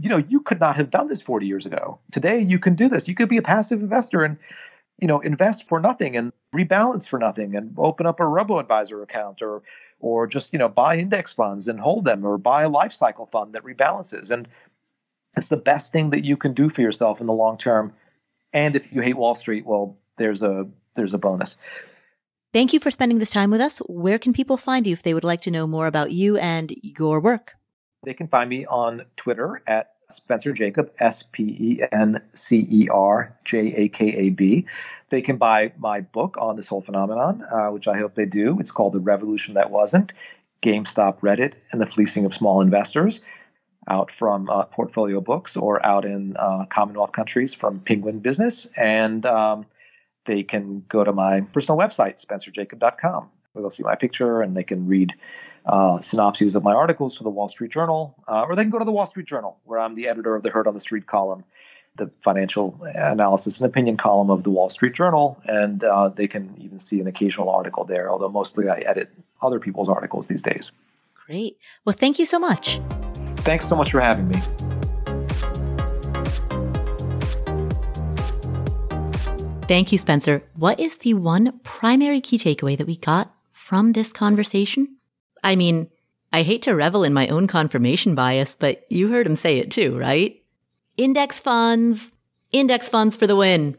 You 0.00 0.08
know, 0.08 0.16
you 0.16 0.40
could 0.40 0.60
not 0.60 0.76
have 0.76 0.90
done 0.90 1.08
this 1.08 1.20
40 1.20 1.46
years 1.46 1.66
ago. 1.66 1.98
Today, 2.10 2.38
you 2.38 2.58
can 2.58 2.74
do 2.74 2.88
this. 2.88 3.06
You 3.06 3.14
could 3.14 3.28
be 3.28 3.36
a 3.36 3.42
passive 3.42 3.80
investor 3.80 4.24
and, 4.24 4.38
you 5.00 5.06
know, 5.06 5.20
invest 5.20 5.68
for 5.68 5.80
nothing 5.80 6.16
and 6.16 6.32
rebalance 6.54 7.06
for 7.06 7.18
nothing 7.18 7.54
and 7.54 7.74
open 7.78 8.06
up 8.06 8.20
a 8.20 8.26
robo 8.26 8.58
advisor 8.58 9.02
account 9.02 9.42
or, 9.42 9.62
or 10.00 10.26
just, 10.26 10.52
you 10.52 10.58
know, 10.58 10.68
buy 10.68 10.96
index 10.96 11.32
funds 11.32 11.68
and 11.68 11.78
hold 11.80 12.04
them 12.04 12.24
or 12.24 12.38
buy 12.38 12.62
a 12.62 12.68
life 12.68 12.92
cycle 12.92 13.26
fund 13.26 13.52
that 13.52 13.62
rebalances. 13.62 14.30
And 14.30 14.48
it's 15.36 15.48
the 15.48 15.56
best 15.56 15.92
thing 15.92 16.10
that 16.10 16.24
you 16.24 16.36
can 16.36 16.54
do 16.54 16.70
for 16.70 16.80
yourself 16.80 17.20
in 17.20 17.26
the 17.26 17.32
long 17.32 17.58
term. 17.58 17.92
And 18.52 18.74
if 18.74 18.92
you 18.92 19.00
hate 19.00 19.16
Wall 19.16 19.34
Street, 19.34 19.66
well, 19.66 19.96
there's 20.16 20.42
a 20.42 20.66
there's 20.96 21.14
a 21.14 21.18
bonus. 21.18 21.56
Thank 22.52 22.72
you 22.72 22.80
for 22.80 22.90
spending 22.90 23.20
this 23.20 23.30
time 23.30 23.50
with 23.50 23.60
us. 23.60 23.78
Where 23.86 24.18
can 24.18 24.32
people 24.32 24.56
find 24.56 24.86
you 24.86 24.92
if 24.92 25.02
they 25.02 25.14
would 25.14 25.24
like 25.24 25.40
to 25.42 25.52
know 25.52 25.68
more 25.68 25.86
about 25.86 26.10
you 26.10 26.36
and 26.36 26.74
your 26.82 27.20
work? 27.20 27.54
They 28.02 28.14
can 28.14 28.28
find 28.28 28.48
me 28.48 28.64
on 28.64 29.04
Twitter 29.16 29.62
at 29.66 29.92
Spencer 30.08 30.52
Jakab, 30.54 30.90
S 30.98 31.22
P 31.22 31.42
E 31.42 31.82
N 31.92 32.22
C 32.32 32.66
E 32.70 32.88
R 32.88 33.36
J 33.44 33.74
A 33.74 33.88
K 33.88 34.06
A 34.06 34.30
B. 34.30 34.66
They 35.10 35.20
can 35.20 35.36
buy 35.36 35.72
my 35.78 36.00
book 36.00 36.36
on 36.38 36.56
this 36.56 36.66
whole 36.66 36.80
phenomenon, 36.80 37.44
uh, 37.52 37.68
which 37.68 37.88
I 37.88 37.98
hope 37.98 38.14
they 38.14 38.26
do. 38.26 38.58
It's 38.58 38.70
called 38.70 38.94
The 38.94 39.00
Revolution 39.00 39.54
That 39.54 39.70
Wasn't 39.70 40.12
GameStop, 40.62 41.20
Reddit, 41.20 41.54
and 41.72 41.80
the 41.80 41.86
Fleecing 41.86 42.24
of 42.24 42.34
Small 42.34 42.60
Investors, 42.60 43.20
out 43.88 44.10
from 44.10 44.48
uh, 44.48 44.64
Portfolio 44.64 45.20
Books 45.20 45.56
or 45.56 45.84
out 45.84 46.04
in 46.04 46.36
uh, 46.36 46.64
Commonwealth 46.66 47.12
countries 47.12 47.52
from 47.52 47.80
Penguin 47.80 48.20
Business. 48.20 48.66
And 48.76 49.26
um, 49.26 49.66
they 50.26 50.42
can 50.42 50.84
go 50.88 51.04
to 51.04 51.12
my 51.12 51.40
personal 51.40 51.78
website, 51.78 52.24
spencerjakab.com, 52.24 53.28
where 53.52 53.62
they'll 53.62 53.70
see 53.70 53.82
my 53.82 53.96
picture 53.96 54.42
and 54.42 54.56
they 54.56 54.64
can 54.64 54.86
read 54.86 55.14
uh, 55.66 55.98
synopses 55.98 56.54
of 56.54 56.62
my 56.62 56.72
articles 56.72 57.16
for 57.16 57.24
the 57.24 57.30
Wall 57.30 57.48
Street 57.48 57.70
Journal, 57.70 58.14
uh, 58.28 58.42
or 58.42 58.56
they 58.56 58.62
can 58.62 58.70
go 58.70 58.78
to 58.78 58.84
the 58.84 58.92
Wall 58.92 59.06
Street 59.06 59.26
Journal, 59.26 59.58
where 59.64 59.78
I'm 59.78 59.94
the 59.94 60.08
editor 60.08 60.34
of 60.34 60.42
the 60.42 60.50
Heard 60.50 60.66
on 60.66 60.74
the 60.74 60.80
Street 60.80 61.06
column, 61.06 61.44
the 61.96 62.10
financial 62.22 62.78
analysis 62.94 63.58
and 63.58 63.66
opinion 63.66 63.96
column 63.96 64.30
of 64.30 64.42
the 64.42 64.50
Wall 64.50 64.70
Street 64.70 64.94
Journal, 64.94 65.40
and 65.46 65.84
uh, 65.84 66.08
they 66.08 66.28
can 66.28 66.54
even 66.58 66.80
see 66.80 67.00
an 67.00 67.06
occasional 67.06 67.50
article 67.50 67.84
there, 67.84 68.10
although 68.10 68.28
mostly 68.28 68.68
I 68.68 68.80
edit 68.80 69.10
other 69.42 69.60
people's 69.60 69.88
articles 69.88 70.28
these 70.28 70.42
days. 70.42 70.72
Great. 71.26 71.58
Well, 71.84 71.96
thank 71.96 72.18
you 72.18 72.26
so 72.26 72.38
much. 72.38 72.80
Thanks 73.38 73.68
so 73.68 73.76
much 73.76 73.92
for 73.92 74.00
having 74.00 74.28
me. 74.28 74.36
Thank 79.70 79.92
you, 79.92 79.98
Spencer. 79.98 80.42
What 80.56 80.80
is 80.80 80.98
the 80.98 81.14
one 81.14 81.60
primary 81.62 82.20
key 82.20 82.38
takeaway 82.38 82.76
that 82.76 82.88
we 82.88 82.96
got 82.96 83.32
from 83.52 83.92
this 83.92 84.12
conversation? 84.12 84.96
I 85.42 85.56
mean, 85.56 85.88
I 86.32 86.42
hate 86.42 86.62
to 86.62 86.74
revel 86.74 87.04
in 87.04 87.12
my 87.12 87.28
own 87.28 87.46
confirmation 87.46 88.14
bias, 88.14 88.54
but 88.54 88.84
you 88.88 89.08
heard 89.08 89.26
him 89.26 89.36
say 89.36 89.58
it 89.58 89.70
too, 89.70 89.98
right? 89.98 90.42
Index 90.96 91.40
funds, 91.40 92.12
index 92.52 92.88
funds 92.88 93.16
for 93.16 93.26
the 93.26 93.36
win. 93.36 93.76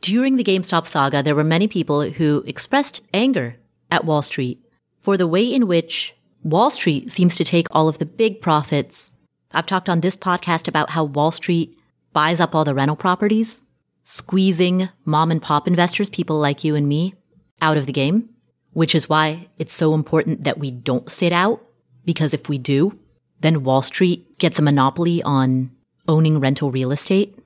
During 0.00 0.36
the 0.36 0.44
GameStop 0.44 0.86
saga, 0.86 1.22
there 1.22 1.34
were 1.34 1.44
many 1.44 1.68
people 1.68 2.02
who 2.02 2.42
expressed 2.46 3.02
anger 3.12 3.56
at 3.90 4.04
Wall 4.04 4.22
Street 4.22 4.64
for 5.00 5.16
the 5.16 5.26
way 5.26 5.44
in 5.44 5.66
which 5.66 6.14
Wall 6.42 6.70
Street 6.70 7.10
seems 7.10 7.36
to 7.36 7.44
take 7.44 7.68
all 7.70 7.88
of 7.88 7.98
the 7.98 8.06
big 8.06 8.40
profits. 8.40 9.12
I've 9.52 9.66
talked 9.66 9.88
on 9.88 10.00
this 10.00 10.16
podcast 10.16 10.68
about 10.68 10.90
how 10.90 11.04
Wall 11.04 11.30
Street 11.30 11.78
buys 12.12 12.40
up 12.40 12.54
all 12.54 12.64
the 12.64 12.74
rental 12.74 12.96
properties 12.96 13.60
squeezing 14.04 14.90
mom 15.04 15.30
and 15.30 15.42
pop 15.42 15.66
investors, 15.66 16.08
people 16.08 16.38
like 16.38 16.62
you 16.62 16.74
and 16.76 16.86
me, 16.86 17.14
out 17.60 17.76
of 17.76 17.86
the 17.86 17.92
game, 17.92 18.28
which 18.74 18.94
is 18.94 19.08
why 19.08 19.48
it's 19.56 19.72
so 19.72 19.94
important 19.94 20.44
that 20.44 20.58
we 20.58 20.70
don't 20.70 21.10
sit 21.10 21.32
out. 21.32 21.62
Because 22.04 22.34
if 22.34 22.48
we 22.48 22.58
do, 22.58 22.98
then 23.40 23.64
Wall 23.64 23.82
Street 23.82 24.38
gets 24.38 24.58
a 24.58 24.62
monopoly 24.62 25.22
on 25.22 25.70
owning 26.06 26.38
rental 26.38 26.70
real 26.70 26.92
estate. 26.92 27.38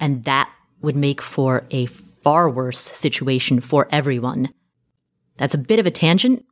And 0.00 0.24
that 0.24 0.50
would 0.80 0.96
make 0.96 1.20
for 1.20 1.64
a 1.70 1.86
far 1.86 2.48
worse 2.48 2.80
situation 2.80 3.60
for 3.60 3.88
everyone. 3.90 4.52
That's 5.36 5.54
a 5.54 5.58
bit 5.58 5.78
of 5.78 5.86
a 5.86 5.90
tangent, 5.90 6.44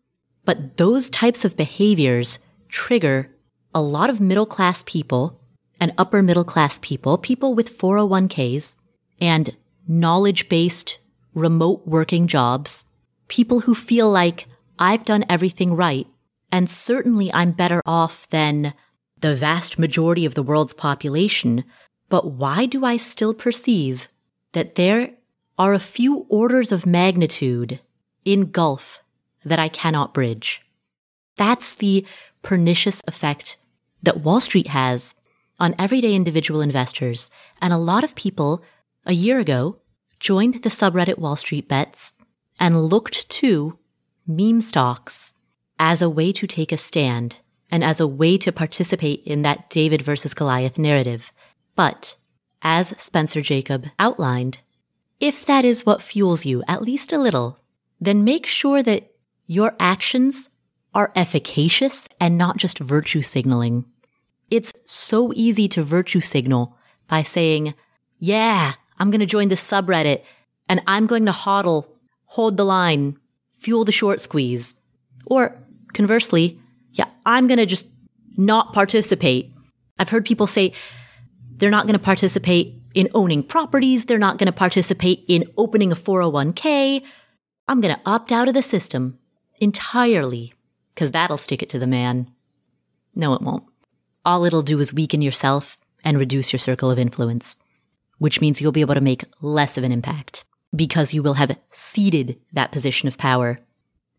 but 0.45 0.77
those 0.77 1.09
types 1.09 1.45
of 1.45 1.57
behaviors 1.57 2.39
trigger 2.69 3.31
a 3.75 3.83
lot 3.83 4.11
of 4.11 4.21
middle 4.21 4.47
class 4.47 4.83
people 4.85 5.41
and 5.81 5.93
upper 5.99 6.23
middle 6.23 6.45
class 6.45 6.79
people, 6.81 7.19
people 7.19 7.55
with 7.55 7.77
401ks, 7.77 8.75
and 9.21 9.57
knowledge 9.89 10.49
based 10.49 10.99
remote 11.35 11.87
working 11.87 12.27
jobs, 12.27 12.85
people 13.29 13.61
who 13.61 13.75
feel 13.75 14.11
like 14.11 14.47
I've 14.79 15.05
done 15.05 15.25
everything 15.29 15.75
right, 15.75 16.07
and 16.51 16.69
certainly 16.69 17.33
I'm 17.33 17.53
better 17.53 17.83
off 17.87 18.29
than 18.31 18.75
the 19.21 19.35
vast 19.35 19.79
majority 19.79 20.27
of 20.27 20.35
the 20.35 20.43
world's 20.43 20.75
population, 20.75 21.65
but 22.09 22.33
why 22.33 22.67
do 22.67 22.85
I 22.85 22.97
still 22.97 23.35
perceive 23.35 24.09
that 24.53 24.75
there 24.75 25.11
are 25.59 25.73
a 25.73 25.79
few 25.79 26.27
orders 26.29 26.73
of 26.73 26.87
magnitude 26.87 27.81
in 28.25 28.51
gulf 28.51 29.01
that 29.45 29.59
I 29.59 29.69
cannot 29.69 30.15
bridge? 30.15 30.63
That's 31.37 31.75
the 31.75 32.05
pernicious 32.43 33.01
effect 33.07 33.57
that 34.03 34.21
Wall 34.21 34.41
Street 34.41 34.69
has 34.69 35.15
on 35.59 35.75
everyday 35.79 36.15
individual 36.15 36.61
investors. 36.61 37.31
And 37.61 37.73
a 37.73 37.79
lot 37.79 38.05
of 38.05 38.15
people 38.15 38.63
a 39.07 39.13
year 39.13 39.39
ago, 39.39 39.79
joined 40.19 40.63
the 40.63 40.71
subreddit 40.71 41.19
Wall 41.19 41.37
Street 41.37 41.69
Bets 41.69 42.15
and 42.59 42.87
looked 42.87 43.29
to 43.29 43.79
meme 44.27 44.61
stocks 44.61 45.35
as 45.79 46.01
a 46.01 46.11
way 46.11 46.33
to 46.33 46.47
take 46.47 46.73
a 46.73 46.79
stand 46.79 47.37
and 47.71 47.83
as 47.83 48.01
a 48.01 48.07
way 48.07 48.39
to 48.39 48.53
participate 48.53 49.23
in 49.25 49.43
that 49.43 49.69
David 49.71 50.03
versus 50.03 50.35
Goliath 50.35 50.79
narrative. 50.79 51.33
But 51.75 52.17
as 52.63 52.95
Spencer 52.99 53.41
Jakab 53.41 53.91
outlined, 53.99 54.59
if 55.21 55.45
that 55.47 55.65
is 55.65 55.87
what 55.87 56.03
fuels 56.03 56.45
you 56.45 56.63
at 56.69 56.83
least 56.83 57.13
a 57.13 57.19
little, 57.19 57.59
then 58.01 58.25
make 58.25 58.47
sure 58.47 58.83
that 58.83 59.13
your 59.47 59.75
actions 59.79 60.49
are 60.95 61.13
efficacious 61.17 62.09
and 62.21 62.39
not 62.39 62.57
just 62.57 62.79
virtue 62.79 63.23
signaling. 63.23 63.87
It's 64.51 64.73
so 64.87 65.33
easy 65.35 65.69
to 65.69 65.83
virtue 65.83 66.21
signal 66.21 66.77
by 67.09 67.23
saying, 67.23 67.75
yeah, 68.19 68.75
I'm 68.99 69.11
going 69.11 69.21
to 69.21 69.27
join 69.27 69.49
this 69.49 69.67
subreddit 69.67 70.23
and 70.69 70.81
I'm 70.87 71.07
going 71.07 71.27
to 71.27 71.33
hodl, 71.33 71.87
hold 72.27 72.57
the 72.57 72.65
line, 72.65 73.17
fuel 73.59 73.85
the 73.85 73.93
short 73.93 74.21
squeeze. 74.21 74.75
Or 75.27 75.57
conversely, 75.93 76.61
yeah, 76.93 77.07
I'm 77.25 77.47
going 77.47 77.59
to 77.59 77.67
just 77.67 77.87
not 78.37 78.73
participate. 78.73 79.53
I've 79.99 80.09
heard 80.09 80.25
people 80.25 80.47
say 80.47 80.73
they're 81.57 81.71
not 81.71 81.87
going 81.87 81.99
to 81.99 82.05
participate 82.05 82.75
in 82.95 83.09
owning 83.15 83.43
properties. 83.43 84.05
They're 84.05 84.19
not 84.19 84.39
going 84.39 84.47
to 84.47 84.53
participate 84.53 85.25
in 85.29 85.51
opening 85.57 85.93
a 85.93 85.97
401k. 85.97 87.03
I'm 87.69 87.81
going 87.81 87.95
to 87.95 88.01
opt 88.05 88.33
out 88.33 88.49
of 88.49 88.55
the 88.55 88.63
system 88.63 89.19
entirely 89.59 90.53
because 90.95 91.13
that'll 91.13 91.37
stick 91.37 91.63
it 91.63 91.69
to 91.71 91.79
the 91.79 91.87
man. 91.87 92.31
No, 93.15 93.35
it 93.35 93.43
won't. 93.43 93.65
All 94.25 94.45
it'll 94.45 94.63
do 94.63 94.81
is 94.81 94.93
weaken 94.93 95.23
yourself 95.23 95.79
and 96.03 96.19
reduce 96.19 96.53
your 96.53 96.59
circle 96.59 96.91
of 96.91 96.99
influence, 96.99 97.57
which 98.19 98.41
means 98.41 98.61
you'll 98.61 98.73
be 98.73 98.81
able 98.81 98.95
to 98.95 99.01
make 99.01 99.25
less 99.41 99.77
of 99.79 99.85
an 99.85 99.93
impact 99.93 100.45
because 100.75 101.15
you 101.15 101.23
will 101.23 101.35
have 101.35 101.57
ceded 101.73 102.39
that 102.53 102.73
position 102.73 103.09
of 103.09 103.19
power. 103.19 103.61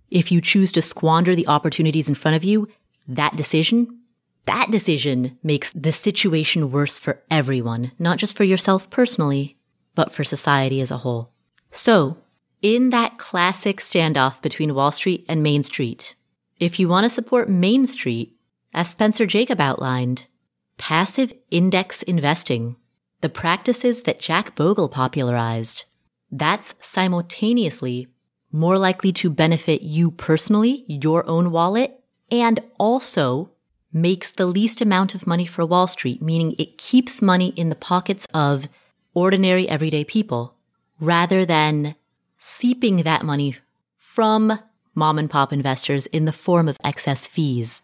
If 0.10 0.32
you 0.32 0.42
choose 0.42 0.72
to 0.74 0.82
squander 0.82 1.36
the 1.36 1.48
opportunities 1.48 2.08
in 2.08 2.16
front 2.16 2.36
of 2.36 2.44
you, 2.44 2.68
that 3.08 3.36
decision, 3.36 4.00
that 4.46 4.72
decision 4.72 5.38
makes 5.44 5.72
the 5.74 5.92
situation 5.92 6.72
worse 6.72 7.00
for 7.00 7.22
everyone, 7.30 7.92
not 7.98 8.18
just 8.18 8.38
for 8.38 8.44
yourself 8.44 8.90
personally, 8.90 9.58
but 9.96 10.12
for 10.12 10.24
society 10.24 10.82
as 10.82 10.92
a 10.92 10.98
whole. 10.98 11.32
So, 11.72 12.18
in 12.62 12.90
that 12.92 13.18
classic 13.18 13.78
standoff 13.78 14.42
between 14.42 14.76
Wall 14.76 14.92
Street 14.92 15.26
and 15.28 15.44
Main 15.44 15.64
Street, 15.64 16.16
if 16.60 16.80
you 16.80 16.88
want 16.88 17.04
to 17.04 17.10
support 17.10 17.50
Main 17.50 17.86
Street, 17.86 18.38
as 18.74 18.90
Spencer 18.90 19.26
Jakab 19.26 19.60
outlined, 19.60 20.28
passive 20.78 21.34
index 21.52 22.02
investing, 22.04 22.76
the 23.22 23.30
practices 23.30 24.04
that 24.04 24.20
Jack 24.20 24.56
Bogle 24.56 24.90
popularized, 24.90 25.86
that's 26.40 26.76
simultaneously 26.80 28.08
more 28.52 28.78
likely 28.78 29.12
to 29.12 29.30
benefit 29.30 29.82
you 29.82 30.12
personally, 30.12 30.86
your 30.88 31.28
own 31.28 31.52
wallet, 31.52 32.00
and 32.32 32.62
also 32.80 33.52
makes 33.92 34.32
the 34.32 34.46
least 34.46 34.82
amount 34.82 35.14
of 35.14 35.28
money 35.28 35.46
for 35.46 35.66
Wall 35.66 35.88
Street, 35.88 36.22
meaning 36.22 36.56
it 36.58 36.78
keeps 36.78 37.22
money 37.22 37.50
in 37.56 37.70
the 37.70 37.76
pockets 37.76 38.26
of 38.34 38.68
ordinary 39.14 39.68
everyday 39.68 40.04
people 40.04 40.56
rather 41.00 41.46
than 41.46 41.96
seeping 42.38 43.04
that 43.04 43.26
money 43.26 43.58
from 43.98 44.60
mom 44.94 45.20
and 45.20 45.30
pop 45.30 45.52
investors 45.52 46.06
in 46.08 46.26
the 46.26 46.32
form 46.32 46.68
of 46.68 46.78
excess 46.84 47.28
fees. 47.28 47.84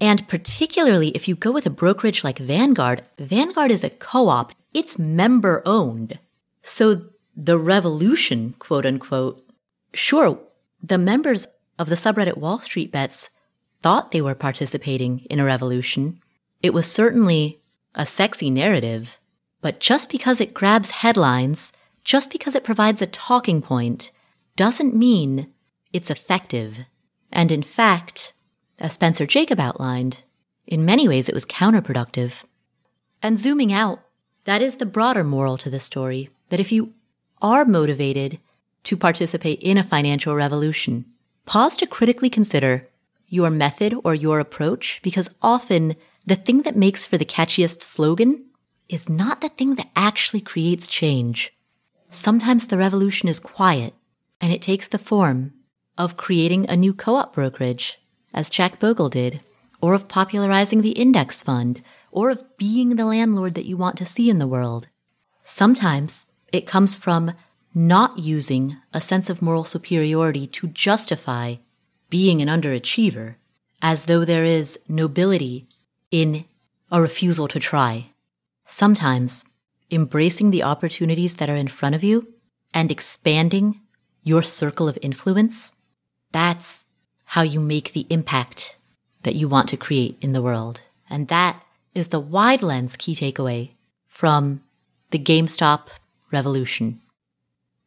And 0.00 0.26
particularly 0.28 1.08
if 1.08 1.26
you 1.28 1.34
go 1.34 1.50
with 1.50 1.66
a 1.66 1.70
brokerage 1.70 2.22
like 2.22 2.38
Vanguard, 2.38 3.02
Vanguard 3.18 3.70
is 3.70 3.84
a 3.84 3.90
co-op. 3.90 4.52
It's 4.72 4.98
member 4.98 5.62
owned. 5.64 6.18
So 6.62 7.06
the 7.36 7.58
revolution, 7.58 8.54
quote 8.58 8.86
unquote, 8.86 9.44
sure, 9.92 10.38
the 10.82 10.98
members 10.98 11.46
of 11.78 11.88
the 11.88 11.94
subreddit 11.94 12.36
Wall 12.36 12.60
Street 12.60 12.92
Bets 12.92 13.28
thought 13.82 14.10
they 14.10 14.22
were 14.22 14.34
participating 14.34 15.20
in 15.30 15.40
a 15.40 15.44
revolution. 15.44 16.20
It 16.62 16.72
was 16.72 16.90
certainly 16.90 17.60
a 17.94 18.06
sexy 18.06 18.50
narrative, 18.50 19.18
but 19.60 19.80
just 19.80 20.10
because 20.10 20.40
it 20.40 20.54
grabs 20.54 20.90
headlines, 20.90 21.72
just 22.02 22.30
because 22.30 22.54
it 22.54 22.64
provides 22.64 23.02
a 23.02 23.06
talking 23.06 23.62
point, 23.62 24.10
doesn't 24.56 24.94
mean 24.94 25.52
it's 25.92 26.10
effective. 26.10 26.80
And 27.32 27.50
in 27.50 27.62
fact, 27.62 28.32
as 28.78 28.92
Spencer 28.94 29.26
Jakab 29.26 29.58
outlined, 29.58 30.22
in 30.66 30.84
many 30.84 31.08
ways 31.08 31.28
it 31.28 31.34
was 31.34 31.46
counterproductive. 31.46 32.44
And 33.22 33.38
zooming 33.38 33.72
out, 33.72 34.00
that 34.44 34.62
is 34.62 34.76
the 34.76 34.86
broader 34.86 35.24
moral 35.24 35.56
to 35.58 35.70
the 35.70 35.80
story 35.80 36.30
that 36.50 36.60
if 36.60 36.70
you 36.70 36.92
are 37.42 37.64
motivated 37.64 38.38
to 38.84 38.96
participate 38.96 39.60
in 39.60 39.78
a 39.78 39.84
financial 39.84 40.34
revolution, 40.34 41.04
pause 41.46 41.76
to 41.76 41.86
critically 41.86 42.30
consider 42.30 42.88
your 43.28 43.50
method 43.50 43.94
or 44.04 44.14
your 44.14 44.38
approach 44.38 45.00
because 45.02 45.30
often 45.42 45.96
the 46.26 46.36
thing 46.36 46.62
that 46.62 46.76
makes 46.76 47.06
for 47.06 47.18
the 47.18 47.24
catchiest 47.24 47.82
slogan 47.82 48.44
is 48.88 49.08
not 49.08 49.40
the 49.40 49.48
thing 49.48 49.74
that 49.74 49.90
actually 49.96 50.40
creates 50.40 50.86
change. 50.86 51.52
Sometimes 52.10 52.66
the 52.66 52.78
revolution 52.78 53.28
is 53.28 53.40
quiet 53.40 53.94
and 54.40 54.52
it 54.52 54.62
takes 54.62 54.88
the 54.88 54.98
form 54.98 55.52
of 55.96 56.16
creating 56.16 56.68
a 56.68 56.76
new 56.76 56.92
co-op 56.92 57.34
brokerage, 57.34 57.98
as 58.32 58.50
Jack 58.50 58.80
Bogle 58.80 59.08
did, 59.08 59.40
or 59.80 59.94
of 59.94 60.08
popularizing 60.08 60.82
the 60.82 60.90
index 60.90 61.42
fund, 61.42 61.82
or 62.10 62.30
of 62.30 62.56
being 62.56 62.96
the 62.96 63.04
landlord 63.04 63.54
that 63.54 63.66
you 63.66 63.76
want 63.76 63.96
to 63.98 64.06
see 64.06 64.30
in 64.30 64.38
the 64.38 64.46
world. 64.46 64.88
Sometimes 65.44 66.26
it 66.54 66.66
comes 66.66 66.94
from 66.94 67.32
not 67.74 68.18
using 68.18 68.76
a 68.92 69.00
sense 69.00 69.28
of 69.28 69.42
moral 69.42 69.64
superiority 69.64 70.46
to 70.46 70.68
justify 70.68 71.56
being 72.08 72.40
an 72.40 72.48
underachiever, 72.48 73.34
as 73.82 74.04
though 74.04 74.24
there 74.24 74.44
is 74.44 74.78
nobility 74.88 75.66
in 76.10 76.44
a 76.92 77.02
refusal 77.02 77.48
to 77.48 77.58
try. 77.58 78.06
Sometimes 78.66 79.44
embracing 79.90 80.50
the 80.50 80.62
opportunities 80.62 81.34
that 81.34 81.50
are 81.50 81.56
in 81.56 81.68
front 81.68 81.94
of 81.94 82.04
you 82.04 82.28
and 82.72 82.90
expanding 82.90 83.80
your 84.22 84.42
circle 84.42 84.88
of 84.88 84.98
influence 85.02 85.72
that's 86.34 86.84
how 87.26 87.42
you 87.42 87.60
make 87.60 87.92
the 87.92 88.06
impact 88.10 88.76
that 89.22 89.36
you 89.36 89.48
want 89.48 89.68
to 89.68 89.76
create 89.76 90.18
in 90.20 90.32
the 90.32 90.42
world. 90.42 90.80
And 91.08 91.28
that 91.28 91.62
is 91.94 92.08
the 92.08 92.18
wide 92.18 92.60
lens 92.60 92.96
key 92.96 93.14
takeaway 93.14 93.70
from 94.08 94.60
the 95.12 95.18
GameStop 95.18 95.86
revolution. 96.34 97.00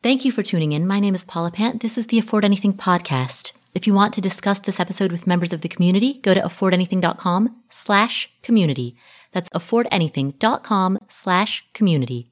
Thank 0.02 0.26
you 0.26 0.32
for 0.32 0.42
tuning 0.42 0.72
in. 0.72 0.88
My 0.88 1.00
name 1.00 1.14
is 1.14 1.26
Paula 1.26 1.52
Pant. 1.52 1.82
This 1.82 1.98
is 1.98 2.08
the 2.08 2.18
Afford 2.18 2.46
Anything 2.46 2.74
podcast. 2.74 3.52
If 3.74 3.86
you 3.86 3.94
want 3.94 4.14
to 4.14 4.22
discuss 4.22 4.60
this 4.60 4.80
episode 4.80 5.12
with 5.12 5.28
members 5.28 5.54
of 5.54 5.62
the 5.62 5.70
community, 5.70 6.16
go 6.16 6.34
to 6.34 6.42
affordanything.com 6.42 7.56
slash 7.70 8.32
community. 8.42 8.96
That's 9.34 9.50
affordanything.com 9.50 11.00
slash 11.08 11.66
community. 11.74 12.32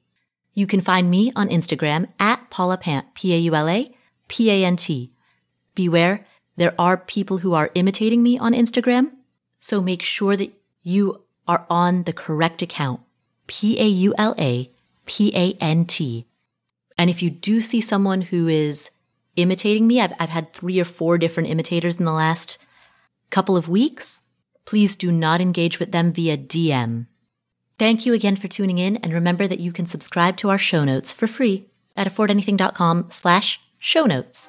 You 0.54 0.66
can 0.66 0.80
find 0.80 1.10
me 1.10 1.32
on 1.36 1.48
Instagram 1.50 2.08
at 2.18 2.50
Paula 2.50 2.78
Pant, 2.78 3.14
P-A-U-L-A, 3.14 3.94
P-A-N-T. 4.26 5.12
Beware, 5.74 6.26
there 6.56 6.74
are 6.78 6.96
people 6.96 7.38
who 7.38 7.52
are 7.52 7.70
imitating 7.74 8.22
me 8.22 8.38
on 8.38 8.54
Instagram. 8.54 9.12
So 9.60 9.82
make 9.82 10.02
sure 10.02 10.36
that 10.36 10.52
you 10.82 11.22
are 11.46 11.66
on 11.68 12.04
the 12.04 12.12
correct 12.12 12.62
account. 12.62 13.02
P-A-U-L-A-P-A-N-T. 15.06 16.26
And 16.98 17.10
if 17.10 17.22
you 17.22 17.30
do 17.30 17.60
see 17.60 17.80
someone 17.80 18.22
who 18.22 18.48
is 18.48 18.90
imitating 19.36 19.86
me, 19.86 20.00
I've, 20.00 20.12
I've 20.18 20.30
had 20.30 20.52
three 20.52 20.80
or 20.80 20.84
four 20.84 21.18
different 21.18 21.48
imitators 21.48 21.96
in 21.96 22.04
the 22.04 22.12
last 22.12 22.58
couple 23.30 23.56
of 23.56 23.68
weeks. 23.68 24.22
Please 24.64 24.96
do 24.96 25.12
not 25.12 25.40
engage 25.40 25.78
with 25.78 25.92
them 25.92 26.12
via 26.12 26.36
DM. 26.36 27.06
Thank 27.78 28.06
you 28.06 28.14
again 28.14 28.36
for 28.36 28.48
tuning 28.48 28.78
in. 28.78 28.96
And 28.98 29.12
remember 29.12 29.46
that 29.46 29.60
you 29.60 29.72
can 29.72 29.86
subscribe 29.86 30.36
to 30.38 30.48
our 30.48 30.58
show 30.58 30.84
notes 30.84 31.12
for 31.12 31.26
free 31.26 31.66
at 31.96 32.06
affordanything.com 32.06 33.08
slash 33.10 33.60
show 33.78 34.06
notes. 34.06 34.48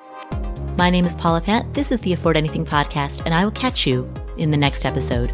My 0.78 0.90
name 0.90 1.06
is 1.06 1.16
Paula 1.16 1.42
Pant. 1.42 1.74
This 1.74 1.92
is 1.92 2.02
the 2.02 2.14
Afford 2.14 2.38
Anything 2.38 2.66
podcast, 2.66 3.24
and 3.26 3.34
I 3.34 3.44
will 3.44 3.52
catch 3.52 3.86
you 3.86 4.08
in 4.38 4.52
the 4.52 4.58
next 4.58 4.86
episode. 4.86 5.34